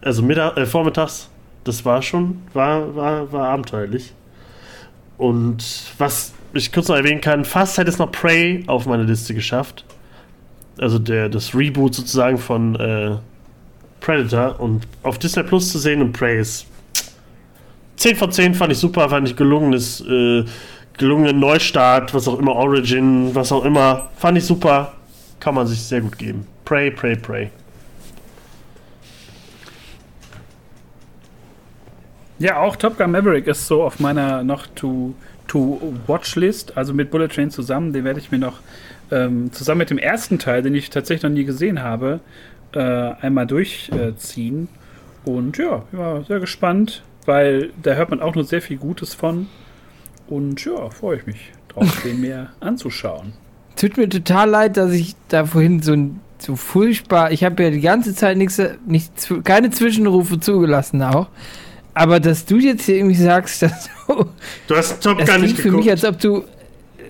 Also 0.00 0.22
Mittag, 0.22 0.56
äh, 0.56 0.66
vormittags. 0.66 1.28
Das 1.64 1.84
war 1.84 2.02
schon, 2.02 2.42
war, 2.52 2.94
war, 2.94 3.32
war 3.32 3.48
abenteuerlich. 3.48 4.12
Und 5.16 5.64
was 5.98 6.32
ich 6.52 6.72
kurz 6.72 6.88
noch 6.88 6.96
erwähnen 6.96 7.20
kann, 7.20 7.44
fast 7.44 7.78
hätte 7.78 7.90
es 7.90 7.98
noch 7.98 8.12
Prey 8.12 8.64
auf 8.66 8.86
meine 8.86 9.04
Liste 9.04 9.34
geschafft. 9.34 9.84
Also 10.78 10.98
der, 10.98 11.28
das 11.28 11.54
Reboot 11.54 11.94
sozusagen 11.94 12.38
von 12.38 12.76
äh, 12.76 13.16
Predator 14.00 14.60
und 14.60 14.86
auf 15.02 15.18
Disney 15.18 15.42
Plus 15.42 15.72
zu 15.72 15.78
sehen 15.78 16.02
und 16.02 16.12
Prey 16.12 16.38
ist 16.38 16.66
10 17.96 18.16
von 18.16 18.32
10 18.32 18.54
fand 18.54 18.72
ich 18.72 18.78
super, 18.78 19.08
fand 19.08 19.28
ich 19.28 19.36
gelungenes, 19.36 20.00
äh, 20.00 20.44
gelungenen 20.98 21.38
Neustart, 21.38 22.14
was 22.14 22.28
auch 22.28 22.38
immer, 22.38 22.54
Origin, 22.54 23.34
was 23.34 23.52
auch 23.52 23.64
immer. 23.64 24.10
Fand 24.16 24.38
ich 24.38 24.44
super. 24.44 24.94
Kann 25.40 25.54
man 25.54 25.66
sich 25.66 25.82
sehr 25.82 26.00
gut 26.00 26.18
geben. 26.18 26.46
Pray, 26.64 26.90
pray, 26.90 27.16
pray. 27.16 27.50
Ja, 32.38 32.58
auch 32.58 32.76
Top 32.76 32.98
Gun 32.98 33.10
Maverick 33.10 33.46
ist 33.46 33.66
so 33.66 33.82
auf 33.82 34.00
meiner 34.00 34.42
noch 34.42 34.66
to, 34.74 35.14
to 35.46 35.94
Watch 36.06 36.34
List, 36.36 36.76
also 36.76 36.92
mit 36.92 37.10
Bullet 37.10 37.28
Train 37.28 37.50
zusammen. 37.50 37.92
Den 37.92 38.04
werde 38.04 38.18
ich 38.18 38.32
mir 38.32 38.38
noch 38.38 38.58
ähm, 39.10 39.52
zusammen 39.52 39.78
mit 39.78 39.90
dem 39.90 39.98
ersten 39.98 40.38
Teil, 40.38 40.62
den 40.62 40.74
ich 40.74 40.90
tatsächlich 40.90 41.22
noch 41.22 41.30
nie 41.30 41.44
gesehen 41.44 41.82
habe, 41.82 42.20
äh, 42.72 42.80
einmal 42.80 43.46
durchziehen. 43.46 44.68
Äh, 45.24 45.30
Und 45.30 45.58
ja, 45.58 45.84
ich 45.92 45.98
war 45.98 46.24
sehr 46.24 46.40
gespannt 46.40 47.02
weil 47.26 47.70
da 47.82 47.94
hört 47.94 48.10
man 48.10 48.20
auch 48.20 48.34
nur 48.34 48.44
sehr 48.44 48.62
viel 48.62 48.76
Gutes 48.76 49.14
von. 49.14 49.48
Und 50.26 50.64
ja, 50.64 50.90
freue 50.90 51.18
ich 51.18 51.26
mich 51.26 51.52
drauf, 51.68 52.02
den 52.04 52.20
mehr 52.20 52.50
anzuschauen. 52.60 53.32
Tut 53.76 53.96
mir 53.96 54.08
total 54.08 54.50
leid, 54.50 54.76
dass 54.76 54.92
ich 54.92 55.16
da 55.28 55.46
vorhin 55.46 55.82
so, 55.82 55.96
so 56.38 56.56
furchtbar. 56.56 57.32
Ich 57.32 57.44
habe 57.44 57.62
ja 57.62 57.70
die 57.70 57.80
ganze 57.80 58.14
Zeit 58.14 58.36
nichts, 58.36 58.60
nicht, 58.86 59.12
keine 59.42 59.70
Zwischenrufe 59.70 60.38
zugelassen 60.38 61.02
auch. 61.02 61.28
Aber 61.92 62.18
dass 62.18 62.44
du 62.44 62.58
jetzt 62.58 62.84
hier 62.86 62.96
irgendwie 62.96 63.16
sagst, 63.16 63.62
dass 63.62 63.88
du. 64.06 64.26
Du 64.66 64.76
hast 64.76 65.02
Top 65.02 65.24
gar 65.24 65.38
nicht 65.38 65.56
geguckt. 65.56 65.62
für 65.62 65.70
mich, 65.76 65.90
als 65.90 66.04
ob 66.04 66.18
du 66.20 66.44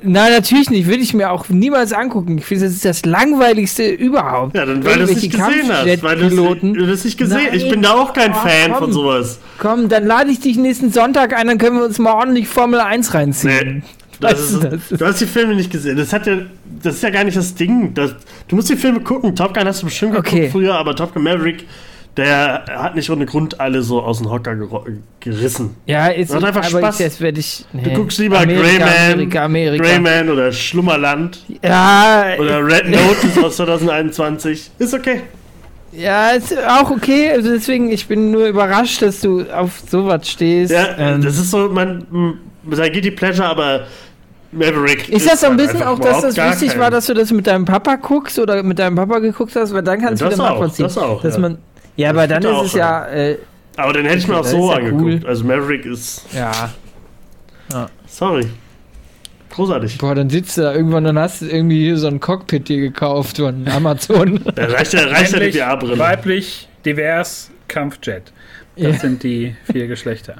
Nein, 0.07 0.33
natürlich 0.33 0.71
nicht. 0.71 0.87
Würde 0.87 1.03
ich 1.03 1.15
mir 1.15 1.31
auch 1.31 1.49
niemals 1.49 1.93
angucken. 1.93 2.39
Ich 2.39 2.45
finde, 2.45 2.65
das 2.67 2.75
ist 2.75 2.85
das 2.85 3.07
langweiligste 3.07 3.89
überhaupt. 3.89 4.55
Ja, 4.55 4.67
dann 4.67 4.85
weil 4.85 4.99
du 4.99 5.05
es 5.05 5.17
nicht 5.17 5.31
gesehen 5.31 5.71
hast. 5.71 6.03
Weil 6.03 6.19
du 6.19 6.85
es 6.85 7.05
nicht 7.05 7.17
gesehen 7.17 7.41
hast. 7.47 7.55
Ich 7.55 7.71
bin 7.71 7.81
da 7.83 7.95
auch 7.95 8.13
kein 8.13 8.33
oh, 8.33 8.35
Fan 8.35 8.73
komm, 8.73 8.79
von 8.79 8.93
sowas. 8.93 9.39
Komm, 9.59 9.89
dann 9.89 10.07
lade 10.07 10.31
ich 10.31 10.41
dich 10.41 10.59
nächsten 10.59 10.93
Sonntag 10.93 11.35
ein, 11.35 11.47
dann 11.47 11.59
können 11.59 11.79
wir 11.79 11.85
uns 11.85 11.99
mal 11.99 12.13
ordentlich 12.13 12.49
Formel 12.49 12.81
1 12.81 13.15
reinziehen. 13.15 13.77
Nee. 13.77 13.83
Das 14.21 14.51
ist, 14.51 14.63
das? 14.63 14.81
Du 14.91 15.05
hast 15.05 15.21
die 15.21 15.27
Filme 15.27 15.57
nicht 15.57 15.73
gesehen. 15.73 15.97
Das, 15.97 16.13
hat 16.13 16.27
ja, 16.27 16.39
das 16.83 16.95
ist 16.95 17.03
ja 17.03 17.11
gar 17.11 17.25
nicht 17.25 17.37
das 17.37 17.55
Ding. 17.57 17.93
Das, 17.95 18.15
du 18.47 18.57
musst 18.57 18.71
die 18.71 18.77
Filme 18.77 19.01
gucken. 19.01 19.35
Top 19.35 19.53
Gun 19.53 19.67
hast 19.67 19.83
du 19.83 19.87
bestimmt 19.87 20.13
geguckt 20.13 20.33
okay. 20.33 20.49
früher, 20.51 20.75
aber 20.75 20.95
Top 20.95 21.13
Gun 21.13 21.25
Maverick, 21.25 21.67
der 22.17 22.65
hat 22.69 22.95
nicht 22.95 23.11
ohne 23.11 23.27
Grund 23.27 23.59
alle 23.61 23.83
so 23.83 24.01
aus 24.03 24.19
dem 24.19 24.31
Hocker 24.31 24.57
gerissen. 25.21 25.75
Ja, 25.87 26.07
ist 26.09 26.33
hat 26.35 26.45
einfach 26.45 26.61
aber 26.71 26.79
Spaß. 26.79 26.99
Jetzt 27.01 27.21
werde 27.21 27.41
ich. 27.41 27.65
Du 27.73 27.91
guckst 27.91 28.19
lieber 28.19 28.45
Greyman, 28.47 28.83
Amerika, 29.13 29.45
Amerika. 29.45 29.83
Greyman 29.85 30.29
oder 30.31 30.53
Schlummerland 30.53 31.45
Ja, 31.63 32.27
oder 32.39 32.65
Red 32.65 32.89
Notice 32.91 33.39
aus 33.43 33.57
2021. 33.57 34.71
Ist 34.79 34.95
okay. 34.95 35.23
ja, 35.93 36.31
ist 36.31 36.57
auch 36.67 36.91
okay. 36.91 37.31
Also 37.33 37.51
deswegen, 37.53 37.91
ich 37.91 38.07
bin 38.07 38.31
nur 38.31 38.47
überrascht, 38.47 39.03
dass 39.03 39.21
du 39.21 39.43
auf 39.53 39.83
sowas 39.91 40.29
stehst. 40.29 40.73
Ja, 40.73 40.87
Ähm, 40.99 41.23
das 41.23 41.37
ist 41.37 41.51
so, 41.51 41.69
man, 41.69 42.07
m, 42.13 42.39
sein 42.71 42.93
Guilty 42.93 43.11
Pleasure, 43.11 43.49
aber 43.49 43.87
Maverick. 44.53 45.09
ist 45.09 45.29
das 45.29 45.41
so 45.41 45.49
ein 45.49 45.57
bisschen 45.57 45.83
auch, 45.83 45.99
dass 45.99 46.23
das 46.23 46.37
wichtig 46.37 46.79
war, 46.79 46.91
dass 46.91 47.07
du 47.07 47.15
das 47.15 47.33
mit 47.33 47.47
deinem 47.49 47.65
Papa 47.65 47.97
guckst 47.97 48.39
oder 48.39 48.63
mit 48.63 48.79
deinem 48.79 48.95
Papa 48.95 49.19
geguckt 49.19 49.57
hast, 49.57 49.75
weil 49.75 49.83
dann 49.83 50.01
kannst 50.01 50.23
Ja, 50.23 50.29
du 50.29 50.31
das 50.31 50.39
wieder 50.39 50.49
auch, 50.49 50.53
nachvollziehen. 50.53 50.85
das 50.85 50.97
auch, 50.99 51.21
dass 51.23 51.35
ja. 51.35 51.41
man, 51.41 51.59
ja, 51.97 52.11
aber 52.11 52.27
dann 52.27 52.43
ist 52.43 52.63
es 52.67 52.73
ja, 52.75 53.07
äh, 53.07 53.39
Aber 53.77 53.93
den 53.93 54.05
hätte 54.07 54.19
ich 54.19 54.29
mir 54.29 54.37
auch 54.39 54.45
so 54.45 54.71
ja 54.71 54.77
angeguckt. 54.79 55.03
cool. 55.03 55.21
Also 55.27 55.45
Maverick 55.45 55.85
ist. 55.87 56.23
ja. 56.35 56.71
Sorry. 58.07 58.47
Großartig. 59.51 59.99
Boah, 59.99 60.15
dann 60.15 60.31
sitzt 60.31 60.57
du 60.59 60.63
da 60.63 60.75
irgendwann 60.75 61.07
und 61.07 61.19
hast 61.19 61.43
irgendwie 61.43 61.85
hier 61.85 61.97
so 61.97 62.09
ein 62.09 62.19
Cockpit 62.21 62.69
dir 62.69 62.81
gekauft 62.81 63.37
von 63.39 63.67
Amazon. 63.69 64.41
Da 64.55 64.65
reicht 64.67 64.93
ja, 64.93 65.05
reicht 65.07 65.33
ja 65.33 65.39
die 65.41 65.53
VR-Brille. 65.53 65.99
weiblich, 65.99 66.69
divers, 66.85 67.51
Kampfjet. 67.69 68.33
Das 68.77 68.85
Ja. 68.95 68.99
sind 69.01 69.23
die 69.23 69.55
vier 69.71 69.87
Geschlechter. 69.87 70.37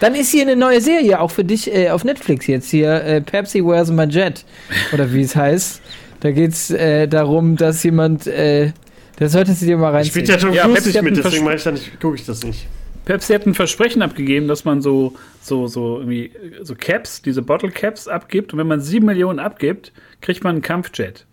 Dann 0.00 0.14
ist 0.14 0.30
hier 0.30 0.42
eine 0.42 0.56
neue 0.56 0.80
Serie, 0.80 1.20
auch 1.20 1.30
für 1.30 1.44
dich 1.44 1.72
äh, 1.72 1.90
auf 1.90 2.04
Netflix 2.04 2.46
jetzt 2.48 2.70
hier, 2.70 3.04
äh, 3.04 3.20
Pepsi 3.20 3.64
Where's 3.64 3.90
My 3.90 4.04
Jet, 4.06 4.44
oder 4.92 5.12
wie 5.12 5.22
es 5.22 5.36
heißt. 5.36 5.80
Da 6.20 6.30
geht 6.32 6.52
es 6.52 6.70
äh, 6.70 7.06
darum, 7.06 7.56
dass 7.56 7.82
jemand, 7.84 8.26
äh, 8.26 8.72
das 9.20 9.32
solltest 9.32 9.62
du 9.62 9.66
dir 9.66 9.76
mal 9.76 9.92
reinziehen. 9.92 10.26
Spielt 10.26 10.28
ja 10.28 10.36
Tom 10.36 10.52
Ja, 10.52 10.66
Pepsi 10.66 10.88
nicht 10.88 10.96
hat 10.96 11.04
mit, 11.04 11.16
deswegen 11.16 11.44
meine 11.44 11.56
ich 11.56 11.62
da 11.62 11.70
nicht, 11.70 12.00
gucke 12.00 12.16
ich 12.16 12.24
das 12.24 12.42
nicht. 12.42 12.66
Pepsi 13.04 13.32
hat 13.34 13.46
ein 13.46 13.54
Versprechen 13.54 14.02
abgegeben, 14.02 14.48
dass 14.48 14.64
man 14.64 14.82
so, 14.82 15.14
so, 15.40 15.66
so, 15.66 15.98
irgendwie, 15.98 16.32
so 16.62 16.74
Caps, 16.74 17.22
diese 17.22 17.42
Bottle 17.42 17.70
Caps 17.70 18.08
abgibt. 18.08 18.52
Und 18.52 18.58
wenn 18.58 18.66
man 18.66 18.80
sieben 18.80 19.06
Millionen 19.06 19.38
abgibt, 19.38 19.92
kriegt 20.20 20.42
man 20.42 20.56
einen 20.56 20.62
Kampfjet. 20.62 21.26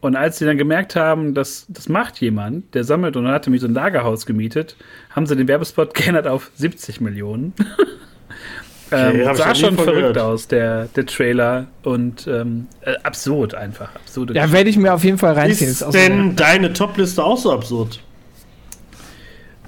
Und 0.00 0.16
als 0.16 0.38
sie 0.38 0.46
dann 0.46 0.56
gemerkt 0.56 0.96
haben, 0.96 1.34
dass 1.34 1.66
das 1.68 1.88
macht 1.88 2.20
jemand, 2.20 2.74
der 2.74 2.84
sammelt 2.84 3.16
und 3.16 3.24
dann 3.24 3.34
hatte 3.34 3.50
mich 3.50 3.60
so 3.60 3.66
ein 3.66 3.74
Lagerhaus 3.74 4.24
gemietet, 4.24 4.76
haben 5.10 5.26
sie 5.26 5.36
den 5.36 5.46
Werbespot 5.46 5.92
geändert 5.94 6.26
auf 6.26 6.50
70 6.54 7.00
Millionen. 7.02 7.52
Ähm, 8.92 9.26
hab 9.26 9.36
ich 9.36 9.42
sah 9.42 9.54
schon 9.54 9.76
verrückt 9.76 9.98
gehört. 9.98 10.18
aus, 10.18 10.48
der, 10.48 10.86
der 10.96 11.06
Trailer. 11.06 11.66
Und 11.82 12.26
ähm, 12.26 12.66
äh, 12.82 12.94
absurd 13.02 13.54
einfach. 13.54 13.94
Absurde 13.94 14.34
Ja, 14.34 14.50
werde 14.52 14.70
ich 14.70 14.76
mir 14.76 14.92
auf 14.92 15.04
jeden 15.04 15.18
Fall 15.18 15.34
reinziehen. 15.34 15.70
Ist 15.70 15.80
so 15.80 15.90
denn 15.90 16.36
deine 16.36 16.72
Top-Liste 16.72 17.22
auch 17.22 17.38
so 17.38 17.52
absurd? 17.52 18.00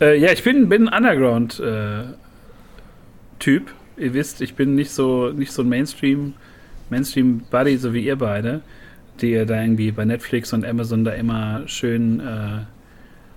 Äh, 0.00 0.18
ja, 0.18 0.32
ich 0.32 0.42
bin, 0.42 0.68
bin 0.68 0.88
ein 0.88 1.04
Underground-Typ. 1.04 2.16
ihr 3.96 4.14
wisst, 4.14 4.40
ich 4.40 4.54
bin 4.54 4.74
nicht 4.74 4.90
so, 4.90 5.28
nicht 5.30 5.52
so 5.52 5.62
ein 5.62 5.68
Mainstream, 5.68 6.34
Mainstream-Buddy, 6.90 7.76
so 7.76 7.94
wie 7.94 8.04
ihr 8.04 8.16
beide, 8.16 8.62
die 9.20 9.30
ihr 9.32 9.46
da 9.46 9.60
irgendwie 9.62 9.92
bei 9.92 10.04
Netflix 10.04 10.52
und 10.52 10.64
Amazon 10.64 11.04
da 11.04 11.12
immer 11.12 11.62
schön, 11.66 12.18
äh, 12.18 12.64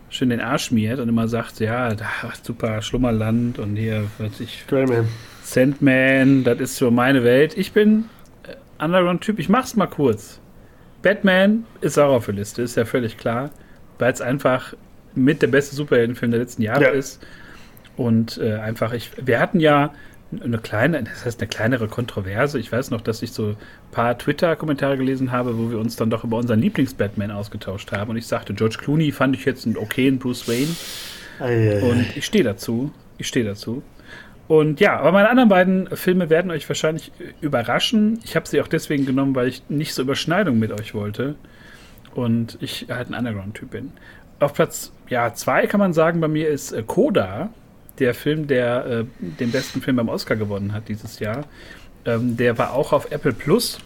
schön 0.09 0.29
den 0.29 0.41
Arsch 0.41 0.65
schmiert 0.65 0.99
und 0.99 1.09
immer 1.09 1.27
sagt, 1.27 1.59
ja, 1.59 1.93
da, 1.93 2.07
super 2.41 2.81
Schlummerland 2.81 3.59
und 3.59 3.75
hier, 3.75 4.05
was 4.17 4.39
ich, 4.39 4.65
Greyman. 4.67 5.07
Sandman, 5.45 6.43
das 6.43 6.59
ist 6.59 6.75
so 6.77 6.89
meine 6.91 7.23
Welt. 7.23 7.55
Ich 7.57 7.71
bin 7.71 8.05
äh, 8.47 8.83
Underground-Typ, 8.83 9.39
ich 9.39 9.47
mach's 9.49 9.75
mal 9.75 9.87
kurz. 9.87 10.39
Batman 11.01 11.65
ist 11.81 11.99
auch 11.99 12.13
auf 12.15 12.25
der 12.25 12.33
Liste, 12.33 12.63
ist 12.63 12.75
ja 12.77 12.85
völlig 12.85 13.17
klar, 13.17 13.51
weil 13.99 14.11
es 14.11 14.21
einfach 14.21 14.73
mit 15.13 15.41
der 15.43 15.47
beste 15.47 15.75
Superheldenfilm 15.75 16.31
der 16.31 16.39
letzten 16.41 16.63
Jahre 16.63 16.83
Ja. 16.85 16.89
ist. 16.89 17.23
Und 17.95 18.37
äh, 18.39 18.55
einfach, 18.55 18.91
ich, 18.91 19.11
wir 19.23 19.39
hatten 19.39 19.59
ja 19.59 19.93
eine 20.43 20.57
kleine, 20.57 21.03
das 21.03 21.23
heißt 21.25 21.39
eine 21.39 21.47
kleinere 21.47 21.87
Kontroverse. 21.87 22.59
Ich 22.59 22.71
weiß 22.71 22.89
noch, 22.91 22.99
dass 23.01 23.21
ich 23.21 23.31
so 23.31 23.49
ein 23.49 23.55
paar 23.91 24.17
Twitter-Kommentare 24.17 24.97
gelesen 24.97 25.31
habe, 25.31 25.57
wo 25.57 25.69
wir 25.69 25.77
uns 25.79 25.95
dann 25.95 26.09
doch 26.09 26.23
über 26.23 26.37
unseren 26.37 26.59
Lieblings-Batman 26.59 27.31
ausgetauscht 27.31 27.91
haben. 27.91 28.09
Und 28.09 28.17
ich 28.17 28.25
sagte, 28.27 28.53
George 28.55 28.77
Clooney 28.81 29.11
fand 29.11 29.35
ich 29.35 29.45
jetzt 29.45 29.65
einen 29.67 29.77
okayen 29.77 30.17
Bruce 30.19 30.47
Wayne. 30.49 30.75
Ei, 31.39 31.77
ei, 31.77 31.81
Und 31.83 31.99
ei. 31.99 32.05
ich 32.15 32.25
stehe 32.25 32.43
dazu. 32.43 32.91
Ich 33.17 33.27
stehe 33.27 33.45
dazu. 33.45 33.83
Und 34.47 34.79
ja, 34.79 34.99
aber 34.99 35.11
meine 35.11 35.29
anderen 35.29 35.49
beiden 35.49 35.87
Filme 35.95 36.29
werden 36.29 36.51
euch 36.51 36.67
wahrscheinlich 36.69 37.11
überraschen. 37.41 38.19
Ich 38.23 38.35
habe 38.35 38.47
sie 38.47 38.61
auch 38.61 38.67
deswegen 38.67 39.05
genommen, 39.05 39.35
weil 39.35 39.47
ich 39.47 39.63
nicht 39.69 39.93
so 39.93 40.03
Überschneidung 40.03 40.59
mit 40.59 40.71
euch 40.71 40.93
wollte. 40.93 41.35
Und 42.13 42.57
ich 42.61 42.87
halt 42.89 43.09
ein 43.09 43.13
Underground-Typ 43.15 43.71
bin. 43.71 43.91
Auf 44.39 44.53
Platz 44.53 44.91
ja, 45.09 45.33
zwei 45.33 45.67
kann 45.67 45.79
man 45.79 45.93
sagen, 45.93 46.21
bei 46.21 46.27
mir 46.27 46.49
ist 46.49 46.71
äh, 46.71 46.83
Coda, 46.85 47.49
der 47.99 48.13
Film, 48.13 48.47
der 48.47 48.85
äh, 48.85 49.05
den 49.19 49.51
besten 49.51 49.81
Film 49.81 49.97
beim 49.97 50.09
Oscar 50.09 50.35
gewonnen 50.35 50.73
hat 50.73 50.87
dieses 50.87 51.19
Jahr. 51.19 51.45
Ähm, 52.05 52.37
der 52.37 52.57
war 52.57 52.73
auch 52.73 52.93
auf 52.93 53.11
Apple 53.11 53.33
Plus. 53.33 53.79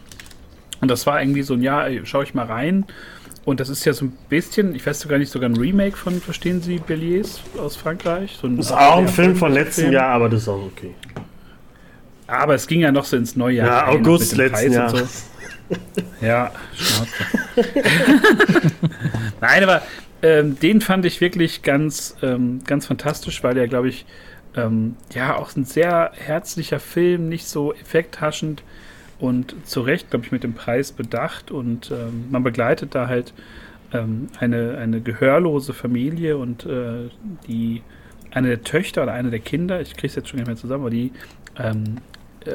Und 0.81 0.89
das 0.89 1.05
war 1.05 1.21
irgendwie 1.21 1.41
so 1.41 1.55
ein 1.55 1.61
Jahr, 1.61 1.87
ey, 1.87 2.01
schau 2.05 2.21
ich 2.21 2.33
mal 2.33 2.45
rein. 2.45 2.85
Und 3.49 3.59
das 3.59 3.69
ist 3.69 3.83
ja 3.83 3.93
so 3.93 4.05
ein 4.05 4.17
bisschen, 4.29 4.75
ich 4.75 4.85
weiß 4.85 4.99
sogar 4.99 5.17
nicht, 5.17 5.31
sogar 5.31 5.49
ein 5.49 5.57
Remake 5.57 5.97
von, 5.97 6.21
verstehen 6.21 6.61
Sie, 6.61 6.77
Belliers 6.77 7.41
aus 7.57 7.75
Frankreich. 7.75 8.37
So 8.39 8.47
Das 8.47 8.67
ist 8.67 8.71
auch 8.71 8.97
ein 8.97 9.07
Film 9.07 9.35
von 9.35 9.51
letztem 9.51 9.91
Jahr, 9.91 10.09
aber 10.09 10.29
das 10.29 10.43
ist 10.43 10.49
auch 10.49 10.61
okay. 10.67 10.93
Aber 12.27 12.53
es 12.53 12.67
ging 12.67 12.81
ja 12.81 12.91
noch 12.91 13.05
so 13.05 13.17
ins 13.17 13.35
neue 13.35 13.55
Jahr. 13.55 13.67
Ja, 13.67 13.79
rein, 13.85 14.05
August 14.05 14.37
letzten 14.37 14.71
Jahres. 14.71 15.25
So. 15.69 15.75
Ja, 16.21 16.51
Schnauze. 16.75 17.09
Nein, 19.41 19.63
aber 19.63 19.81
ähm, 20.21 20.59
den 20.59 20.81
fand 20.81 21.05
ich 21.05 21.19
wirklich 21.19 21.63
ganz, 21.63 22.15
ähm, 22.21 22.61
ganz 22.65 22.85
fantastisch, 22.85 23.43
weil 23.43 23.55
der, 23.55 23.67
glaube 23.67 23.89
ich, 23.89 24.05
ähm, 24.55 24.95
ja, 25.11 25.35
auch 25.35 25.55
ein 25.55 25.65
sehr 25.65 26.11
herzlicher 26.15 26.79
Film, 26.79 27.29
nicht 27.29 27.47
so 27.47 27.73
effekthaschend 27.73 28.61
und 29.19 29.55
zu 29.65 29.81
Recht, 29.81 30.09
glaube 30.09 30.25
ich, 30.25 30.31
mit 30.31 30.43
dem 30.43 30.53
Preis 30.53 30.91
bedacht. 30.91 31.51
Und 31.51 31.91
ähm, 31.91 32.25
man 32.29 32.43
begleitet 32.43 32.95
da 32.95 33.07
halt 33.07 33.33
ähm, 33.93 34.27
eine, 34.39 34.77
eine 34.77 35.01
gehörlose 35.01 35.73
Familie 35.73 36.37
und 36.37 36.65
äh, 36.65 37.09
die 37.47 37.81
eine 38.31 38.49
der 38.49 38.63
Töchter 38.63 39.03
oder 39.03 39.13
eine 39.13 39.29
der 39.31 39.39
Kinder, 39.39 39.81
ich 39.81 39.93
kriege 39.95 40.07
es 40.07 40.15
jetzt 40.15 40.29
schon 40.29 40.37
nicht 40.37 40.47
mehr 40.47 40.55
zusammen, 40.55 40.81
aber 40.81 40.91
die 40.91 41.11
ähm, 41.57 41.97
äh, 42.45 42.51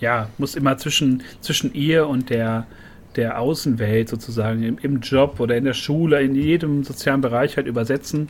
ja, 0.00 0.28
muss 0.38 0.54
immer 0.54 0.76
zwischen, 0.78 1.22
zwischen 1.40 1.72
ihr 1.74 2.08
und 2.08 2.30
der, 2.30 2.66
der 3.14 3.38
Außenwelt 3.38 4.08
sozusagen 4.08 4.62
im, 4.62 4.78
im 4.78 5.00
Job 5.00 5.38
oder 5.38 5.56
in 5.56 5.64
der 5.64 5.74
Schule, 5.74 6.22
in 6.22 6.34
jedem 6.34 6.82
sozialen 6.82 7.20
Bereich 7.20 7.56
halt 7.56 7.66
übersetzen. 7.66 8.28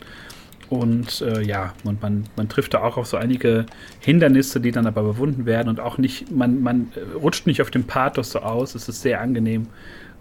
Und 0.73 1.21
äh, 1.21 1.43
ja, 1.43 1.75
und 1.85 2.01
man, 2.01 2.25
man 2.35 2.49
trifft 2.49 2.73
da 2.73 2.81
auch 2.81 2.97
auf 2.97 3.07
so 3.07 3.19
einige 3.19 3.67
Hindernisse, 4.01 4.59
die 4.59 4.71
dann 4.71 4.87
aber 4.87 5.03
überwunden 5.03 5.45
werden 5.45 5.69
und 5.69 5.81
auch 5.81 5.99
nicht, 5.99 6.31
man, 6.31 6.63
man 6.63 6.91
rutscht 7.15 7.47
nicht 7.47 7.61
auf 7.61 7.71
dem 7.71 7.85
Pathos 7.85 8.31
so 8.31 8.39
aus. 8.39 8.75
Es 8.75 8.89
ist 8.89 9.03
sehr 9.03 9.21
angenehm. 9.21 9.67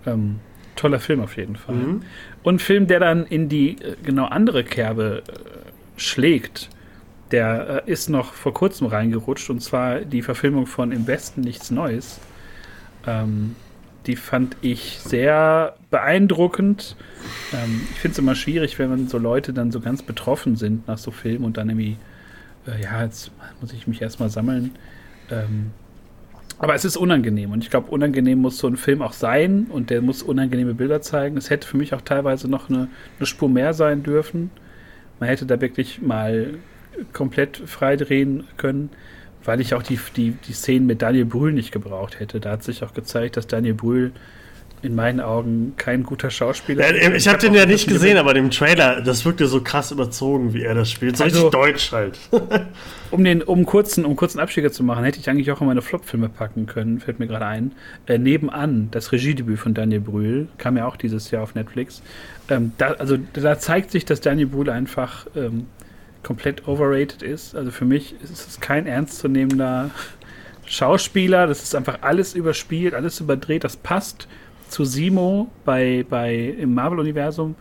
Ähm, 0.06 0.42
toller 0.76 1.00
Film 1.00 1.22
auf 1.22 1.38
jeden 1.38 1.56
Fall. 1.56 1.76
Mhm. 1.76 2.02
Und 2.44 2.56
ein 2.56 2.60
Film, 2.60 2.88
der 2.88 3.00
dann 3.00 3.26
in 3.28 3.48
die 3.48 3.82
äh, 3.82 3.96
genau 4.04 4.26
andere 4.26 4.66
Kerbe 4.66 5.24
äh, 5.26 5.32
schlägt, 5.96 6.68
der 7.32 7.86
äh, 7.88 7.90
ist 7.90 8.10
noch 8.10 8.34
vor 8.34 8.54
kurzem 8.54 8.88
reingerutscht 8.88 9.50
und 9.50 9.62
zwar 9.62 10.02
die 10.02 10.22
Verfilmung 10.22 10.68
von 10.68 10.92
Im 10.92 11.08
Westen 11.08 11.40
nichts 11.40 11.72
Neues. 11.72 12.20
Ähm, 13.08 13.56
die 14.08 14.16
fand 14.16 14.58
ich 14.62 15.00
sehr 15.00 15.76
beeindruckend. 15.90 16.96
Ähm, 17.54 17.82
ich 17.92 18.00
finde 18.00 18.14
es 18.14 18.20
immer 18.20 18.36
schwierig, 18.36 18.80
wenn 18.80 18.90
man 18.90 19.08
so 19.08 19.18
Leute 19.18 19.54
dann 19.54 19.72
so 19.72 19.80
ganz 19.80 20.02
betroffen 20.02 20.56
sind 20.56 20.88
nach 20.88 20.98
so 20.98 21.12
Filmen 21.12 21.46
und 21.46 21.58
dann 21.58 21.70
irgendwie, 21.70 21.98
äh, 22.68 22.82
ja, 22.82 23.04
jetzt 23.04 23.32
muss 23.60 23.74
ich 23.74 23.88
mich 23.88 24.02
erstmal 24.02 24.30
sammeln. 24.30 24.72
Ähm, 25.30 25.72
aber 26.58 26.76
es 26.76 26.86
ist 26.86 26.96
unangenehm 26.96 27.52
und 27.52 27.64
ich 27.64 27.72
glaube, 27.72 27.90
unangenehm 27.90 28.40
muss 28.40 28.60
so 28.60 28.68
ein 28.68 28.78
Film 28.78 29.02
auch 29.02 29.14
sein 29.14 29.66
und 29.70 29.90
der 29.90 30.02
muss 30.02 30.22
unangenehme 30.22 30.76
Bilder 30.76 31.02
zeigen. 31.02 31.38
Es 31.38 31.50
hätte 31.50 31.68
für 31.68 31.78
mich 31.78 31.94
auch 31.96 32.02
teilweise 32.02 32.48
noch 32.48 32.70
eine, 32.70 32.88
eine 33.18 33.26
Spur 33.26 33.50
mehr 33.50 33.74
sein 33.74 34.04
dürfen. 34.04 34.52
Man 35.20 35.30
hätte 35.30 35.48
da 35.48 35.60
wirklich 35.60 36.02
mal 36.02 36.56
komplett 37.14 37.58
frei 37.58 37.96
drehen 37.96 38.44
können, 38.58 38.90
weil 39.46 39.60
ich 39.62 39.74
auch 39.74 39.84
die, 39.84 40.00
die, 40.16 40.32
die 40.32 40.54
Szenen 40.54 40.86
mit 40.86 41.02
Daniel 41.02 41.26
Brühl 41.26 41.54
nicht 41.54 41.72
gebraucht 41.72 42.20
hätte. 42.20 42.40
Da 42.40 42.52
hat 42.52 42.64
sich 42.64 42.84
auch 42.84 42.94
gezeigt, 42.94 43.38
dass 43.38 43.48
Daniel 43.48 43.74
Brühl 43.74 44.12
in 44.84 44.96
meinen 44.96 45.20
Augen 45.20 45.74
kein 45.78 46.02
guter 46.02 46.32
Schauspieler 46.32 46.90
Ja, 46.92 47.10
ist. 47.12 47.22
ich 47.22 47.28
habe 47.32 47.38
den 47.38 47.54
ja 47.54 47.68
nicht 47.68 47.88
gesehen, 47.88 48.18
aber 48.18 48.34
dem 48.34 48.50
Trailer, 48.50 49.02
das 49.02 49.26
wirkte 49.26 49.46
so 49.46 49.62
krass 49.62 49.92
überzogen, 49.92 50.56
wie 50.56 50.64
er 50.64 50.74
das 50.74 50.90
spielt. 50.90 51.18
So 51.18 51.24
Also- 51.24 51.50
deutsch 51.52 51.92
halt. 51.92 52.18
Um 53.12 53.26
den 53.26 53.42
um 53.44 53.66
kurzen, 53.66 54.06
um 54.06 54.16
kurzen 54.16 54.40
Abstieger 54.40 54.72
zu 54.72 54.84
machen, 54.86 55.04
hätte 55.04 55.20
ich 55.20 55.30
eigentlich 55.30 55.52
auch 55.52 55.60
in 55.60 55.68
meine 55.68 55.82
Flop-Filme 55.82 56.30
packen 56.30 56.66
können, 56.66 57.02
fällt 57.02 57.20
mir 57.20 57.28
gerade 57.28 57.46
ein. 57.46 57.74
Äh, 58.08 58.18
nebenan, 58.18 58.88
das 58.92 59.12
Regiedebüt 59.12 59.60
von 59.60 59.74
Daniel 59.74 60.00
Brühl, 60.00 60.48
kam 60.58 60.78
ja 60.78 60.88
auch 60.88 60.96
dieses 60.96 61.30
Jahr 61.30 61.44
auf 61.44 61.54
Netflix. 61.54 62.02
Ähm, 62.50 62.72
da, 62.78 62.94
also 62.94 63.18
da 63.34 63.60
zeigt 63.60 63.92
sich, 63.92 64.06
dass 64.06 64.22
Daniel 64.22 64.48
Brühl 64.48 64.70
einfach 64.70 65.28
ähm, 65.36 65.66
komplett 66.24 66.68
overrated 66.68 67.22
ist. 67.22 67.56
Also 67.56 67.72
für 67.72 67.86
mich 67.86 68.16
ist 68.22 68.48
es 68.48 68.60
kein 68.60 68.88
ernstzunehmender 68.88 69.90
Schauspieler. 70.66 71.48
Das 71.48 71.64
ist 71.64 71.76
einfach 71.76 72.00
alles 72.02 72.34
überspielt, 72.34 72.94
alles 72.94 73.20
überdreht. 73.20 73.64
Das 73.64 73.78
passt 73.78 74.28
zu 74.70 74.86
Simo 74.86 75.50
bei, 75.66 76.06
bei 76.10 76.36
im 76.36 76.74
Marvel-Universum. 76.74 77.56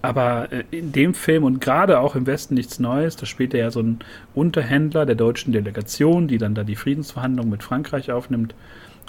Aber 0.00 0.52
äh, 0.52 0.64
in 0.70 0.92
dem 0.92 1.14
Film 1.14 1.44
und 1.44 1.60
gerade 1.60 1.98
auch 1.98 2.14
im 2.14 2.26
Westen 2.26 2.54
nichts 2.54 2.78
Neues, 2.78 3.16
da 3.16 3.26
spielt 3.26 3.52
er 3.52 3.60
ja 3.60 3.70
so 3.70 3.80
ein 3.80 3.98
Unterhändler 4.34 5.06
der 5.06 5.16
deutschen 5.16 5.52
Delegation, 5.52 6.28
die 6.28 6.38
dann 6.38 6.54
da 6.54 6.62
die 6.64 6.76
Friedensverhandlungen 6.76 7.50
mit 7.50 7.62
Frankreich 7.62 8.12
aufnimmt. 8.12 8.54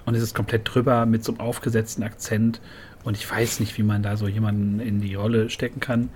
Und 0.05 0.15
es 0.15 0.23
ist 0.23 0.33
komplett 0.33 0.61
drüber 0.63 1.05
mit 1.05 1.23
so 1.23 1.31
einem 1.31 1.41
aufgesetzten 1.41 2.03
Akzent. 2.03 2.59
Und 3.03 3.15
ich 3.15 3.29
weiß 3.29 3.59
nicht, 3.59 3.77
wie 3.77 3.83
man 3.83 4.01
da 4.01 4.17
so 4.17 4.27
jemanden 4.27 4.79
in 4.79 4.99
die 4.99 5.15
Rolle 5.15 5.49
stecken 5.49 5.79
kann. 5.79 6.09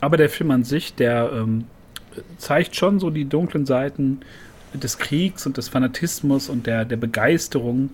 Aber 0.00 0.16
der 0.16 0.28
Film 0.28 0.50
an 0.50 0.64
sich, 0.64 0.94
der 0.94 1.30
ähm, 1.32 1.64
zeigt 2.38 2.76
schon 2.76 2.98
so 2.98 3.10
die 3.10 3.24
dunklen 3.24 3.66
Seiten 3.66 4.20
des 4.74 4.98
Kriegs 4.98 5.46
und 5.46 5.56
des 5.56 5.68
Fanatismus 5.68 6.48
und 6.48 6.66
der, 6.66 6.84
der 6.84 6.96
Begeisterung. 6.96 7.90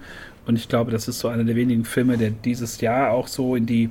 Und 0.47 0.57
ich 0.57 0.69
glaube, 0.69 0.91
das 0.91 1.09
ist 1.09 1.21
so 1.21 1.29
einer 1.29 1.45
der 1.45 1.57
wenigen 1.57 1.85
Filme, 1.85 2.19
der 2.19 2.31
dieses 2.31 2.81
Jahr 2.81 3.13
auch 3.13 3.29
so 3.29 3.55
in 3.55 3.67
die, 3.67 3.91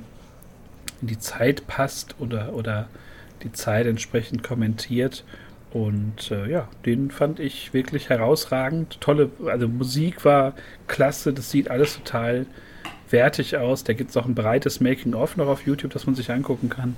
in 1.00 1.08
die 1.08 1.18
Zeit 1.18 1.66
passt 1.66 2.14
oder, 2.18 2.52
oder 2.54 2.88
die 3.42 3.52
Zeit 3.52 3.86
entsprechend 3.86 4.42
kommentiert. 4.42 5.24
Und 5.72 6.30
äh, 6.30 6.50
ja, 6.50 6.68
den 6.84 7.10
fand 7.10 7.40
ich 7.40 7.72
wirklich 7.72 8.10
herausragend. 8.10 9.00
Tolle, 9.00 9.30
also 9.46 9.68
Musik 9.68 10.24
war 10.24 10.54
klasse, 10.86 11.32
das 11.32 11.50
sieht 11.50 11.70
alles 11.70 11.96
total 11.96 12.46
wertig 13.08 13.56
aus. 13.56 13.84
Da 13.84 13.94
gibt 13.94 14.10
es 14.10 14.16
auch 14.16 14.26
ein 14.26 14.34
breites 14.34 14.80
Making-of 14.80 15.36
noch 15.36 15.46
auf 15.46 15.66
YouTube, 15.66 15.92
das 15.92 16.04
man 16.04 16.14
sich 16.14 16.30
angucken 16.30 16.68
kann. 16.68 16.96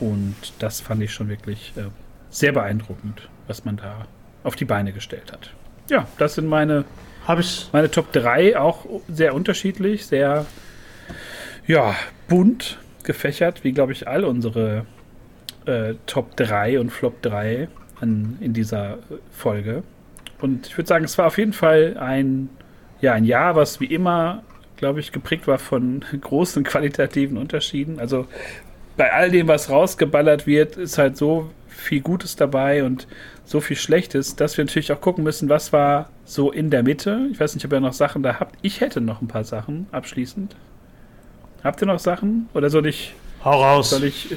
Und 0.00 0.34
das 0.58 0.80
fand 0.80 1.02
ich 1.02 1.12
schon 1.12 1.28
wirklich 1.28 1.72
äh, 1.76 1.82
sehr 2.30 2.52
beeindruckend, 2.52 3.28
was 3.46 3.64
man 3.64 3.76
da 3.76 4.06
auf 4.42 4.56
die 4.56 4.64
Beine 4.64 4.92
gestellt 4.92 5.32
hat. 5.32 5.52
Ja, 5.88 6.06
das 6.18 6.36
sind 6.36 6.46
meine, 6.46 6.84
ich 7.38 7.68
meine 7.72 7.90
Top 7.90 8.12
3, 8.12 8.58
auch 8.58 8.86
sehr 9.08 9.34
unterschiedlich, 9.34 10.06
sehr 10.06 10.46
ja, 11.66 11.94
bunt 12.28 12.78
gefächert, 13.02 13.64
wie 13.64 13.72
glaube 13.72 13.92
ich 13.92 14.08
all 14.08 14.24
unsere 14.24 14.86
äh, 15.66 15.94
Top 16.06 16.36
3 16.36 16.80
und 16.80 16.90
Flop 16.90 17.20
3 17.22 17.68
an, 18.00 18.38
in 18.40 18.52
dieser 18.52 18.98
Folge. 19.30 19.82
Und 20.40 20.66
ich 20.68 20.76
würde 20.76 20.88
sagen, 20.88 21.04
es 21.04 21.18
war 21.18 21.26
auf 21.26 21.38
jeden 21.38 21.52
Fall 21.52 21.96
ein, 21.98 22.48
ja, 23.00 23.12
ein 23.12 23.24
Jahr, 23.24 23.56
was 23.56 23.80
wie 23.80 23.86
immer, 23.86 24.42
glaube 24.76 25.00
ich, 25.00 25.12
geprägt 25.12 25.46
war 25.46 25.58
von 25.58 26.04
großen 26.20 26.64
qualitativen 26.64 27.36
Unterschieden. 27.36 27.98
Also 28.00 28.26
bei 28.96 29.12
all 29.12 29.30
dem, 29.30 29.48
was 29.48 29.70
rausgeballert 29.70 30.46
wird, 30.46 30.76
ist 30.76 30.98
halt 30.98 31.16
so 31.16 31.50
viel 31.80 32.00
Gutes 32.00 32.36
dabei 32.36 32.84
und 32.84 33.06
so 33.44 33.60
viel 33.60 33.76
Schlechtes, 33.76 34.36
dass 34.36 34.56
wir 34.56 34.64
natürlich 34.64 34.92
auch 34.92 35.00
gucken 35.00 35.24
müssen, 35.24 35.48
was 35.48 35.72
war 35.72 36.10
so 36.24 36.52
in 36.52 36.70
der 36.70 36.82
Mitte. 36.82 37.28
Ich 37.32 37.40
weiß 37.40 37.54
nicht, 37.54 37.64
ob 37.64 37.72
ihr 37.72 37.80
noch 37.80 37.92
Sachen 37.92 38.22
da 38.22 38.38
habt. 38.38 38.56
Ich 38.62 38.80
hätte 38.80 39.00
noch 39.00 39.20
ein 39.22 39.28
paar 39.28 39.44
Sachen 39.44 39.86
abschließend. 39.90 40.54
Habt 41.64 41.82
ihr 41.82 41.86
noch 41.86 41.98
Sachen? 41.98 42.48
Oder 42.54 42.70
soll 42.70 42.86
ich. 42.86 43.14
Hau 43.44 43.62
raus. 43.62 43.90
Soll 43.90 44.04
ich 44.04 44.30
äh, 44.30 44.36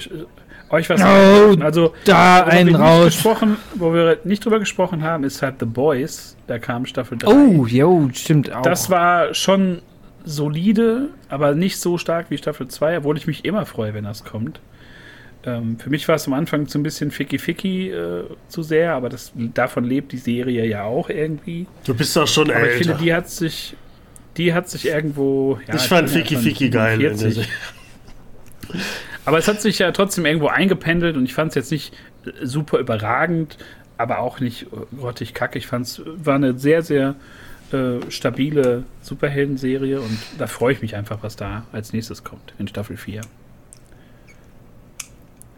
euch 0.70 0.90
was 0.90 1.02
oh, 1.02 1.62
Also, 1.62 1.94
da 2.06 2.44
einen 2.44 2.76
raus. 2.76 3.06
Gesprochen, 3.06 3.58
wo 3.76 3.94
wir 3.94 4.20
nicht 4.24 4.44
drüber 4.44 4.60
gesprochen 4.60 5.04
haben, 5.04 5.24
ist 5.24 5.42
halt 5.42 5.56
The 5.60 5.66
Boys. 5.66 6.36
Da 6.48 6.60
kam 6.60 6.86
Staffel 6.86 7.18
3. 7.18 7.28
Oh, 7.28 7.66
jo, 7.66 8.10
stimmt 8.14 8.52
auch. 8.52 8.64
Das 8.64 8.90
war 8.90 9.34
schon 9.34 9.82
solide, 10.26 11.10
aber 11.30 11.54
nicht 11.54 11.80
so 11.80 11.98
stark 11.98 12.28
wie 12.30 12.38
Staffel 12.38 12.68
2, 12.68 13.00
obwohl 13.00 13.18
ich 13.18 13.28
mich 13.28 13.46
immer 13.46 13.66
freue, 13.66 13.94
wenn 13.94 14.06
das 14.06 14.24
kommt. 14.24 14.60
Ähm, 15.46 15.78
für 15.78 15.90
mich 15.90 16.08
war 16.08 16.16
es 16.16 16.26
am 16.28 16.34
Anfang 16.34 16.68
so 16.68 16.80
ein 16.80 16.84
bisschen 16.84 17.12
ficky-ficky 17.12 17.90
äh, 17.90 18.24
zu 18.48 18.64
sehr, 18.64 18.94
aber 18.94 19.10
das, 19.10 19.34
davon 19.36 19.84
lebt 19.84 20.14
die 20.14 20.18
Serie 20.18 20.66
ja 20.66 20.84
auch 20.84 21.10
irgendwie. 21.10 21.68
Du 21.86 21.94
bist 21.94 22.16
doch 22.16 22.28
schon 22.28 22.50
aber 22.50 22.62
älter. 22.62 22.72
ich 22.72 22.88
finde, 22.88 23.04
die 23.04 23.14
hat 23.14 23.30
sich, 23.30 23.76
die 24.38 24.54
hat 24.54 24.70
sich 24.70 24.88
irgendwo. 24.88 25.60
Ja, 25.68 25.76
ich 25.76 25.82
fand 25.82 26.10
ficky-ficky 26.10 26.70
geil. 26.70 27.16
aber 29.26 29.38
es 29.38 29.48
hat 29.48 29.62
sich 29.62 29.80
ja 29.80 29.92
trotzdem 29.92 30.26
irgendwo 30.26 30.48
eingependelt 30.48 31.18
und 31.18 31.26
ich 31.26 31.34
fand 31.34 31.50
es 31.50 31.56
jetzt 31.56 31.72
nicht 31.72 31.94
äh, 32.26 32.46
super 32.46 32.80
überragend, 32.80 33.58
aber 33.98 34.20
auch 34.20 34.40
nicht 34.40 34.68
grottig 34.98 35.34
kacke. 35.34 35.58
Ich 35.58 35.68
fand 35.68 35.88
es 35.88 36.02
war 36.06 36.36
eine 36.36 36.58
sehr, 36.58 36.84
sehr 36.84 37.16
äh, 37.74 38.00
stabile 38.10 38.86
Superhelden-Serie 39.02 40.00
und 40.00 40.18
da 40.38 40.48
freue 40.48 40.72
ich 40.72 40.82
mich 40.82 40.96
einfach, 40.96 41.18
was 41.22 41.36
da 41.36 41.66
als 41.74 41.92
nächstes 41.92 42.24
kommt 42.24 42.54
in 42.60 42.70
Staffel 42.70 42.96
4. 42.96 43.22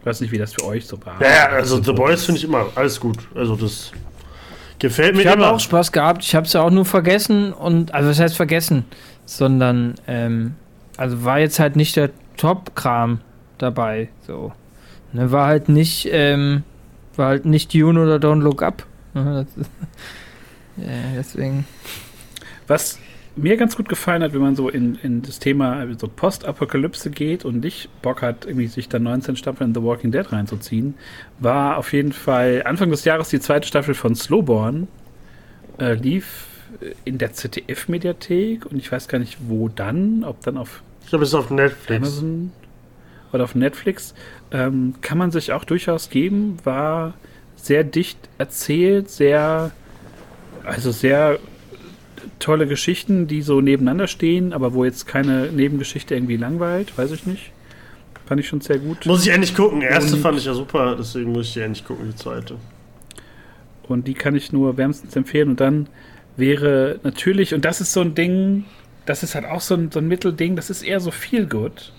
Ich 0.06 0.08
weiß 0.08 0.20
nicht, 0.20 0.30
wie 0.30 0.38
das 0.38 0.52
für 0.52 0.64
euch 0.64 0.86
so 0.86 1.04
war. 1.04 1.20
Ja, 1.20 1.48
also 1.48 1.82
The 1.82 1.92
Boys 1.92 2.24
finde 2.24 2.38
ich 2.38 2.44
immer 2.44 2.66
alles 2.76 3.00
gut. 3.00 3.18
Also 3.34 3.56
das 3.56 3.90
gefällt 4.78 5.16
mir 5.16 5.22
ich 5.22 5.26
immer. 5.26 5.34
Ich 5.34 5.42
habe 5.42 5.56
auch 5.56 5.58
Spaß 5.58 5.90
gehabt. 5.90 6.22
Ich 6.22 6.36
habe 6.36 6.46
es 6.46 6.52
ja 6.52 6.62
auch 6.62 6.70
nur 6.70 6.84
vergessen 6.84 7.52
und 7.52 7.92
also 7.92 8.10
was 8.10 8.20
heißt 8.20 8.36
vergessen, 8.36 8.84
sondern 9.24 9.96
ähm, 10.06 10.54
also 10.96 11.24
war 11.24 11.40
jetzt 11.40 11.58
halt 11.58 11.74
nicht 11.74 11.96
der 11.96 12.10
Top-Kram 12.36 13.18
dabei. 13.58 14.08
So 14.24 14.52
ne, 15.12 15.32
war 15.32 15.48
halt 15.48 15.68
nicht 15.68 16.08
ähm, 16.12 16.62
war 17.16 17.30
halt 17.30 17.44
nicht 17.44 17.74
Dune 17.74 18.00
oder 18.00 18.18
Don't 18.18 18.42
Look 18.42 18.62
Up. 18.62 18.86
ja, 19.16 19.44
deswegen. 21.16 21.66
Was 22.68 23.00
mir 23.36 23.56
ganz 23.56 23.76
gut 23.76 23.88
gefallen 23.88 24.22
hat, 24.22 24.32
wenn 24.32 24.40
man 24.40 24.56
so 24.56 24.68
in, 24.68 24.96
in 25.02 25.22
das 25.22 25.38
Thema 25.38 25.86
so 25.98 26.08
Postapokalypse 26.08 27.10
geht 27.10 27.44
und 27.44 27.60
nicht 27.60 27.90
Bock 28.00 28.22
hat, 28.22 28.46
irgendwie 28.46 28.66
sich 28.66 28.88
dann 28.88 29.02
19 29.02 29.36
Staffeln 29.36 29.74
The 29.74 29.82
Walking 29.82 30.10
Dead 30.10 30.32
reinzuziehen, 30.32 30.94
war 31.38 31.76
auf 31.76 31.92
jeden 31.92 32.12
Fall 32.12 32.62
Anfang 32.64 32.90
des 32.90 33.04
Jahres 33.04 33.28
die 33.28 33.40
zweite 33.40 33.68
Staffel 33.68 33.94
von 33.94 34.14
Slowborn. 34.14 34.88
Äh, 35.78 35.94
lief 35.94 36.46
in 37.04 37.18
der 37.18 37.32
ZDF-Mediathek 37.32 38.66
und 38.66 38.78
ich 38.78 38.90
weiß 38.90 39.08
gar 39.08 39.18
nicht, 39.18 39.38
wo 39.48 39.68
dann, 39.68 40.24
ob 40.24 40.42
dann 40.42 40.56
auf. 40.56 40.82
Ich 41.02 41.08
glaube, 41.08 41.24
es 41.24 41.30
ist 41.30 41.34
auf 41.34 41.50
Netflix. 41.50 41.96
Amazon 41.96 42.52
oder 43.32 43.44
auf 43.44 43.54
Netflix. 43.54 44.14
Ähm, 44.50 44.94
kann 45.00 45.18
man 45.18 45.30
sich 45.30 45.52
auch 45.52 45.64
durchaus 45.64 46.10
geben, 46.10 46.58
war 46.64 47.14
sehr 47.56 47.84
dicht 47.84 48.18
erzählt, 48.38 49.10
sehr, 49.10 49.70
also 50.64 50.90
sehr 50.90 51.38
tolle 52.38 52.66
Geschichten, 52.66 53.26
die 53.26 53.42
so 53.42 53.60
nebeneinander 53.60 54.06
stehen, 54.06 54.52
aber 54.52 54.74
wo 54.74 54.84
jetzt 54.84 55.06
keine 55.06 55.50
Nebengeschichte 55.52 56.14
irgendwie 56.14 56.36
langweilt, 56.36 56.96
weiß 56.96 57.12
ich 57.12 57.26
nicht. 57.26 57.52
Fand 58.26 58.40
ich 58.40 58.48
schon 58.48 58.60
sehr 58.60 58.78
gut. 58.78 59.06
Muss 59.06 59.24
ich 59.24 59.32
endlich 59.32 59.54
gucken. 59.54 59.80
Die 59.80 59.86
erste 59.86 60.16
und 60.16 60.22
fand 60.22 60.38
ich 60.38 60.44
ja 60.44 60.54
super, 60.54 60.96
deswegen 60.98 61.32
muss 61.32 61.48
ich 61.48 61.54
die 61.54 61.60
endlich 61.60 61.84
gucken, 61.84 62.10
die 62.10 62.16
zweite. 62.16 62.56
Und 63.88 64.08
die 64.08 64.14
kann 64.14 64.34
ich 64.34 64.52
nur 64.52 64.76
wärmstens 64.76 65.14
empfehlen. 65.14 65.50
Und 65.50 65.60
dann 65.60 65.88
wäre 66.36 66.98
natürlich, 67.04 67.54
und 67.54 67.64
das 67.64 67.80
ist 67.80 67.92
so 67.92 68.00
ein 68.00 68.14
Ding, 68.14 68.64
das 69.04 69.22
ist 69.22 69.34
halt 69.34 69.46
auch 69.46 69.60
so 69.60 69.74
ein, 69.74 69.92
so 69.92 70.00
ein 70.00 70.08
Mittelding, 70.08 70.56
das 70.56 70.70
ist 70.70 70.82
eher 70.82 71.00
so 71.00 71.12
viel 71.12 71.46
gut. 71.46 71.92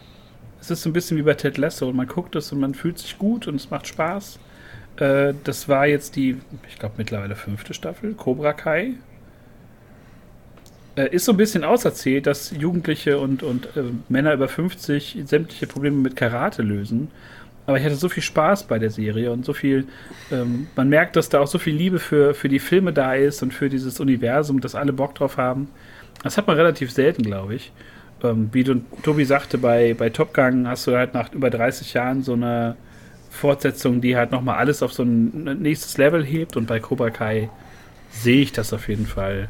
Es 0.60 0.70
ist 0.70 0.82
so 0.82 0.90
ein 0.90 0.94
bisschen 0.94 1.18
wie 1.18 1.22
bei 1.22 1.34
Ted 1.34 1.58
Lasso 1.58 1.88
und 1.88 1.96
man 1.96 2.08
guckt 2.08 2.36
es 2.36 2.52
und 2.52 2.60
man 2.60 2.74
fühlt 2.74 3.00
sich 3.00 3.18
gut 3.18 3.48
und 3.48 3.56
es 3.56 3.70
macht 3.70 3.88
Spaß. 3.88 4.40
Äh, 4.98 5.34
das 5.44 5.70
war 5.70 5.88
jetzt 5.88 6.16
die, 6.16 6.38
ich 6.68 6.78
glaube 6.78 6.96
mittlerweile 6.98 7.36
fünfte 7.36 7.74
Staffel, 7.74 8.14
Cobra 8.16 8.54
Kai. 8.54 8.96
Äh, 10.98 11.10
ist 11.14 11.26
so 11.26 11.32
ein 11.32 11.38
bisschen 11.38 11.64
auserzählt, 11.64 12.26
dass 12.26 12.52
Jugendliche 12.52 13.20
und, 13.20 13.44
und 13.44 13.68
äh, 13.78 13.84
Männer 14.10 14.34
über 14.34 14.48
50 14.48 15.20
sämtliche 15.26 15.68
Probleme 15.68 15.98
mit 15.98 16.16
Karate 16.16 16.64
lösen. 16.64 17.10
Aber 17.68 17.78
ich 17.78 17.86
hatte 17.86 17.96
so 17.96 18.10
viel 18.10 18.24
Spaß 18.24 18.64
bei 18.64 18.80
der 18.80 18.90
Serie 18.90 19.32
und 19.32 19.46
so 19.46 19.54
viel, 19.54 19.88
ähm, 20.32 20.68
man 20.76 20.90
merkt, 20.90 21.16
dass 21.16 21.30
da 21.30 21.40
auch 21.40 21.48
so 21.48 21.60
viel 21.60 21.76
Liebe 21.76 22.00
für, 22.00 22.34
für 22.34 22.50
die 22.50 22.60
Filme 22.60 22.94
da 22.94 23.14
ist 23.14 23.44
und 23.44 23.54
für 23.54 23.70
dieses 23.70 24.00
Universum, 24.00 24.62
dass 24.62 24.74
alle 24.74 24.94
Bock 24.94 25.16
drauf 25.16 25.38
haben. 25.38 25.70
Das 26.24 26.38
hat 26.38 26.48
man 26.48 26.56
relativ 26.56 26.92
selten, 26.92 27.24
glaube 27.24 27.56
ich. 27.56 27.72
Ähm, 28.24 28.50
wie 28.54 28.64
du, 28.64 28.82
Tobi 29.04 29.26
sagte, 29.26 29.58
bei, 29.60 29.94
bei 29.94 30.10
Top 30.10 30.34
Gun 30.34 30.68
hast 30.68 30.88
du 30.88 30.96
halt 30.96 31.14
nach 31.14 31.32
über 31.34 31.50
30 31.52 31.94
Jahren 31.94 32.24
so 32.24 32.34
eine 32.34 32.76
Fortsetzung, 33.30 34.02
die 34.02 34.16
halt 34.18 34.32
nochmal 34.32 34.58
alles 34.58 34.82
auf 34.82 34.94
so 34.94 35.04
ein 35.04 35.60
nächstes 35.62 35.98
Level 35.98 36.26
hebt 36.26 36.58
und 36.58 36.66
bei 36.66 36.80
Cobra 36.80 37.12
Kai 37.12 37.50
sehe 38.10 38.42
ich 38.42 38.54
das 38.54 38.74
auf 38.74 38.88
jeden 38.90 39.06
Fall 39.06 39.50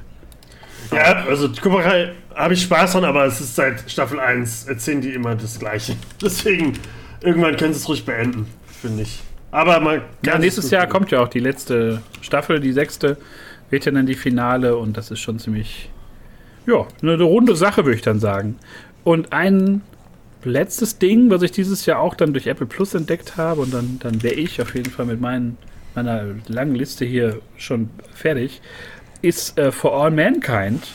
ja, 0.91 1.25
also 1.25 1.49
Kai 1.49 2.13
habe 2.35 2.53
ich 2.53 2.61
Spaß 2.63 2.93
dran, 2.93 3.05
aber 3.05 3.25
es 3.25 3.41
ist 3.41 3.55
seit 3.55 3.89
Staffel 3.89 4.19
1 4.19 4.67
erzählen 4.67 5.01
die 5.01 5.13
immer 5.13 5.35
das 5.35 5.59
Gleiche. 5.59 5.95
Deswegen, 6.21 6.73
irgendwann 7.21 7.57
können 7.57 7.73
sie 7.73 7.79
es 7.79 7.89
ruhig 7.89 8.05
beenden, 8.05 8.47
finde 8.81 9.03
ich. 9.03 9.21
Aber 9.51 9.79
man 9.79 10.01
Ja, 10.25 10.37
nächstes 10.37 10.69
Jahr 10.69 10.87
kommt 10.87 11.11
ja 11.11 11.21
auch 11.21 11.29
die 11.29 11.39
letzte 11.39 12.01
Staffel, 12.21 12.59
die 12.59 12.73
sechste, 12.73 13.17
wird 13.69 13.85
ja 13.85 13.91
dann 13.91 14.05
die 14.05 14.15
Finale 14.15 14.77
und 14.77 14.97
das 14.97 15.11
ist 15.11 15.19
schon 15.19 15.39
ziemlich, 15.39 15.89
ja, 16.65 16.85
eine 17.01 17.21
runde 17.23 17.55
Sache, 17.55 17.85
würde 17.85 17.95
ich 17.95 18.01
dann 18.01 18.19
sagen. 18.19 18.57
Und 19.03 19.33
ein 19.33 19.81
letztes 20.43 20.99
Ding, 20.99 21.29
was 21.29 21.41
ich 21.41 21.51
dieses 21.51 21.85
Jahr 21.85 21.99
auch 21.99 22.15
dann 22.15 22.33
durch 22.33 22.47
Apple 22.47 22.65
Plus 22.65 22.93
entdeckt 22.93 23.37
habe 23.37 23.61
und 23.61 23.73
dann, 23.73 23.99
dann 23.99 24.21
wäre 24.23 24.35
ich 24.35 24.61
auf 24.61 24.75
jeden 24.75 24.89
Fall 24.89 25.05
mit 25.05 25.19
meinen, 25.19 25.57
meiner 25.95 26.25
langen 26.47 26.75
Liste 26.75 27.05
hier 27.05 27.39
schon 27.57 27.89
fertig 28.13 28.61
ist 29.21 29.57
äh, 29.57 29.71
For 29.71 29.93
All 29.93 30.11
Mankind. 30.11 30.87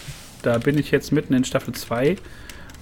Da 0.43 0.59
bin 0.59 0.79
ich 0.79 0.91
jetzt 0.91 1.13
mitten 1.13 1.35
in 1.35 1.45
Staffel 1.45 1.75
2 1.75 2.17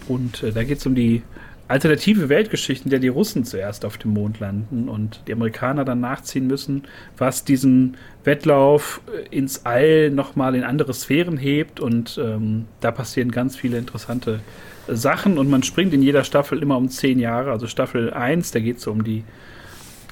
und 0.08 0.42
äh, 0.42 0.52
da 0.52 0.64
geht 0.64 0.78
es 0.78 0.86
um 0.86 0.94
die 0.94 1.22
alternative 1.70 2.28
Weltgeschichte, 2.28 2.84
in 2.84 2.90
der 2.90 2.98
die 2.98 3.08
Russen 3.08 3.44
zuerst 3.44 3.84
auf 3.84 3.96
dem 3.96 4.12
Mond 4.12 4.40
landen 4.40 4.88
und 4.88 5.22
die 5.28 5.32
Amerikaner 5.32 5.84
dann 5.84 6.00
nachziehen 6.00 6.48
müssen, 6.48 6.82
was 7.16 7.44
diesen 7.44 7.96
Wettlauf 8.24 9.00
äh, 9.06 9.36
ins 9.36 9.64
All 9.66 10.10
nochmal 10.10 10.56
in 10.56 10.64
andere 10.64 10.92
Sphären 10.92 11.36
hebt 11.36 11.78
und 11.78 12.18
ähm, 12.20 12.64
da 12.80 12.90
passieren 12.90 13.30
ganz 13.30 13.56
viele 13.56 13.78
interessante 13.78 14.40
Sachen 14.88 15.38
und 15.38 15.48
man 15.48 15.62
springt 15.62 15.94
in 15.94 16.02
jeder 16.02 16.24
Staffel 16.24 16.60
immer 16.60 16.76
um 16.76 16.88
zehn 16.88 17.20
Jahre. 17.20 17.52
Also 17.52 17.68
Staffel 17.68 18.12
1, 18.12 18.50
da 18.50 18.58
geht 18.58 18.78
es 18.78 18.88
um 18.88 19.04
die, 19.04 19.22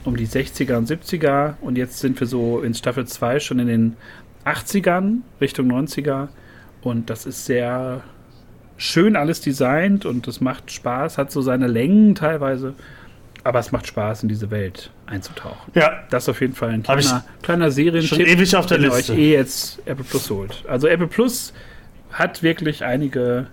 um 0.05 0.17
die 0.17 0.29
60er 0.29 0.77
und 0.77 0.89
70er 0.89 1.55
und 1.61 1.77
jetzt 1.77 1.99
sind 1.99 2.21
wir 2.21 2.29
so 2.29 2.61
in 2.61 2.75
Staffel 2.75 3.05
2 3.05 3.41
schon 3.41 3.59
in 3.59 3.67
den 3.67 3.97
80ern, 4.49 5.19
Richtung 5.41 5.71
90er 5.71 6.29
und 6.83 7.11
das 7.11 7.27
ist 7.27 7.45
sehr 7.47 8.03
schön 8.77 9.17
alles 9.17 9.41
designt 9.41 10.07
und 10.07 10.27
es 10.29 10.41
macht 10.41 10.71
Spaß, 10.71 11.19
hat 11.19 11.33
so 11.33 11.43
seine 11.43 11.67
Längen 11.67 12.15
teilweise, 12.15 12.75
aber 13.45 13.59
es 13.59 13.73
macht 13.73 13.87
Spaß 13.87 14.23
in 14.23 14.29
diese 14.29 14.51
Welt 14.51 14.91
einzutauchen. 15.07 15.73
Ja. 15.75 16.05
Das 16.11 16.25
ist 16.25 16.29
auf 16.29 16.41
jeden 16.41 16.55
Fall 16.55 16.71
ein 16.71 16.83
kleiner, 16.83 17.25
kleiner 17.43 17.71
Serientipp, 17.71 18.09
schon 18.09 18.21
ewig 18.21 18.55
auf 18.57 18.67
der 18.67 18.79
ihr 18.79 18.89
Liste. 18.89 19.13
euch 19.13 19.19
eh 19.19 19.33
jetzt 19.33 19.81
Apple 19.85 20.05
Plus 20.05 20.31
holt. 20.31 20.65
Also 20.69 20.87
Apple 20.87 21.09
Plus 21.09 21.53
hat 22.13 22.43
wirklich 22.43 22.85
einige 22.85 23.49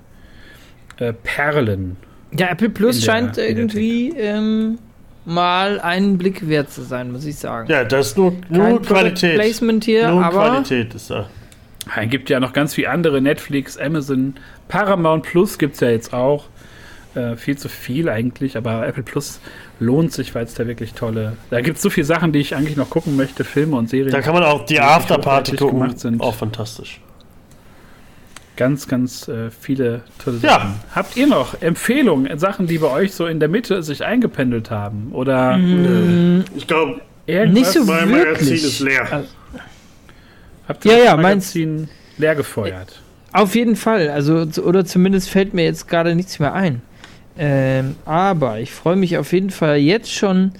äh, 0.98 1.14
Perlen. 1.14 1.98
Ja, 2.38 2.48
Apple 2.50 2.70
Plus 2.70 2.98
In 2.98 3.02
der 3.02 3.12
scheint 3.12 3.38
irgendwie 3.38 4.10
ähm, 4.18 4.78
mal 5.26 5.80
einen 5.80 6.18
Blick 6.18 6.48
wert 6.48 6.72
zu 6.72 6.82
sein, 6.84 7.12
muss 7.12 7.26
ich 7.26 7.38
sagen. 7.38 7.70
Ja, 7.70 7.84
das 7.84 8.08
ist 8.08 8.18
nur, 8.18 8.34
nur 8.50 8.64
Kein 8.66 8.82
Qualität. 8.82 9.36
Placement 9.36 9.84
hier, 9.84 10.10
nur 10.10 10.24
aber 10.24 10.50
Qualität 10.50 10.94
ist 10.96 11.10
da. 11.10 11.30
Es 11.96 12.10
gibt 12.10 12.30
ja 12.30 12.40
noch 12.40 12.54
ganz 12.54 12.74
viele 12.74 12.90
andere, 12.90 13.22
Netflix, 13.22 13.78
Amazon, 13.78 14.36
Paramount 14.68 15.24
Plus 15.24 15.58
gibt 15.58 15.76
es 15.76 15.82
ja 15.82 15.90
jetzt 15.90 16.14
auch. 16.14 16.46
Äh, 17.14 17.38
viel 17.38 17.58
zu 17.58 17.70
viel 17.70 18.10
eigentlich, 18.10 18.58
aber 18.58 18.86
Apple 18.86 19.04
Plus 19.04 19.40
lohnt 19.80 20.12
sich, 20.12 20.36
weil 20.36 20.44
es 20.44 20.54
da 20.54 20.68
wirklich 20.68 20.94
tolle. 20.96 21.38
Da 21.50 21.62
gibt 21.62 21.78
es 21.78 21.84
so 21.84 21.90
viele 21.90 22.06
Sachen, 22.06 22.34
die 22.34 22.40
ich 22.40 22.56
eigentlich 22.56 22.76
noch 22.76 22.90
gucken 22.90 23.16
möchte, 23.16 23.46
Filme 23.46 23.78
und 23.78 23.90
Serien. 23.90 24.12
Da 24.12 24.22
kann 24.22 24.34
man 24.34 24.44
auch 24.44 24.66
die 24.66 24.74
Die 24.74 24.82
Afterparty 24.82 25.56
gucken. 25.56 25.80
gemacht 25.80 26.00
sind. 26.00 26.20
Auch 26.20 26.36
fantastisch. 26.36 27.00
Ganz, 28.56 28.88
ganz 28.88 29.28
äh, 29.28 29.50
viele 29.52 30.02
tolle 30.24 30.38
Ja. 30.42 30.50
Sachen. 30.60 30.76
Habt 30.94 31.18
ihr 31.18 31.28
noch 31.28 31.62
Empfehlungen, 31.62 32.38
Sachen, 32.40 32.68
die 32.68 32.78
bei 32.78 32.90
euch 32.90 33.14
so 33.14 33.26
in 33.28 33.40
der 33.40 33.50
Mitte 33.50 33.84
sich 33.84 34.04
eingependelt 34.04 34.72
haben? 34.72 35.10
Oder 35.12 35.58
Mm, 35.58 36.44
Ich 36.56 36.68
glaube, 36.68 37.02
nicht 37.28 37.66
so 37.68 37.84
mein 37.84 38.10
Magazin 38.12 38.26
wirklich. 38.48 38.64
ist 38.64 38.80
leer. 38.80 39.08
Also, 39.12 39.28
Habt 40.68 40.86
ihr 40.86 40.92
Ja, 40.92 40.98
das 40.98 41.06
ja, 41.06 41.18
Magazin 41.18 41.90
leer 42.18 42.36
gefeuert? 42.36 43.02
Auf 43.34 43.54
jeden 43.56 43.76
Fall. 43.76 44.10
Also, 44.10 44.46
oder 44.62 44.86
zumindest 44.86 45.30
fällt 45.30 45.54
mir 45.54 45.64
jetzt 45.66 45.88
gerade 45.88 46.16
nichts 46.16 46.40
mehr 46.40 46.54
ein. 46.54 46.82
Ähm, 47.38 47.96
aber 48.06 48.60
ich 48.62 48.72
freue 48.72 48.96
mich 48.96 49.18
auf 49.18 49.34
jeden 49.34 49.50
Fall 49.50 49.78
jetzt 49.78 50.12
schon 50.12 50.54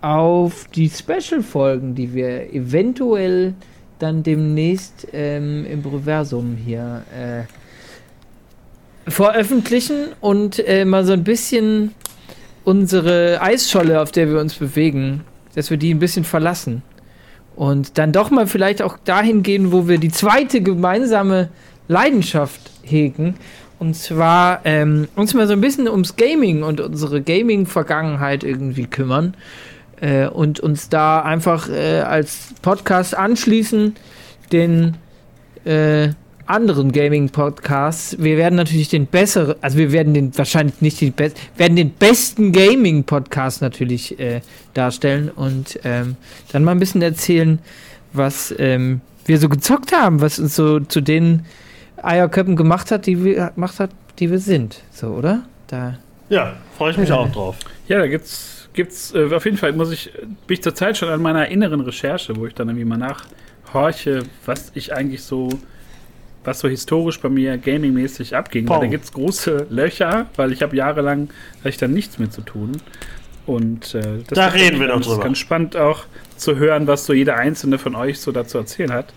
auf 0.00 0.66
die 0.74 0.88
Special-Folgen, 0.88 1.94
die 1.96 2.14
wir 2.14 2.54
eventuell 2.54 3.54
dann 4.00 4.22
demnächst 4.22 5.06
ähm, 5.12 5.64
im 5.66 5.82
Proversum 5.82 6.56
hier 6.56 7.02
äh, 7.16 7.44
veröffentlichen 9.10 10.08
und 10.20 10.58
äh, 10.66 10.84
mal 10.84 11.04
so 11.04 11.12
ein 11.12 11.24
bisschen 11.24 11.94
unsere 12.64 13.40
Eisscholle, 13.40 14.00
auf 14.00 14.10
der 14.10 14.28
wir 14.28 14.40
uns 14.40 14.54
bewegen, 14.54 15.22
dass 15.54 15.70
wir 15.70 15.76
die 15.76 15.92
ein 15.94 15.98
bisschen 15.98 16.24
verlassen. 16.24 16.82
Und 17.56 17.98
dann 17.98 18.12
doch 18.12 18.30
mal 18.30 18.46
vielleicht 18.46 18.80
auch 18.80 18.96
dahin 19.04 19.42
gehen, 19.42 19.72
wo 19.72 19.88
wir 19.88 19.98
die 19.98 20.10
zweite 20.10 20.62
gemeinsame 20.62 21.48
Leidenschaft 21.88 22.70
hegen. 22.82 23.34
Und 23.78 23.96
zwar 23.96 24.60
ähm, 24.64 25.08
uns 25.16 25.34
mal 25.34 25.46
so 25.46 25.54
ein 25.54 25.60
bisschen 25.60 25.88
ums 25.88 26.16
Gaming 26.16 26.62
und 26.62 26.80
unsere 26.80 27.20
Gaming-Vergangenheit 27.22 28.44
irgendwie 28.44 28.86
kümmern. 28.86 29.34
Äh, 30.00 30.26
und 30.28 30.60
uns 30.60 30.88
da 30.88 31.20
einfach 31.22 31.68
äh, 31.68 32.00
als 32.00 32.54
Podcast 32.62 33.14
anschließen, 33.16 33.94
den 34.52 34.96
äh, 35.64 36.10
anderen 36.46 36.90
Gaming-Podcasts. 36.90 38.16
Wir 38.18 38.36
werden 38.36 38.56
natürlich 38.56 38.88
den 38.88 39.06
besseren, 39.06 39.54
also 39.60 39.78
wir 39.78 39.92
werden 39.92 40.14
den 40.14 40.36
wahrscheinlich 40.36 40.80
nicht 40.80 41.00
den 41.00 41.12
besten, 41.12 41.38
werden 41.56 41.76
den 41.76 41.90
besten 41.92 42.50
Gaming-Podcast 42.52 43.62
natürlich 43.62 44.18
äh, 44.18 44.40
darstellen 44.74 45.30
und 45.30 45.78
ähm, 45.84 46.16
dann 46.52 46.64
mal 46.64 46.72
ein 46.72 46.80
bisschen 46.80 47.02
erzählen, 47.02 47.60
was 48.12 48.52
ähm, 48.58 49.00
wir 49.26 49.38
so 49.38 49.48
gezockt 49.48 49.92
haben, 49.92 50.20
was 50.20 50.38
uns 50.40 50.56
so 50.56 50.80
zu 50.80 51.00
den 51.00 51.44
Eierköppen 52.02 52.56
gemacht 52.56 52.90
hat, 52.90 53.06
die 53.06 53.22
wir 53.22 53.50
gemacht 53.54 53.78
hat, 53.78 53.90
die 54.18 54.30
wir 54.30 54.40
sind. 54.40 54.80
So, 54.92 55.08
oder? 55.08 55.42
Da. 55.68 55.98
Ja, 56.30 56.54
freue 56.76 56.90
ich 56.92 56.96
mich 56.96 57.10
Ja. 57.10 57.16
auch 57.16 57.30
drauf. 57.30 57.56
Ja, 57.86 57.98
da 57.98 58.06
gibt's, 58.08 58.59
gibt's 58.80 59.14
äh, 59.14 59.32
auf 59.34 59.44
jeden 59.44 59.58
Fall 59.58 59.72
muss 59.74 59.92
ich, 59.92 60.10
bin 60.46 60.54
ich 60.54 60.62
zurzeit 60.62 60.96
schon 60.96 61.10
an 61.10 61.20
meiner 61.20 61.48
inneren 61.48 61.80
Recherche, 61.82 62.34
wo 62.36 62.46
ich 62.46 62.54
dann 62.54 62.68
irgendwie 62.68 62.86
mal 62.86 62.96
nachhorche, 62.96 64.22
was 64.46 64.72
ich 64.74 64.94
eigentlich 64.94 65.22
so, 65.22 65.50
was 66.44 66.60
so 66.60 66.68
historisch 66.68 67.20
bei 67.20 67.28
mir 67.28 67.58
gamingmäßig 67.58 68.34
abging. 68.34 68.66
Weil 68.68 68.76
da 68.76 68.80
Pong. 68.80 68.90
gibt's 68.90 69.12
große 69.12 69.66
Löcher, 69.68 70.26
weil 70.36 70.52
ich 70.52 70.62
habe 70.62 70.74
jahrelang, 70.74 71.28
hatte 71.58 71.68
ich 71.68 71.76
dann 71.76 71.92
nichts 71.92 72.18
mehr 72.18 72.30
zu 72.30 72.40
tun. 72.40 72.72
Und 73.44 73.94
äh, 73.94 74.00
das 74.26 74.36
Da 74.36 74.46
ist 74.48 74.54
reden 74.54 74.80
wir 74.80 74.86
noch 74.86 74.94
ganz, 74.94 75.06
drüber. 75.08 75.24
ganz 75.24 75.38
spannend 75.38 75.76
auch 75.76 76.04
zu 76.36 76.56
hören, 76.56 76.86
was 76.86 77.04
so 77.04 77.12
jeder 77.12 77.36
einzelne 77.36 77.76
von 77.78 77.94
euch 77.94 78.18
so 78.18 78.32
dazu 78.32 78.56
erzählen 78.56 78.92
hat. 78.92 79.12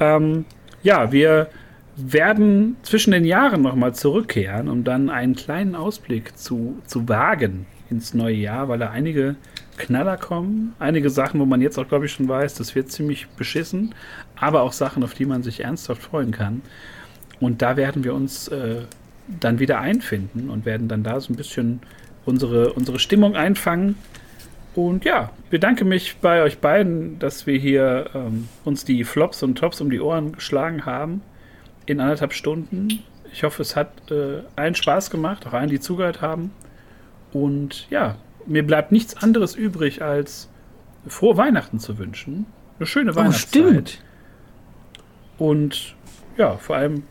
Ähm, 0.00 0.46
ja, 0.82 1.12
wir 1.12 1.48
werden 1.96 2.76
zwischen 2.82 3.10
den 3.10 3.26
Jahren 3.26 3.60
nochmal 3.60 3.94
zurückkehren, 3.94 4.68
um 4.68 4.84
dann 4.84 5.10
einen 5.10 5.34
kleinen 5.34 5.74
Ausblick 5.74 6.38
zu, 6.38 6.80
zu 6.86 7.08
wagen 7.10 7.66
ins 7.92 8.14
neue 8.14 8.34
Jahr, 8.34 8.68
weil 8.68 8.78
da 8.78 8.90
einige 8.90 9.36
Knaller 9.76 10.16
kommen, 10.16 10.74
einige 10.78 11.10
Sachen, 11.10 11.38
wo 11.40 11.44
man 11.44 11.60
jetzt 11.60 11.78
auch, 11.78 11.86
glaube 11.86 12.06
ich, 12.06 12.12
schon 12.12 12.28
weiß, 12.28 12.54
das 12.54 12.74
wird 12.74 12.90
ziemlich 12.90 13.28
beschissen, 13.28 13.94
aber 14.36 14.62
auch 14.62 14.72
Sachen, 14.72 15.04
auf 15.04 15.14
die 15.14 15.26
man 15.26 15.42
sich 15.42 15.60
ernsthaft 15.60 16.02
freuen 16.02 16.32
kann. 16.32 16.62
Und 17.40 17.62
da 17.62 17.76
werden 17.76 18.04
wir 18.04 18.14
uns 18.14 18.48
äh, 18.48 18.82
dann 19.40 19.58
wieder 19.58 19.80
einfinden 19.80 20.50
und 20.50 20.64
werden 20.64 20.88
dann 20.88 21.02
da 21.02 21.20
so 21.20 21.32
ein 21.32 21.36
bisschen 21.36 21.80
unsere, 22.24 22.72
unsere 22.72 22.98
Stimmung 22.98 23.36
einfangen. 23.36 23.96
Und 24.74 25.04
ja, 25.04 25.30
bedanke 25.50 25.84
mich 25.84 26.16
bei 26.20 26.42
euch 26.42 26.58
beiden, 26.58 27.18
dass 27.18 27.46
wir 27.46 27.58
hier 27.58 28.10
ähm, 28.14 28.48
uns 28.64 28.84
die 28.84 29.04
Flops 29.04 29.42
und 29.42 29.56
Tops 29.56 29.80
um 29.80 29.90
die 29.90 30.00
Ohren 30.00 30.32
geschlagen 30.32 30.86
haben 30.86 31.20
in 31.84 32.00
anderthalb 32.00 32.32
Stunden. 32.32 33.02
Ich 33.32 33.44
hoffe, 33.44 33.62
es 33.62 33.76
hat 33.76 34.10
äh, 34.10 34.42
allen 34.56 34.74
Spaß 34.74 35.10
gemacht, 35.10 35.46
auch 35.46 35.52
allen, 35.52 35.70
die 35.70 35.80
zugehört 35.80 36.22
haben. 36.22 36.52
Und 37.32 37.86
ja, 37.90 38.16
mir 38.46 38.66
bleibt 38.66 38.92
nichts 38.92 39.16
anderes 39.16 39.54
übrig, 39.54 40.02
als 40.02 40.48
frohe 41.06 41.36
Weihnachten 41.36 41.78
zu 41.78 41.98
wünschen. 41.98 42.46
Eine 42.78 42.86
schöne 42.86 43.12
Oh, 43.12 43.16
Weihnachtszeit. 43.16 43.50
stimmt. 43.50 44.02
Und 45.38 45.94
ja, 46.36 46.56
vor 46.56 46.76
allem, 46.76 47.04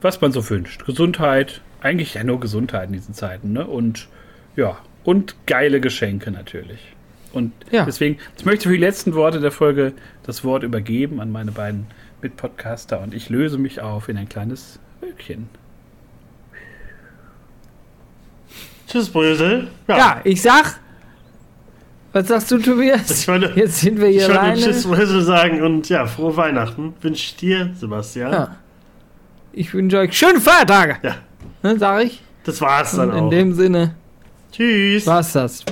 was 0.00 0.20
man 0.20 0.32
so 0.32 0.48
wünscht. 0.48 0.84
Gesundheit, 0.84 1.60
eigentlich 1.80 2.14
ja 2.14 2.24
nur 2.24 2.40
Gesundheit 2.40 2.88
in 2.88 2.92
diesen 2.94 3.14
Zeiten, 3.14 3.52
ne? 3.52 3.66
Und 3.66 4.08
ja, 4.56 4.78
und 5.04 5.36
geile 5.46 5.80
Geschenke 5.80 6.30
natürlich. 6.30 6.80
Und 7.32 7.52
Ja. 7.70 7.84
deswegen, 7.84 8.18
ich 8.38 8.44
möchte 8.44 8.68
für 8.68 8.74
die 8.74 8.80
letzten 8.80 9.14
Worte 9.14 9.40
der 9.40 9.50
Folge 9.52 9.92
das 10.22 10.42
Wort 10.44 10.62
übergeben 10.62 11.20
an 11.20 11.30
meine 11.30 11.52
beiden 11.52 11.86
Mitpodcaster 12.22 13.00
und 13.00 13.12
ich 13.14 13.28
löse 13.28 13.58
mich 13.58 13.80
auf 13.80 14.08
in 14.08 14.16
ein 14.16 14.28
kleines 14.28 14.80
Wölkchen. 15.00 15.48
Tschüss, 18.86 19.08
Brösel. 19.08 19.68
Ja. 19.88 20.20
ich 20.24 20.40
sag. 20.42 20.78
Was 22.12 22.28
sagst 22.28 22.50
du, 22.50 22.58
Tobias? 22.58 23.10
Ich 23.22 23.28
wollte, 23.28 23.52
Jetzt 23.56 23.80
sind 23.80 23.98
wir 24.00 24.08
ich 24.08 24.16
hier 24.18 24.28
wollte 24.28 24.40
alleine. 24.40 24.60
Tschüss, 24.62 24.84
Brösel 24.86 25.22
sagen 25.22 25.62
und 25.62 25.88
ja, 25.88 26.06
frohe 26.06 26.36
Weihnachten 26.36 26.94
wünsche 27.02 27.22
ich 27.24 27.36
dir, 27.36 27.70
Sebastian. 27.78 28.32
Ja. 28.32 28.56
Ich 29.52 29.72
wünsche 29.74 29.98
euch 29.98 30.16
schöne 30.16 30.40
Feiertage. 30.40 30.96
Ja. 31.02 31.16
Ne, 31.62 31.78
sag 31.78 32.04
ich. 32.04 32.22
Das 32.44 32.60
war's 32.60 32.94
dann 32.96 33.10
Und 33.10 33.16
in 33.18 33.24
auch. 33.24 33.30
dem 33.30 33.52
Sinne 33.54 33.94
Tschüss. 34.52 35.06
war's 35.06 35.32
das. 35.32 35.64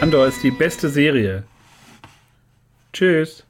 Andor 0.00 0.26
ist 0.26 0.42
die 0.42 0.50
beste 0.50 0.88
Serie. 0.88 1.44
Tschüss. 2.92 3.44